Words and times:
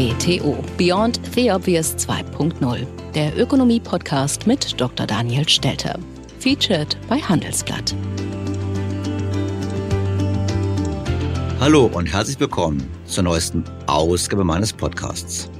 BTO 0.00 0.56
Beyond 0.78 1.20
the 1.34 1.50
Obvious 1.50 1.94
2.0, 1.94 2.86
der 3.12 3.38
Ökonomie-Podcast 3.38 4.46
mit 4.46 4.80
Dr. 4.80 5.06
Daniel 5.06 5.46
Stelter. 5.46 5.98
Featured 6.38 6.96
bei 7.06 7.18
Handelsblatt. 7.18 7.94
Hallo 11.60 11.84
und 11.92 12.06
herzlich 12.06 12.40
willkommen 12.40 12.88
zur 13.04 13.24
neuesten 13.24 13.62
Ausgabe 13.88 14.42
meines 14.42 14.72
Podcasts. 14.72 15.50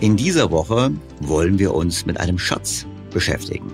In 0.00 0.18
dieser 0.18 0.50
Woche 0.50 0.90
wollen 1.20 1.58
wir 1.58 1.72
uns 1.72 2.04
mit 2.04 2.20
einem 2.20 2.36
Schatz 2.36 2.84
beschäftigen. 3.10 3.72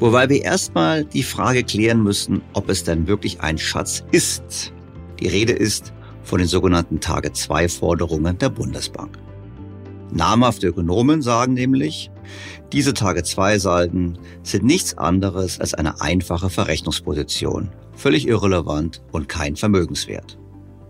Wobei 0.00 0.28
wir 0.28 0.44
erstmal 0.44 1.06
die 1.06 1.22
Frage 1.22 1.64
klären 1.64 2.02
müssen, 2.02 2.42
ob 2.52 2.68
es 2.68 2.84
denn 2.84 3.06
wirklich 3.06 3.40
ein 3.40 3.56
Schatz 3.56 4.04
ist. 4.10 4.74
Die 5.18 5.28
Rede 5.28 5.54
ist 5.54 5.94
von 6.22 6.38
den 6.38 6.48
sogenannten 6.48 7.00
Tage-2-Forderungen 7.00 8.38
der 8.38 8.50
Bundesbank. 8.50 9.18
Namhafte 10.12 10.68
Ökonomen 10.68 11.22
sagen 11.22 11.54
nämlich, 11.54 12.10
diese 12.72 12.94
Tage-2-Salden 12.94 14.18
sind 14.42 14.64
nichts 14.64 14.96
anderes 14.98 15.60
als 15.60 15.74
eine 15.74 16.00
einfache 16.00 16.50
Verrechnungsposition, 16.50 17.70
völlig 17.94 18.26
irrelevant 18.26 19.02
und 19.12 19.28
kein 19.28 19.56
Vermögenswert. 19.56 20.38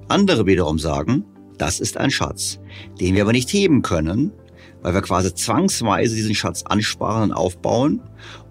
Andere 0.08 0.46
wiederum 0.46 0.78
sagen, 0.78 1.24
das 1.58 1.80
ist 1.80 1.96
ein 1.96 2.10
Schatz, 2.10 2.58
den 3.00 3.14
wir 3.14 3.22
aber 3.22 3.32
nicht 3.32 3.52
heben 3.52 3.82
können, 3.82 4.32
weil 4.82 4.94
wir 4.94 5.02
quasi 5.02 5.34
zwangsweise 5.34 6.14
diesen 6.14 6.34
Schatz 6.34 6.62
ansparen 6.62 7.30
und 7.30 7.32
aufbauen 7.32 8.00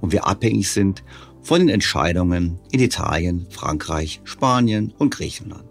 und 0.02 0.12
wir 0.12 0.28
abhängig 0.28 0.72
sind 0.72 1.04
von 1.42 1.60
den 1.60 1.70
Entscheidungen 1.70 2.60
in 2.72 2.80
Italien, 2.80 3.48
Frankreich, 3.50 4.22
Spanien 4.24 4.94
und 4.98 5.14
Griechenland. 5.14 5.69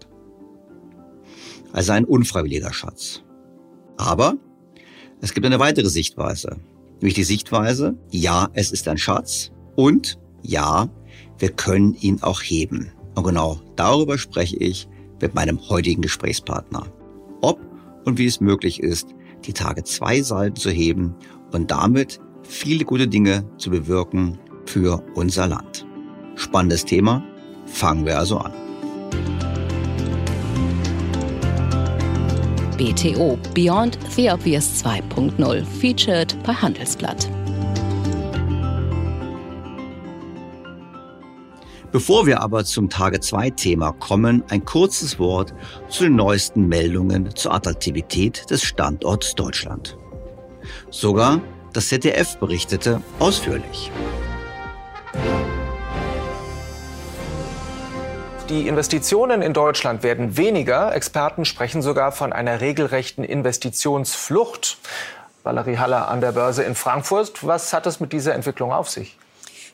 Also 1.73 1.91
ein 1.91 2.05
unfreiwilliger 2.05 2.73
Schatz. 2.73 3.23
Aber 3.97 4.35
es 5.21 5.33
gibt 5.33 5.45
eine 5.45 5.59
weitere 5.59 5.89
Sichtweise, 5.89 6.57
nämlich 7.01 7.13
die 7.13 7.23
Sichtweise, 7.23 7.97
ja, 8.09 8.49
es 8.53 8.71
ist 8.71 8.87
ein 8.87 8.97
Schatz 8.97 9.51
und 9.75 10.17
ja, 10.41 10.89
wir 11.37 11.49
können 11.49 11.95
ihn 11.95 12.21
auch 12.21 12.41
heben. 12.41 12.91
Und 13.15 13.23
genau 13.23 13.59
darüber 13.75 14.17
spreche 14.17 14.57
ich 14.57 14.87
mit 15.21 15.35
meinem 15.35 15.59
heutigen 15.69 16.01
Gesprächspartner. 16.01 16.87
Ob 17.41 17.59
und 18.05 18.17
wie 18.17 18.25
es 18.25 18.39
möglich 18.39 18.81
ist, 18.81 19.09
die 19.45 19.53
Tage 19.53 19.83
zwei 19.83 20.21
Salden 20.21 20.55
zu 20.55 20.69
heben 20.69 21.15
und 21.51 21.71
damit 21.71 22.19
viele 22.43 22.85
gute 22.85 23.07
Dinge 23.07 23.45
zu 23.57 23.69
bewirken 23.69 24.39
für 24.65 25.03
unser 25.15 25.47
Land. 25.47 25.85
Spannendes 26.35 26.85
Thema. 26.85 27.23
Fangen 27.65 28.05
wir 28.05 28.17
also 28.17 28.37
an. 28.37 28.53
BTO 32.79 33.37
Beyond 33.53 33.99
the 34.15 34.31
Obvious 34.31 34.81
2.0 34.81 35.65
featured 35.65 36.33
bei 36.43 36.53
Handelsblatt. 36.53 37.29
Bevor 41.91 42.25
wir 42.25 42.39
aber 42.39 42.63
zum 42.63 42.89
Tage 42.89 43.19
2 43.19 43.49
Thema 43.49 43.91
kommen, 43.91 44.45
ein 44.47 44.63
kurzes 44.63 45.19
Wort 45.19 45.53
zu 45.89 46.03
den 46.03 46.15
neuesten 46.15 46.69
Meldungen 46.69 47.35
zur 47.35 47.53
Attraktivität 47.53 48.49
des 48.49 48.63
Standorts 48.63 49.35
Deutschland. 49.35 49.97
Sogar 50.89 51.41
das 51.73 51.89
ZDF 51.89 52.37
berichtete 52.37 53.01
ausführlich. 53.19 53.91
Die 58.49 58.67
Investitionen 58.67 59.43
in 59.43 59.53
Deutschland 59.53 60.01
werden 60.01 60.35
weniger. 60.35 60.95
Experten 60.95 61.45
sprechen 61.45 61.83
sogar 61.83 62.11
von 62.11 62.33
einer 62.33 62.61
regelrechten 62.61 63.23
Investitionsflucht. 63.23 64.79
Valerie 65.43 65.77
Haller 65.77 66.07
an 66.07 66.19
der 66.19 66.31
Börse 66.31 66.63
in 66.63 66.73
Frankfurt. 66.73 67.45
Was 67.45 67.73
hat 67.73 67.85
es 67.85 67.99
mit 67.99 68.11
dieser 68.11 68.33
Entwicklung 68.33 68.73
auf 68.73 68.89
sich? 68.89 69.19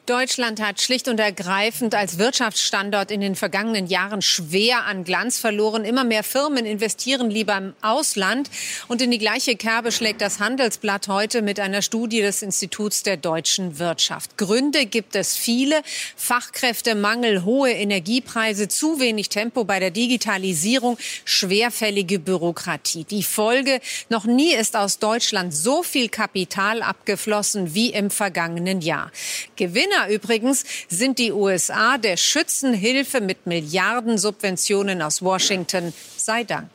Deutschland 0.06 0.62
hat 0.62 0.82
schlicht 0.82 1.08
und 1.08 1.20
ergreifend 1.20 1.96
als 1.96 2.20
Wirtschaftsstandort 2.20 3.10
in 3.10 3.22
den 3.22 3.36
vergangenen 3.36 3.88
Jahren 3.88 4.22
schwer 4.22 4.86
an 4.86 5.04
Glanz 5.04 5.40
verloren. 5.40 5.84
Immer 5.84 6.04
mehr 6.04 6.24
Firmen 6.24 6.68
investieren 6.68 7.32
lieber 7.32 7.58
im 7.58 7.74
Ausland. 7.82 8.52
Und 8.88 9.02
in 9.02 9.10
die 9.10 9.18
gleiche 9.18 9.56
Kerbe 9.56 9.92
schlägt 9.92 10.22
das 10.22 10.40
Handelsblatt 10.40 11.08
heute 11.08 11.42
mit 11.42 11.60
einer 11.60 11.82
Studie 11.82 12.22
des 12.22 12.44
Instituts 12.44 13.02
der 13.02 13.18
deutschen 13.18 13.80
Wirtschaft. 13.80 14.38
Gründe 14.38 14.86
gibt 14.86 15.16
es 15.16 15.36
viele. 15.36 15.82
Fachkräftemangel, 16.16 17.44
hohe 17.44 17.72
Energiepreise, 17.72 18.68
zu 18.68 19.00
wenig 19.00 19.30
Tempo 19.30 19.64
bei 19.64 19.80
der 19.80 19.90
Digitalisierung, 19.90 21.00
schwerfällige 21.26 22.20
Bürokratie. 22.20 23.06
Die 23.06 23.24
Folge, 23.24 23.82
noch 24.10 24.26
nie 24.26 24.54
ist 24.54 24.76
aus 24.76 25.00
Deutschland 25.00 25.52
so 25.56 25.82
viel 25.82 26.10
Kapital 26.10 26.84
abgeflossen 26.84 27.74
wie 27.74 27.90
im 27.90 28.12
vergangenen 28.12 28.82
Jahr. 28.82 29.12
Gewinner 29.56 29.95
China 29.96 30.10
übrigens 30.10 30.64
sind 30.90 31.20
die 31.20 31.32
USA 31.32 31.98
der 31.98 32.18
Schützenhilfe 32.18 33.22
mit 33.22 33.46
Milliardensubventionen 33.46 35.02
aus 35.02 35.22
Washington. 35.22 35.94
Sei 36.18 36.44
Dank. 36.44 36.70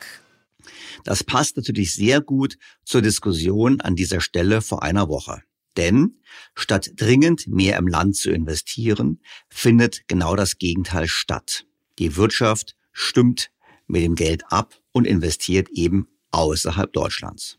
Das 1.03 1.23
passt 1.23 1.57
natürlich 1.57 1.93
sehr 1.93 2.21
gut 2.21 2.57
zur 2.83 3.01
Diskussion 3.01 3.81
an 3.81 3.95
dieser 3.95 4.21
Stelle 4.21 4.61
vor 4.61 4.83
einer 4.83 5.09
Woche. 5.09 5.41
Denn 5.77 6.19
statt 6.53 6.91
dringend 6.95 7.47
mehr 7.47 7.77
im 7.77 7.87
Land 7.87 8.15
zu 8.15 8.29
investieren, 8.31 9.21
findet 9.49 10.07
genau 10.07 10.35
das 10.35 10.57
Gegenteil 10.57 11.07
statt. 11.07 11.65
Die 11.97 12.15
Wirtschaft 12.17 12.75
stimmt 12.91 13.51
mit 13.87 14.03
dem 14.03 14.15
Geld 14.15 14.43
ab 14.49 14.75
und 14.91 15.07
investiert 15.07 15.69
eben 15.69 16.07
außerhalb 16.31 16.91
Deutschlands. 16.91 17.57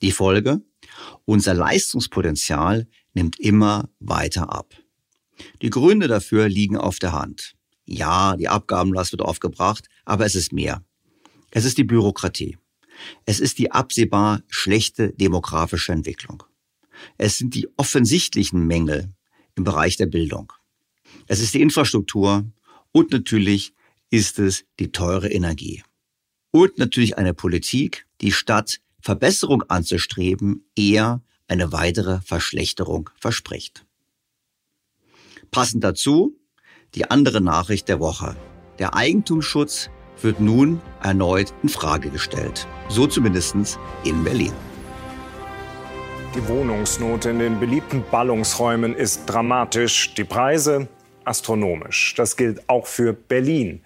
Die 0.00 0.12
Folge? 0.12 0.62
Unser 1.24 1.54
Leistungspotenzial 1.54 2.88
nimmt 3.14 3.38
immer 3.38 3.88
weiter 4.00 4.52
ab. 4.52 4.74
Die 5.60 5.70
Gründe 5.70 6.08
dafür 6.08 6.48
liegen 6.48 6.76
auf 6.76 6.98
der 6.98 7.12
Hand. 7.12 7.54
Ja, 7.84 8.36
die 8.36 8.48
Abgabenlast 8.48 9.12
wird 9.12 9.22
aufgebracht, 9.22 9.88
aber 10.04 10.24
es 10.24 10.34
ist 10.34 10.52
mehr. 10.52 10.84
Es 11.50 11.64
ist 11.64 11.78
die 11.78 11.84
Bürokratie. 11.84 12.58
Es 13.26 13.40
ist 13.40 13.58
die 13.58 13.72
absehbar 13.72 14.42
schlechte 14.48 15.12
demografische 15.12 15.92
Entwicklung. 15.92 16.42
Es 17.18 17.38
sind 17.38 17.54
die 17.54 17.68
offensichtlichen 17.76 18.66
Mängel 18.66 19.12
im 19.56 19.64
Bereich 19.64 19.96
der 19.96 20.06
Bildung. 20.06 20.52
Es 21.26 21.40
ist 21.40 21.54
die 21.54 21.60
Infrastruktur 21.60 22.44
und 22.92 23.10
natürlich 23.10 23.74
ist 24.10 24.38
es 24.38 24.64
die 24.78 24.92
teure 24.92 25.30
Energie. 25.30 25.82
Und 26.50 26.78
natürlich 26.78 27.16
eine 27.18 27.34
Politik, 27.34 28.06
die 28.20 28.32
statt 28.32 28.80
Verbesserung 29.00 29.62
anzustreben, 29.64 30.64
eher 30.76 31.22
eine 31.48 31.72
weitere 31.72 32.20
Verschlechterung 32.20 33.10
verspricht. 33.18 33.84
Passend 35.52 35.84
dazu 35.84 36.34
die 36.94 37.10
andere 37.10 37.42
Nachricht 37.42 37.86
der 37.90 38.00
Woche. 38.00 38.34
Der 38.78 38.94
Eigentumsschutz 38.94 39.90
wird 40.22 40.40
nun 40.40 40.80
erneut 41.02 41.52
in 41.62 41.68
Frage 41.68 42.08
gestellt. 42.08 42.66
So 42.88 43.06
zumindest 43.06 43.78
in 44.02 44.24
Berlin. 44.24 44.54
Die 46.34 46.48
Wohnungsnot 46.48 47.26
in 47.26 47.38
den 47.38 47.60
beliebten 47.60 48.02
Ballungsräumen 48.10 48.94
ist 48.94 49.26
dramatisch, 49.26 50.14
die 50.14 50.24
Preise 50.24 50.88
astronomisch. 51.26 52.14
Das 52.16 52.38
gilt 52.38 52.66
auch 52.70 52.86
für 52.86 53.12
Berlin. 53.12 53.82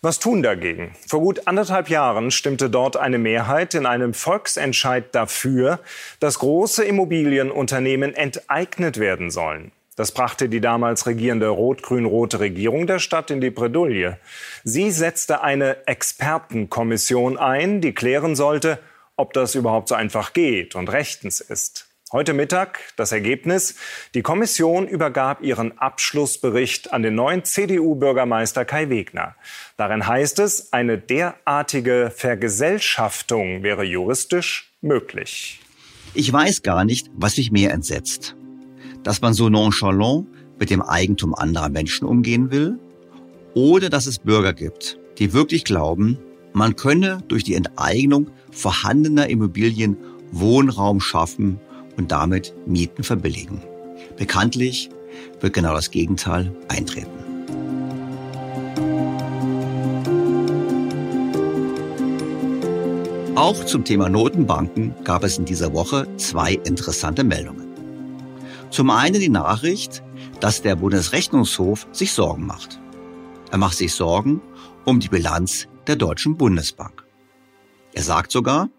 Was 0.00 0.18
tun 0.18 0.42
dagegen? 0.42 0.94
Vor 1.06 1.20
gut 1.20 1.46
anderthalb 1.46 1.90
Jahren 1.90 2.30
stimmte 2.30 2.70
dort 2.70 2.96
eine 2.96 3.18
Mehrheit 3.18 3.74
in 3.74 3.84
einem 3.84 4.14
Volksentscheid 4.14 5.14
dafür, 5.14 5.78
dass 6.20 6.38
große 6.38 6.82
Immobilienunternehmen 6.84 8.14
enteignet 8.14 8.96
werden 8.96 9.30
sollen. 9.30 9.72
Das 9.96 10.12
brachte 10.12 10.48
die 10.48 10.60
damals 10.60 11.06
regierende 11.06 11.48
rot-grün-rote 11.48 12.40
Regierung 12.40 12.86
der 12.86 12.98
Stadt 12.98 13.30
in 13.30 13.40
die 13.40 13.50
Bredouille. 13.50 14.18
Sie 14.64 14.90
setzte 14.90 15.42
eine 15.42 15.86
Expertenkommission 15.86 17.36
ein, 17.36 17.82
die 17.82 17.92
klären 17.92 18.34
sollte, 18.34 18.78
ob 19.16 19.34
das 19.34 19.54
überhaupt 19.54 19.88
so 19.88 19.94
einfach 19.94 20.32
geht 20.32 20.74
und 20.74 20.90
rechtens 20.90 21.40
ist. 21.40 21.88
Heute 22.10 22.32
Mittag 22.32 22.80
das 22.96 23.12
Ergebnis. 23.12 23.74
Die 24.14 24.22
Kommission 24.22 24.86
übergab 24.86 25.42
ihren 25.42 25.78
Abschlussbericht 25.78 26.92
an 26.92 27.02
den 27.02 27.14
neuen 27.14 27.44
CDU-Bürgermeister 27.44 28.64
Kai 28.64 28.90
Wegner. 28.90 29.34
Darin 29.76 30.06
heißt 30.06 30.38
es, 30.38 30.72
eine 30.72 30.98
derartige 30.98 32.12
Vergesellschaftung 32.14 33.62
wäre 33.62 33.84
juristisch 33.84 34.72
möglich. 34.82 35.60
Ich 36.14 36.30
weiß 36.30 36.62
gar 36.62 36.84
nicht, 36.84 37.10
was 37.14 37.38
mich 37.38 37.50
mehr 37.50 37.72
entsetzt 37.72 38.36
dass 39.02 39.20
man 39.20 39.34
so 39.34 39.48
nonchalant 39.48 40.26
mit 40.58 40.70
dem 40.70 40.82
Eigentum 40.82 41.34
anderer 41.34 41.68
Menschen 41.68 42.06
umgehen 42.06 42.50
will 42.50 42.78
oder 43.54 43.90
dass 43.90 44.06
es 44.06 44.18
Bürger 44.18 44.52
gibt, 44.52 44.98
die 45.18 45.32
wirklich 45.32 45.64
glauben, 45.64 46.18
man 46.52 46.76
könne 46.76 47.22
durch 47.28 47.44
die 47.44 47.54
Enteignung 47.54 48.28
vorhandener 48.50 49.28
Immobilien 49.28 49.96
Wohnraum 50.30 51.00
schaffen 51.00 51.58
und 51.96 52.12
damit 52.12 52.54
Mieten 52.66 53.02
verbilligen. 53.02 53.62
Bekanntlich 54.16 54.90
wird 55.40 55.52
genau 55.52 55.74
das 55.74 55.90
Gegenteil 55.90 56.54
eintreten. 56.68 57.10
Auch 63.34 63.64
zum 63.64 63.84
Thema 63.84 64.08
Notenbanken 64.08 64.94
gab 65.04 65.24
es 65.24 65.38
in 65.38 65.44
dieser 65.44 65.72
Woche 65.72 66.06
zwei 66.16 66.52
interessante 66.52 67.24
Meldungen. 67.24 67.61
Zum 68.72 68.88
einen 68.88 69.20
die 69.20 69.28
Nachricht, 69.28 70.02
dass 70.40 70.62
der 70.62 70.76
Bundesrechnungshof 70.76 71.86
sich 71.92 72.12
Sorgen 72.12 72.46
macht. 72.46 72.80
Er 73.50 73.58
macht 73.58 73.76
sich 73.76 73.92
Sorgen 73.92 74.40
um 74.86 74.98
die 74.98 75.10
Bilanz 75.10 75.68
der 75.86 75.96
Deutschen 75.96 76.38
Bundesbank. 76.38 77.04
Er 77.92 78.02
sagt 78.02 78.32
sogar, 78.32 78.70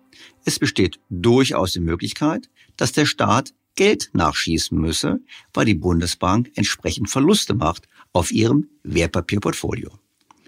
es 0.45 0.57
besteht 0.57 0.99
durchaus 1.11 1.73
die 1.73 1.79
Möglichkeit, 1.79 2.49
dass 2.75 2.91
der 2.91 3.05
Staat 3.05 3.53
Geld 3.75 4.09
nachschießen 4.13 4.75
müsse, 4.75 5.19
weil 5.53 5.65
die 5.65 5.75
Bundesbank 5.75 6.51
entsprechend 6.55 7.11
Verluste 7.11 7.53
macht 7.53 7.87
auf 8.13 8.31
ihrem 8.31 8.69
Wertpapierportfolio. 8.81 9.91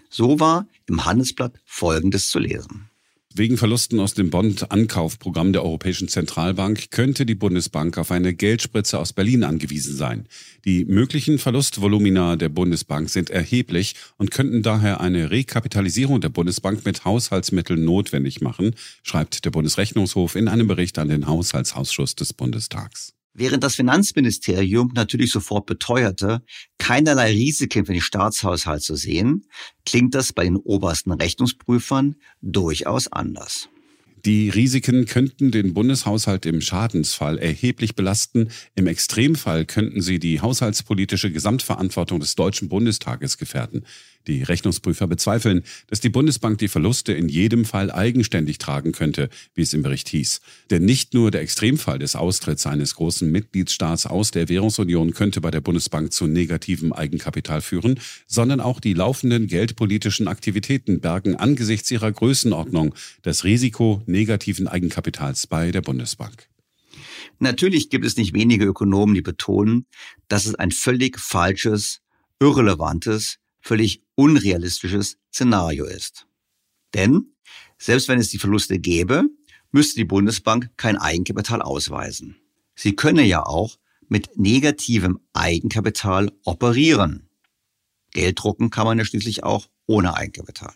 So 0.10 0.40
war 0.40 0.66
im 0.88 1.06
Handelsblatt 1.06 1.54
Folgendes 1.66 2.30
zu 2.30 2.40
lesen. 2.40 2.90
Wegen 3.38 3.58
Verlusten 3.58 4.00
aus 4.00 4.14
dem 4.14 4.30
Bond-Ankaufprogramm 4.30 5.52
der 5.52 5.66
Europäischen 5.66 6.08
Zentralbank 6.08 6.90
könnte 6.92 7.26
die 7.26 7.36
Bundesbank 7.36 7.98
auf 7.98 8.10
eine 8.12 8.34
Geldspritze 8.34 8.98
aus 8.98 9.12
Berlin 9.12 9.44
angewiesen 9.44 9.94
sein. 9.94 10.26
Die 10.64 10.86
möglichen 10.86 11.38
Verlustvolumina 11.38 12.38
der 12.38 12.48
Bundesbank 12.48 13.10
sind 13.10 13.30
erheblich 13.30 13.96
und 14.16 14.32
könnten 14.32 14.64
daher 14.64 15.02
eine 15.02 15.32
Rekapitalisierung 15.32 16.22
der 16.22 16.30
Bundesbank 16.30 16.86
mit 16.86 17.04
Haushaltsmitteln 17.04 17.84
notwendig 17.84 18.40
machen, 18.40 18.74
schreibt 19.04 19.44
der 19.44 19.52
Bundesrechnungshof 19.52 20.38
in 20.38 20.48
einem 20.48 20.68
Bericht 20.68 20.98
an 20.98 21.10
den 21.10 21.28
Haushaltsausschuss 21.28 22.16
des 22.16 22.32
Bundestags. 22.32 23.15
Während 23.38 23.66
das 23.66 23.76
Finanzministerium 23.76 24.94
natürlich 24.96 25.30
sofort 25.30 25.66
beteuerte, 25.66 26.42
keinerlei 26.78 27.32
Risiken 27.32 27.86
für 27.86 27.92
den 27.92 28.02
Staatshaushalt 28.02 28.82
zu 28.82 28.96
sehen, 28.96 29.46
klingt 29.86 30.16
das 30.16 30.32
bei 30.32 30.46
den 30.46 30.56
obersten 30.56 31.12
Rechnungsprüfern 31.12 32.16
durchaus 32.42 33.12
anders. 33.12 33.68
Die 34.24 34.50
Risiken 34.50 35.06
könnten 35.06 35.52
den 35.52 35.74
Bundeshaushalt 35.74 36.46
im 36.46 36.62
Schadensfall 36.62 37.38
erheblich 37.38 37.94
belasten. 37.94 38.50
Im 38.74 38.88
Extremfall 38.88 39.66
könnten 39.66 40.02
sie 40.02 40.18
die 40.18 40.40
haushaltspolitische 40.40 41.30
Gesamtverantwortung 41.30 42.22
des 42.22 42.36
Deutschen 42.36 42.70
Bundestages 42.70 43.38
gefährden. 43.38 43.86
Die 44.28 44.44
Rechnungsprüfer 44.44 45.08
bezweifeln, 45.08 45.64
dass 45.88 46.00
die 46.00 46.10
Bundesbank 46.10 46.58
die 46.58 46.68
Verluste 46.68 47.14
in 47.14 47.30
jedem 47.30 47.66
Fall 47.66 47.92
eigenständig 47.92 48.58
tragen 48.58 48.92
könnte, 48.92 49.30
wie 49.54 49.62
es 49.62 49.74
im 49.74 49.84
Bericht 49.84 50.10
hieß. 50.10 50.42
Denn 50.70 50.86
nicht 50.86 51.14
nur 51.14 51.32
der 51.32 51.42
Extremfall 51.42 52.00
des 52.00 52.16
Austritts 52.16 52.66
eines 52.66 52.96
großen 52.96 53.32
Mitgliedstaats 53.32 54.06
aus 54.06 54.32
der 54.32 54.50
Währungsunion 54.50 55.14
könnte 55.14 55.42
bei 55.42 55.52
der 55.52 55.62
Bundesbank 55.62 56.12
zu 56.12 56.28
negativem 56.28 56.94
Eigenkapital 56.94 57.62
führen, 57.62 58.00
sondern 58.28 58.62
auch 58.62 58.80
die 58.80 58.94
laufenden 58.94 59.48
geldpolitischen 59.48 60.28
Aktivitäten 60.28 61.00
bergen 61.00 61.36
angesichts 61.36 61.92
ihrer 61.92 62.12
Größenordnung 62.12 62.96
das 63.22 63.44
Risiko 63.44 64.02
negativen 64.06 64.68
Eigenkapitals 64.68 65.48
bei 65.48 65.72
der 65.72 65.82
Bundesbank. 65.82 66.48
Natürlich 67.40 67.90
gibt 67.90 68.06
es 68.06 68.18
nicht 68.18 68.34
wenige 68.34 68.66
Ökonomen, 68.66 69.16
die 69.16 69.22
betonen, 69.22 69.86
dass 70.28 70.46
es 70.46 70.56
ein 70.56 70.72
völlig 70.72 71.20
falsches, 71.20 72.02
irrelevantes, 72.40 73.38
völlig 73.66 74.04
unrealistisches 74.14 75.18
Szenario 75.34 75.86
ist. 75.86 76.28
Denn 76.94 77.34
selbst 77.80 78.08
wenn 78.08 78.20
es 78.20 78.30
die 78.30 78.38
Verluste 78.38 78.78
gäbe, 78.80 79.24
müsste 79.72 79.96
die 79.96 80.06
Bundesbank 80.06 80.70
kein 80.78 80.98
Eigenkapital 80.98 81.62
ausweisen. 81.62 82.38
Sie 82.76 82.96
könne 82.96 83.24
ja 83.24 83.44
auch 83.44 83.78
mit 84.08 84.38
negativem 84.38 85.20
Eigenkapital 85.34 86.32
operieren. 86.44 87.28
Geld 88.12 88.42
drucken 88.42 88.70
kann 88.70 88.86
man 88.86 89.00
ja 89.00 89.04
schließlich 89.04 89.44
auch 89.44 89.68
ohne 89.88 90.16
Eigenkapital. 90.16 90.74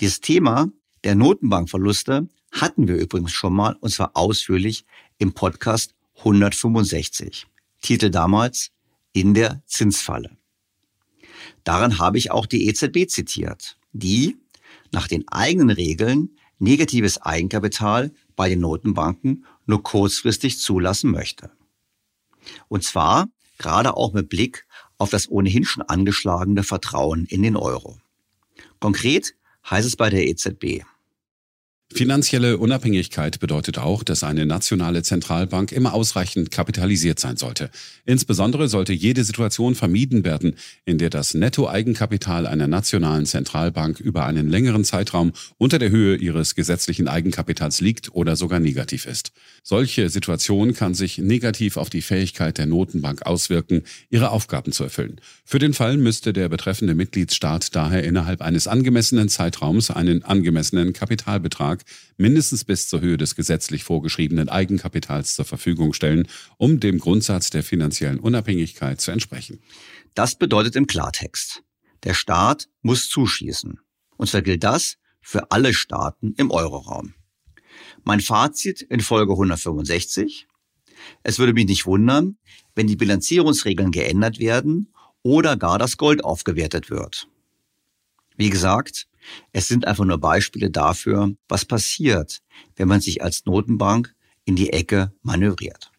Dieses 0.00 0.20
Thema 0.20 0.70
der 1.04 1.14
Notenbankverluste 1.14 2.28
hatten 2.52 2.86
wir 2.86 2.96
übrigens 2.96 3.32
schon 3.32 3.54
mal, 3.54 3.76
und 3.80 3.90
zwar 3.90 4.14
ausführlich 4.14 4.84
im 5.16 5.32
Podcast 5.32 5.94
165. 6.18 7.46
Titel 7.80 8.10
damals 8.10 8.70
In 9.12 9.32
der 9.32 9.62
Zinsfalle. 9.66 10.39
Daran 11.64 11.98
habe 11.98 12.18
ich 12.18 12.30
auch 12.30 12.46
die 12.46 12.68
EZB 12.68 13.08
zitiert, 13.08 13.78
die 13.92 14.36
nach 14.92 15.08
den 15.08 15.26
eigenen 15.28 15.70
Regeln 15.70 16.36
negatives 16.58 17.20
Eigenkapital 17.22 18.12
bei 18.36 18.48
den 18.48 18.60
Notenbanken 18.60 19.44
nur 19.66 19.82
kurzfristig 19.82 20.58
zulassen 20.58 21.10
möchte. 21.10 21.50
Und 22.68 22.84
zwar 22.84 23.28
gerade 23.58 23.96
auch 23.96 24.12
mit 24.12 24.28
Blick 24.28 24.66
auf 24.98 25.10
das 25.10 25.30
ohnehin 25.30 25.64
schon 25.64 25.82
angeschlagene 25.82 26.62
Vertrauen 26.62 27.26
in 27.26 27.42
den 27.42 27.56
Euro. 27.56 27.98
Konkret 28.80 29.34
heißt 29.68 29.86
es 29.86 29.96
bei 29.96 30.10
der 30.10 30.26
EZB, 30.26 30.84
Finanzielle 31.92 32.56
Unabhängigkeit 32.56 33.40
bedeutet 33.40 33.76
auch, 33.78 34.04
dass 34.04 34.22
eine 34.22 34.46
nationale 34.46 35.02
Zentralbank 35.02 35.72
immer 35.72 35.92
ausreichend 35.92 36.52
kapitalisiert 36.52 37.18
sein 37.18 37.36
sollte. 37.36 37.68
Insbesondere 38.06 38.68
sollte 38.68 38.92
jede 38.92 39.24
Situation 39.24 39.74
vermieden 39.74 40.24
werden, 40.24 40.54
in 40.84 40.98
der 40.98 41.10
das 41.10 41.34
Nettoeigenkapital 41.34 42.46
einer 42.46 42.68
nationalen 42.68 43.26
Zentralbank 43.26 43.98
über 43.98 44.24
einen 44.24 44.48
längeren 44.48 44.84
Zeitraum 44.84 45.32
unter 45.58 45.80
der 45.80 45.90
Höhe 45.90 46.16
ihres 46.16 46.54
gesetzlichen 46.54 47.08
Eigenkapitals 47.08 47.80
liegt 47.80 48.14
oder 48.14 48.36
sogar 48.36 48.60
negativ 48.60 49.04
ist. 49.04 49.32
Solche 49.62 50.08
Situation 50.08 50.74
kann 50.74 50.94
sich 50.94 51.18
negativ 51.18 51.76
auf 51.76 51.90
die 51.90 52.02
Fähigkeit 52.02 52.58
der 52.58 52.66
Notenbank 52.66 53.26
auswirken, 53.26 53.82
ihre 54.08 54.30
Aufgaben 54.30 54.72
zu 54.72 54.84
erfüllen. 54.84 55.20
Für 55.44 55.58
den 55.58 55.74
Fall 55.74 55.96
müsste 55.96 56.32
der 56.32 56.48
betreffende 56.48 56.94
Mitgliedsstaat 56.94 57.74
daher 57.76 58.04
innerhalb 58.04 58.40
eines 58.40 58.66
angemessenen 58.66 59.28
Zeitraums 59.28 59.90
einen 59.90 60.22
angemessenen 60.22 60.92
Kapitalbetrag 60.92 61.84
mindestens 62.16 62.64
bis 62.64 62.88
zur 62.88 63.00
Höhe 63.00 63.16
des 63.16 63.36
gesetzlich 63.36 63.84
vorgeschriebenen 63.84 64.48
Eigenkapitals 64.48 65.34
zur 65.34 65.44
Verfügung 65.44 65.92
stellen, 65.92 66.26
um 66.56 66.80
dem 66.80 66.98
Grundsatz 66.98 67.50
der 67.50 67.62
finanziellen 67.62 68.18
Unabhängigkeit 68.18 69.00
zu 69.00 69.10
entsprechen. 69.10 69.60
Das 70.14 70.34
bedeutet 70.34 70.76
im 70.76 70.86
Klartext, 70.86 71.62
der 72.04 72.14
Staat 72.14 72.68
muss 72.82 73.08
zuschießen. 73.08 73.78
Und 74.16 74.28
zwar 74.28 74.42
gilt 74.42 74.64
das 74.64 74.96
für 75.20 75.50
alle 75.50 75.74
Staaten 75.74 76.34
im 76.36 76.50
Euroraum. 76.50 77.14
Mein 78.04 78.20
Fazit 78.20 78.82
in 78.82 79.00
Folge 79.00 79.32
165. 79.32 80.46
Es 81.22 81.38
würde 81.38 81.52
mich 81.52 81.66
nicht 81.66 81.86
wundern, 81.86 82.36
wenn 82.74 82.86
die 82.86 82.96
Bilanzierungsregeln 82.96 83.90
geändert 83.90 84.38
werden 84.38 84.92
oder 85.22 85.56
gar 85.56 85.78
das 85.78 85.96
Gold 85.96 86.24
aufgewertet 86.24 86.90
wird. 86.90 87.28
Wie 88.36 88.50
gesagt, 88.50 89.06
es 89.52 89.68
sind 89.68 89.86
einfach 89.86 90.04
nur 90.04 90.18
Beispiele 90.18 90.70
dafür, 90.70 91.34
was 91.48 91.64
passiert, 91.64 92.40
wenn 92.76 92.88
man 92.88 93.00
sich 93.00 93.22
als 93.22 93.44
Notenbank 93.44 94.14
in 94.44 94.56
die 94.56 94.72
Ecke 94.72 95.12
manövriert. 95.22 95.92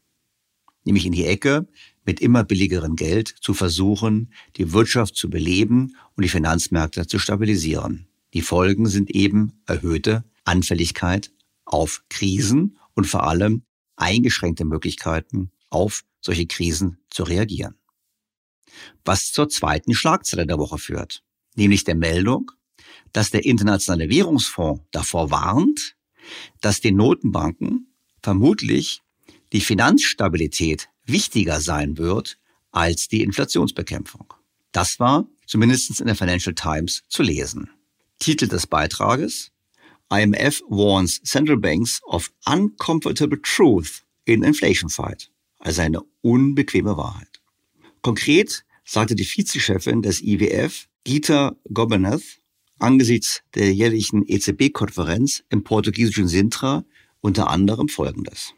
Nämlich 0.84 1.06
in 1.06 1.12
die 1.12 1.26
Ecke, 1.26 1.68
mit 2.04 2.20
immer 2.20 2.44
billigerem 2.44 2.96
Geld 2.96 3.36
zu 3.42 3.54
versuchen, 3.54 4.34
die 4.56 4.74
Wirtschaft 4.74 5.16
zu 5.16 5.30
beleben 5.30 5.96
und 6.16 6.24
die 6.24 6.30
Finanzmärkte 6.30 7.06
zu 7.06 7.20
stabilisieren. 7.20 8.08
Die 8.34 8.42
Folgen 8.42 8.88
sind 8.88 9.12
eben 9.12 9.62
erhöhte 9.68 10.24
Anfälligkeit 10.44 11.32
auf 11.72 12.04
Krisen 12.10 12.78
und 12.94 13.06
vor 13.06 13.24
allem 13.24 13.64
eingeschränkte 13.96 14.66
Möglichkeiten, 14.66 15.52
auf 15.70 16.04
solche 16.20 16.46
Krisen 16.46 17.00
zu 17.10 17.24
reagieren. 17.24 17.76
Was 19.04 19.32
zur 19.32 19.50
zweiten 19.50 19.94
Schlagzeile 19.94 20.46
der 20.46 20.60
Woche 20.60 20.78
führt, 20.78 21.24
nämlich 21.56 21.84
der 21.84 21.96
Meldung, 21.96 22.52
dass 23.14 23.32
der 23.32 23.46
Internationale 23.46 24.10
Währungsfonds 24.10 24.84
davor 24.92 25.32
warnt, 25.32 25.96
dass 26.62 26.82
den 26.82 26.96
Notenbanken 26.96 27.94
vermutlich 28.22 29.02
die 29.52 29.62
Finanzstabilität 29.62 30.90
wichtiger 31.06 31.60
sein 31.60 31.98
wird 31.98 32.38
als 32.72 33.08
die 33.08 33.24
Inflationsbekämpfung. 33.24 34.34
Das 34.72 35.00
war 35.00 35.28
zumindest 35.46 36.00
in 36.00 36.06
der 36.06 36.16
Financial 36.16 36.56
Times 36.56 37.04
zu 37.10 37.24
lesen. 37.24 37.70
Titel 38.20 38.48
des 38.48 38.68
Beitrages 38.68 39.52
IMF 40.12 40.62
warns 40.68 41.22
central 41.24 41.58
banks 41.58 42.02
of 42.06 42.32
uncomfortable 42.46 43.38
truth 43.38 44.04
in 44.26 44.44
inflation 44.44 44.90
fight. 44.90 45.32
Also 45.60 45.82
eine 45.82 46.02
unbequeme 46.22 46.98
Wahrheit. 46.98 47.40
Konkret 48.02 48.66
sagte 48.84 49.16
die 49.16 49.26
Vizechefin 49.26 50.02
des 50.02 50.22
IWF, 50.22 50.88
Gita 51.04 51.56
Gobernath, 51.72 52.40
angesichts 52.80 53.42
der 53.56 53.74
jährlichen 53.74 54.24
EZB-Konferenz 54.28 55.44
im 55.50 55.64
portugiesischen 55.64 56.28
Sintra 56.28 56.84
unter 57.22 57.50
anderem 57.50 57.88
Folgendes. 57.88 58.54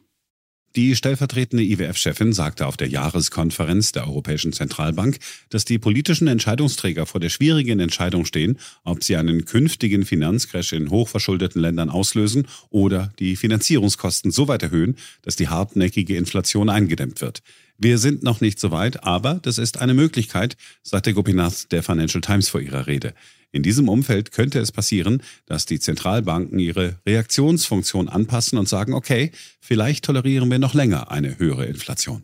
Die 0.76 0.96
stellvertretende 0.96 1.64
IWF-Chefin 1.64 2.34
sagte 2.34 2.66
auf 2.66 2.78
der 2.78 2.88
Jahreskonferenz 2.88 3.92
der 3.92 4.08
Europäischen 4.08 4.54
Zentralbank, 4.54 5.20
dass 5.50 5.66
die 5.66 5.78
politischen 5.78 6.28
Entscheidungsträger 6.28 7.06
vor 7.06 7.22
der 7.22 7.30
schwierigen 7.30 7.80
Entscheidung 7.80 8.26
stehen, 8.26 8.58
ob 8.84 9.04
sie 9.04 9.16
einen 9.16 9.46
künftigen 9.46 10.04
Finanzcrash 10.04 10.74
in 10.74 10.90
hochverschuldeten 10.90 11.62
Ländern 11.62 11.92
auslösen 11.92 12.48
oder 12.72 13.14
die 13.20 13.36
Finanzierungskosten 13.36 14.32
so 14.32 14.48
weit 14.48 14.64
erhöhen, 14.64 14.98
dass 15.22 15.36
die 15.36 15.48
hartnäckige 15.48 16.18
Inflation 16.18 16.72
eingedämmt 16.72 17.22
wird. 17.22 17.44
Wir 17.84 17.98
sind 17.98 18.24
noch 18.24 18.40
nicht 18.40 18.62
so 18.62 18.72
weit, 18.72 19.04
aber 19.04 19.42
das 19.42 19.58
ist 19.58 19.82
eine 19.82 19.94
Möglichkeit, 19.94 20.56
sagte 20.84 21.14
Gopinath 21.14 21.70
der 21.74 21.84
Financial 21.84 22.22
Times 22.22 22.48
vor 22.48 22.62
ihrer 22.62 22.88
Rede. 22.88 23.14
In 23.52 23.62
diesem 23.62 23.90
Umfeld 23.90 24.32
könnte 24.32 24.60
es 24.60 24.72
passieren, 24.72 25.22
dass 25.48 25.66
die 25.66 25.82
Zentralbanken 25.82 26.60
ihre 26.60 27.02
Reaktionsfunktion 27.06 28.08
anpassen 28.08 28.58
und 28.58 28.70
sagen, 28.70 28.94
okay, 28.94 29.34
vielleicht 29.60 30.06
tolerieren 30.06 30.50
wir 30.50 30.60
noch 30.60 30.74
länger 30.74 31.12
eine 31.12 31.38
höhere 31.40 31.66
Inflation. 31.66 32.24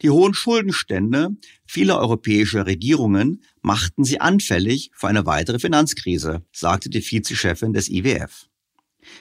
Die 0.00 0.10
hohen 0.10 0.32
Schuldenstände 0.32 1.30
vieler 1.66 1.98
europäischer 1.98 2.66
Regierungen 2.66 3.42
machten 3.62 4.04
sie 4.04 4.20
anfällig 4.20 4.92
für 4.94 5.08
eine 5.08 5.26
weitere 5.26 5.58
Finanzkrise, 5.58 6.44
sagte 6.52 6.88
die 6.88 7.02
Vizechefin 7.02 7.72
des 7.72 7.90
IWF. 7.90 8.46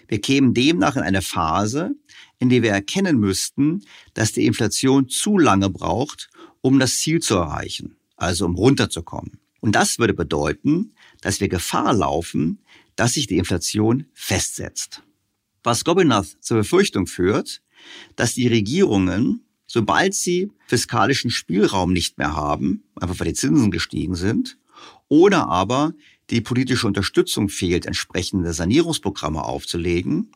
Wir 0.07 0.21
kämen 0.21 0.53
demnach 0.53 0.97
in 0.97 1.01
eine 1.01 1.23
Phase, 1.23 1.95
in 2.39 2.49
der 2.49 2.63
wir 2.63 2.71
erkennen 2.71 3.19
müssten, 3.19 3.83
dass 4.13 4.31
die 4.31 4.45
Inflation 4.45 5.09
zu 5.09 5.37
lange 5.37 5.69
braucht, 5.69 6.29
um 6.61 6.79
das 6.79 6.97
Ziel 6.99 7.21
zu 7.21 7.35
erreichen, 7.35 7.97
also 8.15 8.45
um 8.45 8.55
runterzukommen. 8.55 9.39
Und 9.61 9.73
das 9.75 9.99
würde 9.99 10.13
bedeuten, 10.13 10.93
dass 11.21 11.41
wir 11.41 11.49
Gefahr 11.49 11.93
laufen, 11.93 12.59
dass 12.95 13.13
sich 13.13 13.27
die 13.27 13.37
Inflation 13.37 14.05
festsetzt. 14.13 15.03
Was 15.63 15.83
Gobinath 15.83 16.37
zur 16.39 16.57
Befürchtung 16.57 17.07
führt, 17.07 17.61
dass 18.15 18.33
die 18.33 18.47
Regierungen, 18.47 19.41
sobald 19.67 20.13
sie 20.13 20.51
fiskalischen 20.67 21.31
Spielraum 21.31 21.91
nicht 21.91 22.17
mehr 22.17 22.35
haben, 22.35 22.83
einfach 22.95 23.19
weil 23.19 23.27
die 23.27 23.33
Zinsen 23.33 23.71
gestiegen 23.71 24.15
sind, 24.15 24.57
oder 25.09 25.49
aber 25.49 25.93
die 26.29 26.41
politische 26.41 26.87
Unterstützung 26.87 27.49
fehlt, 27.49 27.85
entsprechende 27.85 28.53
Sanierungsprogramme 28.53 29.43
aufzulegen, 29.43 30.31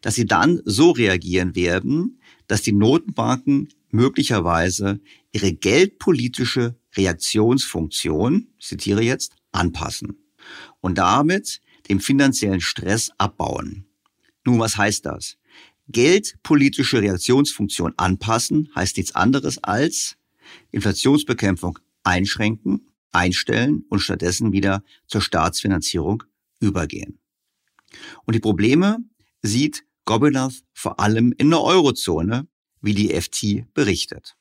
dass 0.00 0.14
sie 0.14 0.26
dann 0.26 0.60
so 0.64 0.90
reagieren 0.90 1.54
werden, 1.54 2.20
dass 2.46 2.62
die 2.62 2.72
Notenbanken 2.72 3.68
möglicherweise 3.90 5.00
ihre 5.32 5.52
geldpolitische 5.52 6.76
Reaktionsfunktion, 6.96 8.48
ich 8.58 8.66
zitiere 8.66 9.02
jetzt, 9.02 9.34
anpassen 9.52 10.18
und 10.80 10.98
damit 10.98 11.60
den 11.88 12.00
finanziellen 12.00 12.60
Stress 12.60 13.10
abbauen. 13.18 13.86
Nun, 14.44 14.58
was 14.58 14.76
heißt 14.76 15.06
das? 15.06 15.36
Geldpolitische 15.88 17.00
Reaktionsfunktion 17.00 17.94
anpassen 17.96 18.70
heißt 18.74 18.96
nichts 18.96 19.14
anderes 19.14 19.62
als 19.64 20.16
Inflationsbekämpfung 20.70 21.78
einschränken, 22.02 22.88
einstellen 23.12 23.84
und 23.88 24.00
stattdessen 24.00 24.52
wieder 24.52 24.82
zur 25.06 25.22
Staatsfinanzierung 25.22 26.24
übergehen. 26.60 27.18
Und 28.24 28.34
die 28.34 28.40
Probleme 28.40 28.98
sieht 29.42 29.84
Gobinath 30.04 30.62
vor 30.72 31.00
allem 31.00 31.32
in 31.36 31.50
der 31.50 31.60
Eurozone, 31.60 32.46
wie 32.80 32.94
die 32.94 33.10
FT 33.10 33.72
berichtet. 33.74 34.38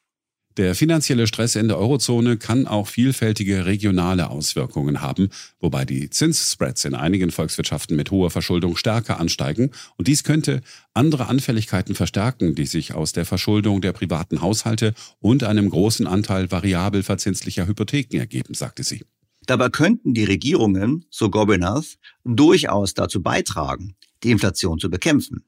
Der 0.58 0.74
finanzielle 0.74 1.28
Stress 1.28 1.56
in 1.56 1.68
der 1.68 1.78
Eurozone 1.78 2.38
kann 2.38 2.66
auch 2.66 2.88
vielfältige 2.88 3.68
regionale 3.68 4.32
Auswirkungen 4.32 5.02
haben, 5.02 5.30
wobei 5.60 5.86
die 5.86 6.10
Zinsspreads 6.10 6.84
in 6.86 6.96
einigen 6.96 7.30
Volkswirtschaften 7.30 7.96
mit 7.96 8.10
hoher 8.10 8.32
Verschuldung 8.32 8.76
stärker 8.76 9.20
ansteigen 9.20 9.70
und 9.98 10.08
dies 10.08 10.24
könnte 10.24 10.62
andere 10.96 11.28
Anfälligkeiten 11.28 11.94
verstärken, 11.94 12.56
die 12.56 12.66
sich 12.66 12.96
aus 12.96 13.12
der 13.12 13.26
Verschuldung 13.26 13.82
der 13.82 13.94
privaten 13.94 14.42
Haushalte 14.42 14.96
und 15.20 15.44
einem 15.44 15.70
großen 15.70 16.08
Anteil 16.08 16.50
variabel 16.50 17.04
verzinslicher 17.04 17.68
Hypotheken 17.68 18.18
ergeben, 18.18 18.56
sagte 18.56 18.84
sie. 18.84 19.04
Dabei 19.46 19.70
könnten 19.70 20.16
die 20.16 20.24
Regierungen, 20.24 21.06
so 21.12 21.30
Gobinath, 21.30 22.00
durchaus 22.24 22.96
dazu 22.96 23.22
beitragen, 23.22 23.96
die 24.24 24.32
Inflation 24.32 24.80
zu 24.80 24.90
bekämpfen. 24.90 25.44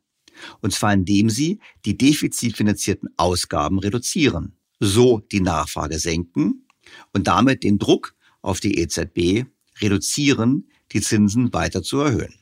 Und 0.62 0.74
zwar 0.74 0.94
indem 0.94 1.30
sie 1.30 1.60
die 1.86 1.98
defizitfinanzierten 1.98 3.10
Ausgaben 3.18 3.80
reduzieren 3.80 4.60
so 4.80 5.20
die 5.20 5.42
Nachfrage 5.42 6.00
senken 6.00 6.66
und 7.14 7.28
damit 7.28 7.64
den 7.64 7.78
Druck 7.78 8.16
auf 8.42 8.60
die 8.60 8.80
EZB 8.80 9.46
reduzieren, 9.82 10.70
die 10.92 11.02
Zinsen 11.02 11.54
weiter 11.54 11.84
zu 11.84 12.00
erhöhen. 12.00 12.34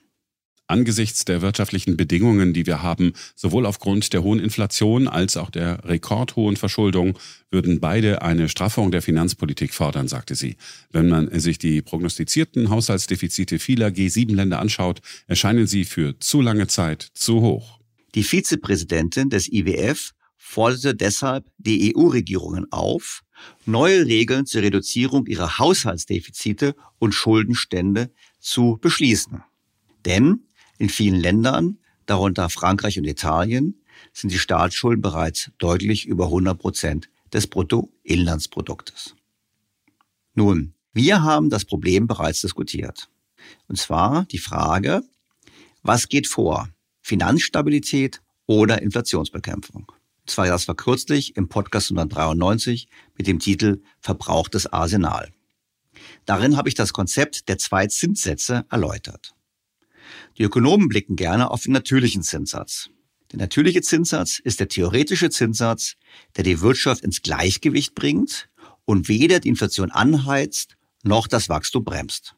Angesichts 0.67 1.23
der 1.23 1.41
wirtschaftlichen 1.41 1.95
Bedingungen, 1.95 2.53
die 2.53 2.65
wir 2.65 2.83
haben, 2.83 3.13
sowohl 3.35 3.65
aufgrund 3.65 4.11
der 4.11 4.23
hohen 4.23 4.39
Inflation 4.39 5.07
als 5.07 5.37
auch 5.37 5.49
der 5.49 5.85
rekordhohen 5.85 6.57
Verschuldung, 6.57 7.17
würden 7.49 7.79
beide 7.79 8.21
eine 8.21 8.49
Straffung 8.49 8.91
der 8.91 9.01
Finanzpolitik 9.01 9.73
fordern, 9.73 10.09
sagte 10.09 10.35
sie. 10.35 10.57
Wenn 10.91 11.07
man 11.07 11.39
sich 11.39 11.57
die 11.57 11.81
prognostizierten 11.81 12.69
Haushaltsdefizite 12.69 13.59
vieler 13.59 13.87
G7-Länder 13.87 14.59
anschaut, 14.59 14.99
erscheinen 15.27 15.67
sie 15.67 15.85
für 15.85 16.19
zu 16.19 16.41
lange 16.41 16.67
Zeit 16.67 17.07
zu 17.13 17.41
hoch. 17.41 17.79
Die 18.15 18.23
Vizepräsidentin 18.23 19.29
des 19.29 19.51
IWF 19.51 20.11
forderte 20.35 20.95
deshalb 20.95 21.45
die 21.57 21.95
EU-Regierungen 21.95 22.71
auf, 22.71 23.21
neue 23.65 24.05
Regeln 24.05 24.45
zur 24.45 24.63
Reduzierung 24.63 25.27
ihrer 25.27 25.59
Haushaltsdefizite 25.59 26.75
und 26.99 27.13
Schuldenstände 27.13 28.11
zu 28.39 28.77
beschließen. 28.81 29.43
Denn 30.05 30.46
in 30.77 30.89
vielen 30.89 31.19
Ländern, 31.19 31.79
darunter 32.05 32.49
Frankreich 32.49 32.97
und 32.97 33.05
Italien, 33.05 33.81
sind 34.13 34.31
die 34.31 34.39
Staatsschulden 34.39 35.01
bereits 35.01 35.51
deutlich 35.57 36.05
über 36.05 36.25
100 36.25 36.57
Prozent 36.57 37.09
des 37.33 37.47
Bruttoinlandsproduktes. 37.47 39.15
Nun, 40.33 40.73
wir 40.93 41.23
haben 41.23 41.49
das 41.49 41.65
Problem 41.65 42.07
bereits 42.07 42.41
diskutiert. 42.41 43.09
Und 43.67 43.77
zwar 43.77 44.25
die 44.25 44.37
Frage, 44.39 45.03
was 45.83 46.09
geht 46.09 46.27
vor? 46.27 46.69
Finanzstabilität 47.01 48.21
oder 48.45 48.81
Inflationsbekämpfung? 48.81 49.91
Das 50.25 50.37
war 50.37 50.47
das 50.47 50.67
war 50.67 50.75
kürzlich 50.75 51.37
im 51.37 51.47
Podcast 51.47 51.91
193 51.91 52.89
mit 53.17 53.27
dem 53.27 53.39
Titel 53.39 53.81
Verbrauchtes 53.99 54.67
Arsenal. 54.67 55.31
Darin 56.25 56.57
habe 56.57 56.67
ich 56.67 56.75
das 56.75 56.93
Konzept 56.93 57.47
der 57.47 57.57
zwei 57.57 57.87
Zinssätze 57.87 58.65
erläutert. 58.69 59.33
Die 60.37 60.43
Ökonomen 60.43 60.87
blicken 60.89 61.15
gerne 61.15 61.51
auf 61.51 61.63
den 61.63 61.73
natürlichen 61.73 62.23
Zinssatz. 62.23 62.89
Der 63.31 63.39
natürliche 63.39 63.81
Zinssatz 63.81 64.39
ist 64.39 64.59
der 64.59 64.69
theoretische 64.69 65.29
Zinssatz, 65.29 65.95
der 66.35 66.43
die 66.43 66.61
Wirtschaft 66.61 67.03
ins 67.03 67.21
Gleichgewicht 67.21 67.93
bringt 67.93 68.49
und 68.85 69.09
weder 69.09 69.39
die 69.39 69.49
Inflation 69.49 69.91
anheizt 69.91 70.77
noch 71.03 71.27
das 71.27 71.49
Wachstum 71.49 71.83
bremst. 71.83 72.35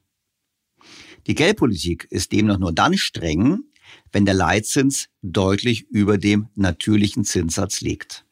Die 1.28 1.36
Geldpolitik 1.36 2.08
ist 2.10 2.32
demnach 2.32 2.58
nur 2.58 2.74
dann 2.74 2.98
streng, 2.98 3.64
wenn 4.12 4.26
der 4.26 4.34
Leitzins 4.34 5.10
deutlich 5.22 5.88
über 5.90 6.18
dem 6.18 6.48
natürlichen 6.56 7.24
Zinssatz 7.24 7.82
liegt. 7.82 8.26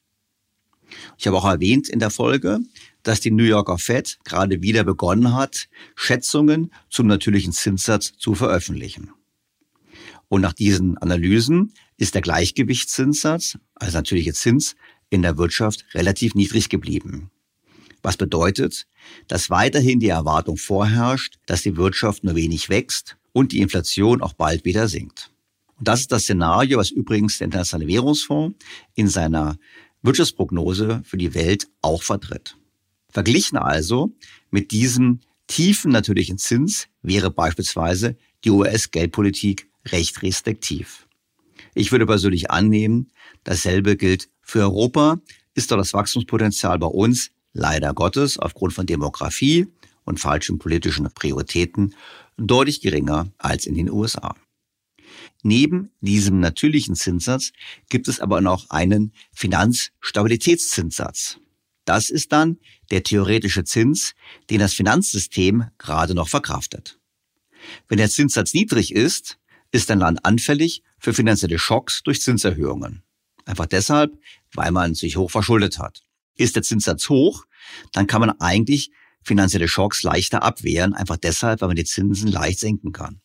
Ich 1.17 1.27
habe 1.27 1.37
auch 1.37 1.45
erwähnt 1.45 1.89
in 1.89 1.99
der 1.99 2.09
Folge, 2.09 2.59
dass 3.03 3.19
die 3.19 3.31
New 3.31 3.43
Yorker 3.43 3.77
Fed 3.77 4.17
gerade 4.23 4.61
wieder 4.61 4.83
begonnen 4.83 5.33
hat, 5.35 5.67
Schätzungen 5.95 6.71
zum 6.89 7.07
natürlichen 7.07 7.51
Zinssatz 7.51 8.13
zu 8.17 8.35
veröffentlichen. 8.35 9.11
Und 10.29 10.41
nach 10.41 10.53
diesen 10.53 10.97
Analysen 10.97 11.73
ist 11.97 12.15
der 12.15 12.21
Gleichgewichtszinssatz, 12.21 13.57
also 13.75 13.97
natürliche 13.97 14.33
Zins, 14.33 14.75
in 15.09 15.21
der 15.21 15.37
Wirtschaft 15.37 15.85
relativ 15.93 16.35
niedrig 16.35 16.69
geblieben. 16.69 17.31
Was 18.01 18.17
bedeutet, 18.17 18.87
dass 19.27 19.49
weiterhin 19.49 19.99
die 19.99 20.09
Erwartung 20.09 20.57
vorherrscht, 20.57 21.35
dass 21.45 21.63
die 21.63 21.77
Wirtschaft 21.77 22.23
nur 22.23 22.35
wenig 22.35 22.69
wächst 22.69 23.17
und 23.31 23.51
die 23.51 23.61
Inflation 23.61 24.21
auch 24.21 24.33
bald 24.33 24.65
wieder 24.65 24.87
sinkt. 24.87 25.31
Und 25.77 25.87
das 25.87 26.01
ist 26.01 26.11
das 26.11 26.23
Szenario, 26.23 26.79
was 26.79 26.91
übrigens 26.91 27.37
der 27.37 27.45
Internationale 27.45 27.87
Währungsfonds 27.87 28.57
in 28.95 29.07
seiner 29.07 29.57
Wirtschaftsprognose 30.01 31.01
für 31.05 31.17
die 31.17 31.33
Welt 31.33 31.67
auch 31.81 32.03
vertritt. 32.03 32.55
Verglichen 33.09 33.57
also 33.57 34.11
mit 34.51 34.71
diesem 34.71 35.19
tiefen 35.47 35.91
natürlichen 35.91 36.37
Zins 36.37 36.87
wäre 37.01 37.31
beispielsweise 37.31 38.17
die 38.43 38.51
US-Geldpolitik 38.51 39.69
recht 39.91 40.21
restriktiv. 40.21 41.07
Ich 41.73 41.91
würde 41.91 42.05
persönlich 42.05 42.51
annehmen, 42.51 43.11
dasselbe 43.43 43.97
gilt 43.97 44.29
für 44.41 44.61
Europa, 44.61 45.19
ist 45.53 45.71
doch 45.71 45.77
das 45.77 45.93
Wachstumspotenzial 45.93 46.77
bei 46.79 46.87
uns 46.87 47.31
leider 47.53 47.93
Gottes 47.93 48.37
aufgrund 48.37 48.73
von 48.73 48.85
Demografie 48.85 49.67
und 50.05 50.19
falschen 50.19 50.59
politischen 50.59 51.11
Prioritäten 51.13 51.95
deutlich 52.37 52.81
geringer 52.81 53.31
als 53.37 53.65
in 53.65 53.75
den 53.75 53.89
USA. 53.89 54.35
Neben 55.43 55.91
diesem 56.01 56.39
natürlichen 56.39 56.95
Zinssatz 56.95 57.51
gibt 57.89 58.07
es 58.07 58.19
aber 58.19 58.41
noch 58.41 58.69
einen 58.69 59.13
Finanzstabilitätszinssatz. 59.33 61.37
Das 61.85 62.09
ist 62.09 62.31
dann 62.31 62.57
der 62.91 63.03
theoretische 63.03 63.63
Zins, 63.63 64.13
den 64.49 64.59
das 64.59 64.73
Finanzsystem 64.73 65.65
gerade 65.77 66.15
noch 66.15 66.27
verkraftet. 66.27 66.99
Wenn 67.87 67.97
der 67.97 68.09
Zinssatz 68.09 68.53
niedrig 68.53 68.93
ist, 68.93 69.37
ist 69.77 69.91
ein 69.91 69.99
Land 69.99 70.25
anfällig 70.25 70.83
für 70.99 71.13
finanzielle 71.13 71.59
Schocks 71.59 72.01
durch 72.03 72.21
Zinserhöhungen. 72.21 73.03
Einfach 73.45 73.67
deshalb, 73.67 74.17
weil 74.53 74.71
man 74.71 74.95
sich 74.95 75.17
hoch 75.17 75.31
verschuldet 75.31 75.79
hat. 75.79 76.01
Ist 76.35 76.55
der 76.55 76.63
Zinssatz 76.63 77.09
hoch, 77.09 77.45
dann 77.91 78.07
kann 78.07 78.21
man 78.21 78.31
eigentlich 78.41 78.91
finanzielle 79.23 79.67
Schocks 79.67 80.03
leichter 80.03 80.41
abwehren, 80.41 80.93
einfach 80.93 81.17
deshalb, 81.17 81.61
weil 81.61 81.69
man 81.69 81.75
die 81.75 81.85
Zinsen 81.85 82.27
leicht 82.27 82.59
senken 82.59 82.91
kann. 82.91 83.21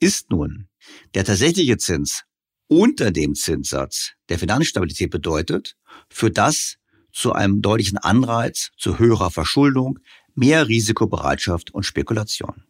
Ist 0.00 0.30
nun 0.30 0.68
der 1.14 1.24
tatsächliche 1.24 1.76
Zins 1.76 2.24
unter 2.68 3.10
dem 3.10 3.34
Zinssatz 3.34 4.12
der 4.28 4.38
Finanzstabilität 4.38 5.10
bedeutet, 5.10 5.76
führt 6.08 6.38
das 6.38 6.76
zu 7.12 7.32
einem 7.32 7.62
deutlichen 7.62 7.98
Anreiz 7.98 8.70
zu 8.76 8.98
höherer 8.98 9.30
Verschuldung, 9.30 9.98
mehr 10.34 10.66
Risikobereitschaft 10.68 11.72
und 11.72 11.84
Spekulation. 11.84 12.64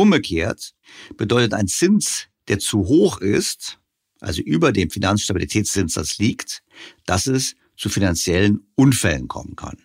Umgekehrt 0.00 0.72
bedeutet 1.18 1.52
ein 1.52 1.68
Zins, 1.68 2.28
der 2.48 2.58
zu 2.58 2.86
hoch 2.86 3.20
ist, 3.20 3.78
also 4.18 4.40
über 4.40 4.72
dem 4.72 4.88
Finanzstabilitätszinssatz 4.88 6.16
liegt, 6.16 6.62
dass 7.04 7.26
es 7.26 7.54
zu 7.76 7.90
finanziellen 7.90 8.66
Unfällen 8.76 9.28
kommen 9.28 9.56
kann. 9.56 9.76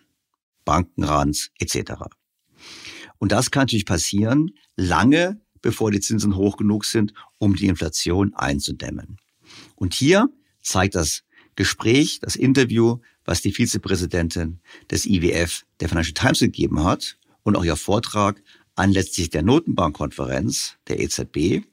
Bankenrands 0.63 1.51
etc. 1.59 2.03
Und 3.17 3.33
das 3.33 3.51
kann 3.51 3.63
natürlich 3.63 3.85
passieren, 3.85 4.51
lange 4.77 5.41
bevor 5.61 5.91
die 5.91 5.99
Zinsen 5.99 6.37
hoch 6.37 6.55
genug 6.55 6.85
sind, 6.85 7.11
um 7.37 7.57
die 7.57 7.67
Inflation 7.67 8.33
einzudämmen. 8.35 9.17
Und 9.75 9.93
hier 9.93 10.29
zeigt 10.61 10.95
das 10.95 11.23
Gespräch, 11.57 12.19
das 12.21 12.37
Interview, 12.37 12.99
was 13.25 13.41
die 13.41 13.51
Vizepräsidentin 13.51 14.61
des 14.89 15.05
IWF 15.05 15.65
der 15.81 15.89
Financial 15.89 16.13
Times 16.13 16.39
gegeben 16.39 16.85
hat 16.85 17.17
und 17.43 17.57
auch 17.57 17.65
ihr 17.65 17.75
Vortrag 17.75 18.41
anlässlich 18.75 19.29
der 19.29 19.43
Notenbankkonferenz 19.43 20.75
der 20.87 20.99
EZB 20.99 21.65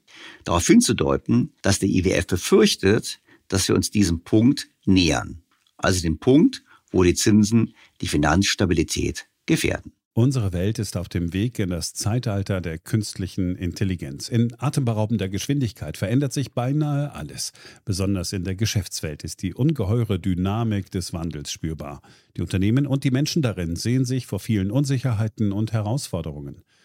darauf 0.43 0.65
hinzudeuten, 0.65 1.53
dass 1.61 1.79
der 1.79 1.89
IWF 1.89 2.27
befürchtet, 2.27 3.19
dass 3.47 3.67
wir 3.67 3.75
uns 3.75 3.91
diesem 3.91 4.23
Punkt 4.23 4.69
nähern. 4.85 5.43
Also 5.77 6.01
dem 6.01 6.17
Punkt, 6.17 6.63
wo 6.91 7.03
die 7.03 7.13
Zinsen 7.15 7.75
die 8.01 8.07
Finanzstabilität 8.07 9.27
gefährden. 9.45 9.93
Unsere 10.15 10.53
Welt 10.53 10.77
ist 10.77 10.95
auf 10.95 11.09
dem 11.09 11.33
Weg 11.33 11.57
in 11.57 11.71
das 11.71 11.95
Zeitalter 11.95 12.61
der 12.61 12.77
künstlichen 12.77 13.55
Intelligenz. 13.55 14.29
In 14.29 14.53
atemberaubender 14.59 15.27
Geschwindigkeit 15.27 15.97
verändert 15.97 16.31
sich 16.33 16.53
beinahe 16.53 17.13
alles. 17.13 17.51
Besonders 17.83 18.31
in 18.31 18.43
der 18.43 18.53
Geschäftswelt 18.53 19.23
ist 19.23 19.41
die 19.41 19.55
ungeheure 19.55 20.19
Dynamik 20.19 20.91
des 20.91 21.13
Wandels 21.13 21.51
spürbar. 21.51 22.03
Die 22.37 22.41
Unternehmen 22.41 22.85
und 22.85 23.03
die 23.03 23.09
Menschen 23.09 23.41
darin 23.41 23.75
sehen 23.75 24.05
sich 24.05 24.27
vor 24.27 24.39
vielen 24.39 24.69
Unsicherheiten 24.69 25.51
und 25.51 25.73
Herausforderungen. 25.73 26.63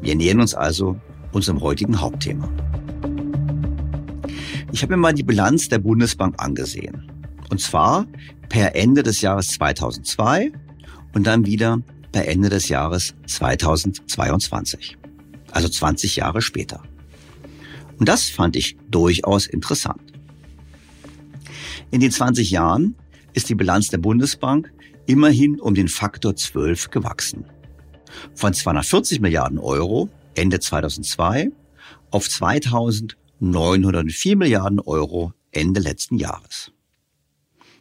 Wir 0.00 0.14
nähern 0.14 0.40
uns 0.40 0.54
also 0.54 0.98
unserem 1.32 1.60
heutigen 1.60 2.00
Hauptthema. 2.00 2.48
Ich 4.72 4.82
habe 4.82 4.94
mir 4.94 5.00
mal 5.00 5.14
die 5.14 5.22
Bilanz 5.22 5.68
der 5.68 5.78
Bundesbank 5.78 6.34
angesehen. 6.38 7.10
Und 7.50 7.60
zwar 7.60 8.06
per 8.48 8.76
Ende 8.76 9.02
des 9.02 9.20
Jahres 9.20 9.48
2002 9.48 10.52
und 11.14 11.26
dann 11.26 11.46
wieder 11.46 11.80
per 12.12 12.28
Ende 12.28 12.48
des 12.48 12.68
Jahres 12.68 13.14
2022. 13.26 14.98
Also 15.50 15.68
20 15.68 16.16
Jahre 16.16 16.42
später. 16.42 16.82
Und 17.98 18.08
das 18.08 18.28
fand 18.28 18.56
ich 18.56 18.76
durchaus 18.90 19.46
interessant. 19.46 20.00
In 21.90 22.00
den 22.00 22.10
20 22.10 22.50
Jahren 22.50 22.94
ist 23.32 23.48
die 23.48 23.54
Bilanz 23.54 23.88
der 23.88 23.98
Bundesbank 23.98 24.70
immerhin 25.06 25.58
um 25.58 25.74
den 25.74 25.88
Faktor 25.88 26.36
12 26.36 26.90
gewachsen 26.90 27.44
von 28.34 28.54
240 28.54 29.20
Milliarden 29.20 29.58
Euro 29.58 30.08
Ende 30.34 30.60
2002 30.60 31.50
auf 32.10 32.28
2904 32.28 34.36
Milliarden 34.36 34.80
Euro 34.80 35.32
Ende 35.50 35.80
letzten 35.80 36.18
Jahres. 36.18 36.72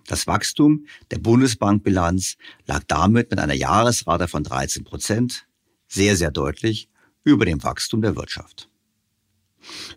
Das 0.07 0.25
Wachstum 0.25 0.85
der 1.11 1.19
Bundesbankbilanz 1.19 2.37
lag 2.65 2.83
damit 2.87 3.29
mit 3.29 3.39
einer 3.39 3.53
Jahresrate 3.53 4.27
von 4.27 4.43
13 4.43 4.85
Prozent 4.85 5.45
sehr, 5.87 6.15
sehr 6.15 6.31
deutlich 6.31 6.89
über 7.23 7.45
dem 7.45 7.63
Wachstum 7.63 8.01
der 8.01 8.15
Wirtschaft. 8.15 8.69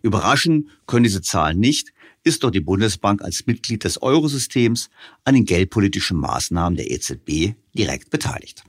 Überraschen 0.03 0.71
können 0.87 1.05
diese 1.05 1.23
Zahlen 1.23 1.61
nicht, 1.61 1.93
ist 2.25 2.43
doch 2.43 2.51
die 2.51 2.61
Bundesbank 2.61 3.23
als 3.23 3.47
Mitglied 3.47 3.85
des 3.85 4.03
Eurosystems 4.03 4.91
an 5.25 5.35
den 5.35 5.45
geldpolitischen 5.45 6.19
Maßnahmen 6.19 6.77
der 6.77 6.91
EZB 6.91 7.55
direkt 7.75 8.11
beteiligt. 8.11 8.65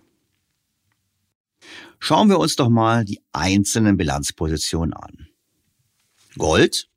Schauen 2.04 2.30
wir 2.30 2.40
uns 2.40 2.56
doch 2.56 2.70
mal 2.70 3.06
die 3.06 3.22
einzelnen 3.32 3.96
Bilanzpositionen 3.96 4.94
an. 4.94 5.28
Gold 6.36 6.90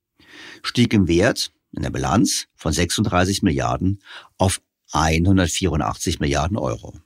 stieg 0.63 0.95
im 0.95 1.09
Wert 1.09 1.53
in 1.73 1.83
der 1.83 1.91
Bilanz 1.91 2.47
von 2.57 2.73
36 2.73 3.43
Milliarden 3.43 4.01
auf 4.39 4.63
184 4.93 6.21
Milliarden 6.21 6.57
Euro. 6.57 6.99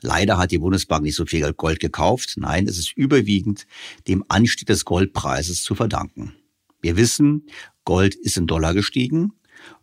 Leider 0.00 0.38
hat 0.38 0.52
die 0.52 0.58
Bundesbank 0.58 1.02
nicht 1.02 1.16
so 1.16 1.26
viel 1.26 1.52
Gold 1.52 1.80
gekauft. 1.80 2.34
Nein, 2.36 2.68
es 2.68 2.78
ist 2.78 2.96
überwiegend 2.96 3.66
dem 4.06 4.24
Anstieg 4.28 4.68
des 4.68 4.84
Goldpreises 4.84 5.64
zu 5.64 5.74
verdanken. 5.74 6.36
Wir 6.80 6.96
wissen, 6.96 7.48
Gold 7.84 8.14
ist 8.14 8.36
in 8.36 8.46
Dollar 8.46 8.74
gestiegen 8.74 9.32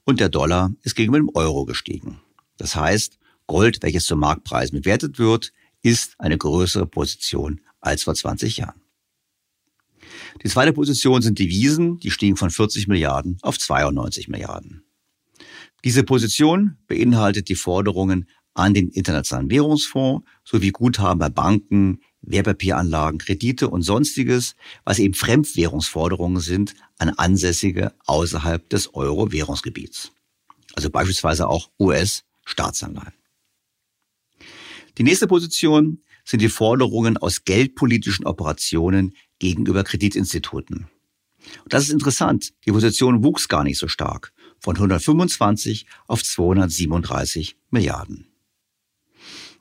und 0.06 0.22
der 0.22 0.30
Dollar 0.30 0.74
ist 0.84 0.96
gegenüber 0.96 1.18
dem 1.18 1.36
Euro 1.36 1.66
gestiegen. 1.66 2.22
Das 2.56 2.78
heißt, 2.78 3.20
Gold, 3.46 3.84
welches 3.84 4.06
zum 4.06 4.20
Marktpreis 4.20 4.72
bewertet 4.72 5.20
wird, 5.20 5.52
ist 5.82 6.16
eine 6.20 6.38
größere 6.38 6.86
Position 6.86 7.62
als 7.80 8.04
vor 8.04 8.16
20 8.16 8.58
Jahren. 8.58 8.82
Die 10.44 10.50
zweite 10.50 10.74
Position 10.74 11.22
sind 11.22 11.40
Devisen, 11.40 12.00
die 12.00 12.12
stiegen 12.12 12.38
von 12.38 12.50
40 12.50 12.88
Milliarden 12.88 13.38
auf 13.42 13.58
92 13.58 14.28
Milliarden. 14.28 14.84
Diese 15.84 16.04
Position 16.04 16.78
beinhaltet 16.88 17.50
die 17.50 17.56
Forderungen 17.56 18.28
an 18.54 18.74
den 18.74 18.90
Internationalen 18.90 19.50
Währungsfonds 19.50 20.26
sowie 20.44 20.72
Guthaben 20.72 21.20
bei 21.20 21.30
Banken, 21.30 22.00
Wertpapieranlagen, 22.22 23.20
Kredite 23.20 23.70
und 23.70 23.84
sonstiges, 23.84 24.56
was 24.84 25.00
eben 25.00 25.14
Fremdwährungsforderungen 25.14 26.42
sind 26.42 26.74
an 26.98 27.10
Ansässige 27.10 27.94
außerhalb 28.06 28.70
des 28.70 28.94
Euro-Währungsgebiets. 28.94 30.12
Also 30.76 30.90
beispielsweise 30.90 31.48
auch 31.48 31.70
US-Staatsanleihen. 31.80 33.19
Die 35.00 35.04
nächste 35.04 35.28
Position 35.28 36.04
sind 36.26 36.42
die 36.42 36.50
Forderungen 36.50 37.16
aus 37.16 37.46
geldpolitischen 37.46 38.26
Operationen 38.26 39.16
gegenüber 39.40 39.86
Kreditinstituten. 39.86 40.90
Und 41.64 41.74
das 41.74 41.84
ist 41.84 41.92
interessant. 41.92 42.52
Die 42.66 42.74
Position 42.74 43.24
wuchs 43.24 43.48
gar 43.48 43.64
nicht 43.64 43.78
so 43.78 43.88
stark. 43.88 44.34
Von 44.60 44.76
125 44.76 45.86
auf 46.08 46.22
237 46.22 47.56
Milliarden. 47.70 48.28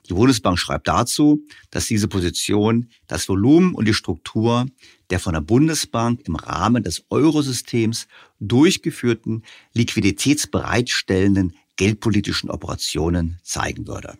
Die 0.09 0.13
Bundesbank 0.13 0.59
schreibt 0.59 0.89
dazu, 0.89 1.45
dass 1.69 1.87
diese 1.87 2.09
Position 2.09 2.89
das 3.07 3.29
Volumen 3.29 3.75
und 3.75 3.87
die 3.87 3.93
Struktur 3.93 4.65
der 5.09 5.21
von 5.21 5.33
der 5.33 5.41
Bundesbank 5.41 6.27
im 6.27 6.35
Rahmen 6.35 6.83
des 6.83 7.05
Eurosystems 7.09 8.07
durchgeführten 8.41 9.43
liquiditätsbereitstellenden 9.73 11.55
geldpolitischen 11.77 12.49
Operationen 12.49 13.39
zeigen 13.41 13.87
würde. 13.87 14.17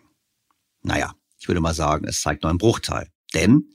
Naja, 0.82 1.14
ich 1.40 1.48
würde 1.48 1.62
mal 1.62 1.74
sagen, 1.74 2.06
es 2.08 2.22
zeigt 2.22 2.44
nur 2.44 2.50
einen 2.50 2.60
Bruchteil. 2.60 3.10
Denn 3.34 3.70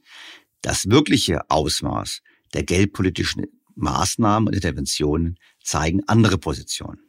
das 0.63 0.89
wirkliche 0.89 1.51
Ausmaß 1.51 2.21
der 2.53 2.63
geldpolitischen 2.63 3.47
Maßnahmen 3.75 4.49
und 4.49 4.55
Interventionen 4.55 5.39
zeigen 5.63 6.03
andere 6.07 6.39
Positionen. 6.39 7.01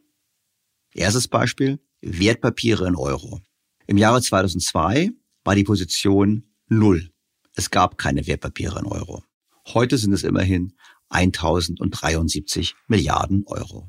Erstes 0.92 1.28
Beispiel, 1.28 1.78
Wertpapiere 2.00 2.86
in 2.86 2.96
Euro. 2.96 3.40
Im 3.86 3.96
Jahre 3.96 4.20
2002 4.20 5.10
war 5.44 5.54
die 5.54 5.64
Position 5.64 6.44
null. 6.68 7.10
Es 7.54 7.70
gab 7.70 7.98
keine 7.98 8.26
Wertpapiere 8.26 8.80
in 8.80 8.86
Euro. 8.86 9.22
Heute 9.68 9.98
sind 9.98 10.12
es 10.12 10.22
immerhin 10.22 10.74
1073 11.08 12.74
Milliarden 12.88 13.44
Euro. 13.46 13.88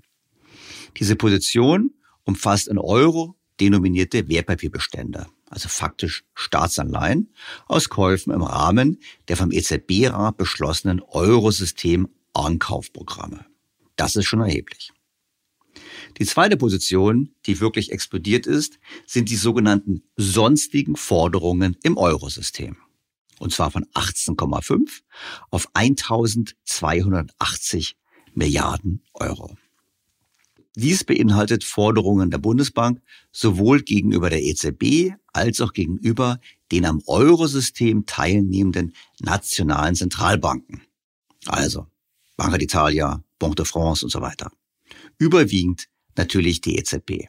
Diese 0.98 1.16
Position 1.16 1.92
umfasst 2.24 2.68
in 2.68 2.78
Euro 2.78 3.36
denominierte 3.60 4.28
Wertpapierbestände 4.30 5.28
also 5.50 5.70
faktisch 5.70 6.26
Staatsanleihen, 6.34 7.34
aus 7.68 7.88
Käufen 7.90 8.34
im 8.34 8.42
Rahmen 8.44 9.00
der 9.28 9.38
vom 9.38 9.52
EZB-Rat 9.52 10.38
beschlossenen 10.38 11.02
Eurosystem-Ankaufprogramme. 11.02 13.46
Das 13.96 14.16
ist 14.16 14.26
schon 14.26 14.42
erheblich. 14.42 14.92
Die 16.20 16.26
zweite 16.26 16.58
Position, 16.58 17.36
die 17.46 17.60
wirklich 17.60 17.92
explodiert 17.92 18.48
ist, 18.48 18.80
sind 19.06 19.30
die 19.30 19.36
sogenannten 19.36 20.02
sonstigen 20.16 20.96
Forderungen 20.96 21.78
im 21.84 21.98
Eurosystem. 21.98 22.78
Und 23.40 23.54
zwar 23.54 23.70
von 23.70 23.86
18,5 23.94 25.02
auf 25.52 25.68
1280 25.74 27.98
Milliarden 28.34 29.04
Euro. 29.14 29.56
Dies 30.80 31.04
beinhaltet 31.04 31.64
Forderungen 31.64 32.30
der 32.30 32.38
Bundesbank 32.38 33.02
sowohl 33.32 33.82
gegenüber 33.82 34.30
der 34.30 34.44
EZB 34.44 35.16
als 35.34 35.60
auch 35.60 35.74
gegenüber 35.74 36.40
den 36.72 36.86
am 36.86 37.02
Eurosystem 37.08 38.06
teilnehmenden 38.06 38.94
nationalen 39.20 39.96
Zentralbanken. 39.96 40.84
Also 41.48 41.88
Banca 42.36 42.58
d'Italia, 42.58 43.24
Banque 43.40 43.56
de 43.56 43.66
France 43.66 44.06
und 44.06 44.12
so 44.12 44.22
weiter. 44.22 44.52
Überwiegend 45.18 45.88
natürlich 46.16 46.62
die 46.62 46.78
EZB. 46.78 47.26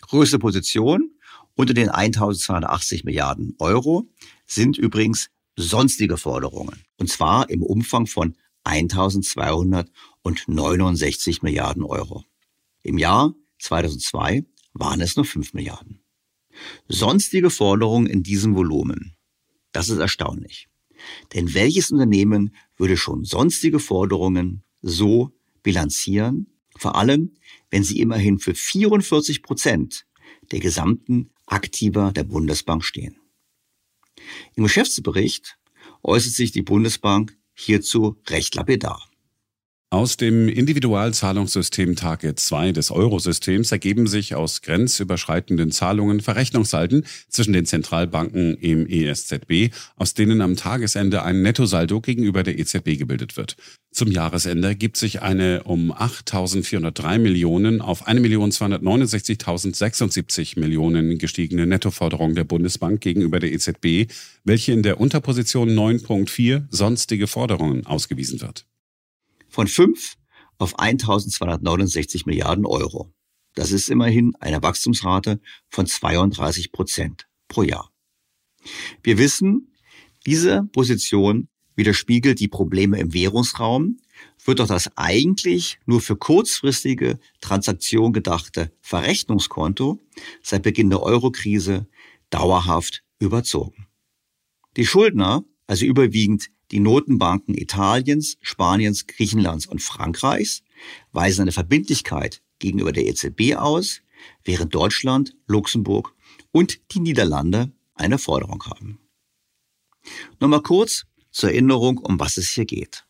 Größte 0.00 0.40
Position 0.40 1.12
unter 1.54 1.74
den 1.74 1.90
1280 1.90 3.04
Milliarden 3.04 3.54
Euro 3.60 4.08
sind 4.46 4.76
übrigens 4.76 5.30
sonstige 5.54 6.16
Forderungen. 6.16 6.82
Und 6.96 7.08
zwar 7.08 7.50
im 7.50 7.62
Umfang 7.62 8.08
von 8.08 8.34
1269 8.64 11.42
Milliarden 11.42 11.84
Euro. 11.84 12.24
Im 12.82 12.98
Jahr 12.98 13.34
2002 13.58 14.44
waren 14.72 15.00
es 15.00 15.16
nur 15.16 15.24
5 15.24 15.54
Milliarden. 15.54 16.02
Sonstige 16.88 17.50
Forderungen 17.50 18.06
in 18.06 18.22
diesem 18.22 18.54
Volumen. 18.54 19.16
Das 19.72 19.88
ist 19.88 19.98
erstaunlich. 19.98 20.68
Denn 21.32 21.54
welches 21.54 21.90
Unternehmen 21.90 22.54
würde 22.76 22.96
schon 22.96 23.24
sonstige 23.24 23.78
Forderungen 23.78 24.62
so 24.82 25.32
bilanzieren 25.62 26.46
Vor 26.76 26.96
allem, 26.96 27.34
wenn 27.70 27.84
sie 27.84 28.00
immerhin 28.00 28.38
für 28.38 28.54
44 28.54 29.42
Prozent 29.42 30.06
der 30.50 30.60
gesamten 30.60 31.30
Aktiva 31.44 32.12
der 32.12 32.24
Bundesbank 32.24 32.84
stehen. 32.84 33.16
Im 34.54 34.64
Geschäftsbericht 34.64 35.58
äußert 36.02 36.32
sich 36.32 36.52
die 36.52 36.62
Bundesbank 36.62 37.36
hierzu 37.52 38.16
recht 38.28 38.54
lapidar. 38.54 39.09
Aus 39.92 40.16
dem 40.16 40.48
Individualzahlungssystem 40.48 41.96
Target 41.96 42.38
2 42.38 42.70
des 42.70 42.92
Eurosystems 42.92 43.72
ergeben 43.72 44.06
sich 44.06 44.36
aus 44.36 44.62
grenzüberschreitenden 44.62 45.72
Zahlungen 45.72 46.20
Verrechnungssalden 46.20 47.04
zwischen 47.28 47.54
den 47.54 47.66
Zentralbanken 47.66 48.54
im 48.54 48.86
ESZB, 48.86 49.74
aus 49.96 50.14
denen 50.14 50.42
am 50.42 50.54
Tagesende 50.54 51.24
ein 51.24 51.42
Nettosaldo 51.42 52.00
gegenüber 52.00 52.44
der 52.44 52.60
EZB 52.60 52.98
gebildet 52.98 53.36
wird. 53.36 53.56
Zum 53.90 54.12
Jahresende 54.12 54.76
gibt 54.76 54.96
sich 54.96 55.22
eine 55.22 55.64
um 55.64 55.92
8.403 55.92 57.18
Millionen 57.18 57.80
auf 57.80 58.06
1.269.076 58.06 60.60
Millionen 60.60 61.18
gestiegene 61.18 61.66
Nettoforderung 61.66 62.36
der 62.36 62.44
Bundesbank 62.44 63.00
gegenüber 63.00 63.40
der 63.40 63.52
EZB, 63.52 64.06
welche 64.44 64.70
in 64.70 64.84
der 64.84 65.00
Unterposition 65.00 65.68
9.4 65.68 66.66
sonstige 66.70 67.26
Forderungen 67.26 67.86
ausgewiesen 67.86 68.40
wird 68.40 68.69
von 69.50 69.66
5 69.66 70.14
auf 70.58 70.78
1269 70.78 72.26
Milliarden 72.26 72.66
Euro. 72.66 73.12
Das 73.54 73.72
ist 73.72 73.90
immerhin 73.90 74.34
eine 74.40 74.62
Wachstumsrate 74.62 75.40
von 75.68 75.86
32 75.86 76.72
Prozent 76.72 77.28
pro 77.48 77.62
Jahr. 77.62 77.90
Wir 79.02 79.18
wissen, 79.18 79.74
diese 80.26 80.62
Position 80.72 81.48
widerspiegelt 81.74 82.40
die 82.40 82.48
Probleme 82.48 82.98
im 82.98 83.14
Währungsraum, 83.14 83.98
wird 84.44 84.60
doch 84.60 84.66
das 84.66 84.96
eigentlich 84.96 85.78
nur 85.86 86.00
für 86.00 86.16
kurzfristige 86.16 87.18
Transaktionen 87.40 88.12
gedachte 88.12 88.70
Verrechnungskonto 88.80 89.98
seit 90.42 90.62
Beginn 90.62 90.90
der 90.90 91.02
Eurokrise 91.02 91.86
dauerhaft 92.28 93.02
überzogen. 93.18 93.86
Die 94.76 94.86
Schuldner, 94.86 95.44
also 95.66 95.84
überwiegend 95.84 96.50
die 96.70 96.80
Notenbanken 96.80 97.54
Italiens, 97.56 98.36
Spaniens, 98.40 99.06
Griechenlands 99.06 99.66
und 99.66 99.82
Frankreichs 99.82 100.62
weisen 101.12 101.42
eine 101.42 101.52
Verbindlichkeit 101.52 102.42
gegenüber 102.58 102.92
der 102.92 103.06
EZB 103.06 103.56
aus, 103.56 104.02
während 104.44 104.74
Deutschland, 104.74 105.34
Luxemburg 105.46 106.14
und 106.52 106.80
die 106.92 107.00
Niederlande 107.00 107.72
eine 107.94 108.18
Forderung 108.18 108.62
haben. 108.64 108.98
Nochmal 110.38 110.62
kurz 110.62 111.04
zur 111.30 111.50
Erinnerung, 111.50 111.98
um 111.98 112.18
was 112.20 112.36
es 112.36 112.50
hier 112.50 112.64
geht. 112.64 113.04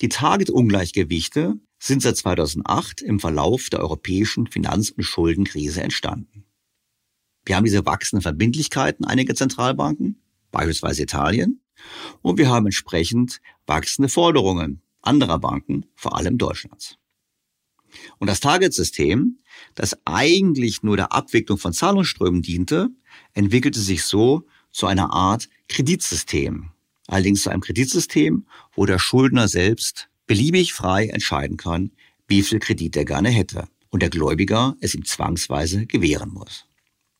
Die 0.00 0.08
Target-Ungleichgewichte 0.08 1.58
sind 1.78 2.02
seit 2.02 2.16
2008 2.16 3.02
im 3.02 3.20
Verlauf 3.20 3.70
der 3.70 3.80
europäischen 3.80 4.46
Finanz- 4.46 4.90
und 4.90 5.02
Schuldenkrise 5.02 5.82
entstanden. 5.82 6.44
Wir 7.44 7.56
haben 7.56 7.64
diese 7.64 7.84
wachsenden 7.84 8.22
Verbindlichkeiten 8.22 9.04
einiger 9.04 9.34
Zentralbanken, 9.34 10.22
beispielsweise 10.52 11.02
Italien, 11.02 11.61
und 12.22 12.38
wir 12.38 12.48
haben 12.48 12.66
entsprechend 12.66 13.40
wachsende 13.66 14.08
Forderungen 14.08 14.82
anderer 15.02 15.38
Banken, 15.38 15.86
vor 15.94 16.16
allem 16.16 16.38
Deutschlands. 16.38 16.96
Und 18.18 18.28
das 18.28 18.40
Target-System, 18.40 19.38
das 19.74 19.96
eigentlich 20.04 20.82
nur 20.82 20.96
der 20.96 21.12
Abwicklung 21.12 21.58
von 21.58 21.72
Zahlungsströmen 21.72 22.42
diente, 22.42 22.88
entwickelte 23.34 23.80
sich 23.80 24.04
so 24.04 24.46
zu 24.70 24.86
einer 24.86 25.12
Art 25.12 25.48
Kreditsystem. 25.68 26.70
Allerdings 27.06 27.42
zu 27.42 27.50
einem 27.50 27.60
Kreditsystem, 27.60 28.46
wo 28.74 28.86
der 28.86 28.98
Schuldner 28.98 29.48
selbst 29.48 30.08
beliebig 30.26 30.72
frei 30.72 31.08
entscheiden 31.08 31.56
kann, 31.56 31.90
wie 32.26 32.42
viel 32.42 32.60
Kredit 32.60 32.96
er 32.96 33.04
gerne 33.04 33.28
hätte 33.28 33.68
und 33.90 34.00
der 34.00 34.08
Gläubiger 34.08 34.76
es 34.80 34.94
ihm 34.94 35.04
zwangsweise 35.04 35.86
gewähren 35.86 36.30
muss. 36.30 36.64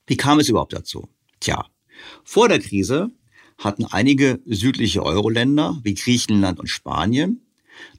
Wie 0.06 0.16
kam 0.16 0.38
es 0.38 0.48
überhaupt 0.48 0.72
dazu? 0.72 1.08
Tja, 1.40 1.66
vor 2.24 2.48
der 2.48 2.60
Krise 2.60 3.10
hatten 3.64 3.84
einige 3.84 4.40
südliche 4.44 5.02
Euro-Länder 5.02 5.80
wie 5.82 5.94
Griechenland 5.94 6.60
und 6.60 6.68
Spanien 6.68 7.40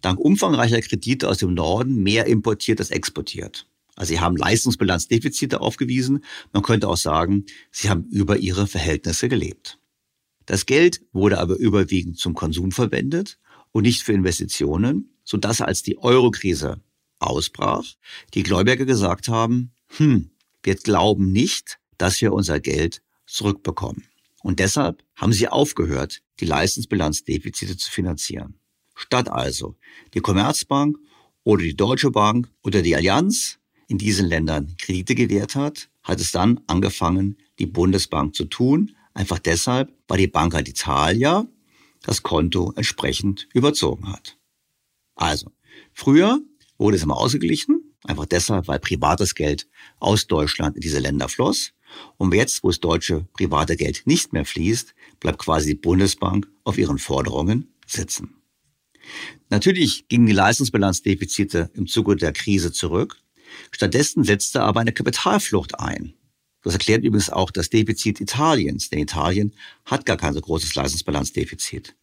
dank 0.01 0.19
umfangreicher 0.19 0.81
Kredite 0.81 1.29
aus 1.29 1.39
dem 1.39 1.53
Norden 1.53 2.03
mehr 2.03 2.27
importiert 2.27 2.79
als 2.79 2.91
exportiert. 2.91 3.67
Also 3.95 4.13
sie 4.13 4.19
haben 4.19 4.37
Leistungsbilanzdefizite 4.37 5.61
aufgewiesen. 5.61 6.23
Man 6.51 6.63
könnte 6.63 6.87
auch 6.87 6.97
sagen, 6.97 7.45
sie 7.71 7.89
haben 7.89 8.05
über 8.09 8.37
ihre 8.37 8.67
Verhältnisse 8.67 9.29
gelebt. 9.29 9.79
Das 10.45 10.65
Geld 10.65 11.01
wurde 11.13 11.39
aber 11.39 11.55
überwiegend 11.55 12.17
zum 12.17 12.33
Konsum 12.33 12.71
verwendet 12.71 13.39
und 13.71 13.83
nicht 13.83 14.01
für 14.01 14.13
Investitionen, 14.13 15.13
sodass 15.23 15.61
als 15.61 15.83
die 15.83 15.97
Eurokrise 15.97 16.81
ausbrach, 17.19 17.85
die 18.33 18.43
Gläubiger 18.43 18.85
gesagt 18.85 19.27
haben, 19.29 19.71
hm, 19.97 20.31
wir 20.63 20.75
glauben 20.75 21.31
nicht, 21.31 21.79
dass 21.97 22.19
wir 22.21 22.33
unser 22.33 22.59
Geld 22.59 23.01
zurückbekommen. 23.25 24.03
Und 24.43 24.59
deshalb 24.59 25.03
haben 25.15 25.33
sie 25.33 25.47
aufgehört, 25.47 26.21
die 26.39 26.45
Leistungsbilanzdefizite 26.45 27.77
zu 27.77 27.89
finanzieren. 27.89 28.59
Statt 28.93 29.29
also 29.29 29.75
die 30.13 30.19
Commerzbank 30.19 30.97
oder 31.43 31.63
die 31.63 31.75
Deutsche 31.75 32.11
Bank 32.11 32.49
oder 32.61 32.81
die 32.81 32.95
Allianz 32.95 33.57
in 33.87 33.97
diesen 33.97 34.27
Ländern 34.27 34.75
Kredite 34.77 35.15
gewährt 35.15 35.55
hat, 35.55 35.89
hat 36.03 36.19
es 36.19 36.31
dann 36.31 36.59
angefangen, 36.67 37.37
die 37.57 37.65
Bundesbank 37.65 38.35
zu 38.35 38.45
tun. 38.45 38.95
Einfach 39.13 39.39
deshalb, 39.39 39.93
weil 40.07 40.17
die 40.17 40.27
Banca 40.27 40.59
d'Italia 40.59 41.47
das 42.01 42.21
Konto 42.21 42.73
entsprechend 42.75 43.47
überzogen 43.53 44.11
hat. 44.11 44.37
Also, 45.15 45.51
früher 45.93 46.41
wurde 46.77 46.97
es 46.97 47.03
immer 47.03 47.17
ausgeglichen, 47.17 47.95
einfach 48.03 48.25
deshalb, 48.25 48.67
weil 48.67 48.79
privates 48.79 49.35
Geld 49.35 49.69
aus 49.99 50.27
Deutschland 50.27 50.75
in 50.75 50.81
diese 50.81 50.99
Länder 50.99 51.29
floss. 51.29 51.71
Und 52.17 52.33
jetzt, 52.33 52.63
wo 52.63 52.69
das 52.69 52.79
deutsche 52.79 53.27
private 53.33 53.75
Geld 53.75 54.03
nicht 54.05 54.33
mehr 54.33 54.45
fließt, 54.45 54.93
bleibt 55.19 55.39
quasi 55.39 55.69
die 55.69 55.75
Bundesbank 55.75 56.47
auf 56.63 56.77
ihren 56.77 56.97
Forderungen 56.97 57.73
sitzen. 57.85 58.35
Natürlich 59.49 60.07
gingen 60.07 60.27
die 60.27 60.33
Leistungsbilanzdefizite 60.33 61.71
im 61.73 61.87
Zuge 61.87 62.15
der 62.15 62.33
Krise 62.33 62.71
zurück. 62.71 63.17
Stattdessen 63.71 64.23
setzte 64.23 64.61
aber 64.61 64.79
eine 64.79 64.93
Kapitalflucht 64.93 65.79
ein. 65.79 66.13
Das 66.63 66.73
erklärt 66.73 67.03
übrigens 67.03 67.29
auch 67.29 67.51
das 67.51 67.69
Defizit 67.69 68.21
Italiens, 68.21 68.89
denn 68.89 68.99
Italien 68.99 69.53
hat 69.85 70.05
gar 70.05 70.17
kein 70.17 70.33
so 70.33 70.39
großes 70.39 70.73
Leistungsbilanzdefizit. 70.75 71.95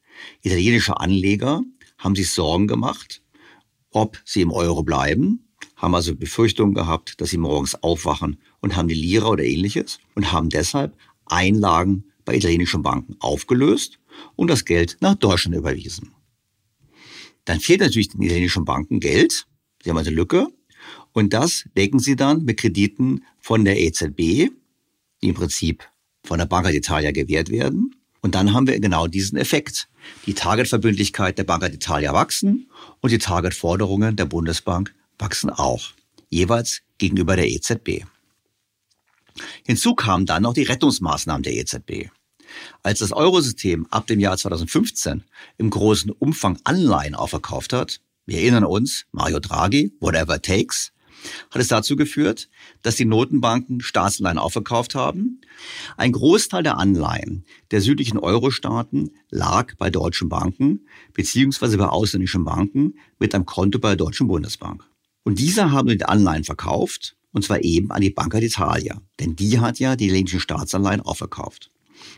Italienische 0.42 1.00
Anleger 1.00 1.62
haben 1.96 2.14
sich 2.14 2.30
Sorgen 2.30 2.66
gemacht, 2.66 3.22
ob 3.90 4.20
sie 4.24 4.42
im 4.42 4.52
Euro 4.52 4.82
bleiben, 4.82 5.48
haben 5.76 5.94
also 5.94 6.14
Befürchtungen 6.14 6.74
gehabt, 6.74 7.20
dass 7.20 7.30
sie 7.30 7.38
morgens 7.38 7.74
aufwachen 7.82 8.40
und 8.60 8.76
haben 8.76 8.88
die 8.88 8.94
Lira 8.94 9.28
oder 9.28 9.44
ähnliches 9.44 9.98
und 10.14 10.32
haben 10.32 10.48
deshalb 10.48 10.96
Einlagen 11.26 12.04
bei 12.24 12.36
italienischen 12.36 12.82
Banken 12.82 13.16
aufgelöst 13.20 13.98
und 14.36 14.48
das 14.48 14.64
Geld 14.64 14.96
nach 15.00 15.14
Deutschland 15.14 15.56
überwiesen. 15.56 16.12
Dann 17.44 17.60
fehlt 17.60 17.80
natürlich 17.80 18.10
den 18.10 18.22
italienischen 18.22 18.64
Banken 18.64 19.00
Geld. 19.00 19.46
Sie 19.82 19.90
haben 19.90 19.98
eine 19.98 20.10
Lücke. 20.10 20.48
Und 21.12 21.32
das 21.32 21.64
decken 21.76 21.98
sie 21.98 22.16
dann 22.16 22.44
mit 22.44 22.58
Krediten 22.58 23.24
von 23.38 23.64
der 23.64 23.80
EZB, 23.80 24.50
die 25.22 25.28
im 25.28 25.34
Prinzip 25.34 25.84
von 26.24 26.38
der 26.38 26.46
Banca 26.46 26.68
d'Italia 26.68 27.12
gewährt 27.12 27.50
werden. 27.50 27.96
Und 28.22 28.34
dann 28.34 28.52
haben 28.52 28.66
wir 28.66 28.78
genau 28.78 29.06
diesen 29.06 29.38
Effekt. 29.38 29.88
Die 30.26 30.34
Targetverbindlichkeit 30.34 31.38
der 31.38 31.44
Banca 31.44 31.66
d'Italia 31.66 32.12
wachsen 32.12 32.70
und 33.00 33.10
die 33.10 33.18
Targetforderungen 33.18 34.16
der 34.16 34.26
Bundesbank 34.26 34.94
wachsen 35.18 35.50
auch, 35.50 35.90
jeweils 36.28 36.82
gegenüber 36.98 37.36
der 37.36 37.48
EZB. 37.48 38.04
Hinzu 39.66 39.94
kamen 39.94 40.26
dann 40.26 40.42
noch 40.42 40.54
die 40.54 40.62
Rettungsmaßnahmen 40.62 41.42
der 41.42 41.54
EZB. 41.54 42.10
Als 42.82 42.98
das 42.98 43.12
Eurosystem 43.12 43.86
ab 43.90 44.06
dem 44.06 44.20
Jahr 44.20 44.36
2015 44.36 45.24
im 45.58 45.70
großen 45.70 46.10
Umfang 46.10 46.58
Anleihen 46.64 47.14
aufverkauft 47.14 47.72
hat, 47.72 48.00
wir 48.26 48.38
erinnern 48.38 48.64
uns, 48.64 49.06
Mario 49.12 49.40
Draghi, 49.40 49.92
whatever 50.00 50.36
it 50.36 50.44
takes, 50.44 50.92
hat 51.50 51.60
es 51.60 51.68
dazu 51.68 51.96
geführt, 51.96 52.48
dass 52.82 52.96
die 52.96 53.04
Notenbanken 53.04 53.80
Staatsanleihen 53.80 54.38
aufverkauft 54.38 54.94
haben. 54.94 55.40
Ein 55.96 56.12
Großteil 56.12 56.62
der 56.62 56.78
Anleihen 56.78 57.44
der 57.70 57.80
südlichen 57.80 58.18
Euro-Staaten 58.18 59.10
lag 59.30 59.74
bei 59.76 59.90
deutschen 59.90 60.28
Banken 60.28 60.86
beziehungsweise 61.12 61.76
bei 61.76 61.86
ausländischen 61.86 62.44
Banken 62.44 62.94
mit 63.18 63.34
einem 63.34 63.46
Konto 63.46 63.78
bei 63.78 63.90
der 63.90 63.96
Deutschen 63.96 64.28
Bundesbank. 64.28 64.89
Und 65.24 65.38
diese 65.38 65.70
haben 65.70 65.88
die 65.88 66.04
Anleihen 66.04 66.44
verkauft 66.44 67.16
und 67.32 67.44
zwar 67.44 67.62
eben 67.62 67.90
an 67.90 68.00
die 68.00 68.10
Banca 68.10 68.38
d'Italia, 68.38 68.98
denn 69.20 69.36
die 69.36 69.60
hat 69.60 69.78
ja 69.78 69.96
die 69.96 70.06
italienischen 70.06 70.40
Staatsanleihen 70.40 71.00
aufverkauft. 71.00 71.70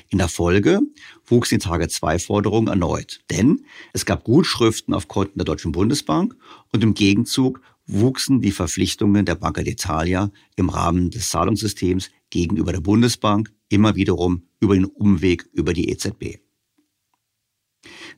In 0.09 0.19
der 0.19 0.29
Folge 0.29 0.81
wuchs 1.27 1.49
die 1.49 1.59
Tage-2-Forderung 1.59 2.69
erneut, 2.69 3.21
denn 3.31 3.65
es 3.93 4.07
gab 4.07 4.25
Gutschriften 4.25 4.95
auf 4.95 5.09
Konten 5.09 5.39
der 5.39 5.45
Deutschen 5.45 5.73
Bundesbank 5.73 6.37
und 6.73 6.83
im 6.83 6.95
Gegenzug 6.95 7.61
wuchsen 7.87 8.41
die 8.41 8.53
Verpflichtungen 8.53 9.25
der 9.25 9.35
Banca 9.35 9.63
d'Italia 9.63 10.31
im 10.57 10.69
Rahmen 10.69 11.11
des 11.11 11.29
Zahlungssystems 11.31 12.11
gegenüber 12.31 12.73
der 12.73 12.81
Bundesbank 12.81 13.53
immer 13.69 13.97
wiederum 13.97 14.47
über 14.61 14.75
den 14.75 14.85
Umweg 14.85 15.49
über 15.53 15.73
die 15.73 15.91
EZB. 15.91 16.39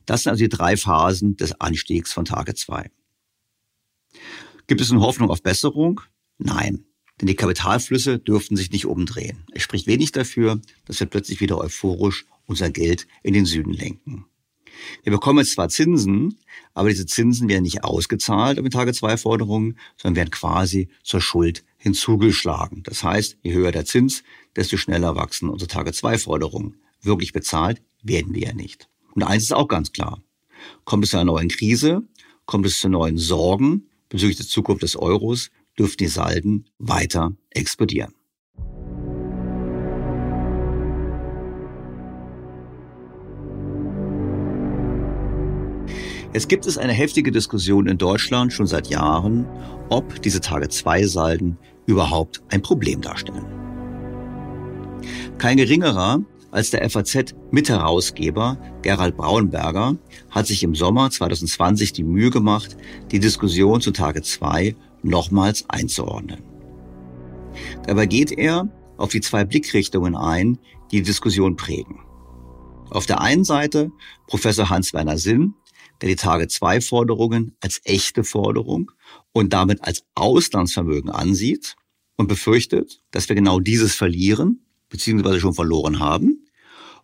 Das 0.05 0.23
sind 0.23 0.31
also 0.31 0.43
die 0.43 0.49
drei 0.49 0.77
Phasen 0.77 1.35
des 1.37 1.59
Anstiegs 1.59 2.13
von 2.13 2.25
Tage 2.25 2.53
2. 2.53 2.91
Gibt 4.67 4.81
es 4.81 4.91
eine 4.91 5.01
Hoffnung 5.01 5.29
auf 5.29 5.43
Besserung? 5.43 6.01
Nein. 6.37 6.85
Denn 7.19 7.27
die 7.27 7.35
Kapitalflüsse 7.35 8.19
dürften 8.19 8.57
sich 8.57 8.71
nicht 8.71 8.85
umdrehen. 8.85 9.45
Es 9.53 9.61
spricht 9.61 9.87
wenig 9.87 10.11
dafür, 10.11 10.59
dass 10.85 10.99
wir 10.99 11.07
plötzlich 11.07 11.39
wieder 11.39 11.57
euphorisch 11.57 12.25
unser 12.45 12.69
Geld 12.69 13.07
in 13.23 13.33
den 13.33 13.45
Süden 13.45 13.73
lenken. 13.73 14.25
Wir 15.03 15.11
bekommen 15.11 15.39
jetzt 15.39 15.53
zwar 15.53 15.69
Zinsen, 15.69 16.37
aber 16.73 16.89
diese 16.89 17.05
Zinsen 17.05 17.47
werden 17.47 17.63
nicht 17.63 17.83
ausgezahlt 17.83 18.61
mit 18.61 18.73
Tage-2-Forderungen, 18.73 19.77
sondern 19.95 20.17
werden 20.17 20.31
quasi 20.31 20.89
zur 21.03 21.21
Schuld 21.21 21.63
hinzugeschlagen. 21.77 22.83
Das 22.83 23.03
heißt, 23.03 23.37
je 23.41 23.53
höher 23.53 23.71
der 23.71 23.85
Zins, 23.85 24.23
desto 24.55 24.75
schneller 24.75 25.15
wachsen 25.15 25.49
unsere 25.49 25.69
Tage-2-Forderungen. 25.69 26.75
Wirklich 27.01 27.31
bezahlt 27.31 27.81
werden 28.03 28.33
wir 28.33 28.47
ja 28.47 28.53
nicht. 28.53 28.89
Und 29.13 29.23
eins 29.23 29.43
ist 29.43 29.53
auch 29.53 29.69
ganz 29.69 29.93
klar. 29.93 30.21
Kommt 30.83 31.05
es 31.05 31.11
zu 31.11 31.17
einer 31.17 31.25
neuen 31.25 31.49
Krise, 31.49 32.03
kommt 32.45 32.65
es 32.65 32.79
zu 32.79 32.89
neuen 32.89 33.17
Sorgen 33.17 33.87
bezüglich 34.15 34.37
der 34.37 34.47
Zukunft 34.47 34.83
des 34.83 34.95
Euros, 34.95 35.51
dürften 35.77 36.05
die 36.05 36.07
Salden 36.07 36.65
weiter 36.79 37.33
explodieren. 37.49 38.13
Jetzt 46.33 46.49
gibt 46.49 46.65
es 46.65 46.77
eine 46.77 46.91
heftige 46.91 47.31
Diskussion 47.31 47.87
in 47.87 47.97
Deutschland 47.97 48.51
schon 48.51 48.67
seit 48.67 48.87
Jahren, 48.87 49.45
ob 49.89 50.21
diese 50.21 50.41
Tage-2-Salden 50.41 51.57
überhaupt 51.85 52.41
ein 52.49 52.61
Problem 52.61 53.01
darstellen. 53.01 53.45
Kein 55.37 55.57
geringerer 55.57 56.23
als 56.55 56.71
der 56.71 56.89
FAZ-Mitherausgeber 56.89 58.57
Gerald 58.81 59.17
Braunberger 59.17 59.97
hat 60.29 60.47
sich 60.47 60.63
im 60.63 60.73
Sommer 60.73 61.11
2020 61.11 61.91
die 61.91 62.05
Mühe 62.05 62.29
gemacht, 62.29 62.77
die 63.11 63.19
Diskussion 63.19 63.81
zu 63.81 63.91
Tage 63.91 64.21
2 64.21 64.73
nochmals 65.03 65.69
einzuordnen. 65.69 66.43
Dabei 67.85 68.05
geht 68.05 68.31
er 68.31 68.69
auf 68.95 69.09
die 69.09 69.19
zwei 69.19 69.43
Blickrichtungen 69.43 70.15
ein, 70.15 70.57
die 70.91 70.97
die 70.97 71.03
Diskussion 71.03 71.57
prägen. 71.57 71.99
Auf 72.89 73.05
der 73.05 73.19
einen 73.19 73.43
Seite 73.43 73.91
Professor 74.27 74.69
Hans-Werner 74.69 75.17
Sinn, 75.17 75.55
der 76.01 76.07
die 76.07 76.15
Tage-2-Forderungen 76.15 77.57
als 77.59 77.81
echte 77.83 78.23
Forderung 78.23 78.91
und 79.33 79.51
damit 79.51 79.83
als 79.83 80.05
Auslandsvermögen 80.15 81.09
ansieht 81.09 81.75
und 82.15 82.27
befürchtet, 82.27 83.01
dass 83.11 83.27
wir 83.27 83.35
genau 83.35 83.59
dieses 83.59 83.93
verlieren, 83.93 84.61
beziehungsweise 84.87 85.41
schon 85.41 85.53
verloren 85.53 85.99
haben. 85.99 86.44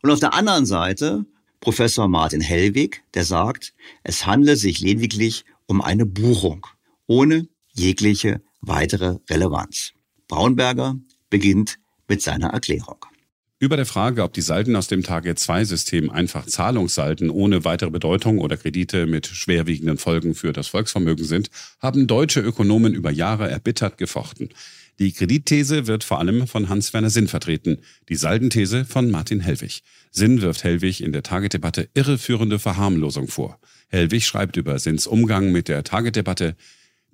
Und 0.01 0.09
auf 0.09 0.19
der 0.19 0.33
anderen 0.33 0.65
Seite 0.65 1.25
Professor 1.59 2.07
Martin 2.07 2.41
Hellwig, 2.41 3.03
der 3.13 3.23
sagt, 3.23 3.73
es 4.03 4.25
handle 4.25 4.55
sich 4.55 4.79
lediglich 4.79 5.45
um 5.67 5.81
eine 5.81 6.05
Buchung 6.05 6.65
ohne 7.05 7.47
jegliche 7.73 8.41
weitere 8.61 9.17
Relevanz. 9.29 9.93
Braunberger 10.27 10.95
beginnt 11.29 11.77
mit 12.07 12.21
seiner 12.21 12.49
Erklärung. 12.49 13.05
Über 13.59 13.77
der 13.77 13.85
Frage, 13.85 14.23
ob 14.23 14.33
die 14.33 14.41
Salden 14.41 14.75
aus 14.75 14.87
dem 14.87 15.03
Target-2-System 15.03 16.09
einfach 16.09 16.47
Zahlungssalden 16.47 17.29
ohne 17.29 17.63
weitere 17.63 17.91
Bedeutung 17.91 18.39
oder 18.39 18.57
Kredite 18.57 19.05
mit 19.05 19.27
schwerwiegenden 19.27 19.99
Folgen 19.99 20.33
für 20.33 20.51
das 20.51 20.67
Volksvermögen 20.67 21.25
sind, 21.25 21.51
haben 21.79 22.07
deutsche 22.07 22.39
Ökonomen 22.39 22.95
über 22.95 23.11
Jahre 23.11 23.51
erbittert 23.51 23.99
gefochten. 23.99 24.49
Die 24.99 25.11
Kreditthese 25.13 25.87
wird 25.87 26.03
vor 26.03 26.19
allem 26.19 26.47
von 26.47 26.69
Hans-Werner 26.69 27.09
Sinn 27.09 27.27
vertreten, 27.27 27.79
die 28.09 28.15
Saldenthese 28.15 28.85
von 28.85 29.09
Martin 29.09 29.39
Hellwig. 29.39 29.83
Sinn 30.11 30.41
wirft 30.41 30.63
Hellwig 30.63 31.01
in 31.01 31.11
der 31.11 31.23
Target-Debatte 31.23 31.89
irreführende 31.93 32.59
Verharmlosung 32.59 33.27
vor. 33.27 33.59
Hellwig 33.87 34.25
schreibt 34.25 34.57
über 34.57 34.77
Sinns 34.79 35.07
Umgang 35.07 35.51
mit 35.51 35.67
der 35.67 35.83
Target-Debatte, 35.83 36.55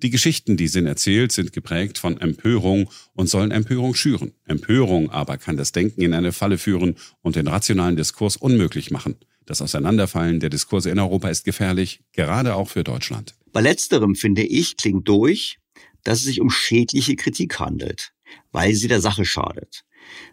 die 0.00 0.10
Geschichten, 0.10 0.56
die 0.56 0.68
Sinn 0.68 0.86
erzählt, 0.86 1.32
sind 1.32 1.52
geprägt 1.52 1.98
von 1.98 2.20
Empörung 2.20 2.88
und 3.14 3.28
sollen 3.28 3.50
Empörung 3.50 3.96
schüren. 3.96 4.32
Empörung 4.44 5.10
aber 5.10 5.38
kann 5.38 5.56
das 5.56 5.72
Denken 5.72 6.02
in 6.02 6.14
eine 6.14 6.30
Falle 6.30 6.56
führen 6.56 6.94
und 7.20 7.34
den 7.34 7.48
rationalen 7.48 7.96
Diskurs 7.96 8.36
unmöglich 8.36 8.92
machen. 8.92 9.16
Das 9.44 9.60
Auseinanderfallen 9.60 10.38
der 10.38 10.50
Diskurse 10.50 10.90
in 10.90 11.00
Europa 11.00 11.30
ist 11.30 11.44
gefährlich, 11.44 12.02
gerade 12.12 12.54
auch 12.54 12.68
für 12.68 12.84
Deutschland. 12.84 13.34
Bei 13.50 13.60
letzterem, 13.60 14.14
finde 14.14 14.42
ich, 14.42 14.76
klingt 14.76 15.08
durch, 15.08 15.58
dass 16.04 16.20
es 16.20 16.24
sich 16.24 16.40
um 16.40 16.50
schädliche 16.50 17.16
Kritik 17.16 17.58
handelt, 17.58 18.12
weil 18.52 18.74
sie 18.74 18.88
der 18.88 19.00
Sache 19.00 19.24
schadet. 19.24 19.84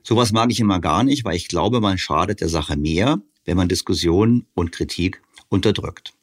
Sowas 0.04 0.32
mag 0.32 0.52
ich 0.52 0.60
immer 0.60 0.80
gar 0.80 1.04
nicht, 1.04 1.26
weil 1.26 1.36
ich 1.36 1.48
glaube, 1.48 1.82
man 1.82 1.98
schadet 1.98 2.42
der 2.42 2.50
Sache 2.50 2.78
mehr, 2.78 3.20
wenn 3.46 3.58
man 3.58 3.68
Diskussionen 3.68 4.48
und 4.54 4.72
Kritik 4.72 5.22
unterdrückt. 5.50 6.14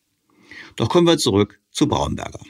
Doch 0.77 0.89
kommen 0.89 1.07
wir 1.07 1.19
zurück 1.19 1.61
zu 1.71 1.87
Braunberger. 1.87 2.41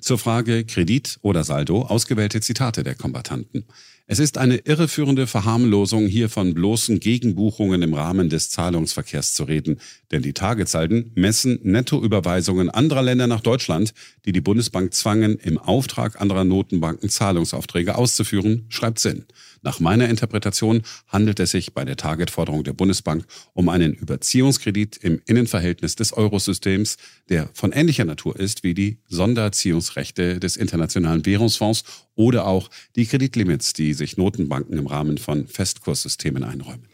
Zur 0.00 0.18
Frage 0.18 0.64
Kredit 0.64 1.18
oder 1.22 1.44
Saldo 1.44 1.82
ausgewählte 1.82 2.40
Zitate 2.40 2.84
der 2.84 2.94
Kombatanten. 2.94 3.66
Es 4.10 4.20
ist 4.20 4.38
eine 4.38 4.56
irreführende 4.56 5.26
Verharmlosung, 5.26 6.06
hier 6.06 6.30
von 6.30 6.54
bloßen 6.54 6.98
Gegenbuchungen 6.98 7.82
im 7.82 7.92
Rahmen 7.92 8.30
des 8.30 8.48
Zahlungsverkehrs 8.48 9.34
zu 9.34 9.44
reden, 9.44 9.80
denn 10.10 10.22
die 10.22 10.32
Tagesalden 10.32 11.12
messen 11.14 11.58
Nettoüberweisungen 11.62 12.70
anderer 12.70 13.02
Länder 13.02 13.26
nach 13.26 13.42
Deutschland, 13.42 13.92
die 14.24 14.32
die 14.32 14.40
Bundesbank 14.40 14.94
zwangen, 14.94 15.36
im 15.36 15.58
Auftrag 15.58 16.22
anderer 16.22 16.44
Notenbanken 16.44 17.10
Zahlungsaufträge 17.10 17.96
auszuführen, 17.96 18.64
schreibt 18.70 18.98
Sinn. 18.98 19.26
Nach 19.68 19.80
meiner 19.80 20.08
Interpretation 20.08 20.80
handelt 21.08 21.40
es 21.40 21.50
sich 21.50 21.74
bei 21.74 21.84
der 21.84 21.98
Targetforderung 21.98 22.64
der 22.64 22.72
Bundesbank 22.72 23.26
um 23.52 23.68
einen 23.68 23.92
Überziehungskredit 23.92 24.96
im 24.96 25.20
Innenverhältnis 25.26 25.94
des 25.94 26.14
Eurosystems, 26.14 26.96
der 27.28 27.50
von 27.52 27.72
ähnlicher 27.72 28.06
Natur 28.06 28.40
ist 28.40 28.64
wie 28.64 28.72
die 28.72 29.02
Sonderziehungsrechte 29.08 30.40
des 30.40 30.56
Internationalen 30.56 31.26
Währungsfonds 31.26 31.84
oder 32.14 32.46
auch 32.46 32.70
die 32.96 33.04
Kreditlimits, 33.04 33.74
die 33.74 33.92
sich 33.92 34.16
Notenbanken 34.16 34.78
im 34.78 34.86
Rahmen 34.86 35.18
von 35.18 35.46
Festkurssystemen 35.46 36.44
einräumen. 36.44 36.88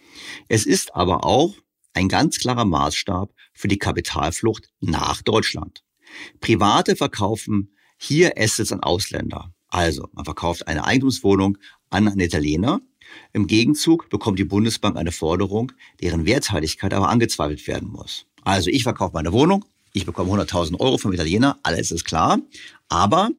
Es 0.48 0.66
ist 0.66 0.96
aber 0.96 1.24
auch 1.24 1.54
ein 1.92 2.08
ganz 2.08 2.38
klarer 2.38 2.64
Maßstab 2.64 3.32
für 3.52 3.68
die 3.68 3.78
Kapitalflucht 3.78 4.68
nach 4.80 5.22
Deutschland. 5.22 5.84
Private 6.40 6.96
verkaufen 6.96 7.76
hier 7.98 8.32
Assets 8.36 8.72
an 8.72 8.80
Ausländer. 8.80 9.54
Also, 9.74 10.08
man 10.12 10.24
verkauft 10.24 10.68
eine 10.68 10.84
Eigentumswohnung 10.84 11.58
an 11.94 12.08
einen 12.08 12.20
Italiener. 12.20 12.80
Im 13.32 13.46
Gegenzug 13.46 14.10
bekommt 14.10 14.38
die 14.38 14.44
Bundesbank 14.44 14.96
eine 14.96 15.12
Forderung, 15.12 15.72
deren 16.02 16.26
Werthaltigkeit 16.26 16.92
aber 16.92 17.08
angezweifelt 17.08 17.66
werden 17.66 17.88
muss. 17.88 18.26
Also 18.42 18.70
ich 18.70 18.82
verkaufe 18.82 19.14
meine 19.14 19.32
Wohnung, 19.32 19.64
ich 19.92 20.04
bekomme 20.04 20.32
100.000 20.32 20.80
Euro 20.80 20.98
vom 20.98 21.12
Italiener, 21.12 21.58
alles 21.62 21.92
ist 21.92 22.04
klar. 22.04 22.40
Aber 22.88 23.30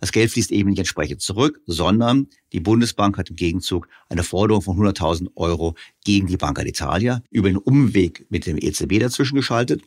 das 0.00 0.12
Geld 0.12 0.30
fließt 0.30 0.52
eben 0.52 0.70
nicht 0.70 0.78
entsprechend 0.78 1.20
zurück, 1.20 1.60
sondern 1.66 2.28
die 2.52 2.60
Bundesbank 2.60 3.18
hat 3.18 3.30
im 3.30 3.36
Gegenzug 3.36 3.88
eine 4.08 4.22
Forderung 4.22 4.62
von 4.62 4.76
100.000 4.78 5.30
Euro 5.34 5.74
gegen 6.04 6.28
die 6.28 6.36
Banca 6.36 6.62
d'Italia 6.62 7.20
über 7.30 7.48
einen 7.48 7.58
Umweg 7.58 8.26
mit 8.30 8.46
dem 8.46 8.56
EZB 8.58 9.00
dazwischen 9.00 9.34
geschaltet 9.34 9.82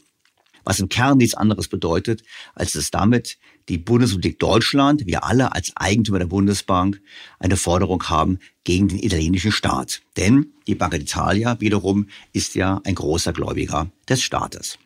was 0.67 0.81
im 0.81 0.89
Kern 0.89 1.17
nichts 1.17 1.33
anderes 1.33 1.69
bedeutet, 1.69 2.23
als 2.53 2.73
dass 2.73 2.91
damit 2.91 3.37
die 3.69 3.77
Bundesrepublik 3.77 4.37
Deutschland, 4.37 5.05
wir 5.05 5.23
alle 5.23 5.53
als 5.53 5.71
Eigentümer 5.75 6.19
der 6.19 6.25
Bundesbank, 6.25 7.01
eine 7.39 7.55
Forderung 7.55 8.03
haben 8.09 8.39
gegen 8.65 8.89
den 8.89 8.99
italienischen 8.99 9.53
Staat. 9.53 10.01
Denn 10.17 10.51
die 10.67 10.75
Banca 10.75 10.97
d'Italia 10.97 11.61
wiederum 11.61 12.07
ist 12.33 12.55
ja 12.55 12.81
ein 12.83 12.95
großer 12.95 13.31
Gläubiger 13.31 13.89
des 14.09 14.21
Staates. 14.21 14.77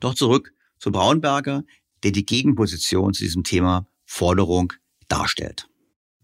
Doch 0.00 0.14
zurück 0.14 0.52
zu 0.80 0.90
Braunberger, 0.90 1.62
der 2.02 2.10
die 2.10 2.26
Gegenposition 2.26 3.14
zu 3.14 3.22
diesem 3.22 3.44
Thema 3.44 3.86
Forderung 4.04 4.72
darstellt. 5.06 5.68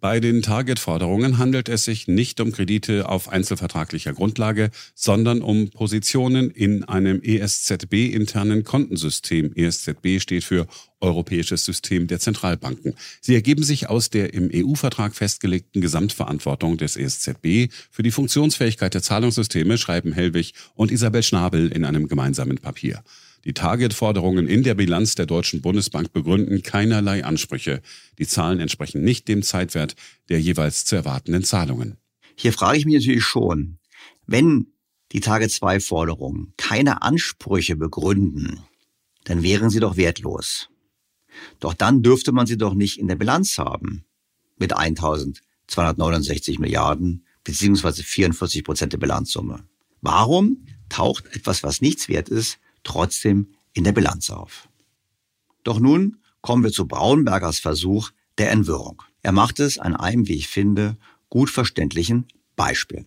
Bei 0.00 0.18
den 0.18 0.40
Target-Forderungen 0.40 1.36
handelt 1.36 1.68
es 1.68 1.84
sich 1.84 2.08
nicht 2.08 2.40
um 2.40 2.52
Kredite 2.52 3.06
auf 3.06 3.28
einzelvertraglicher 3.28 4.14
Grundlage, 4.14 4.70
sondern 4.94 5.42
um 5.42 5.68
Positionen 5.68 6.50
in 6.50 6.84
einem 6.84 7.20
ESZB-internen 7.22 8.64
Kontensystem. 8.64 9.52
ESZB 9.54 10.18
steht 10.20 10.44
für 10.44 10.66
Europäisches 11.00 11.66
System 11.66 12.06
der 12.06 12.18
Zentralbanken. 12.18 12.94
Sie 13.20 13.34
ergeben 13.34 13.62
sich 13.62 13.90
aus 13.90 14.08
der 14.08 14.32
im 14.32 14.50
EU-Vertrag 14.52 15.14
festgelegten 15.14 15.82
Gesamtverantwortung 15.82 16.78
des 16.78 16.96
ESZB 16.96 17.70
für 17.90 18.02
die 18.02 18.10
Funktionsfähigkeit 18.10 18.94
der 18.94 19.02
Zahlungssysteme, 19.02 19.76
schreiben 19.76 20.12
Hellwig 20.12 20.54
und 20.74 20.90
Isabel 20.90 21.22
Schnabel 21.22 21.70
in 21.70 21.84
einem 21.84 22.08
gemeinsamen 22.08 22.56
Papier. 22.56 23.02
Die 23.44 23.54
Target-Forderungen 23.54 24.46
in 24.46 24.62
der 24.62 24.74
Bilanz 24.74 25.14
der 25.14 25.26
Deutschen 25.26 25.62
Bundesbank 25.62 26.12
begründen 26.12 26.62
keinerlei 26.62 27.24
Ansprüche. 27.24 27.80
Die 28.18 28.26
Zahlen 28.26 28.60
entsprechen 28.60 29.02
nicht 29.02 29.28
dem 29.28 29.42
Zeitwert 29.42 29.96
der 30.28 30.40
jeweils 30.40 30.84
zu 30.84 30.96
erwartenden 30.96 31.42
Zahlungen. 31.42 31.96
Hier 32.36 32.52
frage 32.52 32.78
ich 32.78 32.84
mich 32.84 32.96
natürlich 32.96 33.24
schon, 33.24 33.78
wenn 34.26 34.66
die 35.12 35.20
Target-2-Forderungen 35.20 36.52
keine 36.56 37.02
Ansprüche 37.02 37.76
begründen, 37.76 38.60
dann 39.24 39.42
wären 39.42 39.70
sie 39.70 39.80
doch 39.80 39.96
wertlos. 39.96 40.68
Doch 41.58 41.74
dann 41.74 42.02
dürfte 42.02 42.32
man 42.32 42.46
sie 42.46 42.58
doch 42.58 42.74
nicht 42.74 42.98
in 42.98 43.08
der 43.08 43.16
Bilanz 43.16 43.58
haben 43.58 44.04
mit 44.58 44.72
1269 44.76 46.58
Milliarden 46.58 47.24
beziehungsweise 47.44 48.02
44 48.02 48.64
Prozent 48.64 48.92
der 48.92 48.98
Bilanzsumme. 48.98 49.64
Warum 50.02 50.66
taucht 50.88 51.26
etwas, 51.34 51.62
was 51.62 51.80
nichts 51.80 52.08
wert 52.08 52.28
ist, 52.28 52.58
trotzdem 52.82 53.54
in 53.72 53.84
der 53.84 53.92
Bilanz 53.92 54.30
auf. 54.30 54.68
Doch 55.64 55.78
nun 55.78 56.18
kommen 56.40 56.64
wir 56.64 56.72
zu 56.72 56.86
Braunbergers 56.86 57.58
Versuch 57.58 58.10
der 58.38 58.50
Entwirrung. 58.50 59.02
Er 59.22 59.32
macht 59.32 59.60
es 59.60 59.78
an 59.78 59.94
einem, 59.94 60.26
wie 60.28 60.36
ich 60.36 60.48
finde, 60.48 60.96
gut 61.28 61.50
verständlichen 61.50 62.26
Beispiel. 62.56 63.04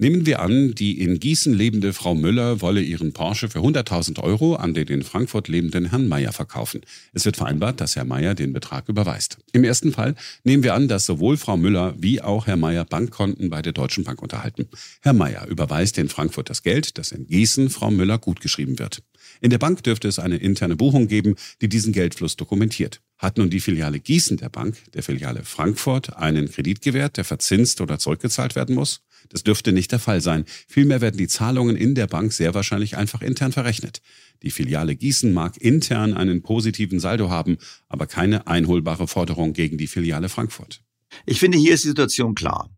Nehmen 0.00 0.26
wir 0.26 0.38
an, 0.38 0.76
die 0.76 1.00
in 1.00 1.18
Gießen 1.18 1.52
lebende 1.52 1.92
Frau 1.92 2.14
Müller 2.14 2.60
wolle 2.60 2.80
ihren 2.80 3.12
Porsche 3.12 3.48
für 3.48 3.58
100.000 3.58 4.22
Euro 4.22 4.54
an 4.54 4.72
den 4.72 4.86
in 4.86 5.02
Frankfurt 5.02 5.48
lebenden 5.48 5.90
Herrn 5.90 6.06
Meier 6.06 6.32
verkaufen. 6.32 6.82
Es 7.12 7.24
wird 7.24 7.36
vereinbart, 7.36 7.80
dass 7.80 7.96
Herr 7.96 8.04
Meier 8.04 8.36
den 8.36 8.52
Betrag 8.52 8.88
überweist. 8.88 9.38
Im 9.50 9.64
ersten 9.64 9.90
Fall 9.90 10.14
nehmen 10.44 10.62
wir 10.62 10.74
an, 10.74 10.86
dass 10.86 11.04
sowohl 11.04 11.36
Frau 11.36 11.56
Müller 11.56 11.96
wie 11.98 12.22
auch 12.22 12.46
Herr 12.46 12.56
Meier 12.56 12.84
Bankkonten 12.84 13.50
bei 13.50 13.60
der 13.60 13.72
Deutschen 13.72 14.04
Bank 14.04 14.22
unterhalten. 14.22 14.68
Herr 15.02 15.14
Meier 15.14 15.48
überweist 15.48 15.98
in 15.98 16.08
Frankfurt 16.08 16.48
das 16.48 16.62
Geld, 16.62 16.96
das 16.96 17.10
in 17.10 17.26
Gießen 17.26 17.68
Frau 17.68 17.90
Müller 17.90 18.18
gutgeschrieben 18.18 18.78
wird. 18.78 19.02
In 19.40 19.50
der 19.50 19.58
Bank 19.58 19.82
dürfte 19.82 20.06
es 20.06 20.20
eine 20.20 20.36
interne 20.36 20.76
Buchung 20.76 21.08
geben, 21.08 21.34
die 21.60 21.68
diesen 21.68 21.92
Geldfluss 21.92 22.36
dokumentiert. 22.36 23.00
Hat 23.18 23.36
nun 23.36 23.50
die 23.50 23.58
Filiale 23.58 23.98
Gießen 23.98 24.36
der 24.36 24.48
Bank 24.48 24.76
der 24.94 25.02
Filiale 25.02 25.42
Frankfurt 25.42 26.16
einen 26.16 26.48
Kredit 26.48 26.82
gewährt, 26.82 27.16
der 27.16 27.24
verzinst 27.24 27.80
oder 27.80 27.98
zurückgezahlt 27.98 28.54
werden 28.54 28.76
muss? 28.76 29.00
Das 29.28 29.42
dürfte 29.42 29.72
nicht 29.72 29.92
der 29.92 29.98
Fall 29.98 30.20
sein. 30.20 30.44
Vielmehr 30.66 31.00
werden 31.00 31.18
die 31.18 31.28
Zahlungen 31.28 31.76
in 31.76 31.94
der 31.94 32.06
Bank 32.06 32.32
sehr 32.32 32.54
wahrscheinlich 32.54 32.96
einfach 32.96 33.22
intern 33.22 33.52
verrechnet. 33.52 34.00
Die 34.42 34.50
Filiale 34.50 34.96
Gießen 34.96 35.32
mag 35.32 35.56
intern 35.58 36.14
einen 36.14 36.42
positiven 36.42 37.00
Saldo 37.00 37.30
haben, 37.30 37.58
aber 37.88 38.06
keine 38.06 38.46
einholbare 38.46 39.08
Forderung 39.08 39.52
gegen 39.52 39.78
die 39.78 39.86
Filiale 39.86 40.28
Frankfurt. 40.28 40.82
Ich 41.26 41.40
finde, 41.40 41.58
hier 41.58 41.74
ist 41.74 41.84
die 41.84 41.88
Situation 41.88 42.34
klar. 42.34 42.70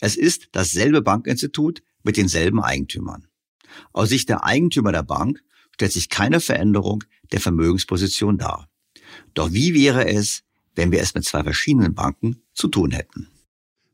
Es 0.00 0.16
ist 0.16 0.48
dasselbe 0.52 1.02
Bankinstitut 1.02 1.82
mit 2.02 2.16
denselben 2.16 2.60
Eigentümern. 2.60 3.26
Aus 3.92 4.08
Sicht 4.10 4.28
der 4.28 4.44
Eigentümer 4.44 4.92
der 4.92 5.02
Bank 5.02 5.42
stellt 5.74 5.92
sich 5.92 6.08
keine 6.08 6.40
Veränderung 6.40 7.04
der 7.32 7.40
Vermögensposition 7.40 8.38
dar. 8.38 8.68
Doch 9.34 9.52
wie 9.52 9.74
wäre 9.74 10.08
es, 10.08 10.42
wenn 10.74 10.92
wir 10.92 11.00
es 11.00 11.14
mit 11.14 11.24
zwei 11.24 11.42
verschiedenen 11.42 11.94
Banken 11.94 12.42
zu 12.54 12.68
tun 12.68 12.92
hätten? 12.92 13.28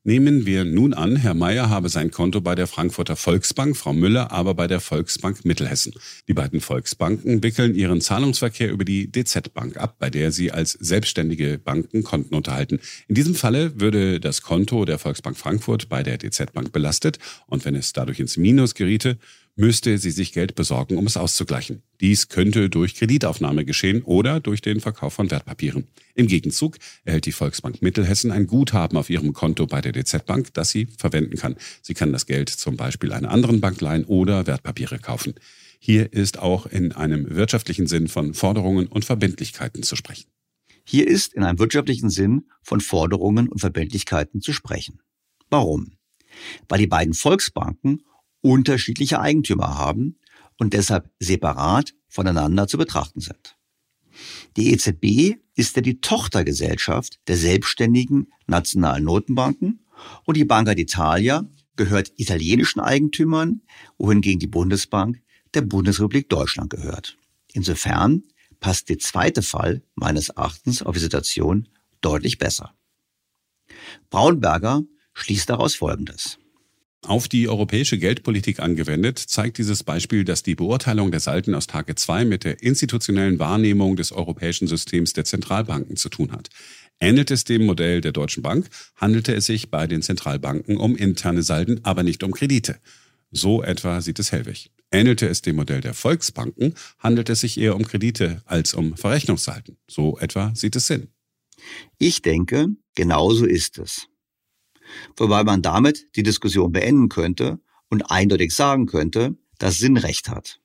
Nehmen 0.07 0.44
wir 0.44 0.66
nun 0.66 0.92
an, 0.92 1.16
Herr 1.16 1.32
Mayer 1.32 1.70
habe 1.70 1.88
sein 1.88 2.11
Konto 2.11 2.42
bei 2.42 2.55
der 2.55 2.66
Frankfurter 2.66 3.16
Volksbank, 3.16 3.74
Frau 3.74 3.94
Müller 3.94 4.32
aber 4.32 4.52
bei 4.52 4.66
der 4.66 4.80
Volksbank 4.80 5.46
Mittelhessen. 5.46 5.94
Die 6.28 6.34
beiden 6.34 6.61
Volksbanken 6.61 7.42
wickeln 7.42 7.74
ihren 7.74 8.02
Zahlungsverkehr 8.02 8.70
über 8.70 8.84
die 8.84 9.11
DZ 9.11 9.55
Bank 9.55 9.78
ab, 9.78 9.96
bei 9.98 10.11
der 10.11 10.30
sie 10.30 10.52
als 10.52 10.72
selbstständige 10.72 11.57
Banken 11.57 12.02
Konten 12.02 12.34
unterhalten. 12.34 12.80
In 13.09 13.14
diesem 13.14 13.34
Falle 13.34 13.80
würde 13.80 14.20
das 14.20 14.42
Konto 14.42 14.84
der 14.84 14.98
Volksbank 14.98 15.38
Frankfurt 15.38 15.88
bei 15.88 16.02
der 16.02 16.18
DZ 16.18 16.52
Bank 16.52 16.70
belastet 16.70 17.18
und 17.46 17.64
wenn 17.64 17.74
es 17.74 17.94
dadurch 17.94 18.20
ins 18.20 18.36
Minus 18.36 18.74
geriete, 18.74 19.16
müsste 19.57 19.98
sie 19.98 20.11
sich 20.11 20.32
Geld 20.32 20.55
besorgen, 20.55 20.96
um 20.96 21.07
es 21.07 21.16
auszugleichen. 21.16 21.82
Dies 22.00 22.28
könnte 22.28 22.68
durch 22.68 22.94
Kreditaufnahme 22.94 23.64
geschehen 23.64 24.02
oder 24.02 24.40
durch 24.40 24.61
den 24.61 24.80
Verkauf 24.80 25.14
von 25.14 25.30
Wertpapieren. 25.30 25.86
Im 26.14 26.26
Gegenzug 26.26 26.78
erhält 27.05 27.26
die 27.26 27.32
Volksbank 27.32 27.80
Mittelhessen 27.80 28.30
ein 28.30 28.46
Guthaben 28.46 28.98
auf 28.98 29.11
ihrem 29.11 29.32
Konto 29.32 29.66
bei 29.66 29.80
der 29.80 29.92
DZ 29.92 30.26
Bank, 30.26 30.52
das 30.55 30.70
sie 30.70 30.86
verwenden 30.98 31.36
kann. 31.36 31.57
Sie 31.82 31.94
kann 31.94 32.12
das 32.12 32.26
Geld 32.26 32.48
zum 32.48 32.76
Beispiel 32.76 33.12
einer 33.12 33.30
anderen 33.30 33.61
Bank 33.61 33.80
leihen 33.80 34.05
oder 34.05 34.46
Wertpapiere 34.46 34.98
kaufen. 34.98 35.34
Hier 35.78 36.12
ist 36.12 36.38
auch 36.38 36.66
in 36.66 36.92
einem 36.92 37.36
wirtschaftlichen 37.36 37.86
Sinn 37.86 38.09
von 38.09 38.34
Forderungen 38.34 38.86
und 38.86 39.05
Verbindlichkeiten 39.05 39.82
zu 39.82 39.96
sprechen. 39.96 40.30
Hier 40.84 41.07
ist 41.07 41.32
in 41.34 41.44
einem 41.44 41.59
wirtschaftlichen 41.59 42.11
Sinn 42.11 42.46
von 42.62 42.80
Forderungen 42.80 43.48
und 43.48 43.59
Verbindlichkeiten 43.59 44.40
zu 44.40 44.52
sprechen. 44.52 45.00
Warum? 45.48 45.92
Weil 46.68 46.78
die 46.80 46.86
beiden 46.86 47.14
Volksbanken 47.14 48.02
unterschiedliche 48.45 49.20
Eigentümer 49.20 49.78
haben 49.78 50.18
und 50.59 50.74
deshalb 50.74 51.11
separat 51.18 51.95
voneinander 52.09 52.68
zu 52.68 52.76
betrachten 52.76 53.20
sind. 53.20 53.57
Die 54.59 54.72
EZB 54.72 55.40
ist 55.57 55.74
ja 55.76 55.82
die 55.82 56.01
Tochtergesellschaft 56.01 57.18
der 57.26 57.38
selbstständigen 57.38 58.30
nationalen 58.47 59.05
Notenbanken 59.05 59.80
und 60.24 60.36
die 60.36 60.45
Banca 60.45 60.72
d'Italia 60.72 61.47
gehört 61.76 62.12
italienischen 62.16 62.80
Eigentümern, 62.80 63.62
wohingegen 63.97 64.38
die 64.38 64.47
Bundesbank 64.47 65.22
der 65.55 65.62
Bundesrepublik 65.62 66.28
Deutschland 66.28 66.68
gehört. 66.68 67.16
Insofern 67.55 68.24
passt 68.61 68.90
der 68.90 68.99
zweite 68.99 69.40
Fall 69.40 69.82
meines 69.95 70.28
Erachtens 70.28 70.82
auf 70.82 70.95
die 70.95 71.01
Situation 71.01 71.68
deutlich 72.03 72.38
besser. 72.38 72.74
Braunberger 74.11 74.82
schließt 75.14 75.49
daraus 75.49 75.74
Folgendes. 75.74 76.38
Auf 77.07 77.28
die 77.28 77.50
europäische 77.50 77.98
Geldpolitik 77.98 78.61
angewendet, 78.61 79.18
zeigt 79.18 79.59
dieses 79.59 79.82
Beispiel, 79.82 80.24
dass 80.24 80.42
die 80.42 80.55
Beurteilung 80.55 81.11
der 81.11 81.20
Salden 81.20 81.55
aus 81.55 81.66
Tage 81.66 81.94
2 81.94 82.24
mit 82.24 82.44
der 82.44 82.62
institutionellen 82.62 83.38
Wahrnehmung 83.38 83.96
des 83.96 84.11
europäischen 84.11 84.68
Systems 84.68 85.12
der 85.12 85.26
Zentralbanken 85.26 85.96
zu 85.96 86.09
tun 86.09 86.32
hat. 86.32 86.48
Ähnelt 87.00 87.30
es 87.30 87.44
dem 87.44 87.66
Modell 87.66 88.00
der 88.00 88.12
Deutschen 88.12 88.42
Bank, 88.42 88.70
handelte 88.96 89.34
es 89.34 89.44
sich 89.44 89.70
bei 89.70 89.86
den 89.86 90.00
Zentralbanken 90.00 90.78
um 90.78 90.96
interne 90.96 91.42
Salden, 91.42 91.84
aber 91.84 92.05
nicht 92.05 92.22
um 92.22 92.32
Kredite. 92.32 92.78
So 93.30 93.62
etwa 93.62 94.00
sieht 94.00 94.18
es 94.18 94.32
Hellwig. 94.32 94.70
Ähnelte 94.90 95.28
es 95.28 95.42
dem 95.42 95.57
Modell 95.57 95.82
der 95.82 95.92
Volksbanken, 95.92 96.74
handelt 96.98 97.28
es 97.28 97.40
sich 97.40 97.59
eher 97.59 97.76
um 97.76 97.84
Kredite 97.84 98.40
als 98.46 98.72
um 98.72 98.96
Verrechnungssalden. 98.96 99.76
So 99.88 100.18
etwa 100.20 100.55
sieht 100.55 100.74
es 100.74 100.86
Sinn. 100.86 101.09
Ich 101.98 102.22
denke, 102.22 102.68
genauso 102.94 103.44
ist 103.44 103.76
es 103.76 104.09
wobei 105.16 105.45
man 105.45 105.62
damit 105.62 106.07
die 106.16 106.22
Diskussion 106.22 106.72
beenden 106.72 107.09
könnte 107.09 107.59
und 107.88 108.11
eindeutig 108.11 108.55
sagen 108.55 108.86
könnte, 108.86 109.36
dass 109.59 109.78
Sinn 109.78 109.97
recht 109.97 110.28
hat. 110.28 110.61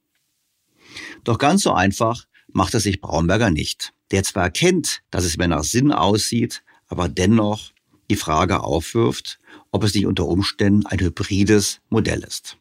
Doch 1.23 1.37
ganz 1.37 1.63
so 1.63 1.73
einfach 1.73 2.25
macht 2.51 2.73
es 2.73 2.83
sich 2.83 3.01
Braunberger 3.01 3.51
nicht, 3.51 3.93
der 4.11 4.23
zwar 4.23 4.43
erkennt, 4.43 5.01
dass 5.11 5.23
es 5.23 5.37
mehr 5.37 5.47
nach 5.47 5.63
Sinn 5.63 5.91
aussieht, 5.91 6.63
aber 6.87 7.07
dennoch 7.07 7.71
die 8.09 8.15
Frage 8.15 8.61
aufwirft, 8.63 9.39
ob 9.71 9.83
es 9.83 9.93
nicht 9.93 10.07
unter 10.07 10.25
Umständen 10.25 10.85
ein 10.85 10.99
hybrides 10.99 11.81
Modell 11.89 12.23
ist. 12.23 12.57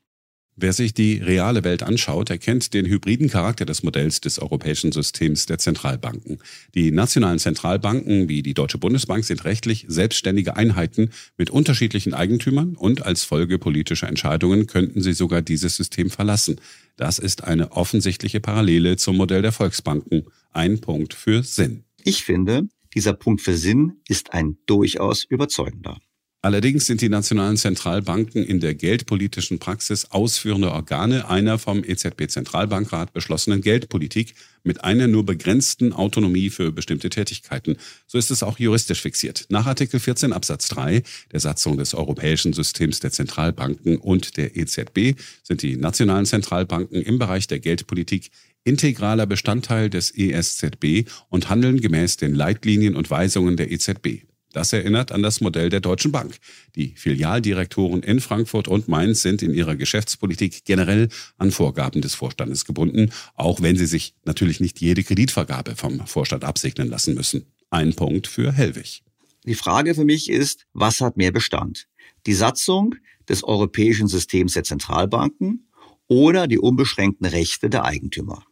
Wer 0.61 0.72
sich 0.72 0.92
die 0.92 1.18
reale 1.18 1.62
Welt 1.62 1.84
anschaut, 1.84 2.30
erkennt 2.30 2.74
den 2.74 2.84
hybriden 2.84 3.28
Charakter 3.28 3.64
des 3.64 3.84
Modells 3.84 4.20
des 4.20 4.40
europäischen 4.40 4.90
Systems 4.90 5.46
der 5.46 5.59
Zentralbanken. 5.59 6.38
Die 6.74 6.90
nationalen 6.90 7.38
Zentralbanken 7.38 8.28
wie 8.28 8.42
die 8.42 8.54
Deutsche 8.54 8.76
Bundesbank 8.76 9.24
sind 9.24 9.44
rechtlich 9.44 9.84
selbstständige 9.86 10.56
Einheiten 10.56 11.11
mit 11.36 11.50
unterschiedlichen 11.50 12.12
Eigentümern 12.12 12.74
und 12.74 13.06
als 13.06 13.22
Folge 13.22 13.61
politischer 13.61 14.09
Entscheidungen 14.09 14.66
könnten 14.66 15.00
sie 15.00 15.12
sogar 15.12 15.42
dieses 15.42 15.76
System 15.76 16.11
verlassen. 16.11 16.61
Das 16.96 17.20
ist 17.20 17.44
eine 17.44 17.70
offensichtliche 17.70 18.40
Parallele 18.40 18.96
zum 18.96 19.16
Modell 19.16 19.42
der 19.42 19.52
Volksbanken. 19.52 20.24
Ein 20.50 20.80
Punkt 20.80 21.14
für 21.14 21.44
Sinn. 21.44 21.84
Ich 22.02 22.24
finde, 22.24 22.66
dieser 22.96 23.12
Punkt 23.12 23.42
für 23.42 23.56
Sinn 23.56 24.00
ist 24.09 24.32
ein 24.32 24.59
durchaus 24.66 25.22
überzeugender. 25.22 26.00
Allerdings 26.41 26.86
sind 26.86 27.01
die 27.01 27.09
nationalen 27.09 27.57
Zentralbanken 27.57 28.45
in 28.45 28.61
der 28.61 28.76
geldpolitischen 28.76 29.59
Praxis 29.59 30.05
ausführende 30.12 30.70
Organe 30.70 31.28
einer 31.28 31.59
vom 31.59 31.82
EZB-Zentralbankrat 31.82 33.12
beschlossenen 33.12 33.61
Geldpolitik 33.61 34.34
mit 34.62 34.84
einer 34.84 35.09
nur 35.09 35.26
begrenzten 35.26 35.93
Autonomie 35.93 36.51
für 36.51 36.70
bestimmte 36.70 37.11
Tätigkeiten. 37.11 37.76
So 38.07 38.18
ist 38.18 38.30
es 38.30 38.45
auch 38.45 38.61
juristisch 38.61 39.03
fixiert. 39.03 39.47
Nach 39.49 39.66
Artikel 39.66 39.99
14 39.99 40.32
Absatz 40.32 40.68
3 40.68 41.03
der 41.32 41.41
Satzung 41.41 41.76
des 41.76 41.93
europäischen 41.93 42.53
Systems 42.53 43.01
der 43.01 43.11
Zentralbanken 43.11 43.97
und 43.97 44.36
der 44.36 44.57
EZB 44.57 45.20
sind 45.43 45.62
die 45.62 45.76
nationalen 45.76 46.24
Zentralbanken 46.24 47.03
im 47.03 47.18
Bereich 47.18 47.49
der 47.49 47.59
Geldpolitik 47.59 48.30
integraler 48.62 49.26
Bestandteil 49.26 49.91
des 49.91 50.12
ESZB 50.16 51.09
und 51.30 51.49
handeln 51.51 51.80
gemäß 51.80 52.16
den 52.16 52.36
Leitlinien 52.36 52.95
und 52.95 53.11
Weisungen 53.11 53.57
der 53.57 53.72
EZB. 53.72 54.28
Das 54.59 54.72
erinnert 54.72 55.12
an 55.12 55.22
das 55.22 55.40
Modell 55.40 55.68
der 55.68 55.78
Deutschen 55.78 56.11
Bank. 56.11 56.36
Die 56.74 56.92
Filialdirektoren 56.96 58.02
in 58.02 58.18
Frankfurt 58.18 58.66
und 58.66 58.88
Mainz 58.88 59.22
sind 59.22 59.40
in 59.40 59.54
ihrer 59.54 59.76
Geschäftspolitik 59.76 60.64
generell 60.64 61.11
an 61.36 61.52
Vorgaben 61.52 62.02
des 62.02 62.16
Vorstandes 62.16 62.64
gebunden, 62.64 63.12
auch 63.36 63.62
wenn 63.62 63.76
sie 63.76 63.86
sich 63.86 64.14
natürlich 64.24 64.59
nicht 64.59 64.80
jede 64.80 65.04
Kreditvergabe 65.04 65.76
vom 65.76 66.04
Vorstand 66.09 66.42
absegnen 66.42 66.88
lassen 66.88 67.14
müssen. 67.14 67.46
Ein 67.70 67.94
Punkt 67.94 68.26
für 68.26 68.50
Hellwig. 68.50 69.04
Die 69.44 69.54
Frage 69.54 69.94
für 69.94 70.04
mich 70.04 70.28
ist, 70.28 70.66
was 70.72 71.00
hat 71.00 71.16
mehr 71.16 71.30
Bestand? 71.30 71.86
Die 72.26 72.34
Satzung 72.34 72.96
des 73.28 73.44
europäischen 73.44 74.09
Systems 74.09 74.54
der 74.54 74.64
Zentralbanken 74.64 75.68
oder 76.09 76.48
die 76.48 76.59
unbeschränkten 76.59 77.28
Rechte 77.28 77.70
der 77.70 77.84
Eigentümer? 77.84 78.42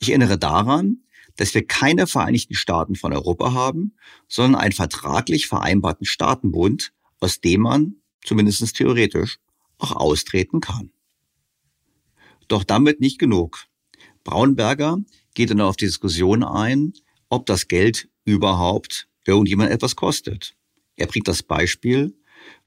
Ich 0.00 0.10
erinnere 0.10 0.36
daran, 0.38 0.98
dass 1.38 1.54
wir 1.54 1.64
keine 1.66 2.06
Vereinigten 2.06 2.54
Staaten 2.54 2.96
von 2.96 3.12
Europa 3.12 3.52
haben, 3.52 3.94
sondern 4.26 4.60
einen 4.60 4.72
vertraglich 4.72 5.46
vereinbarten 5.46 6.04
Staatenbund, 6.04 6.92
aus 7.20 7.40
dem 7.40 7.62
man, 7.62 7.94
zumindest 8.24 8.76
theoretisch, 8.76 9.38
auch 9.78 9.92
austreten 9.92 10.60
kann. 10.60 10.90
Doch 12.48 12.64
damit 12.64 13.00
nicht 13.00 13.18
genug. 13.18 13.66
Braunberger 14.24 14.98
geht 15.34 15.50
dann 15.50 15.60
auf 15.60 15.76
die 15.76 15.86
Diskussion 15.86 16.42
ein, 16.42 16.92
ob 17.28 17.46
das 17.46 17.68
Geld 17.68 18.08
überhaupt 18.24 19.08
irgendjemand 19.24 19.70
etwas 19.70 19.94
kostet. 19.94 20.56
Er 20.96 21.06
bringt 21.06 21.28
das 21.28 21.44
Beispiel 21.44 22.16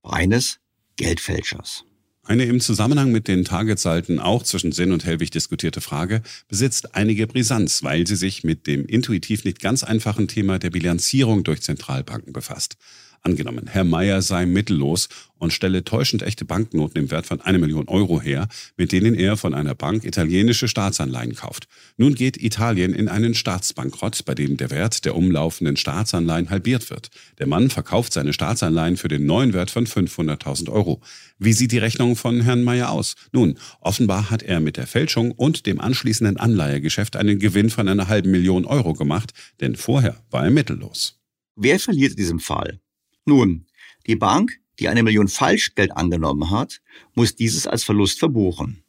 eines 0.01 0.59
Geldfälschers. 0.95 1.83
Eine 2.23 2.45
im 2.45 2.59
Zusammenhang 2.59 3.11
mit 3.11 3.27
den 3.27 3.45
Targetsalten 3.45 4.19
auch 4.19 4.43
zwischen 4.43 4.71
Sinn 4.71 4.91
und 4.91 5.05
Hellwig 5.05 5.31
diskutierte 5.31 5.81
Frage 5.81 6.21
besitzt 6.47 6.93
einige 6.93 7.25
Brisanz, 7.25 7.81
weil 7.81 8.05
sie 8.05 8.15
sich 8.15 8.43
mit 8.43 8.67
dem 8.67 8.85
intuitiv 8.85 9.43
nicht 9.43 9.59
ganz 9.59 9.83
einfachen 9.83 10.27
Thema 10.27 10.59
der 10.59 10.69
Bilanzierung 10.69 11.43
durch 11.43 11.63
Zentralbanken 11.63 12.31
befasst. 12.31 12.77
Angenommen, 13.23 13.67
Herr 13.67 13.83
Meyer 13.83 14.23
sei 14.23 14.47
mittellos 14.47 15.07
und 15.37 15.53
stelle 15.53 15.83
täuschend 15.83 16.23
echte 16.23 16.43
Banknoten 16.43 16.97
im 16.97 17.11
Wert 17.11 17.27
von 17.27 17.39
einer 17.39 17.59
Million 17.59 17.87
Euro 17.87 18.19
her, 18.19 18.47
mit 18.77 18.91
denen 18.91 19.13
er 19.13 19.37
von 19.37 19.53
einer 19.53 19.75
Bank 19.75 20.05
italienische 20.05 20.67
Staatsanleihen 20.67 21.35
kauft. 21.35 21.67
Nun 21.97 22.15
geht 22.15 22.41
Italien 22.41 22.95
in 22.95 23.09
einen 23.09 23.35
Staatsbankrott, 23.35 24.25
bei 24.25 24.33
dem 24.33 24.57
der 24.57 24.71
Wert 24.71 25.05
der 25.05 25.15
umlaufenden 25.15 25.77
Staatsanleihen 25.77 26.49
halbiert 26.49 26.89
wird. 26.89 27.11
Der 27.37 27.45
Mann 27.45 27.69
verkauft 27.69 28.11
seine 28.11 28.33
Staatsanleihen 28.33 28.97
für 28.97 29.07
den 29.07 29.27
neuen 29.27 29.53
Wert 29.53 29.69
von 29.69 29.85
500.000 29.85 30.71
Euro. 30.71 30.99
Wie 31.37 31.53
sieht 31.53 31.71
die 31.71 31.77
Rechnung 31.77 32.15
von 32.15 32.41
Herrn 32.41 32.63
Meyer 32.63 32.89
aus? 32.89 33.13
Nun, 33.31 33.59
offenbar 33.81 34.31
hat 34.31 34.41
er 34.41 34.59
mit 34.61 34.77
der 34.77 34.87
Fälschung 34.87 35.29
und 35.31 35.67
dem 35.67 35.79
anschließenden 35.79 36.37
Anleihegeschäft 36.37 37.15
einen 37.15 37.37
Gewinn 37.37 37.69
von 37.69 37.87
einer 37.87 38.07
halben 38.07 38.31
Million 38.31 38.65
Euro 38.65 38.93
gemacht, 38.93 39.31
denn 39.59 39.75
vorher 39.75 40.23
war 40.31 40.43
er 40.43 40.51
mittellos. 40.51 41.19
Wer 41.55 41.79
verliert 41.79 42.11
in 42.11 42.17
diesem 42.17 42.39
Fall? 42.39 42.79
Nun, 43.25 43.65
die 44.07 44.15
Bank, 44.15 44.59
die 44.79 44.87
eine 44.87 45.03
Million 45.03 45.27
Falschgeld 45.27 45.95
angenommen 45.95 46.49
hat, 46.49 46.81
muss 47.13 47.35
dieses 47.35 47.67
als 47.67 47.83
Verlust 47.83 48.19
verbuchen. 48.19 48.83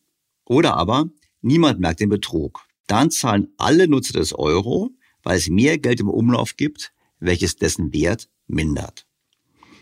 Oder 0.44 0.74
aber 0.76 1.10
niemand 1.42 1.80
merkt 1.80 2.00
den 2.00 2.08
Betrug. 2.08 2.66
Dann 2.86 3.10
zahlen 3.10 3.52
alle 3.58 3.88
Nutzer 3.88 4.14
des 4.14 4.32
Euro, 4.32 4.90
weil 5.22 5.36
es 5.36 5.48
mehr 5.48 5.78
Geld 5.78 6.00
im 6.00 6.08
Umlauf 6.08 6.56
gibt, 6.56 6.92
welches 7.20 7.56
dessen 7.56 7.92
Wert 7.92 8.28
mindert. 8.46 9.06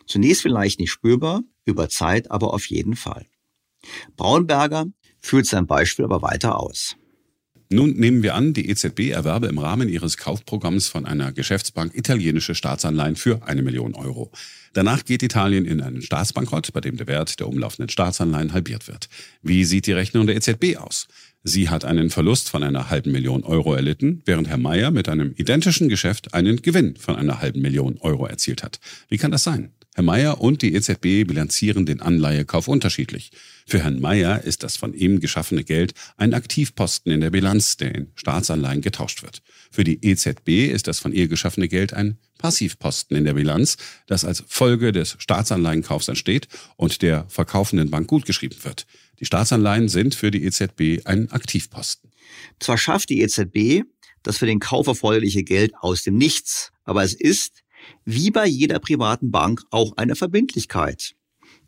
Zunächst 0.06 0.42
vielleicht 0.42 0.80
nicht 0.80 0.90
spürbar, 0.90 1.42
über 1.64 1.88
Zeit 1.88 2.30
aber 2.30 2.52
auf 2.52 2.66
jeden 2.66 2.96
Fall. 2.96 3.26
Braunberger 4.16 4.86
führt 5.20 5.46
sein 5.46 5.66
Beispiel 5.66 6.04
aber 6.04 6.22
weiter 6.22 6.58
aus. 6.58 6.96
Nun 7.72 7.92
nehmen 7.92 8.24
wir 8.24 8.34
an, 8.34 8.52
die 8.52 8.68
EZB 8.68 9.10
erwerbe 9.10 9.46
im 9.46 9.58
Rahmen 9.58 9.88
ihres 9.88 10.16
Kaufprogramms 10.16 10.88
von 10.88 11.06
einer 11.06 11.30
Geschäftsbank 11.30 11.94
italienische 11.94 12.56
Staatsanleihen 12.56 13.14
für 13.14 13.46
eine 13.46 13.62
Million 13.62 13.94
Euro. 13.94 14.32
Danach 14.72 15.04
geht 15.04 15.22
Italien 15.22 15.64
in 15.64 15.80
einen 15.80 16.02
Staatsbankrott, 16.02 16.72
bei 16.72 16.80
dem 16.80 16.96
der 16.96 17.06
Wert 17.06 17.38
der 17.38 17.46
umlaufenden 17.46 17.88
Staatsanleihen 17.88 18.52
halbiert 18.52 18.88
wird. 18.88 19.08
Wie 19.42 19.64
sieht 19.64 19.86
die 19.86 19.92
Rechnung 19.92 20.26
der 20.26 20.34
EZB 20.34 20.78
aus? 20.78 21.06
Sie 21.44 21.68
hat 21.68 21.84
einen 21.84 22.10
Verlust 22.10 22.50
von 22.50 22.64
einer 22.64 22.90
halben 22.90 23.12
Million 23.12 23.44
Euro 23.44 23.72
erlitten, 23.72 24.20
während 24.24 24.48
Herr 24.48 24.58
Mayer 24.58 24.90
mit 24.90 25.08
einem 25.08 25.32
identischen 25.36 25.88
Geschäft 25.88 26.34
einen 26.34 26.62
Gewinn 26.62 26.96
von 26.96 27.14
einer 27.14 27.40
halben 27.40 27.60
Million 27.60 27.98
Euro 27.98 28.26
erzielt 28.26 28.64
hat. 28.64 28.80
Wie 29.08 29.16
kann 29.16 29.30
das 29.30 29.44
sein? 29.44 29.70
Herr 29.94 30.04
Mayer 30.04 30.40
und 30.40 30.62
die 30.62 30.74
EZB 30.74 31.26
bilanzieren 31.26 31.84
den 31.84 32.00
Anleihekauf 32.00 32.68
unterschiedlich. 32.68 33.32
Für 33.66 33.82
Herrn 33.82 34.00
Mayer 34.00 34.44
ist 34.44 34.62
das 34.62 34.76
von 34.76 34.94
ihm 34.94 35.18
geschaffene 35.18 35.64
Geld 35.64 35.94
ein 36.16 36.32
Aktivposten 36.32 37.10
in 37.12 37.20
der 37.20 37.30
Bilanz, 37.30 37.76
der 37.76 37.94
in 37.94 38.12
Staatsanleihen 38.14 38.82
getauscht 38.82 39.22
wird. 39.22 39.42
Für 39.70 39.82
die 39.82 40.04
EZB 40.04 40.72
ist 40.72 40.86
das 40.86 41.00
von 41.00 41.12
ihr 41.12 41.26
geschaffene 41.26 41.66
Geld 41.66 41.92
ein 41.92 42.18
Passivposten 42.38 43.16
in 43.16 43.24
der 43.24 43.34
Bilanz, 43.34 43.76
das 44.06 44.24
als 44.24 44.44
Folge 44.46 44.92
des 44.92 45.16
Staatsanleihenkaufs 45.18 46.08
entsteht 46.08 46.48
und 46.76 47.02
der 47.02 47.26
verkaufenden 47.28 47.90
Bank 47.90 48.06
gutgeschrieben 48.06 48.62
wird. 48.62 48.86
Die 49.18 49.24
Staatsanleihen 49.26 49.88
sind 49.88 50.14
für 50.14 50.30
die 50.30 50.44
EZB 50.44 51.04
ein 51.04 51.30
Aktivposten. 51.32 52.10
Zwar 52.60 52.78
schafft 52.78 53.10
die 53.10 53.20
EZB 53.20 53.84
das 54.22 54.38
für 54.38 54.46
den 54.46 54.60
Kauf 54.60 54.86
erforderliche 54.86 55.42
Geld 55.42 55.72
aus 55.80 56.02
dem 56.02 56.16
Nichts, 56.16 56.72
aber 56.84 57.02
es 57.02 57.14
ist 57.14 57.62
wie 58.04 58.30
bei 58.30 58.46
jeder 58.46 58.78
privaten 58.78 59.30
Bank 59.30 59.62
auch 59.70 59.96
eine 59.96 60.16
Verbindlichkeit, 60.16 61.14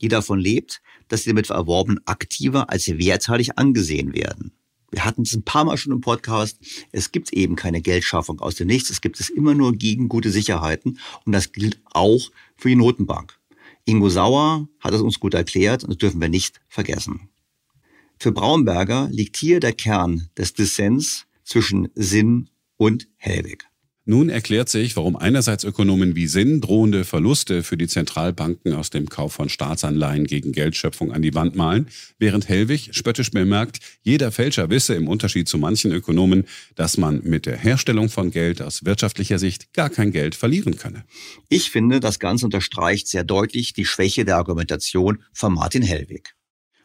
die 0.00 0.08
davon 0.08 0.38
lebt, 0.38 0.82
dass 1.08 1.22
die 1.22 1.30
damit 1.30 1.50
erworbenen 1.50 2.00
Aktiva 2.06 2.64
als 2.64 2.88
werthaltig 2.88 3.50
angesehen 3.56 4.14
werden. 4.14 4.52
Wir 4.90 5.06
hatten 5.06 5.22
es 5.22 5.32
ein 5.32 5.42
paar 5.42 5.64
Mal 5.64 5.78
schon 5.78 5.92
im 5.92 6.02
Podcast. 6.02 6.58
Es 6.92 7.12
gibt 7.12 7.32
eben 7.32 7.56
keine 7.56 7.80
Geldschaffung 7.80 8.40
aus 8.40 8.56
dem 8.56 8.66
Nichts. 8.66 8.90
Es 8.90 9.00
gibt 9.00 9.18
es 9.20 9.30
immer 9.30 9.54
nur 9.54 9.72
gegen 9.72 10.08
gute 10.08 10.30
Sicherheiten. 10.30 10.98
Und 11.24 11.32
das 11.32 11.52
gilt 11.52 11.80
auch 11.86 12.30
für 12.56 12.68
die 12.68 12.76
Notenbank. 12.76 13.38
Ingo 13.86 14.10
Sauer 14.10 14.68
hat 14.80 14.92
es 14.92 15.00
uns 15.00 15.18
gut 15.18 15.34
erklärt 15.34 15.82
und 15.82 15.90
das 15.90 15.98
dürfen 15.98 16.20
wir 16.20 16.28
nicht 16.28 16.60
vergessen. 16.68 17.30
Für 18.18 18.32
Braunberger 18.32 19.08
liegt 19.10 19.36
hier 19.36 19.58
der 19.58 19.72
Kern 19.72 20.28
des 20.36 20.52
Dissens 20.52 21.26
zwischen 21.42 21.88
Sinn 21.94 22.50
und 22.76 23.08
Hellwig. 23.16 23.71
Nun 24.05 24.30
erklärt 24.30 24.68
sich, 24.68 24.96
warum 24.96 25.14
einerseits 25.14 25.62
Ökonomen 25.62 26.16
wie 26.16 26.26
Sinn 26.26 26.61
drohende 26.61 27.05
Verluste 27.05 27.62
für 27.62 27.76
die 27.76 27.86
Zentralbanken 27.86 28.74
aus 28.74 28.90
dem 28.90 29.09
Kauf 29.09 29.32
von 29.32 29.48
Staatsanleihen 29.48 30.26
gegen 30.26 30.50
Geldschöpfung 30.50 31.12
an 31.12 31.22
die 31.22 31.34
Wand 31.34 31.55
malen, 31.55 31.86
während 32.18 32.48
Hellwig 32.48 32.88
spöttisch 32.92 33.30
bemerkt, 33.30 33.78
jeder 34.03 34.32
Fälscher 34.32 34.70
wisse 34.70 34.94
im 34.94 35.07
Unterschied 35.07 35.48
zu 35.48 35.57
manchen 35.57 35.92
Ökonomen, 35.92 36.46
dass 36.74 36.96
man 36.96 37.22
mit 37.22 37.46
der 37.46 37.57
Herstellung 37.57 38.09
von 38.09 38.32
Geld 38.32 38.61
aus 38.61 38.84
wirtschaftlicher 38.84 39.38
Sicht 39.38 39.72
gar 39.72 39.88
kein 39.88 40.11
Geld 40.11 40.34
verlieren 40.34 40.76
könne. 40.76 41.05
Ich 41.48 41.70
finde, 41.70 42.00
das 42.00 42.18
Ganze 42.18 42.46
unterstreicht 42.46 43.07
sehr 43.07 43.22
deutlich 43.22 43.72
die 43.72 43.84
Schwäche 43.84 44.24
der 44.24 44.36
Argumentation 44.36 45.22
von 45.32 45.55
Martin 45.55 45.82
Hellwig. 45.82 46.34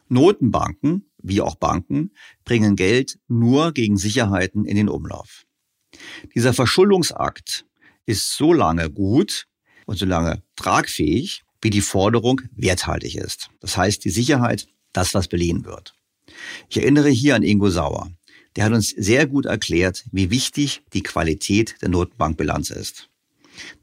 Notenbanken, 0.07 1.09
wie 1.17 1.41
auch 1.41 1.55
Banken, 1.55 2.11
bringen 2.45 2.75
Geld 2.75 3.17
nur 3.27 3.71
gegen 3.71 3.97
Sicherheiten 3.97 4.65
in 4.65 4.75
den 4.75 4.87
Umlauf. 4.87 5.46
Dieser 6.35 6.53
Verschuldungsakt 6.53 7.65
ist 8.05 8.35
so 8.35 8.53
lange 8.53 8.89
gut 8.89 9.47
und 9.85 9.97
so 9.97 10.05
lange 10.05 10.41
tragfähig, 10.55 11.43
wie 11.61 11.69
die 11.69 11.81
Forderung 11.81 12.41
werthaltig 12.55 13.15
ist. 13.15 13.49
Das 13.59 13.77
heißt, 13.77 14.03
die 14.05 14.09
Sicherheit, 14.09 14.67
das, 14.93 15.13
was 15.13 15.27
beliehen 15.27 15.65
wird. 15.65 15.93
Ich 16.69 16.77
erinnere 16.77 17.09
hier 17.09 17.35
an 17.35 17.43
Ingo 17.43 17.69
Sauer. 17.69 18.11
Der 18.55 18.65
hat 18.65 18.73
uns 18.73 18.89
sehr 18.89 19.27
gut 19.27 19.45
erklärt, 19.45 20.05
wie 20.11 20.31
wichtig 20.31 20.81
die 20.93 21.03
Qualität 21.03 21.75
der 21.81 21.89
Notenbankbilanz 21.89 22.69
ist. 22.71 23.09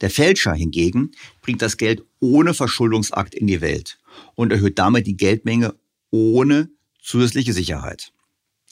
Der 0.01 0.11
Fälscher 0.11 0.53
hingegen 0.53 1.12
bringt 1.43 1.62
das 1.62 1.77
Geld 1.77 2.05
ohne 2.20 2.55
Verschuldungsakt 2.55 3.35
in 3.35 3.47
die 3.47 3.61
Welt 3.61 3.99
und 4.35 4.53
erhöht 4.53 4.79
damit 4.79 5.07
die 5.07 5.16
Geldmenge 5.16 5.75
ohne 6.11 6.70
zusätzliche 7.01 7.53
Sicherheit. 7.53 8.14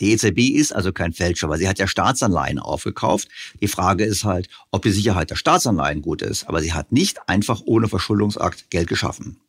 Die 0.01 0.12
EZB 0.12 0.57
ist 0.57 0.74
also 0.74 0.93
kein 0.93 1.12
Fälscher, 1.12 1.49
weil 1.49 1.59
sie 1.59 1.68
hat 1.68 1.78
ja 1.78 1.86
Staatsanleihen 1.86 2.59
aufgekauft. 2.59 3.28
Die 3.61 3.68
Frage 3.68 4.05
ist 4.05 4.24
halt, 4.24 4.49
ob 4.70 4.82
die 4.82 4.90
Sicherheit 4.90 5.30
der 5.30 5.36
Staatsanleihen 5.36 6.03
gut 6.03 6.22
ist. 6.22 6.49
Aber 6.49 6.61
sie 6.61 6.72
hat 6.72 6.93
nicht 6.93 7.28
einfach 7.28 7.61
ohne 7.64 7.88
Verschuldungsakt 7.88 8.70
Geld 8.70 8.88
geschaffen. 8.88 9.40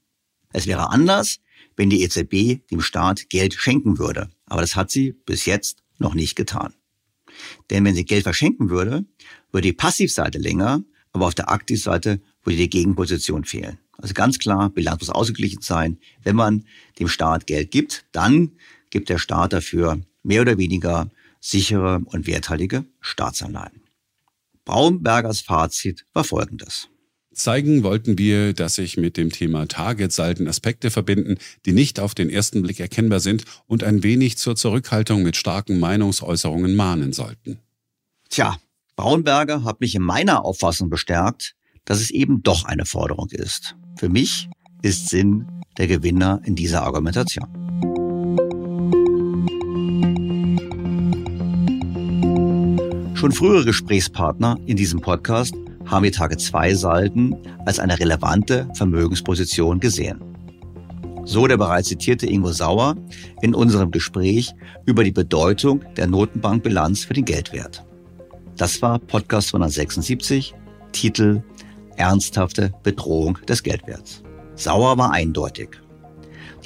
Es 0.52 0.68
wäre 0.68 0.91
anders, 0.91 1.39
wenn 1.76 1.89
die 1.89 2.04
EZB 2.04 2.68
dem 2.70 2.82
Staat 2.82 3.30
Geld 3.30 3.54
schenken 3.56 3.98
würde. 3.98 4.30
Aber 4.46 4.62
das 4.62 4.76
hat 4.76 4.91
sie 4.91 5.14
bis 5.26 5.46
jetzt 5.46 5.84
noch 5.98 6.14
nicht 6.14 6.36
getan. 6.36 6.74
Denn 7.70 7.84
wenn 7.86 7.96
sie 7.96 8.06
Geld 8.06 8.24
verschenken 8.24 8.70
würde, 8.70 9.06
würde 9.52 9.68
die 9.68 9.74
Passivseite 9.74 10.38
länger, 10.38 10.84
aber 11.14 11.28
auf 11.28 11.36
der 11.36 11.50
Aktivseite 11.50 12.22
würde 12.44 12.58
die 12.58 12.70
Gegenposition 12.70 13.46
fehlen. 13.46 13.80
Also 13.98 14.14
ganz 14.14 14.38
klar, 14.38 14.70
Bilanz 14.70 15.02
muss 15.02 15.10
ausgeglichen 15.10 15.62
sein. 15.62 15.98
Wenn 16.24 16.36
man 16.36 16.66
dem 17.00 17.08
Staat 17.08 17.48
Geld 17.48 17.72
gibt, 17.72 18.06
dann 18.12 18.52
gibt 18.89 19.10
der 19.10 19.18
Staat 19.18 19.54
dafür 19.54 20.02
mehr 20.24 20.41
oder 20.41 20.57
weniger 20.57 21.09
sichere 21.39 22.01
und 22.05 22.26
werthaltige 22.26 22.86
Staatsanleihen. 23.01 23.84
Braunbergers 24.65 25.41
Fazit 25.41 26.05
war 26.13 26.24
folgendes. 26.24 26.88
Zeigen 27.34 27.84
wollten 27.84 28.17
wir, 28.17 28.53
dass 28.53 28.76
sich 28.76 28.95
mit 28.95 29.17
dem 29.17 29.32
Thema 29.32 29.67
Target-Salden 29.67 30.47
Aspekte 30.47 30.91
verbinden, 30.91 31.38
die 31.65 31.74
nicht 31.74 31.99
auf 31.99 32.13
den 32.13 32.30
ersten 32.30 32.61
Blick 32.61 32.80
erkennbar 32.80 33.19
sind 33.19 33.43
und 33.65 33.84
ein 33.84 34.03
wenig 34.03 34.38
zur 34.38 34.55
Zurückhaltung 34.55 35.24
mit 35.24 35.36
starken 35.36 35.80
Meinungsäußerungen 35.80 36.76
mahnen 36.76 37.11
sollten. 37.11 37.59
Tja, 38.30 38.57
Braunberger 38.95 39.63
hat 39.63 39.82
mich 39.82 39.95
in 39.95 40.03
meiner 40.03 40.45
Auffassung 40.45 40.89
bestärkt, 40.89 41.55
dass 41.86 41.99
es 41.99 42.11
eben 42.11 42.43
doch 42.43 42.65
eine 42.65 42.86
Forderung 42.86 43.30
ist. 43.32 43.76
Für 43.97 44.09
mich 44.09 44.47
ist 44.82 45.09
Sinn 45.09 45.47
der 45.78 45.88
Gewinner 45.88 46.41
in 46.45 46.55
dieser 46.55 46.84
Argumentation. 46.84 47.93
Schon 53.24 53.32
frühere 53.32 53.63
Gesprächspartner 53.63 54.59
in 54.65 54.76
diesem 54.76 54.99
Podcast 54.99 55.55
haben 55.86 56.03
die 56.03 56.11
Tage 56.11 56.36
2 56.36 56.76
Salden 56.76 57.34
als 57.65 57.80
eine 57.80 57.97
relevante 57.97 58.67
Vermögensposition 58.74 59.80
gesehen. 59.80 60.19
So 61.24 61.47
der 61.47 61.55
bereits 61.55 61.88
zitierte 61.88 62.28
Ingo 62.28 62.51
Sauer 62.51 62.97
in 63.41 63.55
unserem 63.55 63.91
Gespräch 63.91 64.53
über 64.86 65.05
die 65.05 65.13
Bedeutung 65.13 65.86
der 65.95 66.07
Notenbankbilanz 66.07 67.05
für 67.05 67.13
den 67.13 67.24
Geldwert. 67.24 67.86
Das 68.57 68.82
war 68.82 68.99
Podcast 68.99 69.47
276, 69.47 70.53
Titel 70.91 71.41
Ernsthafte 71.95 72.74
Bedrohung 72.84 73.38
des 73.47 73.63
Geldwerts. 73.63 74.21
Sauer 74.55 74.97
war 74.97 75.13
eindeutig. 75.13 75.69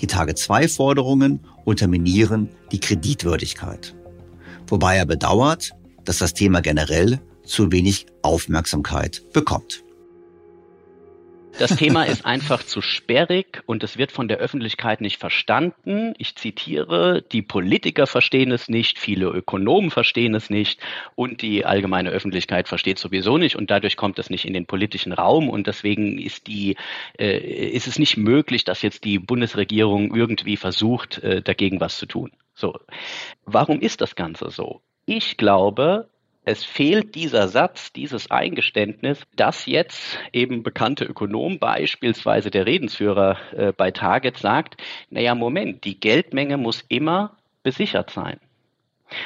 Die 0.02 0.08
Tage 0.08 0.34
2 0.34 0.70
Forderungen 0.70 1.40
unterminieren 1.66 2.50
die 2.72 2.80
Kreditwürdigkeit. 2.80 3.96
Wobei 4.66 4.98
er 4.98 5.06
bedauert, 5.06 5.74
dass 6.08 6.20
das 6.20 6.34
Thema 6.34 6.62
generell 6.62 7.20
zu 7.44 7.72
wenig 7.72 8.08
Aufmerksamkeit 8.22 9.22
bekommt. 9.34 9.84
Das 11.60 11.76
Thema 11.76 12.04
ist 12.04 12.24
einfach 12.24 12.62
zu 12.62 12.82
sperrig 12.82 13.64
und 13.66 13.84
es 13.84 13.98
wird 13.98 14.12
von 14.12 14.28
der 14.28 14.38
Öffentlichkeit 14.38 15.02
nicht 15.02 15.18
verstanden. 15.18 16.14
Ich 16.20 16.36
zitiere, 16.36 17.24
die 17.32 17.42
Politiker 17.42 18.06
verstehen 18.06 18.52
es 18.52 18.70
nicht, 18.70 19.00
viele 19.00 19.26
Ökonomen 19.28 19.90
verstehen 19.90 20.36
es 20.36 20.52
nicht 20.52 20.80
und 21.16 21.42
die 21.42 21.66
allgemeine 21.66 22.12
Öffentlichkeit 22.12 22.68
versteht 22.68 23.00
sowieso 23.00 23.40
nicht 23.40 23.56
und 23.56 23.72
dadurch 23.72 23.98
kommt 23.98 24.20
es 24.20 24.30
nicht 24.30 24.46
in 24.46 24.54
den 24.54 24.68
politischen 24.68 25.14
Raum 25.14 25.50
und 25.50 25.66
deswegen 25.66 26.20
ist 26.20 26.46
die, 26.46 26.76
äh, 27.18 27.40
ist 27.40 27.88
es 27.88 27.98
nicht 27.98 28.18
möglich, 28.18 28.64
dass 28.64 28.84
jetzt 28.84 29.04
die 29.04 29.18
Bundesregierung 29.18 30.16
irgendwie 30.16 30.58
versucht, 30.58 31.18
äh, 31.24 31.42
dagegen 31.42 31.80
was 31.80 31.98
zu 31.98 32.06
tun. 32.06 32.32
So. 32.54 32.76
Warum 33.46 33.80
ist 33.80 34.02
das 34.02 34.16
Ganze 34.16 34.52
so? 34.52 34.82
Ich 35.06 35.38
glaube, 35.38 36.10
es 36.48 36.64
fehlt 36.64 37.16
dieser 37.16 37.50
Satz, 37.50 37.92
dieses 37.92 38.32
Eingeständnis, 38.32 39.22
dass 39.36 39.66
jetzt 39.66 40.18
eben 40.32 40.64
bekannte 40.64 41.04
Ökonom, 41.04 41.60
beispielsweise 41.60 42.52
der 42.52 42.66
Redensführer 42.66 43.38
äh, 43.52 43.74
bei 43.74 43.92
Target 43.92 44.38
sagt, 44.38 44.82
naja, 45.10 45.36
Moment, 45.36 45.84
die 45.84 46.00
Geldmenge 46.00 46.56
muss 46.56 46.86
immer 46.88 47.36
besichert 47.64 48.12
sein. 48.12 48.40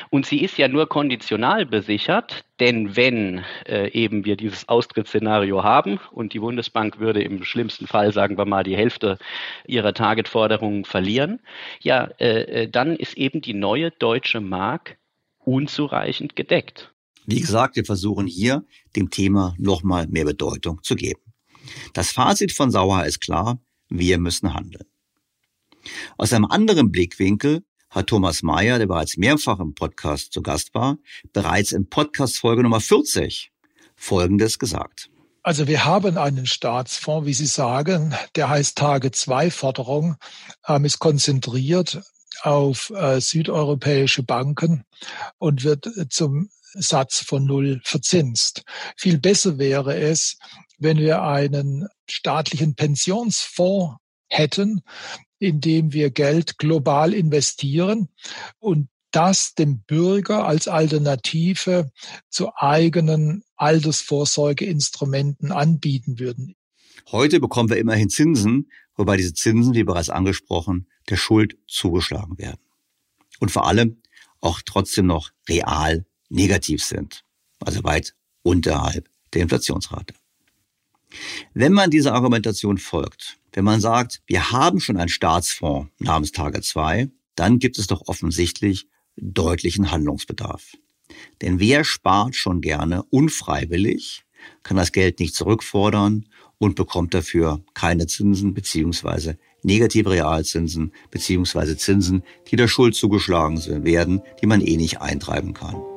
Und 0.09 0.25
sie 0.25 0.41
ist 0.41 0.57
ja 0.57 0.67
nur 0.67 0.89
konditional 0.89 1.67
besichert, 1.67 2.43
denn 2.59 2.95
wenn 2.95 3.45
äh, 3.67 3.91
eben 3.91 4.25
wir 4.25 4.35
dieses 4.35 4.67
Austrittsszenario 4.67 5.63
haben 5.63 5.99
und 6.11 6.33
die 6.33 6.39
Bundesbank 6.39 6.97
würde 6.97 7.21
im 7.21 7.43
schlimmsten 7.43 7.85
Fall, 7.85 8.13
sagen 8.13 8.39
wir 8.39 8.45
mal, 8.45 8.63
die 8.63 8.75
Hälfte 8.75 9.19
ihrer 9.67 9.93
Targetforderungen 9.93 10.85
verlieren, 10.85 11.39
ja, 11.81 12.05
äh, 12.19 12.63
äh 12.63 12.67
dann 12.67 12.95
ist 12.95 13.15
eben 13.15 13.41
die 13.41 13.53
neue 13.53 13.91
deutsche 13.91 14.41
Mark 14.41 14.97
unzureichend 15.37 16.35
gedeckt. 16.35 16.91
Wie 17.31 17.39
gesagt, 17.39 17.77
wir 17.77 17.85
versuchen 17.85 18.27
hier 18.27 18.65
dem 18.97 19.09
Thema 19.09 19.55
nochmal 19.57 20.05
mehr 20.07 20.25
Bedeutung 20.25 20.83
zu 20.83 20.95
geben. 20.97 21.21
Das 21.93 22.11
Fazit 22.11 22.51
von 22.51 22.71
Sauer 22.71 23.05
ist 23.05 23.21
klar, 23.21 23.61
wir 23.87 24.17
müssen 24.17 24.53
handeln. 24.53 24.83
Aus 26.17 26.33
einem 26.33 26.43
anderen 26.43 26.91
Blickwinkel 26.91 27.63
hat 27.89 28.07
Thomas 28.07 28.43
Mayer, 28.43 28.79
der 28.79 28.87
bereits 28.87 29.15
mehrfach 29.15 29.61
im 29.61 29.73
Podcast 29.75 30.33
zu 30.33 30.41
Gast 30.41 30.73
war, 30.73 30.97
bereits 31.31 31.71
in 31.71 31.87
Podcast 31.87 32.37
Folge 32.37 32.63
Nummer 32.63 32.81
40 32.81 33.53
Folgendes 33.95 34.59
gesagt. 34.59 35.09
Also 35.41 35.69
wir 35.69 35.85
haben 35.85 36.17
einen 36.17 36.45
Staatsfonds, 36.45 37.25
wie 37.27 37.33
Sie 37.33 37.45
sagen, 37.45 38.13
der 38.35 38.49
heißt 38.49 38.77
Tage 38.77 39.09
2 39.09 39.51
Forderung, 39.51 40.17
ähm, 40.67 40.83
ist 40.83 40.99
konzentriert 40.99 42.01
auf 42.41 42.89
äh, 42.89 43.21
südeuropäische 43.21 44.23
Banken 44.23 44.83
und 45.37 45.63
wird 45.63 45.89
zum 46.09 46.49
Satz 46.73 47.19
von 47.19 47.45
Null 47.45 47.81
verzinst. 47.83 48.63
Viel 48.97 49.17
besser 49.19 49.57
wäre 49.57 49.97
es, 49.97 50.37
wenn 50.77 50.97
wir 50.97 51.23
einen 51.23 51.87
staatlichen 52.09 52.75
Pensionsfonds 52.75 53.97
hätten, 54.29 54.81
in 55.39 55.59
dem 55.61 55.93
wir 55.93 56.09
Geld 56.11 56.57
global 56.57 57.13
investieren 57.13 58.09
und 58.59 58.89
das 59.11 59.53
dem 59.53 59.81
Bürger 59.81 60.45
als 60.45 60.67
Alternative 60.67 61.91
zu 62.29 62.51
eigenen 62.55 63.43
Altersvorsorgeinstrumenten 63.57 65.51
anbieten 65.51 66.17
würden. 66.19 66.55
Heute 67.11 67.39
bekommen 67.39 67.69
wir 67.69 67.77
immerhin 67.77 68.09
Zinsen, 68.09 68.71
wobei 68.95 69.17
diese 69.17 69.33
Zinsen, 69.33 69.73
wie 69.73 69.83
bereits 69.83 70.09
angesprochen, 70.09 70.87
der 71.09 71.17
Schuld 71.17 71.57
zugeschlagen 71.67 72.37
werden. 72.37 72.61
Und 73.39 73.51
vor 73.51 73.67
allem 73.67 74.01
auch 74.39 74.61
trotzdem 74.65 75.07
noch 75.07 75.31
real 75.49 76.05
negativ 76.31 76.83
sind, 76.83 77.23
also 77.59 77.83
weit 77.83 78.15
unterhalb 78.43 79.09
der 79.33 79.43
Inflationsrate. 79.43 80.13
Wenn 81.53 81.73
man 81.73 81.91
dieser 81.91 82.13
Argumentation 82.13 82.77
folgt, 82.77 83.37
wenn 83.53 83.65
man 83.65 83.81
sagt, 83.81 84.21
wir 84.27 84.51
haben 84.51 84.79
schon 84.79 84.97
einen 84.97 85.09
Staatsfonds 85.09 85.89
namens 85.99 86.31
Tage 86.31 86.61
2, 86.61 87.09
dann 87.35 87.59
gibt 87.59 87.77
es 87.77 87.87
doch 87.87 88.07
offensichtlich 88.07 88.87
deutlichen 89.17 89.91
Handlungsbedarf. 89.91 90.77
Denn 91.41 91.59
wer 91.59 91.83
spart 91.83 92.35
schon 92.35 92.61
gerne 92.61 93.03
unfreiwillig, 93.03 94.23
kann 94.63 94.77
das 94.77 94.93
Geld 94.93 95.19
nicht 95.19 95.35
zurückfordern 95.35 96.27
und 96.57 96.75
bekommt 96.75 97.13
dafür 97.13 97.63
keine 97.73 98.07
Zinsen 98.07 98.53
beziehungsweise 98.53 99.37
negative 99.63 100.11
Realzinsen 100.11 100.93
beziehungsweise 101.11 101.77
Zinsen, 101.77 102.23
die 102.49 102.55
der 102.55 102.67
Schuld 102.67 102.95
zugeschlagen 102.95 103.83
werden, 103.83 104.21
die 104.41 104.47
man 104.47 104.61
eh 104.61 104.77
nicht 104.77 105.01
eintreiben 105.01 105.53
kann. 105.53 105.90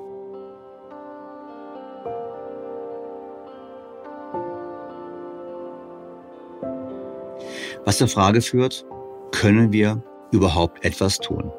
Was 7.85 7.99
zur 7.99 8.09
Frage 8.09 8.41
führt, 8.41 8.87
können 9.30 9.70
wir 9.70 10.03
überhaupt 10.32 10.87
etwas 10.87 11.18
tun? 11.18 11.53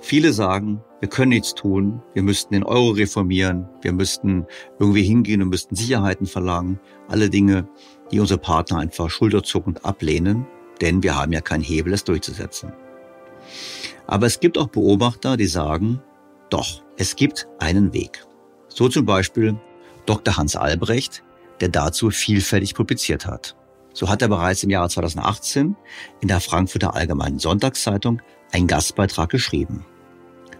Viele 0.00 0.34
sagen, 0.34 0.84
wir 1.00 1.08
können 1.08 1.30
nichts 1.30 1.54
tun, 1.54 2.02
wir 2.12 2.22
müssten 2.22 2.52
den 2.52 2.62
Euro 2.62 2.90
reformieren, 2.90 3.66
wir 3.80 3.92
müssten 3.92 4.44
irgendwie 4.78 5.02
hingehen 5.02 5.40
und 5.40 5.48
müssten 5.48 5.74
Sicherheiten 5.74 6.26
verlangen, 6.26 6.78
alle 7.08 7.30
Dinge, 7.30 7.66
die 8.12 8.20
unsere 8.20 8.38
Partner 8.38 8.80
einfach 8.80 9.08
schulterzuckend 9.08 9.82
ablehnen, 9.82 10.46
denn 10.82 11.02
wir 11.02 11.16
haben 11.16 11.32
ja 11.32 11.40
keinen 11.40 11.62
Hebel, 11.62 11.94
es 11.94 12.04
durchzusetzen. 12.04 12.74
Aber 14.06 14.26
es 14.26 14.40
gibt 14.40 14.58
auch 14.58 14.68
Beobachter, 14.68 15.38
die 15.38 15.46
sagen, 15.46 16.02
doch, 16.50 16.82
es 16.98 17.16
gibt 17.16 17.48
einen 17.58 17.94
Weg. 17.94 18.26
So 18.68 18.90
zum 18.90 19.06
Beispiel 19.06 19.56
Dr. 20.04 20.36
Hans 20.36 20.54
Albrecht, 20.54 21.22
der 21.60 21.70
dazu 21.70 22.10
vielfältig 22.10 22.74
publiziert 22.74 23.24
hat. 23.24 23.56
So 23.96 24.10
hat 24.10 24.20
er 24.20 24.28
bereits 24.28 24.62
im 24.62 24.68
Jahre 24.68 24.90
2018 24.90 25.74
in 26.20 26.28
der 26.28 26.40
Frankfurter 26.40 26.94
Allgemeinen 26.94 27.38
Sonntagszeitung 27.38 28.20
einen 28.52 28.66
Gastbeitrag 28.66 29.30
geschrieben. 29.30 29.86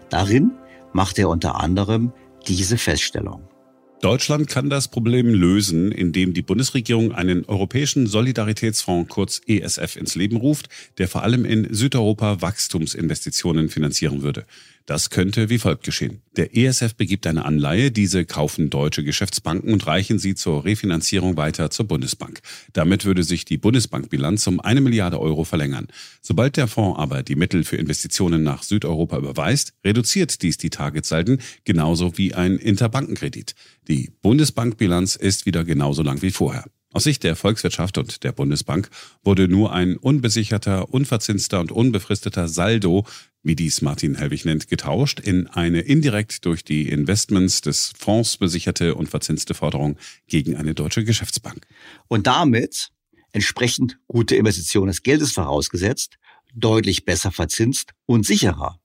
Darin 0.09 0.53
macht 0.91 1.19
er 1.19 1.29
unter 1.29 1.59
anderem 1.59 2.11
diese 2.47 2.79
Feststellung. 2.79 3.47
Deutschland 4.01 4.47
kann 4.47 4.71
das 4.71 4.87
Problem 4.87 5.27
lösen, 5.27 5.91
indem 5.91 6.33
die 6.33 6.41
Bundesregierung 6.41 7.11
einen 7.11 7.45
europäischen 7.45 8.07
Solidaritätsfonds 8.07 9.07
kurz 9.07 9.41
ESF 9.45 9.97
ins 9.97 10.15
Leben 10.15 10.37
ruft, 10.37 10.69
der 10.97 11.07
vor 11.07 11.21
allem 11.21 11.45
in 11.45 11.71
Südeuropa 11.71 12.41
Wachstumsinvestitionen 12.41 13.69
finanzieren 13.69 14.23
würde. 14.23 14.47
Das 14.87 15.09
könnte 15.09 15.49
wie 15.49 15.57
folgt 15.57 15.83
geschehen. 15.83 16.21
Der 16.37 16.55
ESF 16.55 16.95
begibt 16.95 17.27
eine 17.27 17.43
Anleihe, 17.43 17.91
diese 17.91 18.23
kaufen 18.23 18.69
deutsche 18.69 19.03
Geschäftsbanken 19.03 19.73
und 19.73 19.85
reichen 19.85 20.17
sie 20.17 20.33
zur 20.33 20.63
Refinanzierung 20.63 21.35
weiter 21.35 21.69
zur 21.69 21.85
Bundesbank. 21.89 22.39
Damit 22.71 23.03
würde 23.03 23.23
sich 23.23 23.43
die 23.43 23.57
Bundesbankbilanz 23.57 24.47
um 24.47 24.61
eine 24.61 24.79
Milliarde 24.79 25.19
Euro 25.19 25.43
verlängern. 25.43 25.87
Sobald 26.21 26.55
der 26.55 26.67
Fonds 26.67 26.97
aber 26.97 27.21
die 27.21 27.35
Mittel 27.35 27.65
für 27.65 27.75
Investitionen 27.75 28.43
nach 28.43 28.63
Südeuropa 28.63 29.17
überweist, 29.17 29.73
reduziert 29.83 30.41
dies 30.41 30.57
die 30.57 30.69
Targetsalden 30.69 31.41
genauso 31.65 32.17
wie 32.17 32.33
ein 32.33 32.57
Interbankenkredit. 32.57 33.55
Die 33.89 34.11
Bundesbankbilanz 34.21 35.17
ist 35.17 35.45
wieder 35.45 35.65
genauso 35.65 36.01
lang 36.01 36.21
wie 36.21 36.31
vorher. 36.31 36.63
Aus 36.93 37.03
Sicht 37.03 37.23
der 37.23 37.35
Volkswirtschaft 37.35 37.97
und 37.97 38.23
der 38.23 38.31
Bundesbank 38.31 38.89
wurde 39.21 39.49
nur 39.49 39.73
ein 39.73 39.97
unbesicherter, 39.97 40.93
unverzinster 40.93 41.59
und 41.59 41.71
unbefristeter 41.71 42.47
Saldo 42.47 43.05
wie 43.47 43.55
dies 43.55 43.81
Martin 43.81 44.15
Helwig 44.15 44.45
nennt, 44.45 44.67
getauscht 44.67 45.19
in 45.19 45.47
eine 45.47 45.79
indirekt 45.79 46.45
durch 46.45 46.63
die 46.63 46.89
Investments 46.89 47.61
des 47.61 47.93
Fonds 47.97 48.37
besicherte 48.37 48.93
und 48.95 49.07
verzinste 49.07 49.53
Forderung 49.53 49.97
gegen 50.27 50.55
eine 50.55 50.75
deutsche 50.75 51.03
Geschäftsbank. 51.05 51.65
Und 52.07 52.27
damit 52.27 52.91
entsprechend 53.31 53.97
gute 54.07 54.35
Investition 54.35 54.87
des 54.87 55.01
Geldes 55.01 55.31
vorausgesetzt, 55.31 56.17
deutlich 56.53 57.05
besser 57.05 57.31
verzinst 57.31 57.93
und 58.05 58.25
sicherer. 58.25 58.79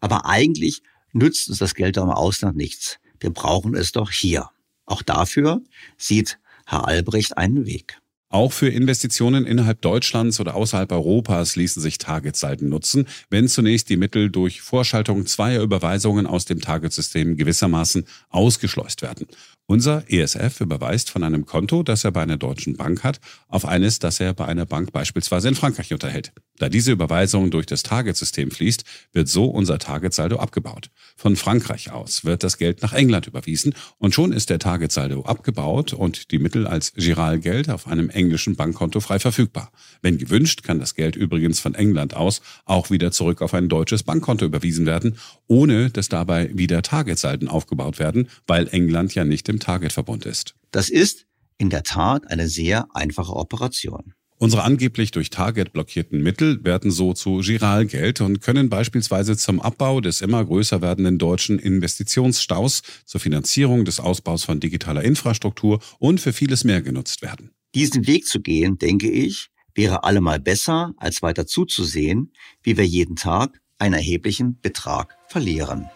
Aber 0.00 0.26
eigentlich 0.26 0.82
nützt 1.12 1.48
uns 1.48 1.58
das 1.58 1.74
Geld 1.74 1.96
im 1.96 2.10
Ausland 2.10 2.56
nichts. 2.56 2.98
Wir 3.20 3.30
brauchen 3.30 3.74
es 3.74 3.92
doch 3.92 4.10
hier. 4.10 4.50
Auch 4.86 5.02
dafür 5.02 5.62
sieht 5.96 6.38
Herr 6.66 6.88
Albrecht 6.88 7.38
einen 7.38 7.66
Weg. 7.66 8.01
Auch 8.32 8.54
für 8.54 8.70
Investitionen 8.70 9.44
innerhalb 9.44 9.82
Deutschlands 9.82 10.40
oder 10.40 10.54
außerhalb 10.54 10.90
Europas 10.90 11.54
ließen 11.54 11.82
sich 11.82 11.98
Targetsalden 11.98 12.70
nutzen, 12.70 13.06
wenn 13.28 13.46
zunächst 13.46 13.90
die 13.90 13.98
Mittel 13.98 14.30
durch 14.30 14.62
Vorschaltung 14.62 15.26
zweier 15.26 15.60
Überweisungen 15.60 16.26
aus 16.26 16.46
dem 16.46 16.62
Targetsystem 16.62 17.36
gewissermaßen 17.36 18.06
ausgeschleust 18.30 19.02
werden. 19.02 19.26
Unser 19.66 20.04
ESF 20.10 20.60
überweist 20.60 21.10
von 21.10 21.22
einem 21.22 21.46
Konto, 21.46 21.82
das 21.82 22.04
er 22.04 22.10
bei 22.10 22.22
einer 22.22 22.36
deutschen 22.36 22.76
Bank 22.76 23.04
hat, 23.04 23.20
auf 23.48 23.64
eines, 23.64 24.00
das 24.00 24.18
er 24.18 24.34
bei 24.34 24.46
einer 24.46 24.66
Bank 24.66 24.92
beispielsweise 24.92 25.48
in 25.48 25.54
Frankreich 25.54 25.92
unterhält. 25.92 26.32
Da 26.58 26.68
diese 26.68 26.92
Überweisung 26.92 27.50
durch 27.50 27.66
das 27.66 27.82
Target-System 27.82 28.50
fließt, 28.50 28.84
wird 29.12 29.28
so 29.28 29.46
unser 29.46 29.78
Target-Saldo 29.78 30.36
abgebaut. 30.36 30.90
Von 31.16 31.36
Frankreich 31.36 31.90
aus 31.92 32.24
wird 32.24 32.42
das 32.42 32.58
Geld 32.58 32.82
nach 32.82 32.92
England 32.92 33.28
überwiesen 33.28 33.74
und 33.98 34.14
schon 34.14 34.32
ist 34.32 34.50
der 34.50 34.58
Target-Saldo 34.58 35.22
abgebaut 35.22 35.92
und 35.92 36.32
die 36.32 36.38
Mittel 36.38 36.66
als 36.66 36.92
Giralgeld 36.94 37.70
auf 37.70 37.86
einem 37.86 38.10
englischen 38.22 38.56
Bankkonto 38.56 39.00
frei 39.00 39.18
verfügbar. 39.18 39.70
Wenn 40.00 40.16
gewünscht, 40.16 40.62
kann 40.62 40.78
das 40.78 40.94
Geld 40.94 41.16
übrigens 41.16 41.60
von 41.60 41.74
England 41.74 42.14
aus 42.14 42.40
auch 42.64 42.90
wieder 42.90 43.12
zurück 43.12 43.42
auf 43.42 43.52
ein 43.54 43.68
deutsches 43.68 44.02
Bankkonto 44.02 44.44
überwiesen 44.44 44.86
werden, 44.86 45.18
ohne 45.46 45.90
dass 45.90 46.08
dabei 46.08 46.50
wieder 46.54 46.82
Target-Salden 46.82 47.48
aufgebaut 47.48 47.98
werden, 47.98 48.28
weil 48.46 48.68
England 48.68 49.14
ja 49.14 49.24
nicht 49.24 49.48
im 49.48 49.60
Target-Verbund 49.60 50.24
ist. 50.24 50.54
Das 50.70 50.88
ist 50.88 51.26
in 51.58 51.70
der 51.70 51.82
Tat 51.82 52.30
eine 52.30 52.48
sehr 52.48 52.86
einfache 52.94 53.34
Operation. 53.34 54.14
Unsere 54.42 54.64
angeblich 54.64 55.12
durch 55.12 55.30
Target 55.30 55.72
blockierten 55.72 56.20
Mittel 56.20 56.64
werden 56.64 56.90
so 56.90 57.12
zu 57.12 57.42
Giralgeld 57.44 58.20
und 58.20 58.40
können 58.40 58.68
beispielsweise 58.68 59.36
zum 59.36 59.60
Abbau 59.60 60.00
des 60.00 60.20
immer 60.20 60.44
größer 60.44 60.82
werdenden 60.82 61.18
deutschen 61.18 61.60
Investitionsstaus, 61.60 62.82
zur 63.04 63.20
Finanzierung 63.20 63.84
des 63.84 64.00
Ausbaus 64.00 64.42
von 64.42 64.58
digitaler 64.58 65.04
Infrastruktur 65.04 65.80
und 66.00 66.20
für 66.20 66.32
vieles 66.32 66.64
mehr 66.64 66.82
genutzt 66.82 67.22
werden. 67.22 67.52
Diesen 67.74 68.06
Weg 68.06 68.26
zu 68.26 68.40
gehen, 68.40 68.76
denke 68.76 69.10
ich, 69.10 69.48
wäre 69.74 70.04
allemal 70.04 70.38
besser, 70.38 70.92
als 70.98 71.22
weiter 71.22 71.46
zuzusehen, 71.46 72.32
wie 72.62 72.76
wir 72.76 72.86
jeden 72.86 73.16
Tag 73.16 73.62
einen 73.78 73.94
erheblichen 73.94 74.60
Betrag 74.60 75.16
verlieren. 75.28 75.88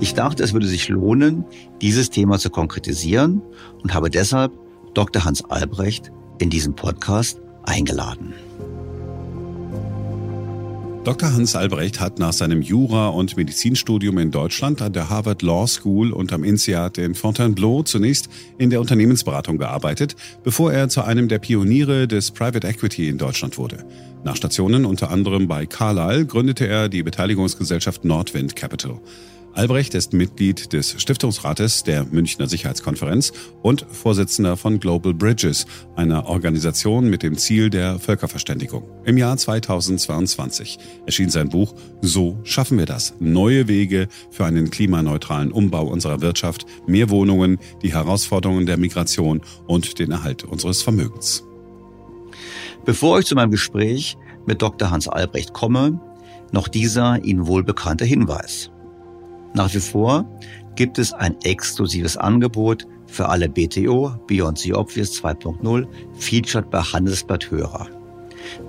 Ich 0.00 0.14
dachte, 0.14 0.42
es 0.42 0.54
würde 0.54 0.66
sich 0.66 0.88
lohnen, 0.88 1.44
dieses 1.82 2.08
Thema 2.08 2.38
zu 2.38 2.48
konkretisieren 2.48 3.42
und 3.82 3.92
habe 3.92 4.08
deshalb 4.08 4.52
Dr. 4.94 5.26
Hans 5.26 5.44
Albrecht 5.44 6.10
in 6.38 6.48
diesem 6.48 6.74
Podcast 6.74 7.42
eingeladen. 7.64 8.32
Dr. 11.02 11.32
Hans 11.32 11.56
Albrecht 11.56 11.98
hat 11.98 12.18
nach 12.18 12.34
seinem 12.34 12.60
Jura- 12.60 13.08
und 13.08 13.34
Medizinstudium 13.34 14.18
in 14.18 14.30
Deutschland 14.30 14.82
an 14.82 14.92
der 14.92 15.08
Harvard 15.08 15.40
Law 15.40 15.66
School 15.66 16.12
und 16.12 16.30
am 16.30 16.44
INSEAD 16.44 16.98
in 16.98 17.14
Fontainebleau 17.14 17.82
zunächst 17.84 18.28
in 18.58 18.68
der 18.68 18.82
Unternehmensberatung 18.82 19.56
gearbeitet, 19.56 20.14
bevor 20.44 20.74
er 20.74 20.90
zu 20.90 21.02
einem 21.02 21.28
der 21.28 21.38
Pioniere 21.38 22.06
des 22.06 22.32
Private 22.32 22.68
Equity 22.68 23.08
in 23.08 23.16
Deutschland 23.16 23.56
wurde. 23.56 23.86
Nach 24.24 24.36
Stationen 24.36 24.84
unter 24.84 25.10
anderem 25.10 25.48
bei 25.48 25.64
Carlyle 25.64 26.26
gründete 26.26 26.68
er 26.68 26.90
die 26.90 27.02
Beteiligungsgesellschaft 27.02 28.04
Nordwind 28.04 28.54
Capital. 28.54 29.00
Albrecht 29.52 29.94
ist 29.94 30.12
Mitglied 30.12 30.72
des 30.72 31.02
Stiftungsrates 31.02 31.82
der 31.82 32.04
Münchner 32.04 32.46
Sicherheitskonferenz 32.46 33.32
und 33.62 33.84
Vorsitzender 33.90 34.56
von 34.56 34.78
Global 34.78 35.12
Bridges, 35.12 35.66
einer 35.96 36.26
Organisation 36.26 37.10
mit 37.10 37.24
dem 37.24 37.36
Ziel 37.36 37.68
der 37.68 37.98
Völkerverständigung. 37.98 38.84
Im 39.04 39.18
Jahr 39.18 39.36
2022 39.36 40.78
erschien 41.04 41.30
sein 41.30 41.48
Buch 41.48 41.74
So 42.00 42.38
schaffen 42.44 42.78
wir 42.78 42.86
das. 42.86 43.14
Neue 43.18 43.66
Wege 43.66 44.06
für 44.30 44.44
einen 44.44 44.70
klimaneutralen 44.70 45.50
Umbau 45.50 45.84
unserer 45.86 46.20
Wirtschaft, 46.20 46.64
mehr 46.86 47.10
Wohnungen, 47.10 47.58
die 47.82 47.92
Herausforderungen 47.92 48.66
der 48.66 48.76
Migration 48.76 49.40
und 49.66 49.98
den 49.98 50.12
Erhalt 50.12 50.44
unseres 50.44 50.80
Vermögens. 50.80 51.44
Bevor 52.84 53.18
ich 53.18 53.26
zu 53.26 53.34
meinem 53.34 53.50
Gespräch 53.50 54.16
mit 54.46 54.62
Dr. 54.62 54.90
Hans 54.90 55.08
Albrecht 55.08 55.52
komme, 55.52 56.00
noch 56.52 56.68
dieser 56.68 57.22
Ihnen 57.24 57.48
wohlbekannte 57.48 58.04
Hinweis. 58.04 58.70
Nach 59.54 59.72
wie 59.74 59.80
vor 59.80 60.24
gibt 60.76 60.98
es 60.98 61.12
ein 61.12 61.36
exklusives 61.42 62.16
Angebot 62.16 62.86
für 63.06 63.28
alle 63.28 63.48
BTO 63.48 64.14
Beyond 64.26 64.58
the 64.58 64.74
Obvious 64.74 65.12
2.0 65.20 65.86
featured 66.14 66.70
bei 66.70 66.80
Handelsblatt 66.80 67.50
Hörer. 67.50 67.88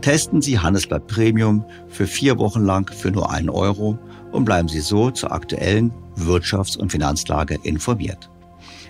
Testen 0.02 0.42
Sie 0.42 0.60
Handelsblatt 0.60 1.08
Premium 1.08 1.64
für 1.88 2.08
vier 2.08 2.38
Wochen 2.38 2.66
lang 2.66 2.92
für 2.92 3.12
nur 3.12 3.30
einen 3.30 3.50
Euro 3.50 4.00
und 4.32 4.46
bleiben 4.46 4.68
Sie 4.68 4.82
so 4.82 5.12
zur 5.12 5.32
aktuellen 5.32 5.94
Wirtschafts- 6.16 6.78
und 6.78 6.92
Finanzlage 6.92 7.60
informiert. 7.64 8.30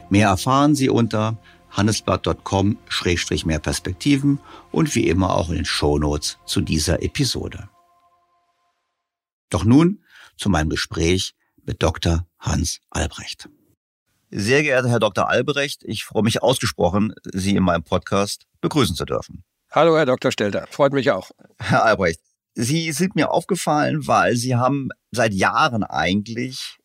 Mehr 0.09 0.29
erfahren 0.29 0.75
Sie 0.75 0.89
unter 0.89 1.37
handelsblatt.com-mehr 1.71 3.59
Perspektiven 3.59 4.39
und 4.71 4.95
wie 4.95 5.07
immer 5.07 5.35
auch 5.35 5.49
in 5.49 5.55
den 5.55 5.65
Shownotes 5.65 6.37
zu 6.45 6.61
dieser 6.61 7.03
Episode. 7.03 7.69
Doch 9.49 9.63
nun 9.63 10.03
zu 10.37 10.49
meinem 10.49 10.69
Gespräch 10.69 11.35
mit 11.71 11.81
Dr. 11.81 12.27
Hans 12.37 12.81
Albrecht. 12.89 13.47
Sehr 14.29 14.61
geehrter 14.61 14.89
Herr 14.89 14.99
Dr. 14.99 15.29
Albrecht, 15.29 15.83
ich 15.85 16.03
freue 16.03 16.23
mich 16.23 16.43
ausgesprochen, 16.43 17.13
Sie 17.23 17.55
in 17.55 17.63
meinem 17.63 17.83
Podcast 17.83 18.45
begrüßen 18.59 18.93
zu 18.93 19.05
dürfen. 19.05 19.45
Hallo, 19.71 19.95
Herr 19.95 20.05
Dr. 20.05 20.33
Stelter. 20.33 20.67
Freut 20.69 20.91
mich 20.91 21.11
auch. 21.11 21.31
Herr 21.59 21.85
Albrecht, 21.85 22.19
Sie 22.55 22.91
sind 22.91 23.15
mir 23.15 23.31
aufgefallen, 23.31 24.05
weil 24.05 24.35
Sie 24.35 24.57
haben 24.57 24.89
seit 25.11 25.33
Jahren 25.33 25.85
eigentlich 25.85 26.77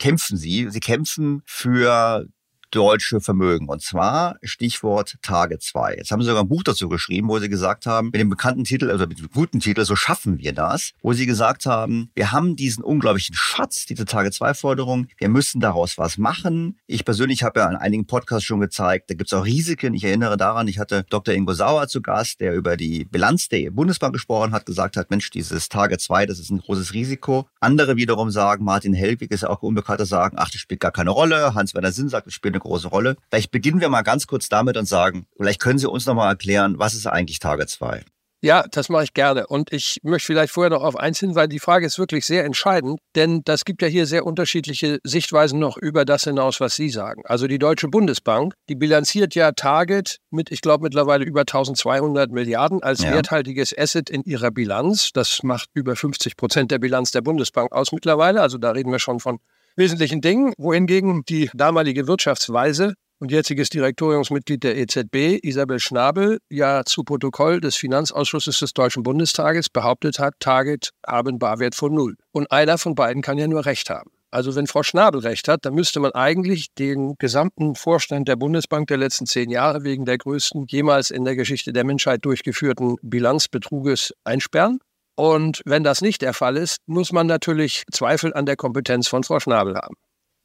kämpfen 0.00 0.36
Sie. 0.36 0.68
Sie 0.68 0.80
kämpfen 0.80 1.42
für 1.46 2.26
deutsche 2.74 3.20
Vermögen. 3.20 3.68
Und 3.68 3.82
zwar 3.82 4.36
Stichwort 4.42 5.16
Tage 5.22 5.58
2. 5.58 5.96
Jetzt 5.96 6.10
haben 6.10 6.20
Sie 6.20 6.26
sogar 6.26 6.42
ein 6.42 6.48
Buch 6.48 6.62
dazu 6.62 6.88
geschrieben, 6.88 7.28
wo 7.28 7.38
Sie 7.38 7.48
gesagt 7.48 7.86
haben, 7.86 8.06
mit 8.06 8.20
dem 8.20 8.28
bekannten 8.28 8.64
Titel, 8.64 8.90
also 8.90 9.06
mit 9.06 9.18
dem 9.18 9.28
guten 9.32 9.60
Titel, 9.60 9.84
so 9.84 9.96
schaffen 9.96 10.38
wir 10.38 10.52
das, 10.52 10.92
wo 11.02 11.12
Sie 11.12 11.26
gesagt 11.26 11.66
haben, 11.66 12.10
wir 12.14 12.32
haben 12.32 12.56
diesen 12.56 12.82
unglaublichen 12.82 13.34
Schatz, 13.34 13.86
diese 13.86 14.04
Tage 14.04 14.30
2 14.30 14.54
Forderung, 14.54 15.06
wir 15.18 15.28
müssen 15.28 15.60
daraus 15.60 15.98
was 15.98 16.18
machen. 16.18 16.78
Ich 16.86 17.04
persönlich 17.04 17.42
habe 17.42 17.60
ja 17.60 17.70
in 17.70 17.76
einigen 17.76 18.06
Podcasts 18.06 18.44
schon 18.44 18.60
gezeigt, 18.60 19.10
da 19.10 19.14
gibt 19.14 19.32
es 19.32 19.38
auch 19.38 19.44
Risiken. 19.44 19.94
Ich 19.94 20.04
erinnere 20.04 20.36
daran, 20.36 20.66
ich 20.68 20.78
hatte 20.78 21.04
Dr. 21.08 21.34
Ingo 21.34 21.52
Sauer 21.52 21.86
zu 21.88 22.02
Gast, 22.02 22.40
der 22.40 22.54
über 22.54 22.76
die 22.76 23.04
Bilanz 23.04 23.48
der 23.48 23.70
Bundesbank 23.70 24.12
gesprochen 24.12 24.52
hat, 24.52 24.66
gesagt 24.66 24.96
hat, 24.96 25.10
Mensch, 25.10 25.30
dieses 25.30 25.68
Tage 25.68 25.98
2, 25.98 26.26
das 26.26 26.38
ist 26.38 26.50
ein 26.50 26.58
großes 26.58 26.94
Risiko. 26.94 27.48
Andere 27.60 27.96
wiederum 27.96 28.30
sagen, 28.30 28.64
Martin 28.64 28.94
Helwig 28.94 29.30
ist 29.30 29.42
ja 29.42 29.50
auch 29.50 29.62
unbekannter, 29.62 30.06
sagen, 30.06 30.36
ach, 30.38 30.50
das 30.50 30.60
spielt 30.60 30.80
gar 30.80 30.92
keine 30.92 31.10
Rolle. 31.10 31.54
Hans-Werner 31.54 31.92
Sinn 31.92 32.08
sagt, 32.08 32.26
das 32.26 32.34
spielt 32.34 32.54
eine 32.54 32.60
große 32.64 32.88
Rolle. 32.88 33.16
Vielleicht 33.30 33.50
beginnen 33.50 33.80
wir 33.80 33.88
mal 33.88 34.02
ganz 34.02 34.26
kurz 34.26 34.48
damit 34.48 34.76
und 34.76 34.86
sagen, 34.86 35.26
vielleicht 35.36 35.60
können 35.60 35.78
Sie 35.78 35.88
uns 35.88 36.06
noch 36.06 36.14
mal 36.14 36.28
erklären, 36.28 36.78
was 36.78 36.94
ist 36.94 37.06
eigentlich 37.06 37.38
Target 37.38 37.70
2? 37.70 38.02
Ja, 38.44 38.62
das 38.70 38.90
mache 38.90 39.04
ich 39.04 39.14
gerne. 39.14 39.46
Und 39.46 39.72
ich 39.72 40.00
möchte 40.02 40.26
vielleicht 40.26 40.52
vorher 40.52 40.68
noch 40.68 40.82
auf 40.82 40.96
eins 40.96 41.18
hin, 41.18 41.34
weil 41.34 41.48
die 41.48 41.60
Frage 41.60 41.86
ist 41.86 41.98
wirklich 41.98 42.26
sehr 42.26 42.44
entscheidend, 42.44 43.00
denn 43.16 43.40
das 43.42 43.64
gibt 43.64 43.80
ja 43.80 43.88
hier 43.88 44.04
sehr 44.04 44.26
unterschiedliche 44.26 44.98
Sichtweisen 45.02 45.58
noch 45.58 45.78
über 45.78 46.04
das 46.04 46.24
hinaus, 46.24 46.60
was 46.60 46.76
Sie 46.76 46.90
sagen. 46.90 47.22
Also 47.24 47.46
die 47.46 47.58
Deutsche 47.58 47.88
Bundesbank, 47.88 48.52
die 48.68 48.74
bilanziert 48.74 49.34
ja 49.34 49.52
Target 49.52 50.18
mit, 50.30 50.52
ich 50.52 50.60
glaube, 50.60 50.82
mittlerweile 50.82 51.24
über 51.24 51.40
1200 51.40 52.32
Milliarden 52.32 52.82
als 52.82 53.00
ja. 53.02 53.12
werthaltiges 53.12 53.74
Asset 53.78 54.10
in 54.10 54.22
ihrer 54.24 54.50
Bilanz. 54.50 55.12
Das 55.14 55.42
macht 55.42 55.70
über 55.72 55.96
50 55.96 56.36
Prozent 56.36 56.70
der 56.70 56.78
Bilanz 56.78 57.12
der 57.12 57.22
Bundesbank 57.22 57.72
aus 57.72 57.92
mittlerweile. 57.92 58.42
Also 58.42 58.58
da 58.58 58.72
reden 58.72 58.92
wir 58.92 58.98
schon 58.98 59.20
von 59.20 59.38
wesentlichen 59.76 60.20
Dingen, 60.20 60.52
wohingegen 60.58 61.24
die 61.28 61.50
damalige 61.54 62.06
Wirtschaftsweise 62.06 62.94
und 63.18 63.30
jetziges 63.30 63.68
Direktoriumsmitglied 63.70 64.62
der 64.62 64.76
EZB, 64.76 65.38
Isabel 65.42 65.78
Schnabel, 65.78 66.38
ja 66.50 66.84
zu 66.84 67.04
Protokoll 67.04 67.60
des 67.60 67.76
Finanzausschusses 67.76 68.58
des 68.58 68.72
Deutschen 68.72 69.02
Bundestages 69.02 69.68
behauptet 69.68 70.18
hat, 70.18 70.34
Target 70.40 70.90
haben 71.06 71.38
Barwert 71.38 71.74
von 71.74 71.94
Null. 71.94 72.16
Und 72.32 72.50
einer 72.50 72.78
von 72.78 72.94
beiden 72.94 73.22
kann 73.22 73.38
ja 73.38 73.46
nur 73.46 73.66
Recht 73.66 73.90
haben. 73.90 74.10
Also 74.30 74.56
wenn 74.56 74.66
Frau 74.66 74.82
Schnabel 74.82 75.20
recht 75.20 75.46
hat, 75.46 75.64
dann 75.64 75.74
müsste 75.74 76.00
man 76.00 76.10
eigentlich 76.10 76.74
den 76.74 77.14
gesamten 77.18 77.76
Vorstand 77.76 78.26
der 78.26 78.34
Bundesbank 78.34 78.88
der 78.88 78.96
letzten 78.96 79.26
zehn 79.26 79.48
Jahre 79.48 79.84
wegen 79.84 80.06
der 80.06 80.18
größten 80.18 80.66
jemals 80.68 81.12
in 81.12 81.24
der 81.24 81.36
Geschichte 81.36 81.72
der 81.72 81.84
Menschheit 81.84 82.24
durchgeführten 82.24 82.96
Bilanzbetruges 83.00 84.12
einsperren. 84.24 84.80
Und 85.16 85.62
wenn 85.64 85.84
das 85.84 86.00
nicht 86.00 86.22
der 86.22 86.34
Fall 86.34 86.56
ist, 86.56 86.78
muss 86.86 87.12
man 87.12 87.26
natürlich 87.26 87.84
Zweifel 87.92 88.34
an 88.34 88.46
der 88.46 88.56
Kompetenz 88.56 89.08
von 89.08 89.22
Frau 89.22 89.40
Schnabel 89.40 89.76
haben. 89.76 89.94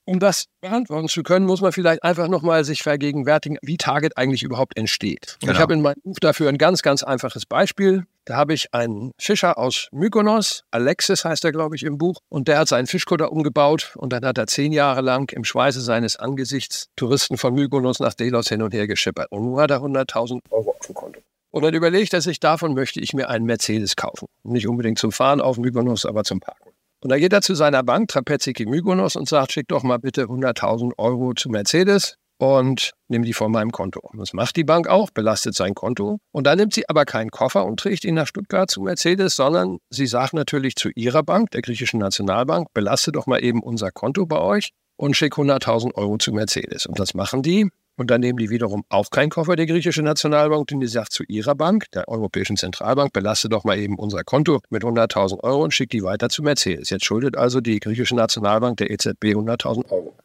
Um 0.09 0.20
das 0.20 0.45
beantworten 0.59 1.07
zu 1.07 1.22
können, 1.22 1.45
muss 1.45 1.61
man 1.61 1.72
vielleicht 1.72 2.01
einfach 2.01 2.30
nochmal 2.30 2.63
sich 2.63 2.82
vergegenwärtigen, 2.82 3.59
wie 3.61 3.78
Target 3.78 4.17
eigentlich 4.17 4.41
überhaupt 4.41 4.76
entsteht. 4.76 5.38
Genau. 5.39 5.53
Ich 5.53 5.59
habe 5.59 5.76
in 5.76 5.84
meinem 5.84 6.01
Buch 6.03 6.17
dafür 6.20 6.49
ein 6.49 6.57
ganz, 6.57 6.82
ganz 6.82 7.03
einfaches 7.03 7.45
Beispiel. 7.45 8.05
Da 8.26 8.36
habe 8.36 8.55
ich 8.55 8.74
einen 8.74 9.11
Fischer 9.20 9.59
aus 9.59 9.88
Mykonos, 9.91 10.63
Alexis 10.72 11.26
heißt 11.26 11.45
er, 11.45 11.51
glaube 11.51 11.76
ich, 11.76 11.84
im 11.84 11.99
Buch, 11.99 12.17
und 12.28 12.47
der 12.47 12.57
hat 12.57 12.67
seinen 12.67 12.88
Fischkutter 12.88 13.32
umgebaut 13.32 13.93
und 13.97 14.11
dann 14.11 14.26
hat 14.26 14.39
er 14.39 14.47
zehn 14.47 14.72
Jahre 14.72 15.01
lang 15.01 15.32
im 15.32 15.43
Schweiße 15.43 15.82
seines 15.82 16.15
Angesichts 16.15 16.88
Touristen 16.95 17.38
von 17.38 17.53
Mykonos 17.53 17.99
nach 17.99 18.15
Delos 18.15 18.49
hin 18.49 18.63
und 18.63 18.74
her 18.74 18.88
geschippert. 18.88 19.32
Und 19.32 19.43
nun 19.43 19.59
hat 19.59 19.70
er 19.70 19.78
100.000 19.78 20.39
Euro 20.49 20.72
auf 20.72 20.88
dem 20.88 20.95
Konto. 20.95 21.22
Und 21.52 21.64
dann 21.64 21.74
überlegt 21.74 22.14
er 22.14 22.22
sich, 22.22 22.39
davon 22.39 22.74
möchte 22.74 23.00
ich 23.00 23.14
mir 23.14 23.30
einen 23.30 23.45
Mercedes 23.45 23.95
kaufen. 23.95 24.28
Nicht 24.43 24.68
unbedingt 24.68 25.00
zum 25.00 25.12
Fahren 25.12 25.41
auf 25.41 25.58
Mykonos, 25.58 26.06
aber 26.06 26.24
zum 26.24 26.39
Parken. 26.39 26.70
Und 27.02 27.10
da 27.10 27.18
geht 27.18 27.34
er 27.34 27.41
zu 27.41 27.56
seiner 27.56 27.82
Bank, 27.82 28.10
Trapeziki 28.10 28.66
Mykonos, 28.66 29.16
und 29.16 29.28
sagt, 29.28 29.54
schick 29.54 29.68
doch 29.68 29.84
mal 29.84 29.97
bitte 29.97 30.26
100.000 30.26 30.91
Euro 30.97 31.34
zu 31.34 31.50
Mercedes 31.50 32.16
und 32.38 32.93
nimm 33.08 33.24
die 33.24 33.34
von 33.34 33.52
meinem 33.52 33.72
Konto. 33.72 34.00
Und 34.02 34.20
das 34.20 34.34
macht 34.34 34.56
die 34.56 34.64
Bank 34.64 34.88
auch, 34.88 35.10
belastet 35.10 35.56
sein 35.56 35.76
Konto. 35.76 36.20
Und 36.32 36.45
dann 36.45 36.58
nimmt 36.58 36.74
sie 36.74 36.88
aber 36.88 37.06
keinen 37.06 37.32
Koffer 37.32 37.66
und 37.66 37.80
trägt 37.80 38.06
ihn 38.06 38.16
nach 38.16 38.28
Stuttgart 38.28 38.70
zu 38.70 38.82
Mercedes, 38.82 39.36
sondern 39.36 39.78
sie 39.89 40.08
sagt 40.08 40.34
natürlich 40.34 40.76
zu 40.76 40.89
ihrer 40.95 41.24
Bank, 41.24 41.52
der 41.52 41.62
griechischen 41.62 42.00
Nationalbank, 42.00 42.68
belastet 42.74 43.16
doch 43.16 43.28
mal 43.28 43.43
eben 43.43 43.64
unser 43.64 43.91
Konto 43.91 44.26
bei 44.26 44.39
euch 44.39 44.72
und 44.95 45.16
schick 45.16 45.34
100.000 45.34 45.95
Euro 45.95 46.18
zu 46.18 46.32
Mercedes. 46.32 46.86
Und 46.86 47.00
das 47.00 47.14
machen 47.14 47.43
die. 47.43 47.70
Und 48.00 48.10
dann 48.10 48.22
nehmen 48.22 48.38
die 48.38 48.50
wiederum 48.50 48.86
auch 48.88 49.10
keinen 49.10 49.30
Koffer, 49.30 49.58
der 49.58 49.66
griechische 49.66 50.02
Nationalbank, 50.02 50.68
denn 50.68 50.80
die 50.80 50.88
sagt 50.88 51.12
zu 51.12 51.24
ihrer 51.28 51.54
Bank, 51.54 51.91
der 51.91 52.08
Europäischen 52.08 52.56
Zentralbank, 52.56 53.12
belaste 53.12 53.50
doch 53.50 53.66
mal 53.66 53.78
eben 53.78 54.00
unser 54.00 54.24
Konto 54.24 54.62
mit 54.70 54.84
100.000 54.84 55.43
Euro 55.43 55.66
und 55.66 55.74
schickt 55.74 55.91
die 55.91 56.02
weiter 56.02 56.30
zu 56.30 56.41
Mercedes. 56.41 56.91
Jetzt 56.91 57.04
schuldet 57.04 57.36
also 57.36 57.60
die 57.60 57.78
griechische 57.82 58.16
Nationalbank 58.16 58.78
der 58.78 58.89
EZB 58.89 59.36
100.000 59.36 59.91
Euro. 59.91 60.16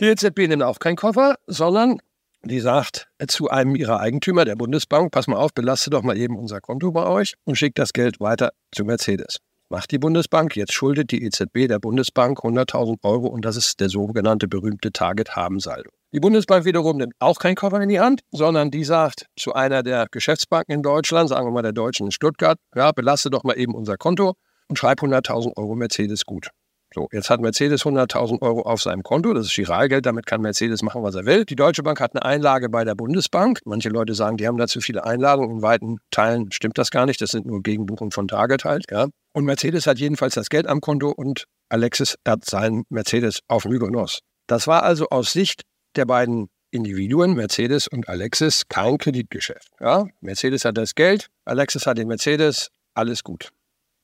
Die 0.00 0.04
EZB 0.04 0.48
nimmt 0.48 0.64
auch 0.64 0.78
keinen 0.78 0.96
Koffer, 0.96 1.36
sondern 1.46 1.98
die 2.44 2.60
sagt 2.60 3.08
zu 3.26 3.48
einem 3.48 3.74
ihrer 3.74 4.00
Eigentümer, 4.00 4.44
der 4.44 4.56
Bundesbank, 4.56 5.12
pass 5.12 5.28
mal 5.28 5.36
auf, 5.36 5.54
belaste 5.54 5.88
doch 5.88 6.02
mal 6.02 6.18
eben 6.18 6.38
unser 6.38 6.60
Konto 6.60 6.92
bei 6.92 7.06
euch 7.06 7.36
und 7.44 7.56
schickt 7.56 7.78
das 7.78 7.94
Geld 7.94 8.20
weiter 8.20 8.50
zu 8.70 8.84
Mercedes. 8.84 9.38
Macht 9.70 9.92
die 9.92 9.98
Bundesbank. 9.98 10.54
Jetzt 10.54 10.74
schuldet 10.74 11.10
die 11.10 11.24
EZB 11.24 11.68
der 11.68 11.78
Bundesbank 11.78 12.40
100.000 12.40 12.98
Euro 13.02 13.28
und 13.28 13.46
das 13.46 13.56
ist 13.56 13.80
der 13.80 13.88
sogenannte 13.88 14.46
berühmte 14.46 14.92
Target-Haben-Saldo. 14.92 15.95
Die 16.12 16.20
Bundesbank 16.20 16.64
wiederum 16.64 16.98
nimmt 16.98 17.14
auch 17.18 17.38
keinen 17.38 17.56
Koffer 17.56 17.80
in 17.80 17.88
die 17.88 18.00
Hand, 18.00 18.20
sondern 18.30 18.70
die 18.70 18.84
sagt 18.84 19.26
zu 19.36 19.54
einer 19.54 19.82
der 19.82 20.06
Geschäftsbanken 20.10 20.72
in 20.72 20.82
Deutschland, 20.82 21.28
sagen 21.28 21.46
wir 21.46 21.50
mal 21.50 21.62
der 21.62 21.72
Deutschen 21.72 22.06
in 22.06 22.12
Stuttgart, 22.12 22.58
ja, 22.74 22.92
belaste 22.92 23.28
doch 23.28 23.42
mal 23.42 23.58
eben 23.58 23.74
unser 23.74 23.96
Konto 23.96 24.34
und 24.68 24.78
schreib 24.78 25.02
100.000 25.02 25.56
Euro 25.56 25.74
Mercedes 25.74 26.24
gut. 26.24 26.50
So, 26.94 27.08
jetzt 27.12 27.28
hat 27.28 27.40
Mercedes 27.40 27.82
100.000 27.82 28.40
Euro 28.42 28.62
auf 28.62 28.80
seinem 28.80 29.02
Konto, 29.02 29.34
das 29.34 29.46
ist 29.46 29.54
Giralgeld, 29.56 30.06
damit 30.06 30.24
kann 30.24 30.40
Mercedes 30.40 30.82
machen, 30.82 31.02
was 31.02 31.16
er 31.16 31.26
will. 31.26 31.44
Die 31.44 31.56
Deutsche 31.56 31.82
Bank 31.82 32.00
hat 32.00 32.14
eine 32.14 32.24
Einlage 32.24 32.68
bei 32.68 32.84
der 32.84 32.94
Bundesbank. 32.94 33.58
Manche 33.64 33.88
Leute 33.88 34.14
sagen, 34.14 34.36
die 34.36 34.46
haben 34.46 34.56
da 34.56 34.68
zu 34.68 34.80
viele 34.80 35.04
Einlagen. 35.04 35.50
In 35.50 35.62
weiten 35.62 35.98
Teilen 36.10 36.52
stimmt 36.52 36.78
das 36.78 36.90
gar 36.90 37.04
nicht, 37.04 37.20
das 37.20 37.32
sind 37.32 37.46
nur 37.46 37.62
Gegenbuchungen 37.62 38.12
von 38.12 38.28
Target 38.28 38.64
halt. 38.64 38.84
Ja. 38.90 39.08
Und 39.34 39.44
Mercedes 39.44 39.86
hat 39.86 39.98
jedenfalls 39.98 40.34
das 40.34 40.48
Geld 40.48 40.68
am 40.68 40.80
Konto 40.80 41.10
und 41.10 41.44
Alexis 41.68 42.16
hat 42.26 42.44
seinen 42.44 42.84
Mercedes 42.88 43.40
auf 43.48 43.64
Mykonos. 43.64 44.20
Das 44.46 44.68
war 44.68 44.84
also 44.84 45.08
aus 45.10 45.32
Sicht 45.32 45.62
der 45.96 46.06
beiden 46.06 46.48
Individuen, 46.70 47.34
Mercedes 47.34 47.88
und 47.88 48.08
Alexis, 48.08 48.62
kein 48.68 48.98
Kreditgeschäft. 48.98 49.70
Ja? 49.80 50.06
Mercedes 50.20 50.64
hat 50.64 50.76
das 50.76 50.94
Geld, 50.94 51.28
Alexis 51.44 51.86
hat 51.86 51.98
den 51.98 52.08
Mercedes, 52.08 52.70
alles 52.94 53.22
gut. 53.22 53.50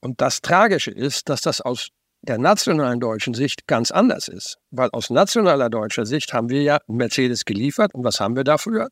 Und 0.00 0.20
das 0.20 0.40
Tragische 0.40 0.90
ist, 0.90 1.28
dass 1.28 1.40
das 1.42 1.60
aus 1.60 1.90
der 2.22 2.38
nationalen 2.38 3.00
deutschen 3.00 3.34
Sicht 3.34 3.66
ganz 3.66 3.90
anders 3.90 4.28
ist. 4.28 4.58
Weil 4.70 4.90
aus 4.90 5.10
nationaler 5.10 5.70
deutscher 5.70 6.06
Sicht 6.06 6.32
haben 6.32 6.48
wir 6.48 6.62
ja 6.62 6.78
Mercedes 6.86 7.44
geliefert. 7.44 7.94
Und 7.94 8.04
was 8.04 8.20
haben 8.20 8.36
wir 8.36 8.44
dafür? 8.44 8.88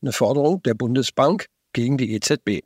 Eine 0.00 0.12
Forderung 0.12 0.62
der 0.62 0.74
Bundesbank 0.74 1.46
gegen 1.72 1.96
die 1.96 2.12
EZB. 2.14 2.64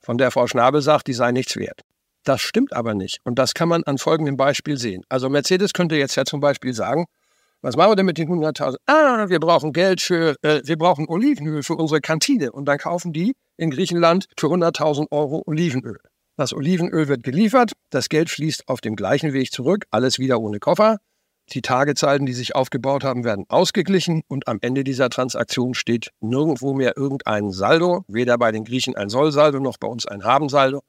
Von 0.00 0.16
der 0.16 0.30
Frau 0.30 0.46
Schnabel 0.46 0.80
sagt, 0.80 1.08
die 1.08 1.12
sei 1.12 1.32
nichts 1.32 1.56
wert. 1.56 1.82
Das 2.24 2.40
stimmt 2.40 2.72
aber 2.72 2.94
nicht. 2.94 3.18
Und 3.24 3.38
das 3.38 3.54
kann 3.54 3.68
man 3.68 3.82
an 3.84 3.98
folgendem 3.98 4.36
Beispiel 4.36 4.76
sehen. 4.76 5.04
Also 5.08 5.28
Mercedes 5.28 5.72
könnte 5.72 5.96
jetzt 5.96 6.16
ja 6.16 6.24
zum 6.24 6.40
Beispiel 6.40 6.72
sagen, 6.72 7.06
was 7.62 7.76
machen 7.76 7.90
wir 7.90 7.96
denn 7.96 8.06
mit 8.06 8.18
den 8.18 8.28
100.000? 8.28 8.76
Ah, 8.86 9.28
wir 9.28 9.38
brauchen 9.38 9.72
Geld 9.72 10.00
für, 10.00 10.34
äh, 10.42 10.62
wir 10.64 10.78
brauchen 10.78 11.06
Olivenöl 11.08 11.62
für 11.62 11.74
unsere 11.76 12.00
Kantine. 12.00 12.52
Und 12.52 12.64
dann 12.66 12.78
kaufen 12.78 13.12
die 13.12 13.34
in 13.56 13.70
Griechenland 13.70 14.26
für 14.38 14.46
100.000 14.46 15.08
Euro 15.10 15.42
Olivenöl. 15.46 15.98
Das 16.36 16.54
Olivenöl 16.54 17.08
wird 17.08 17.22
geliefert, 17.22 17.72
das 17.90 18.08
Geld 18.08 18.30
fließt 18.30 18.66
auf 18.66 18.80
dem 18.80 18.96
gleichen 18.96 19.34
Weg 19.34 19.52
zurück, 19.52 19.84
alles 19.90 20.18
wieder 20.18 20.40
ohne 20.40 20.58
Koffer. 20.58 20.96
Die 21.52 21.60
Tagezeiten, 21.60 22.24
die 22.24 22.32
sich 22.32 22.54
aufgebaut 22.54 23.04
haben, 23.04 23.24
werden 23.24 23.44
ausgeglichen 23.48 24.22
und 24.26 24.48
am 24.48 24.58
Ende 24.62 24.82
dieser 24.82 25.10
Transaktion 25.10 25.74
steht 25.74 26.12
nirgendwo 26.20 26.72
mehr 26.72 26.96
irgendein 26.96 27.50
Saldo, 27.50 28.04
weder 28.08 28.38
bei 28.38 28.52
den 28.52 28.64
Griechen 28.64 28.96
ein 28.96 29.10
Sollsaldo 29.10 29.60
noch 29.60 29.76
bei 29.76 29.88
uns 29.88 30.06
ein 30.06 30.24
Habensaldo, 30.24 30.80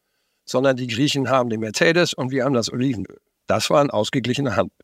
sondern 0.46 0.78
die 0.78 0.88
Griechen 0.88 1.30
haben 1.30 1.50
den 1.50 1.60
Mercedes 1.60 2.14
und 2.14 2.32
wir 2.32 2.46
haben 2.46 2.54
das 2.54 2.72
Olivenöl. 2.72 3.18
Das 3.48 3.70
war 3.70 3.82
ein 3.82 3.90
ausgeglichener 3.90 4.56
Handel. 4.56 4.78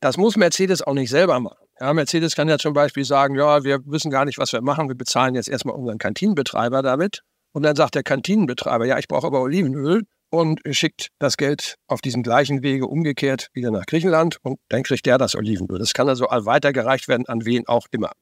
Das 0.00 0.16
muss 0.16 0.36
Mercedes 0.36 0.82
auch 0.82 0.94
nicht 0.94 1.10
selber 1.10 1.40
machen. 1.40 1.66
Ja, 1.80 1.92
Mercedes 1.92 2.34
kann 2.34 2.48
ja 2.48 2.58
zum 2.58 2.72
Beispiel 2.72 3.04
sagen, 3.04 3.34
ja, 3.34 3.64
wir 3.64 3.80
wissen 3.84 4.10
gar 4.10 4.24
nicht, 4.24 4.38
was 4.38 4.52
wir 4.52 4.62
machen, 4.62 4.88
wir 4.88 4.96
bezahlen 4.96 5.34
jetzt 5.34 5.48
erstmal 5.48 5.74
unseren 5.74 5.98
Kantinenbetreiber 5.98 6.82
damit 6.82 7.22
und 7.52 7.62
dann 7.62 7.76
sagt 7.76 7.94
der 7.94 8.02
Kantinenbetreiber, 8.02 8.86
ja, 8.86 8.98
ich 8.98 9.08
brauche 9.08 9.26
aber 9.26 9.40
Olivenöl 9.42 10.04
und 10.30 10.60
schickt 10.70 11.08
das 11.18 11.36
Geld 11.36 11.76
auf 11.86 12.00
diesem 12.00 12.22
gleichen 12.22 12.62
Wege 12.62 12.86
umgekehrt 12.86 13.48
wieder 13.52 13.70
nach 13.70 13.86
Griechenland 13.86 14.38
und 14.42 14.58
dann 14.68 14.82
kriegt 14.82 15.06
der 15.06 15.18
das 15.18 15.34
Olivenöl. 15.34 15.78
Das 15.78 15.92
kann 15.92 16.08
also 16.08 16.26
weitergereicht 16.26 17.08
werden 17.08 17.26
an 17.26 17.44
wen 17.44 17.66
auch 17.66 17.86
immer. 17.90 18.12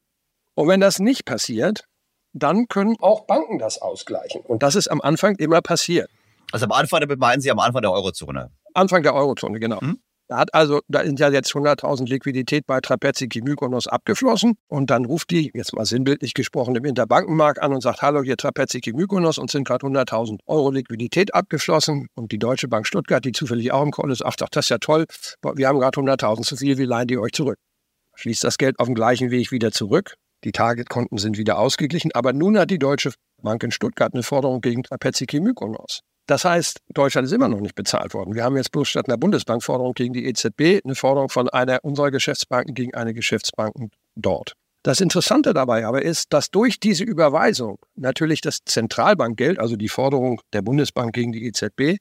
Und 0.55 0.69
wenn 0.69 0.81
das 0.81 0.99
nicht 0.99 1.25
passiert, 1.25 1.85
dann 2.33 2.67
können 2.69 2.97
auch 3.01 3.27
Banken 3.27 3.59
das 3.59 3.81
ausgleichen. 3.81 4.43
Und 4.43 4.63
das 4.63 4.75
ist 4.75 4.89
am 4.89 5.01
Anfang 5.01 5.37
immer 5.37 5.63
passiert. 5.63 6.11
Also 6.53 6.67
am 6.67 6.73
Anfang, 6.73 7.01
damit 7.01 7.19
meinen 7.19 7.41
Sie 7.41 7.51
am 7.51 7.59
Anfang 7.59 7.83
der 7.83 7.93
Eurozone? 7.93 8.51
Anfang 8.75 9.03
der 9.03 9.15
Eurozone, 9.15 9.59
genau. 9.59 9.81
Hm? 9.81 9.99
Da 10.27 10.39
hat 10.39 10.55
also, 10.55 10.81
da 10.89 11.05
sind 11.05 11.21
ja 11.21 11.29
jetzt 11.31 11.53
100.000 11.53 12.09
Liquidität 12.09 12.67
bei 12.67 12.81
Trapezzi 12.81 13.29
Mykonos 13.43 13.87
abgeflossen 13.87 14.55
und 14.69 14.89
dann 14.89 15.05
ruft 15.05 15.31
die, 15.31 15.51
jetzt 15.53 15.75
mal 15.75 15.85
sinnbildlich 15.85 16.33
gesprochen, 16.33 16.75
im 16.77 16.85
Interbankenmarkt 16.87 17.61
an 17.61 17.75
und 17.75 17.83
sagt, 17.83 18.01
hallo, 18.01 18.23
hier 18.23 18.39
Trapezzi 18.39 18.81
Mykonos 18.95 19.37
und 19.37 19.51
sind 19.51 19.67
gerade 19.67 19.87
100.000 19.87 20.39
Euro 20.47 20.71
Liquidität 20.71 21.35
abgeflossen 21.35 22.09
und 22.15 22.33
die 22.33 22.39
Deutsche 22.39 22.69
Bank 22.69 22.87
Stuttgart, 22.87 23.23
die 23.23 23.33
zufällig 23.33 23.71
auch 23.73 23.83
im 23.83 23.91
Call 23.91 24.11
ist, 24.11 24.25
ach, 24.25 24.37
das 24.37 24.65
ist 24.65 24.71
ja 24.71 24.79
toll, 24.79 25.05
wir 25.43 25.69
haben 25.69 25.79
gerade 25.79 26.01
100.000 26.01 26.43
zu 26.43 26.57
viel, 26.57 26.79
wir 26.79 26.87
leihen 26.87 27.09
die 27.09 27.19
euch 27.19 27.33
zurück. 27.33 27.59
Schließt 28.15 28.45
das 28.45 28.57
Geld 28.57 28.79
auf 28.79 28.87
dem 28.87 28.95
gleichen 28.95 29.31
Weg 29.31 29.53
wieder 29.53 29.73
zurück, 29.73 30.15
die 30.45 30.53
Targetkonten 30.53 31.19
sind 31.19 31.37
wieder 31.37 31.59
ausgeglichen, 31.59 32.13
aber 32.15 32.33
nun 32.33 32.59
hat 32.59 32.71
die 32.71 32.79
Deutsche 32.79 33.13
Bank 33.43 33.63
in 33.63 33.71
Stuttgart 33.71 34.15
eine 34.15 34.23
Forderung 34.23 34.63
gegen 34.63 34.85
Trapezzi 34.85 35.27
Mykonos. 35.39 36.01
Das 36.27 36.45
heißt, 36.45 36.81
Deutschland 36.89 37.27
ist 37.27 37.33
immer 37.33 37.49
noch 37.49 37.61
nicht 37.61 37.75
bezahlt 37.75 38.15
worden. 38.15 38.35
Wir 38.35 38.45
haben 38.45 38.57
jetzt 38.57 38.73
bloß 38.73 38.89
statt 38.89 39.09
einer 39.09 39.19
Bundesbankforderung 39.19 39.93
gegen 39.93 40.15
die 40.15 40.27
EZB 40.27 40.81
eine 40.85 40.95
Forderung 40.95 41.29
von 41.29 41.49
einer 41.51 41.85
unserer 41.85 42.11
Geschäftsbanken 42.11 42.75
gegen 42.75 42.95
eine 42.95 43.13
Geschäftsbanken 43.13 43.91
dort. 44.17 44.55
Das 44.83 45.01
Interessante 45.01 45.55
dabei 45.55 45.87
aber 45.87 46.03
ist, 46.03 46.33
dass 46.33 46.51
durch 46.51 46.79
diese 46.79 47.05
Überweisung 47.05 47.79
natürlich 47.95 48.41
das 48.41 48.59
Zentralbankgeld, 48.65 49.59
also 49.59 49.77
die 49.77 49.89
Forderung 49.89 50.41
der 50.53 50.63
Bundesbank 50.63 51.15
gegen 51.15 51.33
die 51.33 51.47
EZB, 51.47 51.99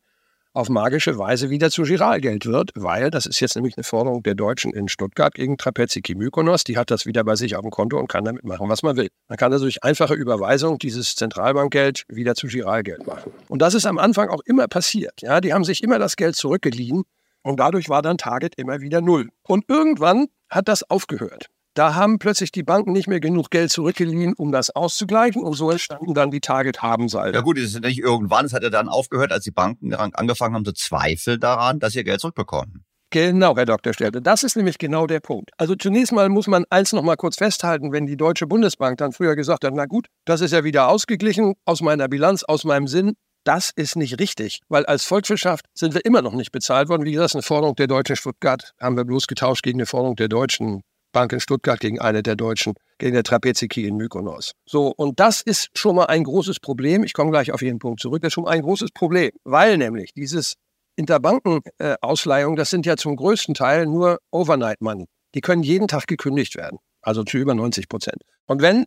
auf 0.54 0.70
magische 0.70 1.18
Weise 1.18 1.50
wieder 1.50 1.72
zu 1.72 1.84
Giralgeld 1.84 2.46
wird, 2.46 2.72
weil 2.76 3.10
das 3.10 3.26
ist 3.26 3.40
jetzt 3.40 3.56
nämlich 3.56 3.76
eine 3.76 3.84
Forderung 3.84 4.22
der 4.24 4.36
Deutschen 4.36 4.72
in 4.72 4.88
Stuttgart 4.88 5.34
gegen 5.34 5.58
Trapeziki 5.58 6.16
Mykonos. 6.16 6.64
Die 6.64 6.78
hat 6.78 6.92
das 6.92 7.06
wieder 7.06 7.24
bei 7.24 7.36
sich 7.36 7.56
auf 7.56 7.62
dem 7.64 7.72
Konto 7.72 8.00
und 8.00 8.08
kann 8.08 8.24
damit 8.24 8.44
machen, 8.44 8.70
was 8.70 8.84
man 8.84 8.96
will. 8.96 9.10
Man 9.28 9.38
kann 9.38 9.52
also 9.52 9.66
durch 9.66 9.84
einfache 9.84 10.14
Überweisung 10.14 10.78
dieses 10.78 11.16
Zentralbankgeld 11.16 12.06
wieder 12.08 12.36
zu 12.36 12.48
Giralgeld 12.48 13.08
machen. 13.08 13.32
Und 13.50 13.62
das 13.62 13.74
ist 13.74 13.86
am 13.86 13.98
Anfang 13.98 14.30
auch 14.30 14.42
immer 14.46 14.68
passiert. 14.68 15.22
Ja, 15.22 15.42
die 15.42 15.54
haben 15.54 15.64
sich 15.64 15.84
immer 15.84 15.98
das 15.98 16.16
Geld 16.16 16.36
zurückgeliehen 16.36 17.04
und 17.42 17.60
dadurch 17.60 17.90
war 17.90 18.02
dann 18.02 18.18
Target 18.18 18.54
immer 18.56 18.82
wieder 18.82 19.02
null. 19.02 19.30
Und 19.48 19.66
irgendwann 19.68 20.28
hat 20.50 20.68
das 20.68 20.90
aufgehört. 20.90 21.50
Da 21.76 21.96
haben 21.96 22.20
plötzlich 22.20 22.52
die 22.52 22.64
Banken 22.64 22.92
nicht 22.92 23.08
mehr 23.08 23.20
genug 23.20 23.50
Geld 23.50 23.72
zurückgeliehen, 23.72 24.34
um 24.36 24.52
das 24.52 24.70
auszugleichen. 24.70 25.44
Und 25.44 25.54
so 25.54 25.72
entstanden 25.72 26.14
dann 26.14 26.30
die 26.30 26.40
Target-Haben-Salden. 26.40 27.34
Ja 27.34 27.42
gut, 27.42 27.58
es 27.58 27.74
ist 27.74 27.82
nicht 27.82 28.00
irgendwann, 28.00 28.46
es 28.46 28.54
hat 28.54 28.64
ja 28.64 28.70
dann 28.70 28.90
aufgehört, 28.90 29.32
als 29.32 29.44
die 29.44 29.52
Banken 29.52 29.94
angefangen 29.94 30.54
haben 30.54 30.66
zu 30.66 30.74
zweifeln 30.74 31.40
daran, 31.40 31.80
dass 31.80 31.94
sie 31.94 32.00
ihr 32.00 32.04
Geld 32.04 32.20
zurückbekommen. 32.20 32.86
Genau, 33.10 33.56
Herr 33.56 33.66
Dr. 33.66 33.94
Stelte. 33.94 34.24
Das 34.24 34.42
ist 34.42 34.56
nämlich 34.56 34.80
genau 34.80 35.06
der 35.06 35.20
Punkt. 35.20 35.52
Also 35.58 35.76
zunächst 35.76 36.12
mal 36.12 36.30
muss 36.30 36.48
man 36.48 36.66
eins 36.72 36.94
noch 36.94 37.04
mal 37.04 37.16
kurz 37.16 37.38
festhalten, 37.38 37.92
wenn 37.92 38.08
die 38.08 38.18
Deutsche 38.18 38.48
Bundesbank 38.48 38.98
dann 38.98 39.12
früher 39.12 39.36
gesagt 39.36 39.64
hat, 39.64 39.74
na 39.76 39.86
gut, 39.86 40.08
das 40.26 40.42
ist 40.42 40.52
ja 40.52 40.64
wieder 40.64 40.88
ausgeglichen 40.90 41.54
aus 41.66 41.82
meiner 41.82 42.08
Bilanz, 42.08 42.44
aus 42.44 42.64
meinem 42.64 42.88
Sinn, 42.88 43.14
das 43.44 43.72
ist 43.76 43.98
nicht 43.98 44.20
richtig, 44.20 44.62
weil 44.70 44.86
als 44.86 45.04
Volkswirtschaft 45.06 45.66
sind 45.76 45.94
wir 45.94 46.06
immer 46.06 46.22
noch 46.22 46.34
nicht 46.34 46.52
bezahlt 46.52 46.90
worden. 46.90 47.04
Wie 47.04 47.12
gesagt, 47.12 47.36
eine 47.36 47.44
Forderung 47.44 47.76
der 47.76 47.88
Deutschen 47.88 48.16
Stuttgart 48.16 48.72
haben 48.80 48.98
wir 48.98 49.06
bloß 49.06 49.28
getauscht 49.28 49.64
gegen 49.64 49.80
eine 49.80 49.86
Forderung 49.86 50.16
der 50.16 50.30
Deutschen 50.30 50.82
Bank 51.14 51.32
in 51.32 51.40
Stuttgart 51.40 51.80
gegen 51.80 52.02
eine 52.02 52.22
der 52.22 52.36
Deutschen, 52.36 52.74
gegen 52.98 53.14
der 53.14 53.24
Trapeziki 53.24 53.88
in 53.88 53.96
Mykonos. 53.96 54.52
So, 54.66 54.88
und 54.88 55.22
das 55.22 55.42
ist 55.42 55.70
schon 55.74 55.96
mal 55.96 56.06
ein 56.06 56.26
großes 56.26 56.60
Problem. 56.60 57.06
Ich 57.06 57.14
komme 57.14 57.32
gleich 57.32 57.54
auf 57.54 57.62
Ihren 57.62 57.80
Punkt 57.80 58.02
zurück. 58.02 58.22
Das 58.22 58.30
ist 58.30 58.34
schon 58.34 58.44
mal 58.44 58.52
ein 58.52 58.64
großes 58.64 58.92
Problem, 58.92 59.32
weil 59.46 59.78
nämlich 59.78 60.14
dieses 60.14 60.56
Interbankenausleihung, 60.98 62.56
das 62.56 62.70
sind 62.70 62.86
ja 62.86 62.98
zum 62.98 63.16
größten 63.16 63.54
Teil 63.54 63.86
nur 63.86 64.20
Overnight 64.32 64.82
Money. 64.82 65.06
Die 65.36 65.42
können 65.42 65.64
jeden 65.64 65.88
Tag 65.88 66.06
gekündigt 66.08 66.56
werden, 66.56 66.80
also 67.02 67.24
zu 67.24 67.38
über 67.38 67.56
90 67.56 67.88
Prozent. 67.88 68.22
Und 68.46 68.62
wenn 68.62 68.86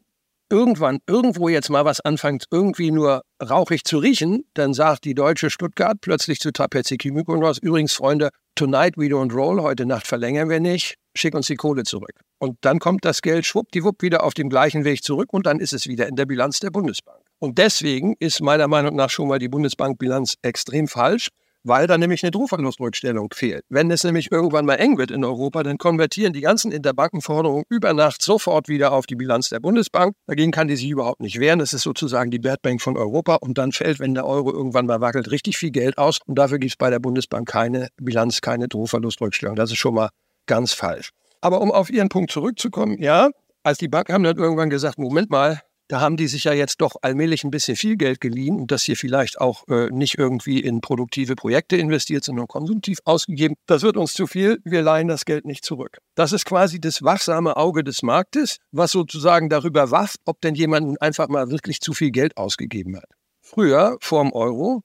irgendwann 0.49 1.01
irgendwo 1.09 1.49
jetzt 1.49 1.71
mal 1.71 1.85
was 1.85 2.01
anfängt, 2.01 2.45
irgendwie 2.51 2.91
nur 2.91 3.23
rauchig 3.43 3.85
zu 3.85 3.99
riechen, 3.99 4.45
dann 4.55 4.75
sagt 4.75 5.05
die 5.05 5.15
deutsche 5.15 5.51
Stuttgart 5.51 5.97
plötzlich 6.01 6.39
zu 6.39 6.53
Trapeziki 6.53 7.11
Mykonos, 7.11 7.59
übrigens 7.59 7.93
Freunde, 7.93 8.31
tonight 8.57 8.97
we 8.97 9.07
don't 9.07 9.33
roll, 9.33 9.63
heute 9.63 9.87
Nacht 9.87 10.07
verlängern 10.07 10.49
wir 10.49 10.59
nicht, 10.59 10.97
schick 11.15 11.35
uns 11.35 11.47
die 11.47 11.57
Kohle 11.57 11.85
zurück. 11.85 12.21
Und 12.39 12.59
dann 12.63 12.81
kommt 12.81 13.05
das 13.05 13.23
Geld 13.23 13.47
schwuppdiwupp 13.47 14.03
wieder 14.03 14.25
auf 14.25 14.35
dem 14.35 14.49
gleichen 14.49 14.85
Weg 14.85 15.05
zurück 15.05 15.33
und 15.33 15.47
dann 15.47 15.61
ist 15.61 15.73
es 15.73 15.87
wieder 15.87 16.09
in 16.09 16.17
der 16.17 16.27
Bilanz 16.27 16.59
der 16.59 16.71
Bundesbank. 16.71 17.21
Und 17.39 17.59
deswegen 17.59 18.15
ist 18.19 18.41
meiner 18.43 18.67
Meinung 18.67 18.97
nach 18.97 19.11
schon 19.11 19.29
mal 19.29 19.39
die 19.39 19.49
Bundesbankbilanz 19.49 20.37
extrem 20.43 20.89
falsch 20.89 21.29
weil 21.67 21.87
da 21.87 21.99
nämlich 21.99 22.23
eine 22.23 22.31
Druckverlustrückstellung 22.31 23.31
fehlt. 23.35 23.65
Wenn 23.69 23.91
es 23.91 24.05
nämlich 24.05 24.31
irgendwann 24.31 24.67
mal 24.67 24.77
eng 24.77 24.99
wird 24.99 25.11
in 25.11 25.25
Europa, 25.25 25.63
dann 25.63 25.79
konvertieren 25.79 26.33
die 26.33 26.41
ganzen 26.41 26.71
Interbankenforderungen 26.73 27.65
über 27.69 27.93
Nacht 27.93 28.23
sofort 28.23 28.69
wieder 28.69 28.93
auf 28.93 29.07
die 29.07 29.17
Bilanz 29.17 29.49
der 29.49 29.61
Bundesbank. 29.61 30.15
Dagegen 30.27 30.53
kann 30.53 30.69
die 30.69 30.77
sich 30.77 30.89
überhaupt 30.89 31.21
nicht 31.21 31.41
wehren. 31.41 31.59
Das 31.59 31.73
ist 31.73 31.83
sozusagen 31.83 32.31
die 32.31 32.39
Bad 32.39 32.63
Bank 32.63 32.81
von 32.81 32.97
Europa 32.97 33.37
und 33.37 33.59
dann 33.59 33.73
fällt, 33.73 33.99
wenn 33.99 34.15
der 34.15 34.27
Euro 34.27 34.53
irgendwann 34.53 34.87
mal 34.87 35.01
wackelt, 35.01 35.31
richtig 35.31 35.59
viel 35.59 35.71
Geld 35.71 35.99
aus 35.99 36.19
und 36.27 36.39
dafür 36.39 36.59
gibt 36.59 36.73
es 36.73 36.77
bei 36.77 36.91
der 36.91 37.01
Bundesbank 37.01 37.49
keine 37.49 37.89
Bilanz, 37.97 38.41
keine 38.41 38.69
Druckverlustrückstellung. 38.69 39.57
Das 39.57 39.71
ist 39.71 39.79
schon 39.79 39.95
mal 39.95 40.11
ganz 40.47 40.73
falsch. 40.73 41.11
Aber 41.41 41.61
um 41.61 41.73
auf 41.73 41.91
Ihren 41.91 42.09
Punkt 42.09 42.31
zurückzukommen, 42.31 43.01
ja, 43.03 43.31
als 43.63 43.79
die 43.79 43.89
Banken 43.89 44.13
haben 44.13 44.23
dann 44.23 44.37
irgendwann 44.37 44.71
gesagt, 44.71 44.99
Moment 44.99 45.31
mal, 45.31 45.61
da 45.89 46.01
haben 46.01 46.17
die 46.17 46.27
sich 46.27 46.45
ja 46.45 46.53
jetzt 46.53 46.81
doch 46.81 46.97
allmählich 47.03 47.45
ein 47.45 47.51
bisschen 47.51 47.77
viel 47.77 47.97
Geld 47.97 48.21
geliehen 48.21 48.61
und 48.61 48.71
das 48.71 48.83
hier 48.83 48.97
vielleicht 48.97 49.41
auch 49.41 49.67
äh, 49.69 49.91
nicht 49.91 50.19
irgendwie 50.19 50.61
in 50.61 50.81
produktive 50.81 51.37
Projekte 51.37 51.77
investiert, 51.77 52.25
sondern 52.25 52.49
konsumtiv 52.49 52.99
ausgegeben. 53.05 53.55
Das 53.67 53.83
wird 53.83 53.97
uns 53.97 54.15
zu 54.15 54.27
viel, 54.27 54.59
wir 54.65 54.83
leihen 54.83 55.09
das 55.09 55.25
Geld 55.25 55.45
nicht 55.45 55.65
zurück. 55.65 55.99
Das 56.15 56.33
ist 56.33 56.45
quasi 56.45 56.81
das 56.81 57.03
wachsame 57.03 57.57
Auge 57.57 57.85
des 57.85 58.03
Marktes, 58.03 58.59
was 58.73 58.91
sozusagen 58.91 59.49
darüber 59.49 59.91
wacht, 59.91 60.17
ob 60.25 60.41
denn 60.41 60.55
jemand 60.55 61.01
einfach 61.01 61.29
mal 61.29 61.51
wirklich 61.51 61.81
zu 61.81 61.93
viel 61.93 62.11
Geld 62.11 62.37
ausgegeben 62.37 62.97
hat. 62.97 63.09
Früher, 63.41 63.97
vorm 64.01 64.33
Euro, 64.33 64.83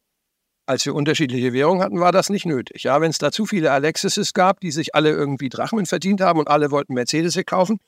Als 0.67 0.85
wir 0.85 0.95
unterschiedliche 0.95 1.51
Währungen 1.53 1.83
hatten, 1.83 1.99
war 1.99 2.11
das 2.11 2.29
nicht 2.29 2.45
nötig. 2.45 2.83
Ja, 2.83 3.01
wenn 3.01 3.09
es 3.09 3.17
da 3.17 3.31
zu 3.31 3.45
viele 3.45 3.71
Alexises 3.71 4.33
gab, 4.33 4.59
die 4.61 4.71
sich 4.71 4.95
alle 4.95 5.09
irgendwie 5.09 5.49
Drachmen 5.49 5.85
verdient 5.85 6.21
haben 6.21 6.39
und 6.39 6.47
alle 6.47 6.71
wollten 6.71 6.93
Mercedes 6.93 7.37
kaufen, 7.45 7.79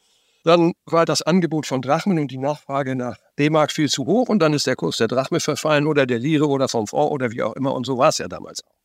dann 0.43 0.73
war 0.85 1.05
das 1.05 1.21
Angebot 1.21 1.65
von 1.65 1.81
Drachmen 1.81 2.19
und 2.19 2.29
die 2.29 2.37
Nachfrage 2.37 2.95
nach 2.95 3.17
D-Mark 3.39 3.71
viel 3.71 3.89
zu 3.89 4.05
hoch 4.05 4.29
und 4.29 4.39
dann 4.39 4.53
ist 4.53 4.67
der 4.67 4.75
Kurs 4.75 4.97
der 4.97 5.07
Drachme 5.07 5.39
verfallen 5.39 5.87
oder 5.87 6.05
der 6.05 6.19
Lire 6.19 6.47
oder 6.47 6.67
vom 6.67 6.87
Fonds 6.87 7.11
oder 7.11 7.31
wie 7.31 7.43
auch 7.43 7.55
immer 7.55 7.73
und 7.73 7.85
so 7.85 7.97
war 7.97 8.09
es 8.09 8.17
ja 8.17 8.27
damals 8.27 8.63
auch. 8.65 8.75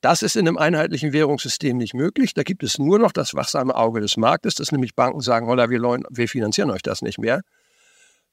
Das 0.00 0.22
ist 0.22 0.36
in 0.36 0.46
einem 0.46 0.58
einheitlichen 0.58 1.12
Währungssystem 1.12 1.76
nicht 1.76 1.94
möglich. 1.94 2.34
Da 2.34 2.42
gibt 2.42 2.62
es 2.62 2.78
nur 2.78 2.98
noch 2.98 3.12
das 3.12 3.34
wachsame 3.34 3.74
Auge 3.74 4.00
des 4.00 4.16
Marktes, 4.16 4.54
dass 4.54 4.70
nämlich 4.70 4.94
Banken 4.94 5.20
sagen, 5.20 5.46
holla, 5.46 5.70
wir, 5.70 5.80
wir 5.80 6.28
finanzieren 6.28 6.70
euch 6.70 6.82
das 6.82 7.02
nicht 7.02 7.18
mehr. 7.18 7.40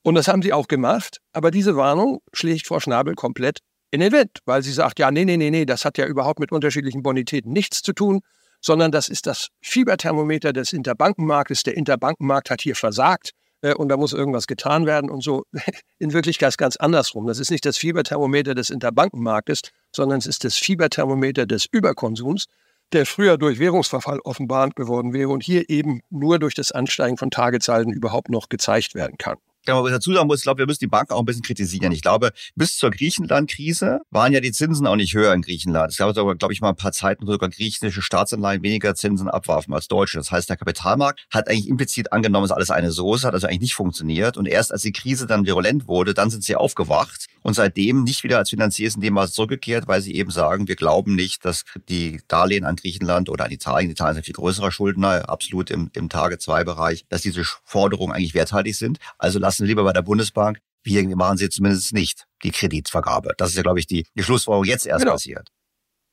Und 0.04 0.16
das 0.16 0.28
haben 0.28 0.42
sie 0.42 0.54
auch 0.54 0.68
gemacht. 0.68 1.20
Aber 1.32 1.52
diese 1.52 1.76
Warnung 1.76 2.20
schlägt 2.34 2.68
Frau 2.68 2.80
Schnabel 2.80 3.16
komplett 3.16 3.60
in 3.92 4.02
den 4.02 4.12
Wind, 4.12 4.40
weil 4.46 4.62
sie 4.62 4.74
sagt, 4.74 5.00
ja, 5.00 5.10
nee, 5.10 5.24
nee, 5.24 5.38
nee, 5.38 5.52
nee, 5.52 5.66
das 5.66 5.86
hat 5.86 5.98
ja 5.98 6.06
überhaupt 6.06 6.40
mit 6.40 6.52
unterschiedlichen 6.52 7.02
Bonitäten 7.02 7.54
nichts 7.54 7.82
zu 7.82 7.94
tun, 7.94 8.22
sondern 8.64 8.92
das 8.92 9.10
ist 9.10 9.28
das 9.28 9.50
Fieberthermometer 9.62 10.54
des 10.54 10.74
Interbankenmarktes. 10.74 11.64
Der 11.64 11.78
Interbankenmarkt 11.78 12.50
hat 12.50 12.62
hier 12.62 12.76
versagt 12.76 13.32
äh, 13.62 13.76
und 13.76 13.90
da 13.90 13.98
muss 13.98 14.14
irgendwas 14.14 14.48
getan 14.48 14.86
werden 14.86 15.10
und 15.10 15.22
so. 15.22 15.44
In 16.00 16.14
Wirklichkeit 16.14 16.58
ganz 16.58 16.78
andersrum. 16.78 17.28
Das 17.28 17.40
ist 17.40 17.52
nicht 17.52 17.66
das 17.66 17.78
Fieberthermometer 17.78 18.56
des 18.56 18.70
Interbankenmarktes, 18.70 19.62
sondern 19.94 20.20
es 20.20 20.26
ist 20.26 20.44
das 20.46 20.58
Fieberthermometer 20.58 21.46
des 21.46 21.66
Überkonsums, 21.72 22.46
der 22.94 23.06
früher 23.06 23.38
durch 23.38 23.60
Währungsverfall 23.60 24.20
offenbarend 24.20 24.76
geworden 24.76 25.14
wäre 25.14 25.30
und 25.30 25.44
hier 25.44 25.70
eben 25.70 26.02
nur 26.10 26.40
durch 26.40 26.54
das 26.54 26.72
Ansteigen 26.72 27.18
von 27.18 27.32
Tagezahlen 27.32 27.92
überhaupt 27.92 28.30
noch 28.30 28.50
gezeigt 28.50 28.96
werden 28.96 29.18
kann. 29.18 29.38
Genau, 29.66 29.84
was 29.84 29.92
dazu 29.92 30.14
sagen 30.14 30.28
muss, 30.28 30.40
ich 30.40 30.44
glaube, 30.44 30.60
wir 30.60 30.66
müssen 30.66 30.80
die 30.80 30.88
Banken 30.88 31.14
auch 31.14 31.20
ein 31.20 31.26
bisschen 31.26 31.42
kritisieren. 31.42 31.92
Ich 31.94 32.02
glaube, 32.02 32.32
bis 32.56 32.76
zur 32.76 32.92
Griechenland-Krise 32.92 34.02
waren 34.12 34.34
ja 34.34 34.42
die 34.42 34.52
Zinsen 34.52 34.86
auch 34.88 34.98
nicht 34.98 35.14
höher 35.14 35.34
in 35.34 35.42
Griechenland. 35.42 35.92
Es 35.92 35.98
gab 35.98 36.14
sogar, 36.14 36.36
glaube 36.36 36.54
ich, 36.54 36.60
mal 36.60 36.70
ein 36.70 36.76
paar 36.76 36.92
Zeiten, 36.92 37.26
wo 37.26 37.32
sogar 37.32 37.50
griechische 37.50 38.02
Staatsanleihen 38.02 38.62
weniger 38.62 38.94
Zinsen 38.94 39.30
abwarfen 39.30 39.74
als 39.74 39.88
deutsche. 39.88 40.18
Das 40.18 40.32
heißt, 40.32 40.50
der 40.50 40.58
Kapitalmarkt 40.58 41.26
hat 41.32 41.48
eigentlich 41.48 41.70
implizit 41.70 42.12
angenommen, 42.12 42.44
es 42.44 42.52
ist 42.52 42.56
alles 42.56 42.72
eine 42.72 42.92
Soße, 42.92 43.26
hat 43.26 43.34
also 43.34 43.48
eigentlich 43.48 43.62
nicht 43.62 43.76
funktioniert. 43.76 44.36
Und 44.36 44.48
erst 44.48 44.74
als 44.74 44.82
die 44.82 44.92
Krise 44.92 45.28
dann 45.28 45.46
virulent 45.46 45.88
wurde, 45.88 46.14
dann 46.14 46.30
sind 46.30 46.44
sie 46.44 46.58
aufgewacht 46.58 47.28
und 47.44 47.54
seitdem 47.54 48.04
nicht 48.04 48.24
wieder 48.24 48.40
als 48.40 48.50
Finanziers 48.50 48.96
in 48.96 49.02
dem 49.02 49.14
Maß 49.14 49.34
zurückgekehrt, 49.34 49.88
weil 49.88 50.02
sie 50.02 50.16
eben 50.16 50.32
sagen, 50.32 50.68
wir 50.68 50.76
glauben 50.76 51.16
nicht, 51.16 51.46
dass 51.46 51.64
die 51.90 52.22
Darlehen 52.28 52.66
an 52.66 52.76
Griechenland 52.76 53.30
oder 53.30 53.46
an 53.46 53.52
Italien, 53.52 53.92
Italien 53.92 54.18
ein 54.18 54.24
viel 54.24 54.34
größerer 54.34 54.72
Schuldner, 54.72 55.30
absolut 55.30 55.70
im, 55.70 55.90
im 55.94 56.10
Tage-2-Bereich, 56.10 57.06
dass 57.10 57.22
diese 57.22 57.44
Forderungen 57.64 58.14
eigentlich 58.14 58.34
werthaltig 58.34 58.76
sind. 58.76 58.98
Also 59.18 59.40
lassen 59.40 59.53
lieber 59.60 59.84
bei 59.84 59.94
der 59.94 60.02
Bundesbank. 60.02 60.60
Wir 60.84 61.04
machen 61.16 61.38
sie 61.38 61.50
zumindest 61.50 61.94
nicht, 61.94 62.26
die 62.44 62.52
Kreditvergabe. 62.52 63.34
Das 63.38 63.50
ist 63.50 63.56
ja, 63.56 63.64
glaube 63.64 63.80
ich, 63.80 63.88
die, 63.88 64.06
die 64.16 64.24
Schlussfolgerung 64.24 64.66
jetzt 64.66 64.86
erst 64.86 65.02
genau. 65.02 65.14
passiert. 65.14 65.50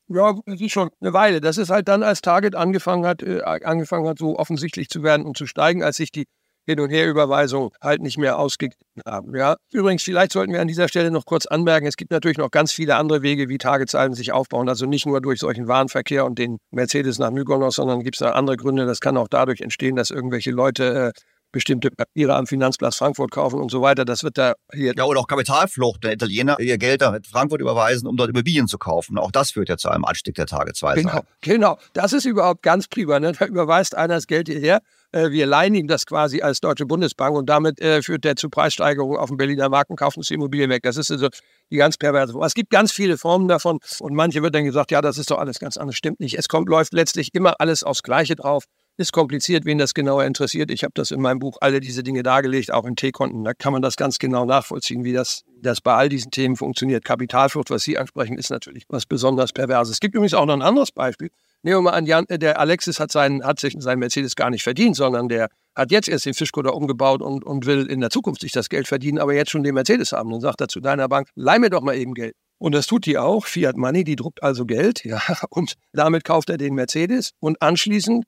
Ja, 0.07 0.35
das 0.45 0.59
ist 0.59 0.71
schon 0.71 0.89
eine 0.99 1.13
Weile. 1.13 1.41
Das 1.41 1.57
ist 1.57 1.69
halt 1.69 1.87
dann, 1.87 2.03
als 2.03 2.21
Target 2.21 2.55
angefangen 2.55 3.05
hat, 3.05 3.21
äh, 3.23 3.41
angefangen 3.41 4.07
hat, 4.07 4.19
so 4.19 4.37
offensichtlich 4.37 4.89
zu 4.89 5.03
werden 5.03 5.25
und 5.25 5.37
zu 5.37 5.45
steigen, 5.45 5.83
als 5.83 5.97
sich 5.97 6.11
die 6.11 6.25
hin- 6.65 6.79
und 6.79 6.89
Herüberweisung 6.89 7.71
halt 7.81 8.01
nicht 8.01 8.17
mehr 8.17 8.37
ausgegeben 8.37 9.01
haben. 9.05 9.35
Ja. 9.35 9.55
Übrigens, 9.71 10.03
vielleicht 10.03 10.31
sollten 10.31 10.53
wir 10.53 10.61
an 10.61 10.67
dieser 10.67 10.87
Stelle 10.87 11.11
noch 11.11 11.25
kurz 11.25 11.45
anmerken, 11.45 11.87
es 11.87 11.97
gibt 11.97 12.11
natürlich 12.11 12.37
noch 12.37 12.51
ganz 12.51 12.71
viele 12.71 12.95
andere 12.97 13.21
Wege, 13.21 13.49
wie 13.49 13.57
Tagezahlen 13.57 14.13
sich 14.13 14.31
aufbauen. 14.31 14.69
Also 14.69 14.85
nicht 14.85 15.05
nur 15.05 15.21
durch 15.21 15.39
solchen 15.39 15.67
Warenverkehr 15.67 16.25
und 16.25 16.37
den 16.37 16.57
Mercedes 16.71 17.17
nach 17.19 17.31
Mykonos, 17.31 17.75
sondern 17.75 18.03
gibt 18.03 18.15
es 18.15 18.19
da 18.19 18.31
andere 18.31 18.57
Gründe. 18.57 18.85
Das 18.85 18.99
kann 18.99 19.17
auch 19.17 19.27
dadurch 19.27 19.61
entstehen, 19.61 19.95
dass 19.95 20.11
irgendwelche 20.11 20.51
Leute 20.51 21.13
äh, 21.15 21.21
bestimmte 21.51 21.91
Papiere 21.91 22.35
am 22.35 22.47
Finanzplatz 22.47 22.97
Frankfurt 22.97 23.31
kaufen 23.31 23.59
und 23.59 23.71
so 23.71 23.81
weiter. 23.81 24.05
Das 24.05 24.23
wird 24.23 24.37
da 24.37 24.53
hier. 24.73 24.93
Ja, 24.95 25.05
oder 25.05 25.19
auch 25.19 25.27
Kapitalflucht. 25.27 26.03
Der 26.03 26.13
Italiener 26.13 26.59
ihr 26.59 26.77
Geld 26.77 27.01
nach 27.01 27.17
Frankfurt 27.29 27.61
überweisen, 27.61 28.07
um 28.07 28.17
dort 28.17 28.29
Immobilien 28.29 28.67
zu 28.67 28.77
kaufen. 28.77 29.17
Auch 29.17 29.31
das 29.31 29.51
führt 29.51 29.69
ja 29.69 29.77
zu 29.77 29.89
einem 29.89 30.05
Anstieg 30.05 30.35
der 30.35 30.45
Tage 30.45 30.73
zwei. 30.73 30.95
Genau, 30.95 31.21
genau. 31.41 31.77
Das 31.93 32.13
ist 32.13 32.25
überhaupt 32.25 32.63
ganz 32.63 32.87
prima. 32.87 33.19
Ne? 33.19 33.33
Da 33.33 33.45
überweist 33.45 33.95
einer 33.95 34.15
das 34.15 34.27
Geld 34.27 34.47
hierher. 34.47 34.81
Äh, 35.11 35.31
wir 35.31 35.45
leihen 35.45 35.75
ihm 35.75 35.87
das 35.87 36.05
quasi 36.05 36.41
als 36.41 36.61
Deutsche 36.61 36.85
Bundesbank 36.85 37.35
und 37.35 37.49
damit 37.49 37.81
äh, 37.81 38.01
führt 38.01 38.23
der 38.23 38.35
zu 38.35 38.49
Preissteigerungen 38.49 39.17
auf 39.17 39.29
dem 39.29 39.37
Berliner 39.37 39.69
Markt 39.69 39.89
und 39.89 39.97
kauft 39.97 40.17
uns 40.17 40.27
die 40.27 40.35
Immobilien 40.35 40.69
weg. 40.69 40.83
Das 40.83 40.97
ist 40.97 41.11
also 41.11 41.27
die 41.69 41.77
ganz 41.77 41.97
perverse 41.97 42.33
Form. 42.33 42.43
Es 42.43 42.53
gibt 42.53 42.69
ganz 42.69 42.91
viele 42.91 43.17
Formen 43.17 43.47
davon 43.47 43.79
und 43.99 44.13
manche 44.13 44.41
wird 44.41 44.55
dann 44.55 44.65
gesagt, 44.65 44.91
ja, 44.91 45.01
das 45.01 45.17
ist 45.17 45.31
doch 45.31 45.39
alles 45.39 45.59
ganz 45.59 45.77
anders. 45.77 45.95
Stimmt 45.95 46.19
nicht. 46.19 46.37
Es 46.37 46.47
kommt, 46.47 46.69
läuft 46.69 46.93
letztlich 46.93 47.29
immer 47.33 47.55
alles 47.59 47.83
aufs 47.83 48.03
Gleiche 48.03 48.35
drauf. 48.35 48.65
Ist 48.97 49.13
kompliziert, 49.13 49.65
wen 49.65 49.77
das 49.77 49.93
genauer 49.93 50.25
interessiert. 50.25 50.69
Ich 50.69 50.83
habe 50.83 50.91
das 50.93 51.11
in 51.11 51.21
meinem 51.21 51.39
Buch 51.39 51.57
alle 51.61 51.79
diese 51.79 52.03
Dinge 52.03 52.23
dargelegt, 52.23 52.71
auch 52.71 52.85
in 52.85 52.95
T-Konten. 52.95 53.43
Da 53.43 53.53
kann 53.53 53.73
man 53.73 53.81
das 53.81 53.95
ganz 53.95 54.19
genau 54.19 54.45
nachvollziehen, 54.45 55.03
wie 55.03 55.13
das, 55.13 55.43
das 55.61 55.81
bei 55.81 55.93
all 55.93 56.09
diesen 56.09 56.29
Themen 56.29 56.55
funktioniert. 56.55 57.05
Kapitalflucht, 57.05 57.69
was 57.69 57.83
Sie 57.83 57.97
ansprechen, 57.97 58.37
ist 58.37 58.51
natürlich 58.51 58.83
was 58.89 59.05
besonders 59.05 59.53
Perverses. 59.53 59.93
Es 59.93 59.99
gibt 59.99 60.13
übrigens 60.15 60.33
auch 60.33 60.45
noch 60.45 60.53
ein 60.53 60.61
anderes 60.61 60.91
Beispiel. 60.91 61.29
Nehmen 61.63 61.77
wir 61.77 61.81
mal 61.83 61.91
an, 61.91 62.05
Jan, 62.05 62.25
äh, 62.27 62.39
der 62.39 62.59
Alexis 62.59 62.99
hat, 62.99 63.11
seinen, 63.11 63.43
hat 63.43 63.59
sich 63.59 63.75
seinen 63.77 63.99
Mercedes 63.99 64.35
gar 64.35 64.49
nicht 64.49 64.63
verdient, 64.63 64.95
sondern 64.95 65.29
der 65.29 65.49
hat 65.75 65.91
jetzt 65.91 66.09
erst 66.09 66.25
den 66.25 66.33
Fischkutter 66.33 66.75
umgebaut 66.75 67.21
und, 67.21 67.43
und 67.43 67.65
will 67.65 67.85
in 67.85 68.01
der 68.01 68.09
Zukunft 68.09 68.41
sich 68.41 68.51
das 68.51 68.67
Geld 68.67 68.87
verdienen, 68.87 69.19
aber 69.19 69.33
jetzt 69.33 69.51
schon 69.51 69.63
den 69.63 69.75
Mercedes 69.75 70.11
haben. 70.11 70.31
Dann 70.31 70.41
sagt 70.41 70.61
er 70.61 70.67
zu 70.67 70.79
deiner 70.79 71.07
Bank, 71.07 71.29
leih 71.35 71.59
mir 71.59 71.69
doch 71.69 71.81
mal 71.81 71.95
eben 71.95 72.13
Geld. 72.13 72.35
Und 72.57 72.73
das 72.73 72.87
tut 72.87 73.05
die 73.05 73.17
auch, 73.17 73.45
Fiat 73.45 73.77
Money, 73.77 74.03
die 74.03 74.15
druckt 74.15 74.43
also 74.43 74.65
Geld, 74.65 75.03
ja, 75.05 75.21
und 75.49 75.75
damit 75.93 76.23
kauft 76.23 76.49
er 76.49 76.57
den 76.57 76.75
Mercedes 76.75 77.31
und 77.39 77.61
anschließend 77.61 78.25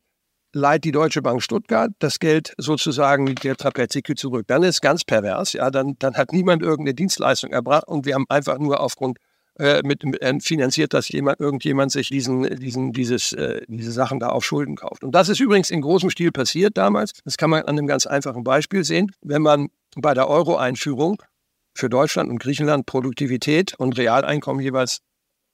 leiht 0.54 0.84
die 0.84 0.92
Deutsche 0.92 1.22
Bank 1.22 1.42
Stuttgart 1.42 1.92
das 2.00 2.20
Geld 2.20 2.54
sozusagen 2.58 3.34
der 3.36 3.56
Trapezikü 3.56 4.16
zurück. 4.16 4.46
Dann 4.48 4.64
ist 4.64 4.82
ganz 4.82 5.04
pervers, 5.04 5.54
ja, 5.54 5.70
dann, 5.72 5.96
dann 6.00 6.16
hat 6.16 6.32
niemand 6.32 6.62
irgendeine 6.62 6.94
Dienstleistung 6.94 7.52
erbracht 7.52 7.88
und 7.88 8.06
wir 8.06 8.16
haben 8.16 8.26
einfach 8.30 8.60
nur 8.60 8.80
aufgrund 8.80 9.18
äh, 9.60 9.82
mit, 9.84 10.04
mit 10.04 10.22
äh, 10.22 10.40
finanziert, 10.40 10.94
dass 10.94 11.10
jemand, 11.10 11.40
irgendjemand 11.40 11.92
sich 11.92 12.10
diesen, 12.10 12.44
diesen, 12.60 12.92
dieses, 12.92 13.34
äh, 13.34 13.62
diese 13.68 13.92
Sachen 13.92 14.20
da 14.20 14.30
auf 14.30 14.44
Schulden 14.44 14.76
kauft. 14.76 15.04
Und 15.04 15.14
das 15.14 15.30
ist 15.30 15.40
übrigens 15.40 15.70
in 15.70 15.82
großem 15.82 16.10
Stil 16.10 16.32
passiert 16.32 16.78
damals. 16.78 17.12
Das 17.24 17.38
kann 17.38 17.50
man 17.50 17.62
an 17.64 17.78
einem 17.78 17.86
ganz 17.86 18.08
einfachen 18.08 18.44
Beispiel 18.44 18.84
sehen. 18.84 19.12
Wenn 19.22 19.44
man 19.44 19.70
bei 19.96 20.14
der 20.16 20.28
Euro-Einführung 20.28 21.22
für 21.76 21.90
Deutschland 21.90 22.30
und 22.32 22.40
Griechenland 22.40 22.86
Produktivität 22.86 23.76
und 23.78 23.98
Realeinkommen 23.98 24.62
jeweils 24.62 25.00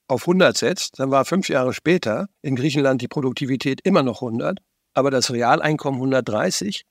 auf 0.08 0.22
100 0.22 0.56
setzt, 0.56 0.98
dann 0.98 1.10
war 1.10 1.24
fünf 1.24 1.48
Jahre 1.48 1.72
später 1.72 2.28
in 2.42 2.56
Griechenland 2.56 3.02
die 3.02 3.08
Produktivität 3.08 3.80
immer 3.84 4.02
noch 4.02 4.22
100 4.22 4.60
aber 4.94 5.10
das 5.10 5.32
Realeinkommen 5.32 6.00
130 6.00 6.84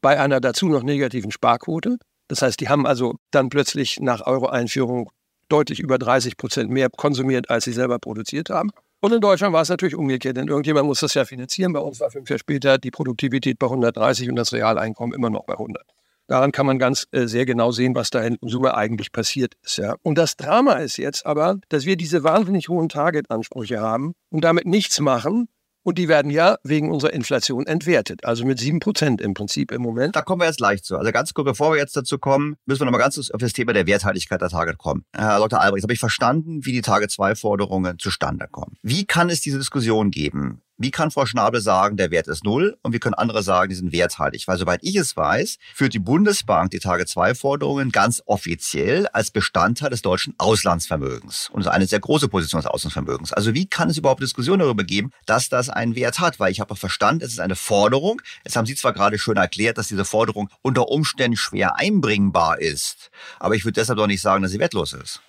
bei 0.00 0.18
einer 0.18 0.40
dazu 0.40 0.68
noch 0.68 0.82
negativen 0.82 1.30
Sparquote. 1.30 1.98
Das 2.28 2.42
heißt, 2.42 2.60
die 2.60 2.68
haben 2.68 2.86
also 2.86 3.16
dann 3.30 3.48
plötzlich 3.48 4.00
nach 4.00 4.26
Euro-Einführung 4.26 5.10
deutlich 5.48 5.80
über 5.80 5.98
30 5.98 6.36
Prozent 6.36 6.70
mehr 6.70 6.88
konsumiert, 6.90 7.50
als 7.50 7.64
sie 7.64 7.72
selber 7.72 7.98
produziert 7.98 8.50
haben. 8.50 8.70
Und 9.00 9.12
in 9.12 9.20
Deutschland 9.20 9.52
war 9.52 9.62
es 9.62 9.68
natürlich 9.68 9.96
umgekehrt, 9.96 10.36
denn 10.36 10.48
irgendjemand 10.48 10.86
muss 10.86 11.00
das 11.00 11.14
ja 11.14 11.24
finanzieren. 11.24 11.72
Bei 11.72 11.80
uns 11.80 12.00
war 12.00 12.10
fünf 12.10 12.30
Jahre 12.30 12.38
später 12.38 12.78
die 12.78 12.90
Produktivität 12.90 13.58
bei 13.58 13.66
130 13.66 14.28
und 14.30 14.36
das 14.36 14.52
Realeinkommen 14.52 15.14
immer 15.14 15.28
noch 15.28 15.44
bei 15.44 15.54
100. 15.54 15.84
Daran 16.28 16.52
kann 16.52 16.66
man 16.66 16.78
ganz 16.78 17.06
äh, 17.10 17.26
sehr 17.26 17.44
genau 17.44 17.72
sehen, 17.72 17.94
was 17.94 18.10
da 18.10 18.22
in 18.22 18.38
Summe 18.42 18.74
eigentlich 18.74 19.12
passiert 19.12 19.54
ist. 19.62 19.78
Ja. 19.78 19.96
Und 20.02 20.16
das 20.16 20.36
Drama 20.36 20.74
ist 20.74 20.96
jetzt 20.96 21.26
aber, 21.26 21.58
dass 21.68 21.84
wir 21.84 21.96
diese 21.96 22.22
wahnsinnig 22.22 22.68
hohen 22.68 22.88
Target-Ansprüche 22.88 23.80
haben 23.80 24.14
und 24.30 24.42
damit 24.44 24.64
nichts 24.64 25.00
machen, 25.00 25.48
und 25.82 25.98
die 25.98 26.08
werden 26.08 26.30
ja 26.30 26.56
wegen 26.62 26.90
unserer 26.90 27.12
Inflation 27.12 27.66
entwertet. 27.66 28.24
Also 28.24 28.44
mit 28.44 28.58
sieben 28.58 28.80
Prozent 28.80 29.20
im 29.20 29.34
Prinzip 29.34 29.72
im 29.72 29.82
Moment. 29.82 30.16
Da 30.16 30.22
kommen 30.22 30.40
wir 30.40 30.46
jetzt 30.46 30.58
gleich 30.58 30.82
zu. 30.82 30.96
Also 30.96 31.12
ganz 31.12 31.34
kurz, 31.34 31.46
bevor 31.46 31.72
wir 31.72 31.78
jetzt 31.78 31.96
dazu 31.96 32.18
kommen, 32.18 32.56
müssen 32.66 32.80
wir 32.80 32.86
nochmal 32.86 33.00
ganz 33.00 33.18
auf 33.18 33.40
das 33.40 33.52
Thema 33.52 33.72
der 33.72 33.86
Werthaltigkeit 33.86 34.40
der 34.40 34.48
Target 34.48 34.78
kommen. 34.78 35.04
Herr 35.14 35.38
Dr. 35.38 35.60
Albrecht, 35.60 35.84
habe 35.84 35.92
ich 35.92 36.00
verstanden, 36.00 36.64
wie 36.64 36.72
die 36.72 36.82
Target 36.82 37.10
2 37.10 37.34
Forderungen 37.34 37.98
zustande 37.98 38.46
kommen. 38.50 38.76
Wie 38.82 39.04
kann 39.04 39.30
es 39.30 39.40
diese 39.40 39.58
Diskussion 39.58 40.10
geben? 40.10 40.62
Wie 40.78 40.90
kann 40.90 41.12
Frau 41.12 41.26
Schnabel 41.26 41.60
sagen, 41.60 41.96
der 41.96 42.10
Wert 42.10 42.26
ist 42.26 42.42
null 42.44 42.76
und 42.82 42.92
wie 42.92 42.98
können 42.98 43.14
andere 43.14 43.44
sagen, 43.44 43.68
die 43.68 43.76
sind 43.76 43.92
werthaltig? 43.92 44.48
Weil 44.48 44.58
soweit 44.58 44.80
ich 44.82 44.96
es 44.96 45.16
weiß, 45.16 45.58
führt 45.74 45.94
die 45.94 46.00
Bundesbank 46.00 46.72
die 46.72 46.80
Tage-2-Forderungen 46.80 47.92
ganz 47.92 48.20
offiziell 48.26 49.06
als 49.08 49.30
Bestandteil 49.30 49.90
des 49.90 50.02
deutschen 50.02 50.34
Auslandsvermögens. 50.38 51.50
Und 51.52 51.60
ist 51.60 51.68
eine 51.68 51.86
sehr 51.86 52.00
große 52.00 52.26
Position 52.28 52.60
des 52.60 52.68
Auslandsvermögens. 52.68 53.32
Also 53.32 53.54
wie 53.54 53.66
kann 53.66 53.90
es 53.90 53.98
überhaupt 53.98 54.22
Diskussionen 54.22 54.58
darüber 54.60 54.82
geben, 54.82 55.12
dass 55.24 55.48
das 55.48 55.68
einen 55.72 55.94
Wert 55.94 56.18
hat? 56.20 56.40
Weil 56.40 56.52
ich 56.52 56.60
habe 56.60 56.76
verstanden, 56.76 57.24
es 57.24 57.32
ist 57.32 57.40
eine 57.40 57.56
Forderung. 57.56 58.20
Jetzt 58.44 58.56
haben 58.56 58.66
Sie 58.66 58.74
zwar 58.74 58.92
gerade 58.92 59.18
schön 59.18 59.36
erklärt, 59.36 59.78
dass 59.78 59.88
diese 59.88 60.04
Forderung 60.04 60.48
unter 60.62 60.88
Umständen 60.88 61.36
schwer 61.36 61.76
einbringbar 61.76 62.60
ist. 62.60 63.10
Aber 63.38 63.54
ich 63.54 63.64
würde 63.64 63.80
deshalb 63.80 63.98
doch 63.98 64.06
nicht 64.06 64.22
sagen, 64.22 64.42
dass 64.42 64.52
sie 64.52 64.58
wertlos 64.58 64.92
ist. 64.92 65.20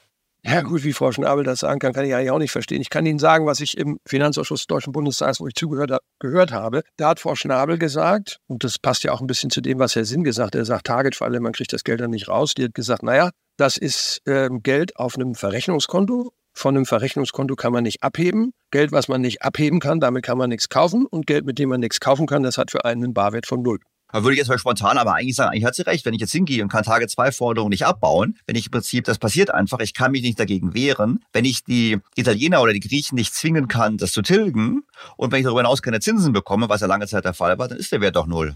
Ja, 0.45 0.61
gut, 0.61 0.83
wie 0.83 0.91
Frau 0.91 1.09
Schnabel 1.13 1.45
das 1.45 1.61
sagen 1.61 1.79
kann, 1.79 1.93
kann 1.93 2.03
ich 2.03 2.13
eigentlich 2.13 2.31
auch 2.31 2.37
nicht 2.37 2.51
verstehen. 2.51 2.81
Ich 2.81 2.89
kann 2.89 3.05
Ihnen 3.05 3.17
sagen, 3.17 3.45
was 3.45 3.61
ich 3.61 3.77
im 3.77 3.99
Finanzausschuss 4.05 4.61
des 4.61 4.67
Deutschen 4.67 4.91
Bundestags, 4.91 5.39
wo 5.39 5.47
ich 5.47 5.55
zugehört 5.55 5.97
gehört 6.19 6.51
habe. 6.51 6.83
Da 6.97 7.09
hat 7.09 7.21
Frau 7.21 7.35
Schnabel 7.35 7.77
gesagt, 7.77 8.39
und 8.47 8.65
das 8.65 8.77
passt 8.77 9.05
ja 9.05 9.13
auch 9.13 9.21
ein 9.21 9.27
bisschen 9.27 9.51
zu 9.51 9.61
dem, 9.61 9.79
was 9.79 9.95
Herr 9.95 10.03
Sinn 10.03 10.25
gesagt 10.25 10.47
hat, 10.47 10.55
er 10.55 10.65
sagt 10.65 10.87
Target 10.87 11.15
für 11.15 11.23
alle, 11.23 11.39
man 11.39 11.53
kriegt 11.53 11.71
das 11.71 11.85
Geld 11.85 12.01
dann 12.01 12.11
nicht 12.11 12.27
raus. 12.27 12.55
Die 12.55 12.65
hat 12.65 12.73
gesagt, 12.73 13.03
naja, 13.03 13.29
das 13.55 13.77
ist 13.77 14.19
äh, 14.25 14.49
Geld 14.61 14.97
auf 14.97 15.15
einem 15.15 15.33
Verrechnungskonto. 15.33 16.33
Von 16.53 16.75
einem 16.75 16.85
Verrechnungskonto 16.85 17.55
kann 17.55 17.73
man 17.73 17.83
nicht 17.83 18.03
abheben. 18.03 18.53
Geld, 18.71 18.91
was 18.91 19.07
man 19.07 19.21
nicht 19.21 19.41
abheben 19.41 19.79
kann, 19.79 19.99
damit 19.99 20.23
kann 20.23 20.37
man 20.37 20.49
nichts 20.49 20.69
kaufen. 20.69 21.05
Und 21.05 21.27
Geld, 21.27 21.45
mit 21.45 21.59
dem 21.59 21.69
man 21.69 21.79
nichts 21.79 21.99
kaufen 21.99 22.27
kann, 22.27 22.43
das 22.43 22.57
hat 22.57 22.71
für 22.71 22.85
einen 22.85 23.03
einen 23.03 23.13
Barwert 23.13 23.45
von 23.45 23.61
null. 23.61 23.79
Da 24.11 24.21
würde 24.21 24.33
ich 24.33 24.37
jetzt 24.37 24.47
mal 24.47 24.59
spontan 24.59 24.99
aber 24.99 25.15
eigentlich 25.15 25.35
sagen, 25.35 25.49
eigentlich 25.49 25.65
hat 25.65 25.73
sie 25.73 25.81
recht, 25.81 26.05
wenn 26.05 26.13
ich 26.13 26.21
jetzt 26.21 26.31
hingehe 26.31 26.61
und 26.61 26.69
kann 26.69 26.83
Tage 26.83 27.07
zwei 27.07 27.31
Forderungen 27.31 27.71
nicht 27.71 27.87
abbauen, 27.87 28.37
wenn 28.45 28.55
ich 28.55 28.67
im 28.67 28.71
Prinzip, 28.71 29.05
das 29.05 29.17
passiert 29.17 29.51
einfach, 29.51 29.79
ich 29.79 29.95
kann 29.95 30.11
mich 30.11 30.21
nicht 30.21 30.39
dagegen 30.39 30.75
wehren, 30.75 31.25
wenn 31.33 31.45
ich 31.45 31.63
die 31.63 31.97
Italiener 32.15 32.61
oder 32.61 32.73
die 32.73 32.79
Griechen 32.79 33.15
nicht 33.15 33.33
zwingen 33.33 33.67
kann, 33.67 33.97
das 33.97 34.11
zu 34.11 34.21
tilgen 34.21 34.83
und 35.17 35.31
wenn 35.31 35.39
ich 35.39 35.45
darüber 35.45 35.61
hinaus 35.61 35.81
keine 35.81 35.99
Zinsen 35.99 36.31
bekomme, 36.31 36.69
was 36.69 36.81
ja 36.81 36.87
lange 36.87 37.07
Zeit 37.07 37.25
der 37.25 37.33
Fall 37.33 37.57
war, 37.57 37.67
dann 37.67 37.79
ist 37.79 37.91
der 37.91 38.01
Wert 38.01 38.15
doch 38.15 38.27
null. 38.27 38.55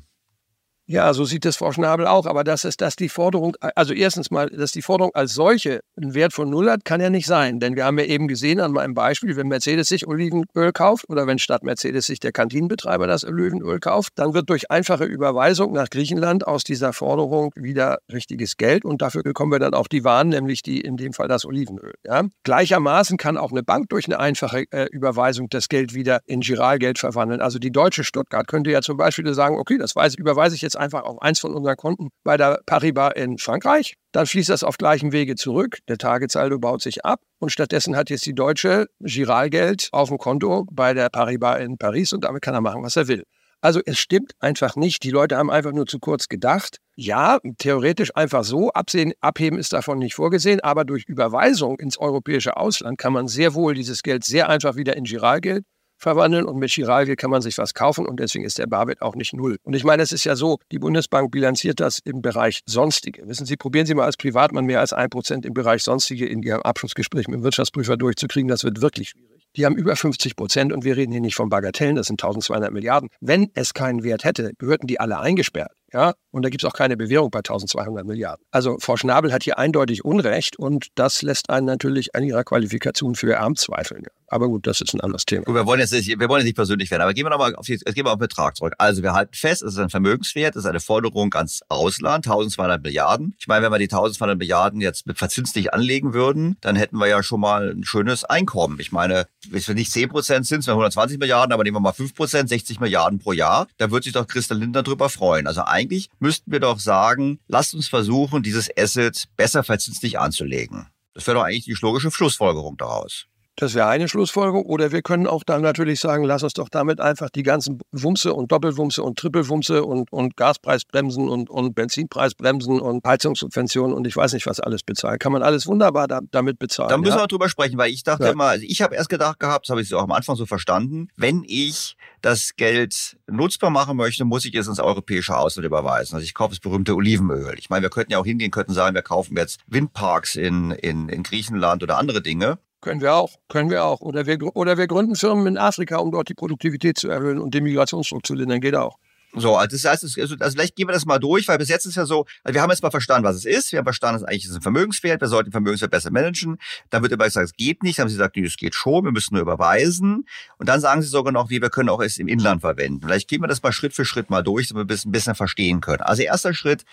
Ja, 0.89 1.13
so 1.13 1.25
sieht 1.25 1.45
es 1.45 1.57
Frau 1.57 1.73
Schnabel 1.73 2.07
auch. 2.07 2.25
Aber 2.25 2.45
dass 2.45 2.63
es, 2.63 2.77
dass 2.77 2.95
die 2.95 3.09
Forderung, 3.09 3.57
also 3.75 3.93
erstens 3.93 4.31
mal, 4.31 4.47
dass 4.47 4.71
die 4.71 4.81
Forderung 4.81 5.13
als 5.15 5.33
solche 5.33 5.81
einen 5.97 6.13
Wert 6.13 6.31
von 6.31 6.49
null 6.49 6.69
hat, 6.69 6.85
kann 6.85 7.01
ja 7.01 7.09
nicht 7.09 7.27
sein. 7.27 7.59
Denn 7.59 7.75
wir 7.75 7.83
haben 7.83 7.99
ja 7.99 8.05
eben 8.05 8.29
gesehen 8.29 8.61
an 8.61 8.71
meinem 8.71 8.93
Beispiel, 8.93 9.35
wenn 9.35 9.49
Mercedes 9.49 9.89
sich 9.89 10.07
Olivenöl 10.07 10.71
kauft 10.71 11.09
oder 11.09 11.27
wenn 11.27 11.39
statt 11.39 11.63
Mercedes 11.63 12.05
sich 12.05 12.21
der 12.21 12.31
Kantinenbetreiber 12.31 13.05
das 13.05 13.25
Olivenöl 13.25 13.81
kauft, 13.81 14.13
dann 14.15 14.33
wird 14.33 14.49
durch 14.49 14.71
einfache 14.71 15.03
Überweisung 15.03 15.73
nach 15.73 15.89
Griechenland 15.89 16.47
aus 16.47 16.63
dieser 16.63 16.93
Forderung 16.93 17.51
wieder 17.55 17.97
richtiges 18.09 18.55
Geld 18.55 18.85
und 18.85 19.01
dafür 19.01 19.23
bekommen 19.23 19.51
wir 19.51 19.59
dann 19.59 19.73
auch 19.73 19.89
die 19.89 20.05
Waren, 20.05 20.29
nämlich 20.29 20.61
die 20.61 20.79
in 20.79 20.95
dem 20.95 21.11
Fall 21.11 21.27
das 21.27 21.43
Olivenöl. 21.43 21.95
Ja? 22.05 22.23
Gleichermaßen 22.43 23.17
kann 23.17 23.35
auch 23.35 23.51
eine 23.51 23.63
Bank 23.63 23.89
durch 23.89 24.05
eine 24.05 24.19
einfache 24.19 24.63
äh, 24.71 24.85
Überweisung 24.85 25.49
das 25.49 25.67
Geld 25.67 25.93
wieder 25.93 26.21
in 26.27 26.39
Giralgeld 26.39 26.97
verwandeln. 26.97 27.41
Also 27.41 27.59
die 27.59 27.71
deutsche 27.71 28.05
Stuttgart 28.05 28.47
könnte 28.47 28.71
ja 28.71 28.81
zum 28.81 28.95
Beispiel 28.95 29.33
sagen, 29.33 29.57
okay, 29.57 29.77
das 29.77 29.93
weiß, 29.93 30.15
überweise 30.15 30.55
ich 30.55 30.61
jetzt 30.61 30.76
einfach 30.77 31.03
auf 31.03 31.21
eins 31.21 31.39
von 31.39 31.53
unseren 31.53 31.75
Konten 31.75 32.09
bei 32.23 32.37
der 32.37 32.61
Paribas 32.65 33.13
in 33.15 33.37
Frankreich. 33.37 33.95
Dann 34.11 34.25
fließt 34.25 34.49
das 34.49 34.63
auf 34.63 34.77
gleichem 34.77 35.11
Wege 35.11 35.35
zurück. 35.35 35.79
Der 35.87 35.97
Tagesaldo 35.97 36.59
baut 36.59 36.81
sich 36.81 37.05
ab. 37.05 37.21
Und 37.39 37.51
stattdessen 37.51 37.95
hat 37.95 38.09
jetzt 38.09 38.25
die 38.25 38.33
Deutsche 38.33 38.87
Giralgeld 38.99 39.89
auf 39.91 40.09
dem 40.09 40.17
Konto 40.17 40.65
bei 40.71 40.93
der 40.93 41.09
Paribas 41.09 41.59
in 41.59 41.77
Paris 41.77 42.13
und 42.13 42.23
damit 42.23 42.41
kann 42.41 42.53
er 42.53 42.61
machen, 42.61 42.83
was 42.83 42.95
er 42.95 43.07
will. 43.07 43.23
Also 43.61 43.81
es 43.85 43.97
stimmt 43.97 44.33
einfach 44.39 44.75
nicht. 44.75 45.03
Die 45.03 45.09
Leute 45.09 45.37
haben 45.37 45.49
einfach 45.49 45.71
nur 45.71 45.87
zu 45.87 45.99
kurz 45.99 46.27
gedacht. 46.27 46.77
Ja, 46.95 47.39
theoretisch 47.57 48.15
einfach 48.15 48.43
so. 48.43 48.69
Absehen, 48.69 49.13
abheben 49.19 49.57
ist 49.57 49.73
davon 49.73 49.97
nicht 49.97 50.15
vorgesehen, 50.15 50.59
aber 50.59 50.85
durch 50.85 51.05
Überweisung 51.05 51.79
ins 51.79 51.97
europäische 51.97 52.57
Ausland 52.57 52.97
kann 52.97 53.13
man 53.13 53.27
sehr 53.27 53.55
wohl 53.55 53.73
dieses 53.73 54.03
Geld 54.03 54.23
sehr 54.23 54.49
einfach 54.49 54.75
wieder 54.75 54.95
in 54.95 55.05
Giralgeld 55.05 55.65
verwandeln 55.97 56.45
und 56.45 56.57
mit 56.57 56.71
Chiralgeld 56.71 57.19
kann 57.19 57.29
man 57.29 57.41
sich 57.41 57.57
was 57.57 57.73
kaufen 57.73 58.05
und 58.05 58.19
deswegen 58.19 58.45
ist 58.45 58.57
der 58.57 58.67
Barwert 58.67 59.01
auch 59.01 59.15
nicht 59.15 59.33
null. 59.33 59.57
Und 59.63 59.75
ich 59.75 59.83
meine, 59.83 60.03
es 60.03 60.11
ist 60.11 60.23
ja 60.23 60.35
so, 60.35 60.59
die 60.71 60.79
Bundesbank 60.79 61.31
bilanziert 61.31 61.79
das 61.79 61.99
im 61.99 62.21
Bereich 62.21 62.61
Sonstige. 62.65 63.27
Wissen 63.27 63.45
Sie, 63.45 63.57
probieren 63.57 63.85
Sie 63.85 63.95
mal 63.95 64.05
als 64.05 64.17
Privatmann 64.17 64.65
mehr 64.65 64.79
als 64.79 64.93
ein 64.93 65.09
Prozent 65.09 65.45
im 65.45 65.53
Bereich 65.53 65.83
Sonstige 65.83 66.27
in 66.27 66.43
Ihrem 66.43 66.61
Abschlussgespräch 66.61 67.27
mit 67.27 67.39
dem 67.39 67.43
Wirtschaftsprüfer 67.43 67.97
durchzukriegen, 67.97 68.47
das 68.47 68.63
wird 68.63 68.81
wirklich 68.81 69.09
schwierig. 69.09 69.37
Die 69.55 69.65
haben 69.65 69.75
über 69.75 69.95
50 69.95 70.35
Prozent 70.35 70.71
und 70.71 70.83
wir 70.83 70.97
reden 70.97 71.11
hier 71.11 71.21
nicht 71.21 71.35
von 71.35 71.49
Bagatellen, 71.49 71.95
das 71.95 72.07
sind 72.07 72.21
1200 72.21 72.71
Milliarden. 72.71 73.09
Wenn 73.21 73.49
es 73.55 73.73
keinen 73.73 74.03
Wert 74.03 74.23
hätte, 74.23 74.51
gehörten 74.59 74.87
die 74.87 74.99
alle 74.99 75.19
eingesperrt. 75.19 75.71
Ja, 75.93 76.13
und 76.31 76.43
da 76.43 76.49
gibt 76.49 76.63
es 76.63 76.69
auch 76.69 76.75
keine 76.75 76.97
Bewährung 76.97 77.31
bei 77.31 77.39
1200 77.39 78.05
Milliarden. 78.05 78.45
Also 78.51 78.77
Frau 78.79 78.97
Schnabel 78.97 79.31
hat 79.31 79.43
hier 79.43 79.57
eindeutig 79.57 80.03
Unrecht 80.03 80.59
und 80.59 80.87
das 80.95 81.21
lässt 81.21 81.49
einen 81.49 81.65
natürlich 81.65 82.13
an 82.13 82.23
ihrer 82.23 82.43
Qualifikation 82.43 83.15
für 83.15 83.39
Amt 83.39 83.59
zweifeln. 83.59 84.03
Aber 84.29 84.47
gut, 84.47 84.67
das 84.67 84.81
ist 84.81 84.93
ein 84.93 85.01
anderes 85.01 85.25
Thema. 85.25 85.45
Gut, 85.45 85.55
wir 85.55 85.65
wollen 85.65 85.79
jetzt 85.79 85.93
nicht, 85.93 86.07
wir 86.07 86.29
wollen 86.29 86.41
jetzt 86.41 86.47
nicht 86.47 86.55
persönlich 86.55 86.91
werden, 86.91 87.01
aber 87.01 87.13
gehen 87.13 87.25
wir 87.25 87.29
nochmal 87.29 87.55
auf, 87.55 87.65
die, 87.65 87.77
gehen 87.77 88.05
wir 88.05 88.11
auf 88.11 88.17
den 88.17 88.27
Betrag 88.27 88.57
zurück. 88.57 88.73
Also 88.77 89.01
wir 89.01 89.13
halten 89.13 89.33
fest, 89.33 89.63
es 89.63 89.73
ist 89.73 89.79
ein 89.79 89.89
Vermögenswert, 89.89 90.55
es 90.55 90.63
ist 90.63 90.69
eine 90.69 90.81
Forderung 90.81 91.33
ans 91.33 91.61
Ausland, 91.69 92.27
1200 92.27 92.83
Milliarden. 92.83 93.35
Ich 93.39 93.47
meine, 93.47 93.63
wenn 93.63 93.71
wir 93.71 93.79
die 93.79 93.85
1200 93.85 94.37
Milliarden 94.37 94.81
jetzt 94.81 95.07
mit 95.07 95.17
verzinslich 95.17 95.73
anlegen 95.73 96.13
würden, 96.13 96.57
dann 96.61 96.75
hätten 96.75 96.97
wir 96.97 97.07
ja 97.07 97.23
schon 97.23 97.39
mal 97.39 97.71
ein 97.71 97.85
schönes 97.85 98.25
Einkommen. 98.25 98.79
Ich 98.79 98.91
meine, 98.91 99.27
wenn 99.49 99.65
wir 99.65 99.75
nicht 99.75 99.91
10 99.91 100.09
Prozent 100.09 100.45
sind, 100.45 100.61
sind 100.61 100.71
120 100.71 101.19
Milliarden, 101.19 101.53
aber 101.53 101.63
nehmen 101.63 101.77
wir 101.77 101.81
mal 101.81 101.93
5 101.93 102.13
Prozent, 102.13 102.49
60 102.49 102.81
Milliarden 102.81 103.19
pro 103.19 103.31
Jahr. 103.31 103.67
Da 103.77 103.91
wird 103.91 104.03
sich 104.03 104.13
doch 104.13 104.27
Christian 104.27 104.59
Lindner 104.59 104.83
drüber 104.83 105.09
freuen. 105.09 105.47
Also 105.47 105.61
eigentlich 105.61 106.09
müssten 106.19 106.51
wir 106.51 106.59
doch 106.59 106.79
sagen, 106.79 107.39
lasst 107.47 107.73
uns 107.73 107.87
versuchen, 107.87 108.43
dieses 108.43 108.69
Asset 108.77 109.25
besser 109.37 109.63
verzinslich 109.63 110.19
anzulegen. 110.19 110.87
Das 111.13 111.25
wäre 111.25 111.37
doch 111.37 111.43
eigentlich 111.43 111.65
die 111.65 111.77
logische 111.81 112.11
Schlussfolgerung 112.11 112.77
daraus. 112.77 113.25
Das 113.59 113.73
wäre 113.73 113.87
eine 113.87 114.07
Schlussfolgerung. 114.07 114.67
Oder 114.67 114.91
wir 114.91 115.01
können 115.01 115.25
auch 115.25 115.43
dann 115.43 115.63
natürlich 115.63 115.99
sagen, 115.99 116.23
lass 116.23 116.43
uns 116.43 116.53
doch 116.53 116.69
damit 116.69 117.01
einfach 117.01 117.31
die 117.31 117.41
ganzen 117.41 117.79
Wumse 117.91 118.35
und 118.35 118.51
Doppelwumse 118.51 119.01
und 119.01 119.17
Trippelwumse 119.17 119.83
und, 119.83 120.11
und 120.11 120.37
Gaspreisbremsen 120.37 121.27
und, 121.27 121.49
und 121.49 121.73
Benzinpreisbremsen 121.73 122.79
und 122.79 123.03
Heizungssubventionen 123.03 123.95
und 123.95 124.05
ich 124.05 124.15
weiß 124.15 124.33
nicht, 124.33 124.45
was 124.45 124.59
alles 124.59 124.83
bezahlen. 124.83 125.17
Kann 125.17 125.31
man 125.31 125.41
alles 125.41 125.65
wunderbar 125.65 126.07
da, 126.07 126.19
damit 126.29 126.59
bezahlen. 126.59 126.89
Da 126.89 126.97
müssen 126.99 127.15
ja? 127.15 127.23
wir 127.23 127.27
drüber 127.27 127.49
sprechen, 127.49 127.79
weil 127.79 127.91
ich 127.91 128.03
dachte 128.03 128.25
ja. 128.25 128.31
immer, 128.31 128.45
also 128.45 128.63
ich 128.67 128.83
habe 128.83 128.93
erst 128.93 129.09
gedacht 129.09 129.39
gehabt, 129.39 129.65
das 129.65 129.71
habe 129.71 129.81
ich 129.81 129.91
auch 129.95 130.03
am 130.03 130.11
Anfang 130.11 130.35
so 130.35 130.45
verstanden, 130.45 131.07
wenn 131.15 131.43
ich 131.47 131.97
das 132.21 132.55
Geld 132.57 133.17
nutzbar 133.25 133.71
machen 133.71 133.97
möchte, 133.97 134.23
muss 134.23 134.45
ich 134.45 134.53
es 134.53 134.67
ins 134.67 134.79
europäische 134.79 135.35
Ausland 135.35 135.65
überweisen. 135.65 136.13
Also 136.13 136.23
ich 136.23 136.35
kaufe 136.35 136.51
das 136.51 136.59
berühmte 136.59 136.95
Olivenöl. 136.95 137.55
Ich 137.57 137.71
meine, 137.71 137.81
wir 137.81 137.89
könnten 137.89 138.11
ja 138.11 138.19
auch 138.19 138.25
hingehen, 138.25 138.51
könnten 138.51 138.73
sagen, 138.73 138.93
wir 138.93 139.01
kaufen 139.01 139.35
jetzt 139.35 139.61
Windparks 139.65 140.35
in, 140.35 140.69
in, 140.71 141.09
in 141.09 141.23
Griechenland 141.23 141.81
oder 141.81 141.97
andere 141.97 142.21
Dinge. 142.21 142.59
Können 142.87 143.01
wir 143.01 143.15
auch, 143.15 143.35
können 143.49 143.69
wir 143.69 143.83
auch. 143.83 143.99
Oder 143.99 144.25
wir, 144.27 144.37
oder 144.55 144.77
wir 144.77 144.87
gründen 144.87 145.15
Firmen 145.15 145.45
in 145.45 145.57
Afrika, 145.57 145.97
um 145.97 146.09
dort 146.09 146.29
die 146.29 146.33
Produktivität 146.33 146.97
zu 146.97 147.09
erhöhen 147.09 147.37
und 147.37 147.53
den 147.53 147.65
Migrationsdruck 147.65 148.25
zu 148.25 148.33
lindern. 148.33 148.61
Geht 148.61 148.75
auch. 148.75 148.97
So, 149.35 149.57
also 149.57 149.75
das 149.75 149.83
heißt, 149.83 150.17
also, 150.17 150.35
vielleicht 150.37 150.77
gehen 150.77 150.87
wir 150.87 150.93
das 150.93 151.05
mal 151.05 151.19
durch, 151.19 151.49
weil 151.49 151.57
bis 151.57 151.67
jetzt 151.67 151.85
ist 151.85 151.95
ja 151.95 152.05
so, 152.05 152.25
also 152.45 152.53
wir 152.55 152.61
haben 152.61 152.69
jetzt 152.69 152.81
mal 152.81 152.89
verstanden, 152.89 153.27
was 153.27 153.35
es 153.35 153.43
ist. 153.43 153.73
Wir 153.73 153.79
haben 153.79 153.85
verstanden, 153.85 154.21
dass 154.21 154.29
eigentlich 154.29 154.45
ist 154.45 154.55
ein 154.55 154.61
Vermögenswert. 154.61 155.19
Wir 155.19 155.27
sollten 155.27 155.49
den 155.49 155.51
Vermögenswert 155.51 155.91
besser 155.91 156.11
managen. 156.11 156.59
Dann 156.89 157.01
wird 157.01 157.11
immer 157.11 157.25
gesagt, 157.25 157.47
es 157.47 157.53
geht 157.57 157.83
nicht. 157.83 157.99
Dann 157.99 158.03
haben 158.03 158.09
sie 158.09 158.15
gesagt, 158.15 158.37
nee, 158.37 158.45
es 158.45 158.55
geht 158.55 158.73
schon. 158.73 159.03
Wir 159.03 159.11
müssen 159.11 159.33
nur 159.33 159.41
überweisen. 159.41 160.25
Und 160.57 160.69
dann 160.69 160.79
sagen 160.79 161.01
sie 161.01 161.09
sogar 161.09 161.33
noch, 161.33 161.49
wie 161.49 161.61
wir 161.61 161.69
können 161.69 161.89
auch 161.89 161.99
es 161.99 162.19
im 162.19 162.29
Inland 162.29 162.61
verwenden. 162.61 163.01
Vielleicht 163.01 163.27
gehen 163.27 163.41
wir 163.41 163.47
das 163.49 163.61
mal 163.61 163.73
Schritt 163.73 163.93
für 163.93 164.05
Schritt 164.05 164.29
mal 164.29 164.43
durch, 164.43 164.69
damit 164.69 164.87
wir 164.87 164.95
es 164.95 165.03
ein 165.03 165.11
bisschen 165.11 165.35
verstehen 165.35 165.81
können. 165.81 166.03
Also 166.03 166.23
erster 166.23 166.53
Schritt, 166.53 166.85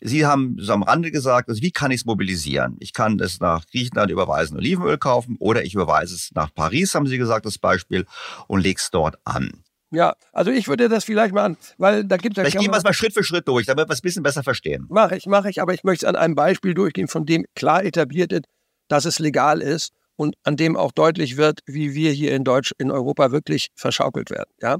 Sie 0.00 0.24
haben 0.24 0.56
so 0.58 0.72
am 0.72 0.82
Rande 0.82 1.10
gesagt, 1.10 1.48
also 1.48 1.60
wie 1.62 1.70
kann 1.70 1.90
ich 1.90 2.00
es 2.00 2.04
mobilisieren? 2.06 2.76
Ich 2.80 2.92
kann 2.92 3.18
es 3.20 3.40
nach 3.40 3.66
Griechenland 3.66 4.10
überweisen, 4.10 4.56
Olivenöl 4.56 4.98
kaufen 4.98 5.36
oder 5.38 5.64
ich 5.64 5.74
überweise 5.74 6.14
es 6.14 6.30
nach 6.34 6.52
Paris, 6.54 6.94
haben 6.94 7.06
Sie 7.06 7.18
gesagt, 7.18 7.44
das 7.44 7.58
Beispiel, 7.58 8.06
und 8.46 8.60
lege 8.60 8.78
es 8.78 8.90
dort 8.90 9.18
an. 9.24 9.62
Ja, 9.92 10.14
also 10.32 10.52
ich 10.52 10.68
würde 10.68 10.88
das 10.88 11.04
vielleicht 11.04 11.34
machen, 11.34 11.56
weil 11.76 12.04
da 12.04 12.16
gibt 12.16 12.38
es 12.38 12.42
ja. 12.42 12.44
Vielleicht 12.44 12.62
gehen 12.62 12.72
wir 12.72 12.78
es 12.78 12.84
mal 12.84 12.94
Schritt 12.94 13.12
für 13.12 13.24
Schritt 13.24 13.48
durch, 13.48 13.66
damit 13.66 13.88
wir 13.88 13.92
es 13.92 13.98
ein 13.98 14.02
bisschen 14.02 14.22
besser 14.22 14.44
verstehen. 14.44 14.86
Mache 14.88 15.16
ich, 15.16 15.26
mache 15.26 15.50
ich, 15.50 15.60
aber 15.60 15.74
ich 15.74 15.82
möchte 15.82 16.06
es 16.06 16.08
an 16.08 16.16
einem 16.16 16.36
Beispiel 16.36 16.74
durchgehen, 16.74 17.08
von 17.08 17.26
dem 17.26 17.44
klar 17.56 17.84
etabliert 17.84 18.32
ist, 18.32 18.44
dass 18.88 19.04
es 19.04 19.18
legal 19.18 19.60
ist 19.60 19.92
und 20.16 20.36
an 20.44 20.56
dem 20.56 20.76
auch 20.76 20.92
deutlich 20.92 21.36
wird, 21.36 21.60
wie 21.66 21.94
wir 21.94 22.12
hier 22.12 22.34
in 22.34 22.44
Deutsch, 22.44 22.72
in 22.78 22.90
Europa 22.90 23.32
wirklich 23.32 23.70
verschaukelt 23.74 24.30
werden. 24.30 24.50
Ja? 24.60 24.78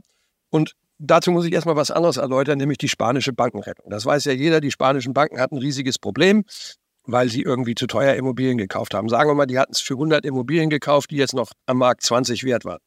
Und 0.48 0.74
dazu 1.00 1.32
muss 1.32 1.46
ich 1.46 1.52
erstmal 1.52 1.76
was 1.76 1.90
anderes 1.90 2.18
erläutern, 2.18 2.58
nämlich 2.58 2.78
die 2.78 2.88
spanische 2.88 3.32
Bankenrettung. 3.32 3.90
Das 3.90 4.04
weiß 4.06 4.26
ja 4.26 4.32
jeder, 4.32 4.60
die 4.60 4.70
spanischen 4.70 5.14
Banken 5.14 5.40
hatten 5.40 5.56
ein 5.56 5.62
riesiges 5.62 5.98
Problem, 5.98 6.44
weil 7.04 7.28
sie 7.28 7.42
irgendwie 7.42 7.74
zu 7.74 7.86
teuer 7.86 8.14
Immobilien 8.14 8.58
gekauft 8.58 8.94
haben. 8.94 9.08
Sagen 9.08 9.28
wir 9.30 9.34
mal, 9.34 9.46
die 9.46 9.58
hatten 9.58 9.72
es 9.72 9.80
für 9.80 9.94
100 9.94 10.24
Immobilien 10.24 10.70
gekauft, 10.70 11.10
die 11.10 11.16
jetzt 11.16 11.34
noch 11.34 11.50
am 11.66 11.78
Markt 11.78 12.02
20 12.02 12.44
wert 12.44 12.64
waren. 12.64 12.80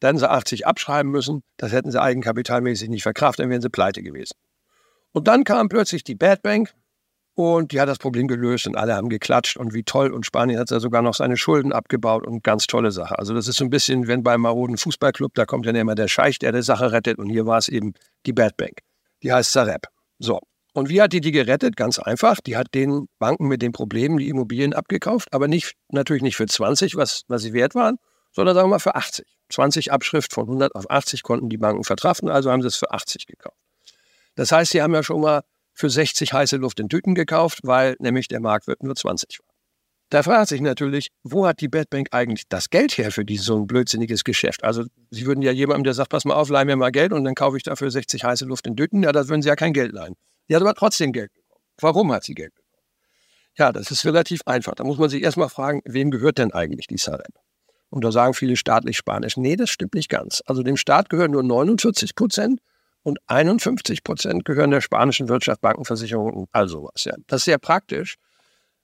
Dann 0.00 0.10
hätten 0.10 0.18
sie 0.18 0.30
80 0.30 0.66
abschreiben 0.66 1.10
müssen, 1.10 1.42
das 1.56 1.72
hätten 1.72 1.90
sie 1.90 2.00
eigenkapitalmäßig 2.00 2.88
nicht 2.88 3.02
verkraftet, 3.02 3.44
dann 3.44 3.50
wären 3.50 3.62
sie 3.62 3.68
pleite 3.68 4.02
gewesen. 4.02 4.34
Und 5.12 5.28
dann 5.28 5.44
kam 5.44 5.68
plötzlich 5.68 6.04
die 6.04 6.14
Bad 6.14 6.42
Bank 6.42 6.72
und 7.40 7.72
die 7.72 7.80
hat 7.80 7.88
das 7.88 7.98
Problem 7.98 8.28
gelöst 8.28 8.66
und 8.66 8.76
alle 8.76 8.94
haben 8.94 9.08
geklatscht 9.08 9.56
und 9.56 9.74
wie 9.74 9.82
toll. 9.82 10.12
Und 10.12 10.26
Spanien 10.26 10.58
hat 10.58 10.70
ja 10.70 10.80
sogar 10.80 11.02
noch 11.02 11.14
seine 11.14 11.36
Schulden 11.36 11.72
abgebaut 11.72 12.26
und 12.26 12.44
ganz 12.44 12.66
tolle 12.66 12.90
Sache. 12.90 13.18
Also 13.18 13.34
das 13.34 13.48
ist 13.48 13.56
so 13.56 13.64
ein 13.64 13.70
bisschen, 13.70 14.06
wenn 14.06 14.22
beim 14.22 14.42
maroden 14.42 14.76
Fußballclub, 14.76 15.34
da 15.34 15.46
kommt 15.46 15.66
ja 15.66 15.72
immer 15.72 15.94
der 15.94 16.08
Scheich, 16.08 16.38
der 16.38 16.52
die 16.52 16.62
Sache 16.62 16.92
rettet. 16.92 17.18
Und 17.18 17.28
hier 17.30 17.46
war 17.46 17.58
es 17.58 17.68
eben 17.68 17.94
die 18.26 18.32
Bad 18.32 18.56
Bank. 18.56 18.80
Die 19.22 19.32
heißt 19.32 19.52
Sareb. 19.52 19.86
So. 20.18 20.40
Und 20.72 20.88
wie 20.88 21.02
hat 21.02 21.12
die 21.12 21.20
die 21.20 21.32
gerettet? 21.32 21.76
Ganz 21.76 21.98
einfach. 21.98 22.40
Die 22.40 22.56
hat 22.56 22.68
den 22.74 23.08
Banken 23.18 23.48
mit 23.48 23.62
den 23.62 23.72
Problemen 23.72 24.18
die 24.18 24.28
Immobilien 24.28 24.72
abgekauft, 24.72 25.32
aber 25.32 25.48
nicht, 25.48 25.74
natürlich 25.88 26.22
nicht 26.22 26.36
für 26.36 26.46
20, 26.46 26.96
was, 26.96 27.22
was 27.26 27.42
sie 27.42 27.52
wert 27.52 27.74
waren, 27.74 27.96
sondern 28.32 28.54
sagen 28.54 28.68
wir 28.68 28.74
mal 28.74 28.78
für 28.78 28.94
80. 28.94 29.26
20 29.50 29.92
Abschrift 29.92 30.32
von 30.32 30.44
100 30.44 30.74
auf 30.74 30.88
80 30.88 31.22
konnten 31.22 31.48
die 31.48 31.58
Banken 31.58 31.82
vertrafen, 31.82 32.28
also 32.28 32.52
haben 32.52 32.62
sie 32.62 32.68
es 32.68 32.76
für 32.76 32.90
80 32.92 33.26
gekauft. 33.26 33.56
Das 34.36 34.52
heißt, 34.52 34.70
sie 34.70 34.80
haben 34.80 34.94
ja 34.94 35.02
schon 35.02 35.20
mal 35.20 35.42
für 35.80 35.90
60 35.90 36.32
heiße 36.32 36.56
Luft 36.56 36.78
in 36.78 36.88
Tüten 36.88 37.14
gekauft, 37.14 37.60
weil 37.62 37.96
nämlich 37.98 38.28
der 38.28 38.40
Marktwert 38.40 38.82
nur 38.82 38.94
20 38.94 39.40
war. 39.40 39.50
Da 40.10 40.24
fragt 40.24 40.48
sich 40.48 40.60
natürlich, 40.60 41.08
wo 41.22 41.46
hat 41.46 41.60
die 41.60 41.68
Badbank 41.68 42.08
eigentlich 42.10 42.48
das 42.48 42.68
Geld 42.68 42.98
her 42.98 43.12
für 43.12 43.24
dieses 43.24 43.46
so 43.46 43.56
ein 43.56 43.68
blödsinniges 43.68 44.24
Geschäft? 44.24 44.64
Also 44.64 44.84
Sie 45.10 45.24
würden 45.24 45.40
ja 45.40 45.52
jemandem, 45.52 45.84
der 45.84 45.94
sagt, 45.94 46.10
pass 46.10 46.24
mal 46.24 46.34
auf, 46.34 46.48
leih 46.48 46.64
mir 46.64 46.76
mal 46.76 46.90
Geld 46.90 47.12
und 47.12 47.24
dann 47.24 47.36
kaufe 47.36 47.56
ich 47.56 47.62
dafür 47.62 47.90
60 47.90 48.24
heiße 48.24 48.44
Luft 48.44 48.66
in 48.66 48.76
Tüten, 48.76 49.04
ja, 49.04 49.12
da 49.12 49.28
würden 49.28 49.40
Sie 49.40 49.48
ja 49.48 49.56
kein 49.56 49.72
Geld 49.72 49.92
leihen. 49.92 50.16
Die 50.48 50.56
hat 50.56 50.62
aber 50.62 50.74
trotzdem 50.74 51.12
Geld 51.12 51.32
bekommen. 51.32 51.62
Warum 51.80 52.12
hat 52.12 52.24
sie 52.24 52.34
Geld 52.34 52.52
bekommen? 52.54 52.82
Ja, 53.56 53.72
das 53.72 53.92
ist 53.92 54.04
relativ 54.04 54.40
einfach. 54.46 54.74
Da 54.74 54.84
muss 54.84 54.98
man 54.98 55.08
sich 55.08 55.22
erstmal 55.22 55.48
fragen, 55.48 55.80
wem 55.84 56.10
gehört 56.10 56.38
denn 56.38 56.52
eigentlich 56.52 56.88
die 56.88 56.98
Sareb? 56.98 57.32
Und 57.88 58.04
da 58.04 58.10
sagen 58.10 58.34
viele 58.34 58.56
staatlich 58.56 58.96
Spanisch, 58.96 59.36
nee, 59.36 59.56
das 59.56 59.70
stimmt 59.70 59.94
nicht 59.94 60.08
ganz. 60.08 60.42
Also 60.46 60.62
dem 60.62 60.76
Staat 60.76 61.08
gehören 61.08 61.30
nur 61.30 61.42
49 61.42 62.14
Prozent 62.16 62.60
und 63.02 63.18
51 63.26 64.04
Prozent 64.04 64.44
gehören 64.44 64.70
der 64.70 64.80
spanischen 64.80 65.28
Wirtschaft, 65.28 65.60
Bankenversicherung 65.60 66.32
und 66.32 66.48
all 66.52 66.68
sowas. 66.68 67.04
Ja. 67.04 67.14
Das 67.26 67.40
ist 67.40 67.44
sehr 67.46 67.58
praktisch, 67.58 68.16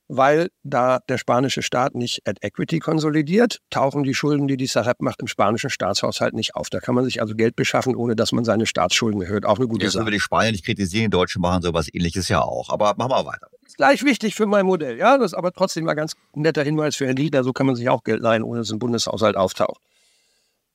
weil 0.09 0.51
da 0.62 1.01
der 1.09 1.18
spanische 1.18 1.62
Staat 1.62 1.94
nicht 1.94 2.26
at 2.26 2.38
equity 2.43 2.78
konsolidiert, 2.78 3.60
tauchen 3.70 4.05
die 4.05 4.14
Schulden, 4.14 4.47
die 4.47 4.56
die 4.56 4.66
Sareb 4.66 5.01
macht, 5.01 5.20
im 5.20 5.26
spanischen 5.26 5.70
Staatshaushalt 5.70 6.34
nicht 6.34 6.55
auf. 6.55 6.70
Da 6.70 6.80
kann 6.80 6.94
man 6.94 7.05
sich 7.05 7.20
also 7.20 7.34
Geld 7.34 7.56
beschaffen, 7.56 7.97
ohne 7.97 8.14
dass 8.14 8.32
man 8.32 8.44
seine 8.44 8.66
Staatsschulden 8.66 9.20
erhöht. 9.22 9.44
Auch 9.44 9.59
eine 9.59 9.66
gute 9.66 9.84
Jetzt 9.84 9.94
Sache. 9.94 10.02
über 10.02 10.10
die 10.10 10.20
Spanier 10.20 10.52
nicht 10.52 10.64
kritisieren, 10.64 11.05
die 11.06 11.10
Deutschen 11.10 11.43
machen 11.43 11.62
sowas 11.62 11.88
ähnliches 11.93 12.28
ja 12.28 12.40
auch. 12.40 12.70
Aber 12.70 12.94
machen 12.97 13.10
wir 13.10 13.26
weiter. 13.26 13.48
Ist 13.66 13.76
gleich 13.76 14.05
wichtig 14.05 14.34
für 14.36 14.47
mein 14.47 14.64
Modell. 14.64 14.97
Ja, 14.97 15.18
das 15.18 15.32
ist 15.32 15.34
aber 15.38 15.52
trotzdem 15.52 15.84
mal 15.84 15.94
ganz 15.94 16.14
netter 16.34 16.62
Hinweis 16.62 16.94
für 16.94 17.06
Herrn 17.06 17.16
Liedler. 17.16 17.43
So 17.43 17.52
kann 17.52 17.66
man 17.66 17.74
sich 17.74 17.88
auch 17.88 18.05
Geld 18.05 18.20
leihen, 18.20 18.44
ohne 18.44 18.60
dass 18.60 18.68
es 18.68 18.72
im 18.72 18.78
Bundeshaushalt 18.78 19.36
auftaucht. 19.36 19.80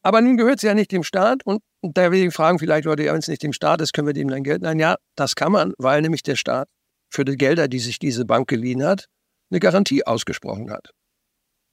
Aber 0.03 0.21
nun 0.21 0.37
gehört 0.37 0.57
es 0.57 0.63
ja 0.63 0.73
nicht 0.73 0.91
dem 0.91 1.03
Staat 1.03 1.45
und 1.45 1.61
da 1.81 2.11
will 2.11 2.27
ich 2.27 2.33
fragen 2.33 2.59
vielleicht 2.59 2.85
Leute, 2.85 3.03
ja, 3.03 3.13
wenn 3.13 3.19
es 3.19 3.27
nicht 3.27 3.43
dem 3.43 3.53
Staat 3.53 3.81
ist, 3.81 3.93
können 3.93 4.07
wir 4.07 4.13
dem 4.13 4.29
dann 4.29 4.43
Geld 4.43 4.61
leihen? 4.61 4.79
Ja, 4.79 4.95
das 5.15 5.35
kann 5.35 5.51
man, 5.51 5.73
weil 5.77 6.01
nämlich 6.01 6.23
der 6.23 6.35
Staat 6.35 6.69
für 7.09 7.25
die 7.25 7.35
Gelder, 7.35 7.67
die 7.67 7.79
sich 7.79 7.99
diese 7.99 8.25
Bank 8.25 8.47
geliehen 8.47 8.83
hat, 8.83 9.05
eine 9.49 9.59
Garantie 9.59 10.05
ausgesprochen 10.05 10.71
hat. 10.71 10.91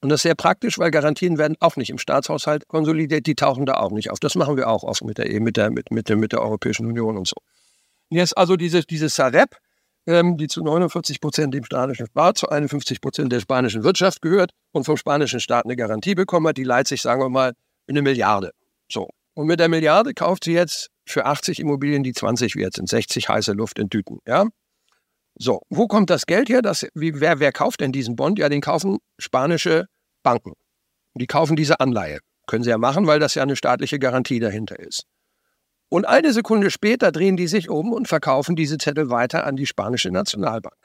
Und 0.01 0.09
das 0.09 0.19
ist 0.19 0.23
sehr 0.23 0.35
praktisch, 0.35 0.79
weil 0.79 0.91
Garantien 0.91 1.37
werden 1.37 1.57
auch 1.59 1.75
nicht 1.75 1.89
im 1.89 1.97
Staatshaushalt 1.97 2.67
konsolidiert, 2.67 3.25
die 3.25 3.35
tauchen 3.35 3.65
da 3.65 3.75
auch 3.75 3.91
nicht 3.91 4.11
auf. 4.11 4.19
Das 4.19 4.35
machen 4.35 4.55
wir 4.55 4.69
auch 4.69 4.83
oft 4.83 5.03
mit 5.03 5.17
der, 5.17 5.41
mit 5.41 5.57
der, 5.57 5.71
mit, 5.71 5.91
mit 5.91 6.09
mit 6.09 6.31
der 6.31 6.41
Europäischen 6.41 6.85
Union 6.85 7.17
und 7.17 7.27
so. 7.27 7.35
Jetzt 8.09 8.37
also 8.37 8.55
diese, 8.55 8.81
diese 8.81 9.09
Sareb, 9.09 9.57
ähm, 10.07 10.37
die 10.37 10.47
zu 10.47 10.63
49 10.63 11.19
Prozent 11.19 11.53
dem 11.53 11.65
spanischen 11.65 12.07
Staat, 12.07 12.37
zu 12.37 12.49
51 12.49 13.01
Prozent 13.01 13.31
der 13.31 13.41
spanischen 13.41 13.83
Wirtschaft 13.83 14.21
gehört 14.21 14.51
und 14.71 14.85
vom 14.85 14.95
spanischen 14.95 15.41
Staat 15.41 15.65
eine 15.65 15.75
Garantie 15.75 16.15
bekommen 16.15 16.47
hat, 16.47 16.57
die 16.57 16.63
leiht 16.63 16.87
sich, 16.87 17.01
sagen 17.01 17.21
wir 17.21 17.29
mal, 17.29 17.53
eine 17.89 18.01
Milliarde. 18.01 18.51
So. 18.91 19.09
Und 19.33 19.47
mit 19.47 19.59
der 19.59 19.69
Milliarde 19.69 20.13
kauft 20.13 20.43
sie 20.43 20.53
jetzt 20.53 20.89
für 21.05 21.25
80 21.25 21.59
Immobilien, 21.59 22.03
die 22.03 22.13
20 22.13 22.55
wert 22.55 22.75
sind, 22.75 22.89
60 22.89 23.29
heiße 23.29 23.53
Luft 23.53 23.79
in 23.79 23.89
Tüten. 23.89 24.19
Ja? 24.27 24.47
So, 25.35 25.61
wo 25.69 25.87
kommt 25.87 26.09
das 26.09 26.25
Geld 26.25 26.49
her? 26.49 26.61
Das, 26.61 26.85
wie, 26.93 27.19
wer, 27.19 27.39
wer 27.39 27.51
kauft 27.51 27.81
denn 27.81 27.91
diesen 27.91 28.15
Bond? 28.15 28.39
Ja, 28.39 28.49
den 28.49 28.61
kaufen 28.61 28.97
spanische 29.17 29.85
Banken. 30.23 30.53
Die 31.15 31.27
kaufen 31.27 31.55
diese 31.55 31.79
Anleihe. 31.79 32.19
Können 32.47 32.63
sie 32.63 32.69
ja 32.69 32.77
machen, 32.77 33.07
weil 33.07 33.19
das 33.19 33.35
ja 33.35 33.43
eine 33.43 33.55
staatliche 33.55 33.99
Garantie 33.99 34.39
dahinter 34.39 34.79
ist. 34.79 35.03
Und 35.89 36.05
eine 36.05 36.33
Sekunde 36.33 36.69
später 36.69 37.11
drehen 37.11 37.37
die 37.37 37.47
sich 37.47 37.69
um 37.69 37.93
und 37.93 38.07
verkaufen 38.07 38.55
diese 38.55 38.77
Zettel 38.77 39.09
weiter 39.09 39.45
an 39.45 39.55
die 39.55 39.65
spanische 39.65 40.11
Nationalbank. 40.11 40.75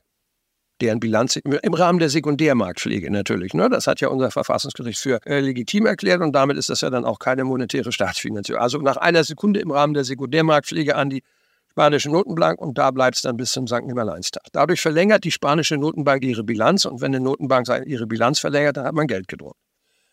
Deren 0.81 0.99
Bilanz 0.99 1.37
im 1.37 1.75
Rahmen 1.75 2.01
der 2.01 2.09
Sekundärmarktpflege 2.09 3.11
natürlich. 3.11 3.55
Ne? 3.55 3.69
Das 3.69 3.87
hat 3.87 4.01
ja 4.01 4.09
unser 4.09 4.33
Verfassungsgericht 4.33 4.99
für 4.99 5.25
äh, 5.25 5.39
legitim 5.39 5.87
erklärt 5.87 6.21
und 6.21 6.33
damit 6.33 6.57
ist 6.57 6.69
das 6.69 6.81
ja 6.81 6.91
dann 6.91 7.05
auch 7.05 7.21
keine 7.21 7.45
monetäre 7.45 7.93
Staatsfinanzierung. 7.93 8.61
Also 8.61 8.79
nach 8.79 8.97
einer 8.97 9.23
Sekunde 9.23 9.61
im 9.61 9.71
Rahmen 9.71 9.95
der 9.95 10.03
Sekundärmarktpflege 10.03 10.97
an 10.97 11.11
die 11.11 11.23
spanische 11.71 12.11
Notenbank 12.11 12.61
und 12.61 12.77
da 12.77 12.91
bleibt 12.91 13.17
es 13.17 13.23
dann 13.23 13.37
bis 13.37 13.53
zum 13.53 13.67
St. 13.69 13.83
Nimmerleinstag. 13.85 14.43
Dadurch 14.53 14.81
verlängert 14.81 15.25
die 15.25 15.31
spanische 15.31 15.77
Notenbank 15.77 16.25
ihre 16.25 16.43
Bilanz 16.43 16.85
und 16.85 17.01
wenn 17.01 17.15
eine 17.15 17.25
Notenbank 17.25 17.69
ihre 17.87 18.07
Bilanz 18.07 18.41
verlängert, 18.41 18.77
dann 18.77 18.85
hat 18.85 18.95
man 18.95 19.07
Geld 19.07 19.29
gedruckt. 19.29 19.59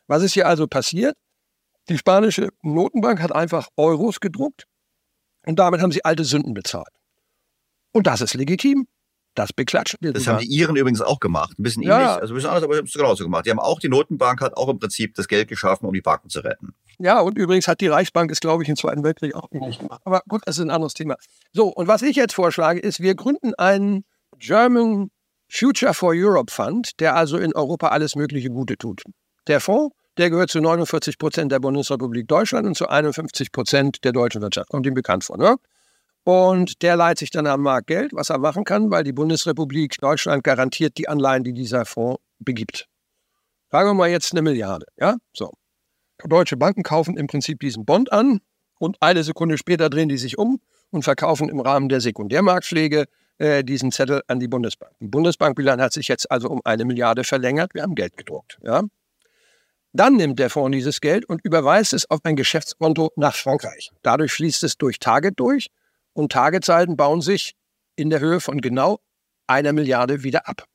Was 0.07 0.23
ist 0.23 0.33
hier 0.33 0.47
also 0.47 0.67
passiert? 0.67 1.15
Die 1.89 1.97
spanische 1.97 2.49
Notenbank 2.61 3.21
hat 3.21 3.31
einfach 3.31 3.67
Euros 3.77 4.19
gedruckt 4.19 4.65
und 5.45 5.57
damit 5.57 5.81
haben 5.81 5.91
sie 5.91 6.05
alte 6.05 6.23
Sünden 6.23 6.53
bezahlt. 6.53 6.88
Und 7.93 8.07
das 8.07 8.21
ist 8.21 8.33
legitim. 8.33 8.88
Das 9.33 9.53
beklatschen 9.53 9.99
wir. 10.01 10.11
Das 10.11 10.27
haben 10.27 10.39
die 10.39 10.47
Iren 10.47 10.75
übrigens 10.75 11.01
auch 11.01 11.19
gemacht. 11.21 11.57
Ein 11.57 11.63
bisschen 11.63 11.83
ähnlich, 11.83 11.97
ja. 11.97 12.17
also 12.17 12.33
ein 12.33 12.35
bisschen 12.35 12.49
anders, 12.49 12.63
aber 12.63 12.75
haben 12.75 12.85
es 12.85 12.93
genauso 12.93 13.23
gemacht. 13.23 13.45
Die 13.45 13.49
haben 13.49 13.59
auch, 13.59 13.79
die 13.79 13.87
Notenbank 13.87 14.41
hat 14.41 14.57
auch 14.57 14.67
im 14.67 14.77
Prinzip 14.77 15.15
das 15.15 15.27
Geld 15.27 15.47
geschaffen, 15.47 15.85
um 15.85 15.93
die 15.93 16.01
Banken 16.01 16.29
zu 16.29 16.41
retten. 16.41 16.73
Ja, 16.99 17.21
und 17.21 17.37
übrigens 17.37 17.67
hat 17.67 17.79
die 17.79 17.87
Reichsbank 17.87 18.29
es, 18.29 18.41
glaube 18.41 18.63
ich, 18.63 18.69
im 18.69 18.75
Zweiten 18.75 19.03
Weltkrieg 19.03 19.33
auch 19.33 19.47
ähnlich 19.51 19.79
gemacht. 19.79 20.01
Aber 20.03 20.21
gut, 20.27 20.41
das 20.45 20.57
ist 20.57 20.63
ein 20.63 20.69
anderes 20.69 20.93
Thema. 20.93 21.15
So, 21.53 21.69
und 21.69 21.87
was 21.87 22.01
ich 22.01 22.17
jetzt 22.17 22.33
vorschlage, 22.33 22.79
ist, 22.79 22.99
wir 22.99 23.15
gründen 23.15 23.53
einen 23.55 24.03
German 24.37 25.11
Future 25.49 25.93
for 25.93 26.13
Europe 26.13 26.51
Fund, 26.51 26.99
der 26.99 27.15
also 27.15 27.37
in 27.37 27.55
Europa 27.55 27.87
alles 27.87 28.15
mögliche 28.15 28.49
Gute 28.49 28.77
tut. 28.77 29.03
Der 29.47 29.59
Fonds, 29.59 29.95
der 30.17 30.29
gehört 30.29 30.49
zu 30.49 30.59
49 30.61 31.17
Prozent 31.17 31.51
der 31.51 31.59
Bundesrepublik 31.59 32.27
Deutschland 32.27 32.67
und 32.67 32.75
zu 32.75 32.87
51 32.87 33.51
Prozent 33.51 34.03
der 34.03 34.11
deutschen 34.11 34.41
Wirtschaft. 34.41 34.69
Kommt 34.69 34.85
ihm 34.85 34.93
bekannt 34.93 35.23
vor, 35.23 35.37
ne? 35.37 35.55
Und 36.23 36.81
der 36.84 36.95
leiht 36.95 37.18
sich 37.18 37.31
dann 37.31 37.48
am 37.48 37.61
Markt 37.61 37.88
Geld, 37.88 38.11
was 38.14 38.30
er 38.30 38.38
machen 38.38 38.64
kann, 38.64 38.91
weil 38.91 39.03
die 39.03 39.11
Bundesrepublik 39.11 39.98
Deutschland 39.99 40.43
garantiert 40.43 40.98
die 40.98 41.10
Anleihen, 41.10 41.43
die 41.43 41.53
dieser 41.53 41.85
Fonds 41.85 42.22
begibt. 42.39 42.88
Sagen 43.72 43.89
wir 43.89 43.93
mal 43.93 44.10
jetzt 44.10 44.31
eine 44.34 44.41
Milliarde, 44.41 44.85
ja? 44.99 45.15
So. 45.34 45.52
Deutsche 46.23 46.57
Banken 46.57 46.84
kaufen 46.84 47.18
im 47.18 47.26
Prinzip 47.26 47.60
diesen 47.61 47.85
Bond 47.85 48.11
an 48.11 48.41
und 48.77 48.98
eine 48.99 49.23
Sekunde 49.23 49.57
später 49.57 49.89
drehen 49.89 50.10
die 50.10 50.18
sich 50.18 50.38
um 50.38 50.60
und 50.91 51.03
verkaufen 51.03 51.49
im 51.49 51.60
Rahmen 51.60 51.89
der 51.89 52.02
Sekundärmarktpflege 52.02 53.06
äh, 53.39 53.64
diesen 53.64 53.91
Zettel 53.91 54.22
an 54.27 54.39
die 54.39 54.48
Bundesbank. 54.48 54.91
Die 54.99 55.07
Bundesbankbilanz 55.07 55.81
hat 55.81 55.93
sich 55.93 56.07
jetzt 56.07 56.30
also 56.30 56.49
um 56.49 56.61
eine 56.64 56.85
Milliarde 56.85 57.23
verlängert. 57.23 57.73
Wir 57.73 57.81
haben 57.81 57.95
Geld 57.95 58.18
gedruckt. 58.18 58.60
Ja? 58.61 58.84
Dann 59.93 60.15
nimmt 60.15 60.38
der 60.38 60.52
Fonds 60.52 60.76
dieses 60.76 61.02
Geld 61.02 61.26
und 61.27 61.43
überweist 61.43 61.93
es 61.93 62.10
auf 62.11 62.19
ein 62.23 62.35
Geschäftskonto 62.35 63.11
nach 63.15 63.35
Frankreich. 63.35 63.91
Dadurch 64.03 64.34
fließt 64.34 64.64
es 64.64 64.77
durch 64.77 64.99
Target 64.99 65.39
durch 65.39 65.69
und 66.13 66.31
Targetsalden 66.31 66.97
bauen 66.97 67.21
sich 67.21 67.53
in 67.95 68.09
der 68.09 68.19
Höhe 68.19 68.39
von 68.39 68.61
genau 68.61 68.99
einer 69.47 69.73
Milliarde 69.73 70.23
wieder 70.23 70.47
ab. 70.47 70.65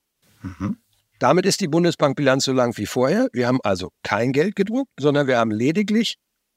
Damit 1.18 1.46
ist 1.46 1.60
die 1.60 1.68
Bundesbankbilanz 1.68 2.44
so 2.44 2.52
lang 2.52 2.76
wie 2.76 2.86
vorher. 2.86 3.28
Wir 3.32 3.46
haben 3.46 3.60
also 3.62 3.90
kein 4.02 4.32
Geld 4.32 4.54
gedruckt, 4.54 4.90
sondern 5.00 5.26
wir 5.26 5.38
haben 5.38 5.50
lediglich 5.50 6.16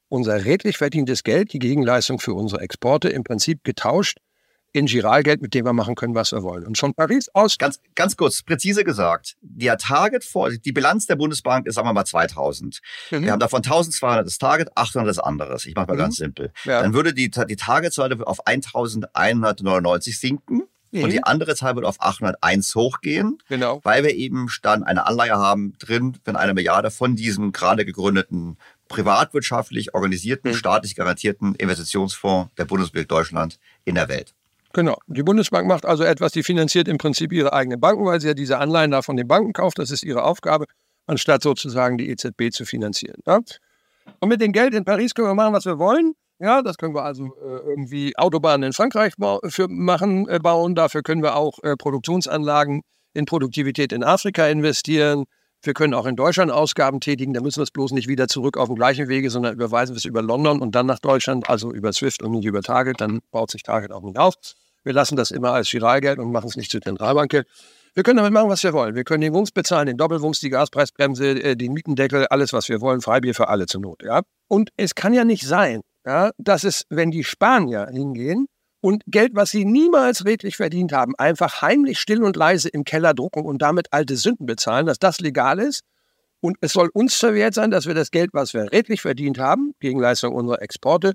unser 0.09 0.43
redlich 0.45 0.77
verdientes 0.77 1.23
Geld, 1.23 1.53
die 1.53 1.59
Gegenleistung 1.59 2.19
für 2.19 2.33
unsere 2.33 2.61
Exporte, 2.61 3.09
im 3.09 3.23
Prinzip 3.23 3.63
getauscht 3.63 4.17
in 4.71 4.85
Giralgeld, 4.85 5.41
mit 5.41 5.53
dem 5.53 5.65
wir 5.65 5.73
machen 5.73 5.95
können, 5.95 6.13
was 6.15 6.31
wir 6.31 6.43
wollen. 6.43 6.65
Und 6.67 6.77
von 6.77 6.93
Paris 6.93 7.29
aus. 7.33 7.57
Ganz, 7.57 7.79
ganz 7.95 8.15
kurz, 8.17 8.43
präzise 8.43 8.83
gesagt, 8.83 9.35
der 9.41 9.77
Target 9.77 10.23
vor, 10.23 10.49
die 10.51 10.71
Bilanz 10.71 11.07
der 11.07 11.15
Bundesbank 11.15 11.65
ist, 11.67 11.75
sagen 11.75 11.87
wir 11.87 11.93
mal, 11.93 12.05
2000. 12.05 12.79
Mhm. 13.11 13.23
Wir 13.23 13.31
haben 13.31 13.39
davon 13.39 13.63
1200 13.63 14.25
das 14.25 14.37
Target, 14.37 14.69
800 14.75 15.09
das 15.09 15.19
anderes. 15.19 15.65
Ich 15.65 15.75
mache 15.75 15.87
mal 15.87 15.93
Mhm. 15.93 15.97
ganz 15.99 16.15
simpel. 16.17 16.51
Ja. 16.65 16.81
Dann 16.83 16.93
würde 16.93 17.13
die, 17.13 17.29
die 17.31 17.55
Targetzahl 17.55 18.13
auf 18.23 18.45
1199 18.45 20.19
sinken 20.19 20.63
Mhm. 20.91 21.03
und 21.03 21.09
die 21.11 21.23
andere 21.23 21.55
Zahl 21.55 21.75
würde 21.75 21.87
auf 21.87 21.97
801 22.01 22.73
hochgehen, 22.75 23.37
Genau. 23.47 23.79
weil 23.83 24.03
wir 24.03 24.15
eben 24.15 24.47
dann 24.63 24.83
eine 24.83 25.05
Anleihe 25.05 25.35
haben 25.35 25.73
drin, 25.79 26.17
wenn 26.25 26.35
eine 26.35 26.53
Milliarde 26.53 26.89
von 26.91 27.15
diesem 27.15 27.51
gerade 27.51 27.85
gegründeten 27.85 28.57
privatwirtschaftlich 28.87 29.93
organisierten, 29.93 30.51
Mhm. 30.51 30.55
staatlich 30.55 30.95
garantierten 30.95 31.53
Investitionsfonds 31.55 32.51
der 32.57 32.65
Bundesrepublik 32.65 33.07
Deutschland 33.07 33.59
in 33.85 33.95
der 33.95 34.07
Welt. 34.09 34.33
Genau. 34.73 34.97
Die 35.07 35.23
Bundesbank 35.23 35.67
macht 35.67 35.85
also 35.85 36.03
etwas, 36.03 36.31
die 36.31 36.43
finanziert 36.43 36.87
im 36.87 36.97
Prinzip 36.97 37.33
ihre 37.33 37.53
eigenen 37.53 37.79
Banken, 37.79 38.05
weil 38.05 38.21
sie 38.21 38.27
ja 38.27 38.33
diese 38.33 38.59
Anleihen 38.59 38.91
da 38.91 39.01
von 39.01 39.17
den 39.17 39.27
Banken 39.27 39.53
kauft. 39.53 39.79
Das 39.79 39.89
ist 39.91 40.03
ihre 40.03 40.23
Aufgabe, 40.23 40.65
anstatt 41.07 41.41
sozusagen 41.41 41.97
die 41.97 42.09
EZB 42.09 42.51
zu 42.51 42.65
finanzieren. 42.65 43.21
Ja? 43.25 43.39
Und 44.19 44.29
mit 44.29 44.41
dem 44.41 44.51
Geld 44.51 44.73
in 44.73 44.85
Paris 44.85 45.13
können 45.13 45.27
wir 45.27 45.35
machen, 45.35 45.53
was 45.53 45.65
wir 45.65 45.79
wollen. 45.79 46.13
Ja, 46.39 46.61
das 46.61 46.77
können 46.77 46.95
wir 46.95 47.03
also 47.03 47.25
äh, 47.25 47.69
irgendwie 47.69 48.17
Autobahnen 48.17 48.67
in 48.67 48.73
Frankreich 48.73 49.13
bau 49.17 49.41
für 49.49 49.67
machen, 49.67 50.27
äh, 50.29 50.39
bauen. 50.39 50.73
Dafür 50.73 51.01
können 51.01 51.21
wir 51.21 51.35
auch 51.35 51.59
äh, 51.63 51.75
Produktionsanlagen 51.75 52.81
in 53.13 53.25
Produktivität 53.25 53.91
in 53.91 54.03
Afrika 54.03 54.47
investieren. 54.47 55.25
Wir 55.61 55.73
können 55.73 55.93
auch 55.93 56.05
in 56.05 56.15
Deutschland 56.15 56.51
Ausgaben 56.51 57.01
tätigen. 57.01 57.33
Da 57.33 57.41
müssen 57.41 57.57
wir 57.57 57.63
es 57.63 57.71
bloß 57.71 57.91
nicht 57.91 58.07
wieder 58.07 58.27
zurück 58.27 58.57
auf 58.57 58.67
dem 58.67 58.75
gleichen 58.75 59.09
Wege, 59.09 59.29
sondern 59.29 59.53
überweisen 59.53 59.93
wir 59.93 59.97
es 59.97 60.05
über 60.05 60.21
London 60.21 60.61
und 60.61 60.73
dann 60.73 60.85
nach 60.85 60.99
Deutschland, 60.99 61.49
also 61.49 61.73
über 61.73 61.91
SWIFT 61.91 62.23
und 62.23 62.31
nicht 62.31 62.45
über 62.45 62.61
Target. 62.61 63.01
Dann 63.01 63.19
baut 63.31 63.51
sich 63.51 63.63
Target 63.63 63.91
auch 63.91 64.01
nicht 64.01 64.17
auf. 64.17 64.35
Wir 64.83 64.93
lassen 64.93 65.17
das 65.17 65.31
immer 65.31 65.51
als 65.51 65.69
Giralgeld 65.69 66.19
und 66.19 66.31
machen 66.31 66.47
es 66.47 66.55
nicht 66.55 66.71
zu 66.71 66.79
Zentralbankgeld. 66.79 67.45
Wir 67.93 68.03
können 68.03 68.17
damit 68.17 68.31
machen, 68.31 68.49
was 68.49 68.63
wir 68.63 68.71
wollen. 68.71 68.95
Wir 68.95 69.03
können 69.03 69.21
den 69.21 69.33
Wumms 69.33 69.51
bezahlen, 69.51 69.87
den 69.87 69.97
Doppelwumms, 69.97 70.39
die 70.39 70.49
Gaspreisbremse, 70.49 71.43
äh, 71.43 71.55
den 71.55 71.73
Mietendeckel, 71.73 72.27
alles, 72.27 72.53
was 72.53 72.69
wir 72.69 72.79
wollen. 72.79 73.01
Freibier 73.01 73.35
für 73.35 73.49
alle 73.49 73.65
zur 73.65 73.81
Not. 73.81 74.03
Ja? 74.03 74.21
Und 74.47 74.69
es 74.77 74.95
kann 74.95 75.13
ja 75.13 75.25
nicht 75.25 75.45
sein, 75.45 75.81
ja, 76.05 76.31
dass 76.37 76.63
es, 76.63 76.85
wenn 76.89 77.11
die 77.11 77.23
Spanier 77.23 77.87
hingehen 77.91 78.47
und 78.81 79.03
Geld, 79.07 79.31
was 79.35 79.51
sie 79.51 79.65
niemals 79.65 80.25
redlich 80.25 80.57
verdient 80.57 80.93
haben, 80.93 81.13
einfach 81.17 81.61
heimlich 81.61 81.99
still 81.99 82.23
und 82.23 82.35
leise 82.35 82.69
im 82.69 82.83
Keller 82.83 83.13
drucken 83.13 83.45
und 83.45 83.61
damit 83.61 83.91
alte 83.91 84.15
Sünden 84.15 84.45
bezahlen, 84.45 84.85
dass 84.85 84.99
das 84.99 85.19
legal 85.19 85.59
ist. 85.59 85.81
Und 86.41 86.57
es 86.61 86.71
soll 86.71 86.89
uns 86.93 87.15
verwehrt 87.15 87.53
sein, 87.53 87.71
dass 87.71 87.85
wir 87.85 87.93
das 87.93 88.11
Geld, 88.11 88.29
was 88.33 88.53
wir 88.53 88.71
redlich 88.71 89.01
verdient 89.01 89.37
haben, 89.39 89.73
Gegenleistung 89.79 90.33
unserer 90.33 90.61
Exporte, 90.61 91.13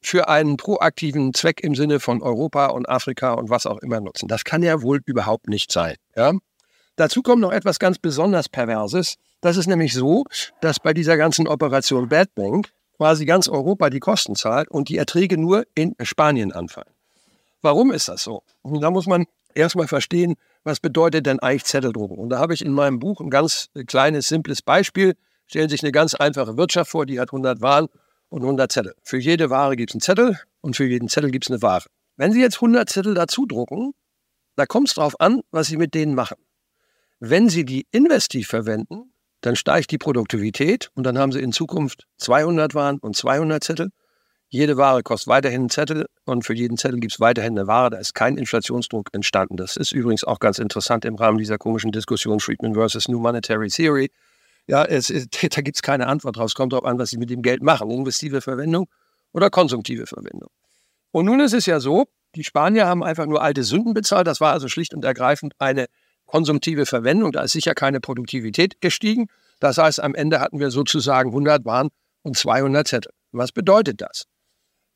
für 0.00 0.28
einen 0.28 0.56
proaktiven 0.56 1.32
Zweck 1.32 1.60
im 1.62 1.74
Sinne 1.74 2.00
von 2.00 2.22
Europa 2.22 2.66
und 2.66 2.88
Afrika 2.88 3.34
und 3.34 3.50
was 3.50 3.66
auch 3.66 3.78
immer 3.78 4.00
nutzen. 4.00 4.26
Das 4.28 4.44
kann 4.44 4.62
ja 4.62 4.82
wohl 4.82 5.00
überhaupt 5.06 5.48
nicht 5.48 5.70
sein. 5.70 5.96
Ja? 6.16 6.32
Dazu 6.96 7.22
kommt 7.22 7.40
noch 7.40 7.52
etwas 7.52 7.78
ganz 7.78 7.98
besonders 7.98 8.48
Perverses. 8.48 9.16
Das 9.40 9.56
ist 9.56 9.66
nämlich 9.66 9.94
so, 9.94 10.24
dass 10.60 10.80
bei 10.80 10.92
dieser 10.92 11.16
ganzen 11.16 11.46
Operation 11.46 12.08
Bad 12.08 12.34
Bank 12.34 12.70
quasi 12.96 13.26
ganz 13.26 13.48
Europa 13.48 13.90
die 13.90 14.00
Kosten 14.00 14.34
zahlt 14.34 14.68
und 14.70 14.88
die 14.88 14.96
Erträge 14.96 15.38
nur 15.38 15.64
in 15.74 15.94
Spanien 16.02 16.52
anfallen. 16.52 16.92
Warum 17.62 17.92
ist 17.92 18.08
das 18.08 18.24
so? 18.24 18.42
Und 18.62 18.80
da 18.80 18.90
muss 18.90 19.06
man 19.06 19.26
erstmal 19.54 19.88
verstehen, 19.88 20.34
was 20.64 20.80
bedeutet 20.80 21.26
denn 21.26 21.38
eigentlich 21.38 21.64
Zetteldrucken? 21.64 22.18
Und 22.18 22.30
da 22.30 22.38
habe 22.38 22.54
ich 22.54 22.64
in 22.64 22.72
meinem 22.72 22.98
Buch 22.98 23.20
ein 23.20 23.30
ganz 23.30 23.70
kleines, 23.86 24.28
simples 24.28 24.62
Beispiel. 24.62 25.14
Stellen 25.46 25.68
Sie 25.68 25.74
sich 25.74 25.82
eine 25.82 25.92
ganz 25.92 26.14
einfache 26.14 26.56
Wirtschaft 26.56 26.90
vor, 26.90 27.06
die 27.06 27.20
hat 27.20 27.30
100 27.30 27.60
Waren 27.60 27.88
und 28.28 28.42
100 28.42 28.70
Zettel. 28.70 28.94
Für 29.02 29.18
jede 29.18 29.50
Ware 29.50 29.76
gibt 29.76 29.90
es 29.90 29.94
einen 29.94 30.00
Zettel 30.00 30.38
und 30.60 30.76
für 30.76 30.84
jeden 30.84 31.08
Zettel 31.08 31.30
gibt 31.30 31.46
es 31.46 31.50
eine 31.50 31.62
Ware. 31.62 31.84
Wenn 32.16 32.32
Sie 32.32 32.40
jetzt 32.40 32.56
100 32.56 32.88
Zettel 32.88 33.14
dazu 33.14 33.46
drucken, 33.46 33.92
da 34.56 34.66
kommt 34.66 34.88
es 34.88 34.94
drauf 34.94 35.20
an, 35.20 35.40
was 35.50 35.68
Sie 35.68 35.76
mit 35.76 35.94
denen 35.94 36.14
machen. 36.14 36.36
Wenn 37.20 37.48
Sie 37.48 37.64
die 37.64 37.86
investiv 37.90 38.48
verwenden, 38.48 39.12
dann 39.40 39.56
steigt 39.56 39.90
die 39.90 39.98
Produktivität 39.98 40.90
und 40.94 41.04
dann 41.04 41.18
haben 41.18 41.32
Sie 41.32 41.40
in 41.40 41.52
Zukunft 41.52 42.06
200 42.18 42.74
Waren 42.74 42.98
und 42.98 43.16
200 43.16 43.62
Zettel. 43.62 43.90
Jede 44.52 44.76
Ware 44.76 45.02
kostet 45.02 45.28
weiterhin 45.28 45.62
einen 45.62 45.70
Zettel 45.70 46.04
und 46.26 46.44
für 46.44 46.52
jeden 46.52 46.76
Zettel 46.76 47.00
gibt 47.00 47.14
es 47.14 47.20
weiterhin 47.20 47.58
eine 47.58 47.66
Ware. 47.66 47.88
Da 47.88 47.96
ist 47.96 48.14
kein 48.14 48.36
Inflationsdruck 48.36 49.08
entstanden. 49.12 49.56
Das 49.56 49.78
ist 49.78 49.92
übrigens 49.92 50.24
auch 50.24 50.40
ganz 50.40 50.58
interessant 50.58 51.06
im 51.06 51.14
Rahmen 51.14 51.38
dieser 51.38 51.56
komischen 51.56 51.90
Diskussion 51.90 52.38
Friedman 52.38 52.74
versus 52.74 53.08
New 53.08 53.18
Monetary 53.18 53.68
Theory. 53.68 54.10
Ja, 54.66 54.84
es, 54.84 55.06
da 55.50 55.62
gibt 55.62 55.76
es 55.78 55.80
keine 55.80 56.06
Antwort 56.06 56.36
drauf. 56.36 56.48
Es 56.48 56.54
kommt 56.54 56.74
darauf 56.74 56.84
an, 56.84 56.98
was 56.98 57.08
Sie 57.08 57.16
mit 57.16 57.30
dem 57.30 57.40
Geld 57.40 57.62
machen. 57.62 57.90
Investive 57.90 58.42
Verwendung 58.42 58.90
oder 59.32 59.48
konsumtive 59.48 60.06
Verwendung. 60.06 60.50
Und 61.12 61.24
nun 61.24 61.40
ist 61.40 61.54
es 61.54 61.64
ja 61.64 61.80
so, 61.80 62.08
die 62.34 62.44
Spanier 62.44 62.86
haben 62.86 63.02
einfach 63.02 63.24
nur 63.24 63.40
alte 63.40 63.64
Sünden 63.64 63.94
bezahlt. 63.94 64.26
Das 64.26 64.42
war 64.42 64.52
also 64.52 64.68
schlicht 64.68 64.92
und 64.92 65.02
ergreifend 65.02 65.54
eine 65.60 65.86
konsumtive 66.26 66.84
Verwendung. 66.84 67.32
Da 67.32 67.40
ist 67.40 67.52
sicher 67.52 67.74
keine 67.74 68.00
Produktivität 68.00 68.82
gestiegen. 68.82 69.28
Das 69.60 69.78
heißt, 69.78 70.02
am 70.02 70.14
Ende 70.14 70.40
hatten 70.40 70.60
wir 70.60 70.70
sozusagen 70.70 71.30
100 71.30 71.64
Waren 71.64 71.88
und 72.20 72.36
200 72.36 72.86
Zettel. 72.86 73.12
Was 73.30 73.50
bedeutet 73.50 74.02
das? 74.02 74.26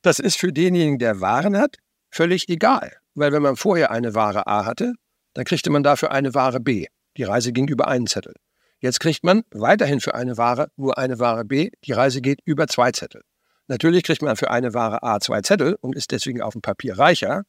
Das 0.03 0.19
ist 0.19 0.39
für 0.39 0.53
denjenigen, 0.53 0.99
der 0.99 1.21
Waren 1.21 1.57
hat, 1.57 1.77
völlig 2.11 2.49
egal. 2.49 2.93
Weil 3.15 3.33
wenn 3.33 3.43
man 3.43 3.57
vorher 3.57 3.91
eine 3.91 4.15
Ware 4.15 4.47
A 4.47 4.65
hatte, 4.65 4.93
dann 5.35 5.45
kriegte 5.45 5.71
man 5.71 5.83
dafür 5.83 6.11
eine 6.11 6.35
Ware 6.35 6.61
B. 6.61 6.87
Die 7.17 7.25
Reise 7.25 7.53
ging 7.53 7.69
über 7.69 7.89
einen 7.89 8.07
Zettel. 8.07 8.35
Jetzt 8.79 9.01
kriegt 9.01 9.25
man 9.25 9.43
weiterhin 9.51 10.01
für 10.01 10.15
eine 10.15 10.37
Ware 10.37 10.69
nur 10.77 10.99
eine 10.99 11.19
Ware 11.19 11.45
B. 11.45 11.71
Die 11.85 11.93
Reise 11.93 12.21
geht 12.21 12.41
über 12.45 12.67
zwei 12.69 12.93
Zettel. 12.93 13.23
Natürlich 13.69 14.05
kriegt 14.05 14.23
man 14.23 14.37
für 14.37 14.51
eine 14.51 14.75
Ware 14.75 15.03
A 15.03 15.19
zwei 15.19 15.41
Zettel 15.41 15.77
und 15.81 15.97
ist 15.97 16.13
deswegen 16.13 16.41
auf 16.41 16.53
dem 16.53 16.63
Papier 16.63 16.99
reicher, 16.99 17.45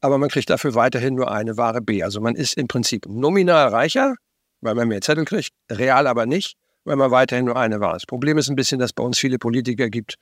aber 0.00 0.18
man 0.18 0.28
kriegt 0.28 0.50
dafür 0.50 0.74
weiterhin 0.74 1.14
nur 1.14 1.30
eine 1.30 1.56
Ware 1.56 1.80
B. 1.80 2.02
Also 2.02 2.20
man 2.20 2.34
ist 2.34 2.54
im 2.54 2.66
Prinzip 2.66 3.06
nominal 3.06 3.68
reicher, 3.68 4.16
weil 4.60 4.74
man 4.74 4.88
mehr 4.88 5.00
Zettel 5.00 5.24
kriegt, 5.24 5.52
real 5.70 6.06
aber 6.06 6.26
nicht, 6.26 6.56
weil 6.84 6.96
man 6.96 7.12
weiterhin 7.12 7.44
nur 7.44 7.56
eine 7.56 7.80
Ware. 7.80 7.94
Das 7.94 8.06
Problem 8.06 8.36
ist 8.36 8.50
ein 8.50 8.56
bisschen, 8.56 8.80
dass 8.80 8.88
es 8.88 8.92
bei 8.92 9.04
uns 9.04 9.18
viele 9.18 9.38
Politiker 9.38 9.88
gibt 9.88 10.16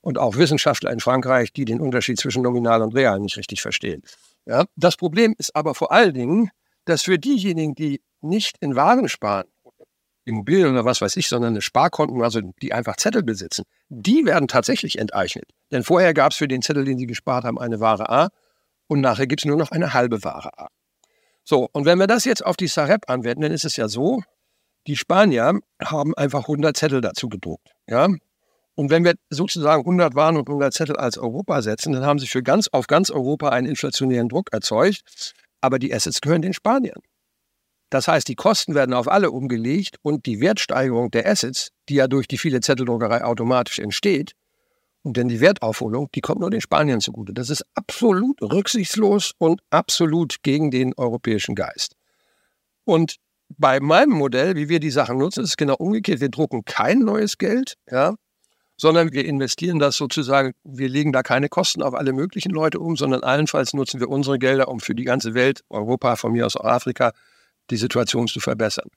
und 0.00 0.18
auch 0.18 0.36
Wissenschaftler 0.36 0.90
in 0.90 1.00
Frankreich, 1.00 1.52
die 1.52 1.64
den 1.64 1.80
Unterschied 1.80 2.18
zwischen 2.18 2.42
nominal 2.42 2.82
und 2.82 2.94
real 2.94 3.20
nicht 3.20 3.36
richtig 3.36 3.60
verstehen. 3.62 4.02
Ja? 4.46 4.64
Das 4.76 4.96
Problem 4.96 5.34
ist 5.38 5.54
aber 5.54 5.74
vor 5.74 5.92
allen 5.92 6.14
Dingen, 6.14 6.50
dass 6.84 7.02
für 7.02 7.18
diejenigen, 7.18 7.74
die 7.74 8.02
nicht 8.20 8.56
in 8.60 8.76
Waren 8.76 9.08
sparen, 9.08 9.46
Immobilien 10.24 10.72
oder 10.72 10.84
was 10.84 11.00
weiß 11.00 11.16
ich, 11.16 11.28
sondern 11.28 11.54
eine 11.54 11.62
Sparkonten, 11.62 12.22
also 12.22 12.40
die 12.62 12.72
einfach 12.72 12.96
Zettel 12.96 13.22
besitzen, 13.22 13.64
die 13.88 14.24
werden 14.26 14.48
tatsächlich 14.48 14.98
enteignet. 14.98 15.46
Denn 15.72 15.82
vorher 15.82 16.14
gab 16.14 16.32
es 16.32 16.38
für 16.38 16.48
den 16.48 16.62
Zettel, 16.62 16.84
den 16.84 16.98
sie 16.98 17.06
gespart 17.06 17.44
haben, 17.44 17.58
eine 17.58 17.80
Ware 17.80 18.08
A 18.10 18.28
und 18.86 19.00
nachher 19.00 19.26
gibt 19.26 19.42
es 19.42 19.46
nur 19.46 19.56
noch 19.56 19.70
eine 19.70 19.94
halbe 19.94 20.22
Ware 20.22 20.58
A. 20.58 20.68
So, 21.44 21.68
und 21.72 21.84
wenn 21.84 21.98
wir 21.98 22.06
das 22.06 22.24
jetzt 22.24 22.44
auf 22.44 22.56
die 22.56 22.68
Sareb 22.68 23.08
anwenden, 23.08 23.42
dann 23.42 23.52
ist 23.52 23.64
es 23.64 23.76
ja 23.76 23.88
so, 23.88 24.22
die 24.86 24.96
Spanier 24.96 25.58
haben 25.82 26.14
einfach 26.14 26.42
100 26.42 26.76
Zettel 26.76 27.00
dazu 27.00 27.28
gedruckt. 27.28 27.70
Ja? 27.88 28.08
Und 28.80 28.88
wenn 28.88 29.04
wir 29.04 29.12
sozusagen 29.28 29.82
100 29.82 30.14
Waren 30.14 30.38
und 30.38 30.48
100 30.48 30.72
Zettel 30.72 30.96
als 30.96 31.18
Europa 31.18 31.60
setzen, 31.60 31.92
dann 31.92 32.06
haben 32.06 32.18
sie 32.18 32.26
für 32.26 32.42
ganz, 32.42 32.66
auf 32.68 32.86
ganz 32.86 33.10
Europa 33.10 33.50
einen 33.50 33.66
inflationären 33.66 34.30
Druck 34.30 34.54
erzeugt. 34.54 35.34
Aber 35.60 35.78
die 35.78 35.92
Assets 35.92 36.22
gehören 36.22 36.40
den 36.40 36.54
Spaniern. 36.54 36.98
Das 37.90 38.08
heißt, 38.08 38.26
die 38.26 38.36
Kosten 38.36 38.74
werden 38.74 38.94
auf 38.94 39.06
alle 39.06 39.32
umgelegt 39.32 39.98
und 40.00 40.24
die 40.24 40.40
Wertsteigerung 40.40 41.10
der 41.10 41.28
Assets, 41.28 41.72
die 41.90 41.96
ja 41.96 42.08
durch 42.08 42.26
die 42.26 42.38
viele 42.38 42.60
Zetteldruckerei 42.60 43.22
automatisch 43.22 43.80
entsteht, 43.80 44.32
und 45.02 45.18
denn 45.18 45.28
die 45.28 45.40
Wertaufholung, 45.40 46.08
die 46.14 46.22
kommt 46.22 46.40
nur 46.40 46.48
den 46.48 46.62
Spaniern 46.62 47.02
zugute. 47.02 47.34
Das 47.34 47.50
ist 47.50 47.66
absolut 47.74 48.40
rücksichtslos 48.40 49.32
und 49.36 49.60
absolut 49.68 50.36
gegen 50.42 50.70
den 50.70 50.94
europäischen 50.96 51.54
Geist. 51.54 51.96
Und 52.84 53.16
bei 53.50 53.78
meinem 53.78 54.14
Modell, 54.14 54.56
wie 54.56 54.70
wir 54.70 54.80
die 54.80 54.90
Sachen 54.90 55.18
nutzen, 55.18 55.44
ist 55.44 55.50
es 55.50 55.56
genau 55.58 55.74
umgekehrt. 55.74 56.22
Wir 56.22 56.30
drucken 56.30 56.64
kein 56.64 57.00
neues 57.00 57.36
Geld, 57.36 57.74
ja, 57.90 58.14
sondern 58.80 59.12
wir 59.12 59.26
investieren 59.26 59.78
das 59.78 59.96
sozusagen, 59.96 60.52
wir 60.64 60.88
legen 60.88 61.12
da 61.12 61.22
keine 61.22 61.50
Kosten 61.50 61.82
auf 61.82 61.92
alle 61.92 62.14
möglichen 62.14 62.50
Leute 62.50 62.80
um, 62.80 62.96
sondern 62.96 63.22
allenfalls 63.22 63.74
nutzen 63.74 64.00
wir 64.00 64.08
unsere 64.08 64.38
Gelder, 64.38 64.68
um 64.68 64.80
für 64.80 64.94
die 64.94 65.04
ganze 65.04 65.34
Welt, 65.34 65.60
Europa, 65.68 66.16
von 66.16 66.32
mir 66.32 66.46
aus 66.46 66.56
auch 66.56 66.64
Afrika, 66.64 67.12
die 67.70 67.76
Situation 67.76 68.26
zu 68.26 68.40
verbessern. 68.40 68.88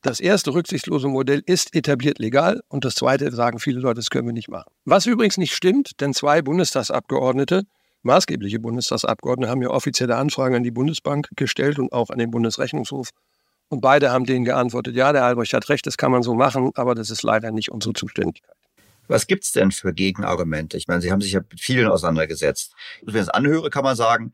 Das 0.00 0.18
erste 0.18 0.54
rücksichtslose 0.54 1.08
Modell 1.08 1.42
ist 1.44 1.74
etabliert 1.74 2.18
legal 2.18 2.62
und 2.68 2.86
das 2.86 2.94
zweite 2.94 3.30
sagen 3.30 3.58
viele 3.58 3.80
Leute, 3.80 3.96
das 3.96 4.08
können 4.08 4.26
wir 4.26 4.32
nicht 4.32 4.48
machen. 4.48 4.70
Was 4.86 5.04
übrigens 5.04 5.36
nicht 5.36 5.54
stimmt, 5.54 6.00
denn 6.00 6.14
zwei 6.14 6.40
Bundestagsabgeordnete, 6.40 7.64
maßgebliche 8.04 8.60
Bundestagsabgeordnete, 8.60 9.50
haben 9.50 9.60
ja 9.60 9.68
offizielle 9.68 10.16
Anfragen 10.16 10.54
an 10.54 10.62
die 10.62 10.70
Bundesbank 10.70 11.28
gestellt 11.36 11.78
und 11.78 11.92
auch 11.92 12.08
an 12.08 12.18
den 12.18 12.30
Bundesrechnungshof. 12.30 13.10
Und 13.68 13.82
beide 13.82 14.10
haben 14.10 14.24
denen 14.24 14.46
geantwortet, 14.46 14.96
ja, 14.96 15.12
der 15.12 15.24
Albrecht 15.24 15.52
hat 15.52 15.68
recht, 15.68 15.86
das 15.86 15.98
kann 15.98 16.12
man 16.12 16.22
so 16.22 16.32
machen, 16.32 16.70
aber 16.76 16.94
das 16.94 17.10
ist 17.10 17.22
leider 17.22 17.50
nicht 17.50 17.70
unsere 17.70 17.92
Zuständigkeit. 17.92 18.57
Was 19.08 19.26
gibt's 19.26 19.52
denn 19.52 19.72
für 19.72 19.92
Gegenargumente? 19.92 20.76
Ich 20.76 20.86
meine, 20.86 21.00
Sie 21.00 21.10
haben 21.10 21.20
sich 21.20 21.32
ja 21.32 21.40
mit 21.40 21.60
vielen 21.60 21.88
auseinandergesetzt. 21.88 22.74
Wenn 23.02 23.16
ich 23.16 23.22
es 23.22 23.28
anhöre, 23.28 23.70
kann 23.70 23.84
man 23.84 23.96
sagen, 23.96 24.32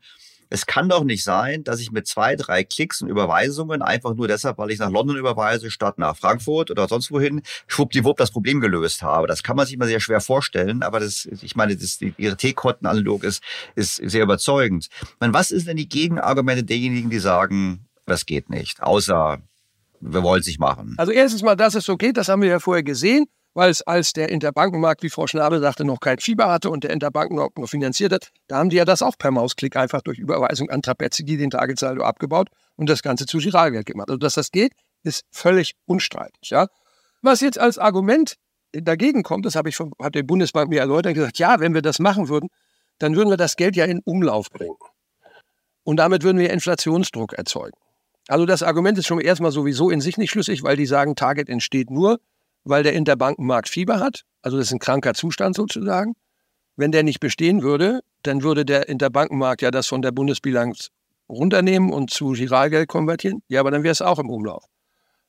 es 0.49 0.65
kann 0.65 0.89
doch 0.89 1.03
nicht 1.03 1.23
sein, 1.23 1.63
dass 1.63 1.79
ich 1.79 1.91
mit 1.91 2.07
zwei, 2.07 2.35
drei 2.35 2.63
Klicks 2.63 3.01
und 3.01 3.09
Überweisungen 3.09 3.81
einfach 3.81 4.13
nur 4.13 4.27
deshalb, 4.27 4.57
weil 4.57 4.71
ich 4.71 4.79
nach 4.79 4.91
London 4.91 5.17
überweise, 5.17 5.71
statt 5.71 5.97
nach 5.97 6.15
Frankfurt 6.15 6.69
oder 6.71 6.87
sonst 6.87 7.11
wohin, 7.11 7.41
schwuppdiwupp 7.67 8.17
das 8.17 8.31
Problem 8.31 8.61
gelöst 8.61 9.01
habe. 9.01 9.27
Das 9.27 9.43
kann 9.43 9.55
man 9.55 9.65
sich 9.65 9.77
mal 9.77 9.87
sehr 9.87 9.99
schwer 9.99 10.21
vorstellen, 10.21 10.83
aber 10.83 10.99
das, 10.99 11.25
ich 11.25 11.55
meine, 11.55 11.75
das, 11.75 11.99
Ihre 12.01 12.37
T-Kontenanalog 12.37 13.23
ist, 13.23 13.43
ist 13.75 13.95
sehr 13.95 14.23
überzeugend. 14.23 14.89
meine, 15.19 15.33
was 15.33 15.51
ist 15.51 15.67
denn 15.67 15.77
die 15.77 15.89
Gegenargumente 15.89 16.63
derjenigen, 16.63 17.09
die 17.09 17.19
sagen, 17.19 17.87
das 18.05 18.25
geht 18.25 18.49
nicht, 18.49 18.83
außer 18.83 19.41
wir 19.99 20.23
wollen 20.23 20.41
es 20.41 20.47
nicht 20.47 20.59
machen? 20.59 20.93
Also 20.97 21.11
erstens 21.11 21.41
mal, 21.41 21.55
dass 21.55 21.73
es 21.73 21.85
so 21.85 21.97
geht, 21.97 22.17
das 22.17 22.29
haben 22.29 22.43
wir 22.43 22.49
ja 22.49 22.59
vorher 22.59 22.83
gesehen 22.83 23.25
weil 23.55 23.69
es 23.69 23.81
als 23.81 24.13
der 24.13 24.29
Interbankenmarkt, 24.29 25.01
wie 25.01 25.09
Frau 25.09 25.27
Schnabel 25.27 25.61
sagte, 25.61 25.85
noch 25.85 26.01
kein 26.01 26.19
Fieber 26.19 26.51
hatte 26.51 26.69
und 26.69 26.83
der 26.83 26.91
Interbankenmarkt 26.91 27.57
noch 27.57 27.69
finanziert 27.69 28.11
hat, 28.11 28.31
da 28.47 28.57
haben 28.57 28.69
die 28.69 28.75
ja 28.75 28.85
das 28.85 29.01
auch 29.01 29.17
per 29.17 29.31
Mausklick 29.31 29.77
einfach 29.77 30.01
durch 30.01 30.19
Überweisung 30.19 30.69
an 30.69 30.81
Trapezzi 30.81 31.23
den 31.23 31.49
Tagessaldo 31.49 32.03
abgebaut 32.03 32.49
und 32.75 32.89
das 32.89 33.01
Ganze 33.01 33.25
zu 33.25 33.37
Giralgeld 33.39 33.85
gemacht. 33.85 34.09
Also 34.09 34.17
dass 34.17 34.33
das 34.33 34.51
geht, 34.51 34.73
ist 35.03 35.23
völlig 35.31 35.75
unstreitig. 35.85 36.49
Ja? 36.49 36.67
Was 37.21 37.39
jetzt 37.39 37.57
als 37.57 37.77
Argument 37.77 38.35
dagegen 38.73 39.23
kommt, 39.23 39.45
das 39.45 39.55
habe 39.55 39.69
ich 39.69 39.77
von, 39.77 39.93
hat 40.01 40.15
die 40.15 40.23
Bundesbank 40.23 40.69
mir 40.69 40.81
erläutert, 40.81 41.13
gesagt, 41.13 41.39
ja, 41.39 41.61
wenn 41.61 41.73
wir 41.73 41.81
das 41.81 41.99
machen 41.99 42.27
würden, 42.27 42.49
dann 42.99 43.15
würden 43.15 43.29
wir 43.29 43.37
das 43.37 43.55
Geld 43.55 43.77
ja 43.77 43.85
in 43.85 44.01
Umlauf 44.03 44.49
bringen. 44.49 44.75
Und 45.83 45.97
damit 45.97 46.23
würden 46.23 46.39
wir 46.39 46.49
Inflationsdruck 46.49 47.33
erzeugen. 47.33 47.77
Also 48.27 48.45
das 48.45 48.63
Argument 48.63 48.97
ist 48.97 49.05
schon 49.05 49.21
erstmal 49.21 49.51
sowieso 49.51 49.89
in 49.91 50.01
sich 50.01 50.17
nicht 50.17 50.31
schlüssig, 50.31 50.63
weil 50.63 50.75
die 50.75 50.87
sagen, 50.87 51.15
Target 51.15 51.47
entsteht 51.47 51.89
nur, 51.89 52.19
weil 52.65 52.83
der 52.83 52.93
Interbankenmarkt 52.93 53.69
Fieber 53.69 53.99
hat. 53.99 54.23
Also 54.41 54.57
das 54.57 54.67
ist 54.67 54.73
ein 54.73 54.79
kranker 54.79 55.13
Zustand 55.13 55.55
sozusagen. 55.55 56.15
Wenn 56.75 56.91
der 56.91 57.03
nicht 57.03 57.21
bestehen 57.21 57.61
würde, 57.61 58.01
dann 58.23 58.43
würde 58.43 58.65
der 58.65 58.89
Interbankenmarkt 58.89 59.61
ja 59.61 59.71
das 59.71 59.87
von 59.87 60.01
der 60.01 60.11
Bundesbilanz 60.11 60.89
runternehmen 61.29 61.93
und 61.93 62.09
zu 62.09 62.31
Giralgeld 62.31 62.89
konvertieren. 62.89 63.41
Ja, 63.47 63.61
aber 63.61 63.71
dann 63.71 63.83
wäre 63.83 63.93
es 63.93 64.01
auch 64.01 64.19
im 64.19 64.29
Umlauf. 64.29 64.65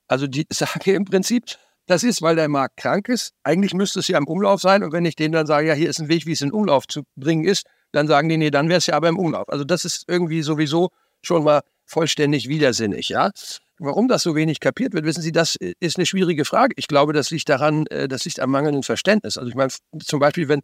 Also 0.08 0.26
die 0.26 0.46
sage 0.52 0.92
im 0.92 1.04
Prinzip, 1.04 1.44
das 1.86 2.02
ist, 2.02 2.20
weil 2.20 2.34
der 2.34 2.48
Markt 2.48 2.78
krank 2.78 3.08
ist. 3.08 3.32
Eigentlich 3.44 3.72
müsste 3.72 4.00
es 4.00 4.08
ja 4.08 4.18
im 4.18 4.26
Umlauf 4.26 4.60
sein. 4.60 4.82
Und 4.82 4.92
wenn 4.92 5.04
ich 5.04 5.14
denen 5.14 5.32
dann 5.32 5.46
sage, 5.46 5.68
ja, 5.68 5.74
hier 5.74 5.88
ist 5.88 6.00
ein 6.00 6.08
Weg, 6.08 6.26
wie 6.26 6.32
es 6.32 6.40
in 6.40 6.50
Umlauf 6.50 6.88
zu 6.88 7.04
bringen 7.14 7.44
ist, 7.44 7.64
dann 7.92 8.08
sagen 8.08 8.28
die, 8.28 8.36
nee, 8.36 8.50
dann 8.50 8.68
wäre 8.68 8.78
es 8.78 8.86
ja 8.86 8.94
aber 8.94 9.08
im 9.08 9.18
Umlauf. 9.18 9.48
Also 9.48 9.64
das 9.64 9.84
ist 9.84 10.04
irgendwie 10.08 10.42
sowieso 10.42 10.90
schon 11.22 11.44
mal 11.44 11.60
vollständig 11.84 12.48
widersinnig, 12.48 13.08
ja. 13.08 13.30
Warum 13.78 14.08
das 14.08 14.22
so 14.22 14.34
wenig 14.34 14.60
kapiert 14.60 14.94
wird, 14.94 15.04
wissen 15.04 15.22
Sie, 15.22 15.32
das 15.32 15.56
ist 15.56 15.96
eine 15.96 16.06
schwierige 16.06 16.44
Frage. 16.44 16.74
Ich 16.76 16.88
glaube, 16.88 17.12
das 17.12 17.30
liegt 17.30 17.48
daran, 17.48 17.86
äh, 17.88 18.08
das 18.08 18.24
liegt 18.24 18.40
am 18.40 18.50
mangelnden 18.50 18.82
Verständnis. 18.82 19.36
Also 19.36 19.50
ich 19.50 19.54
meine, 19.54 19.70
zum 20.02 20.20
Beispiel, 20.20 20.48
wenn 20.48 20.62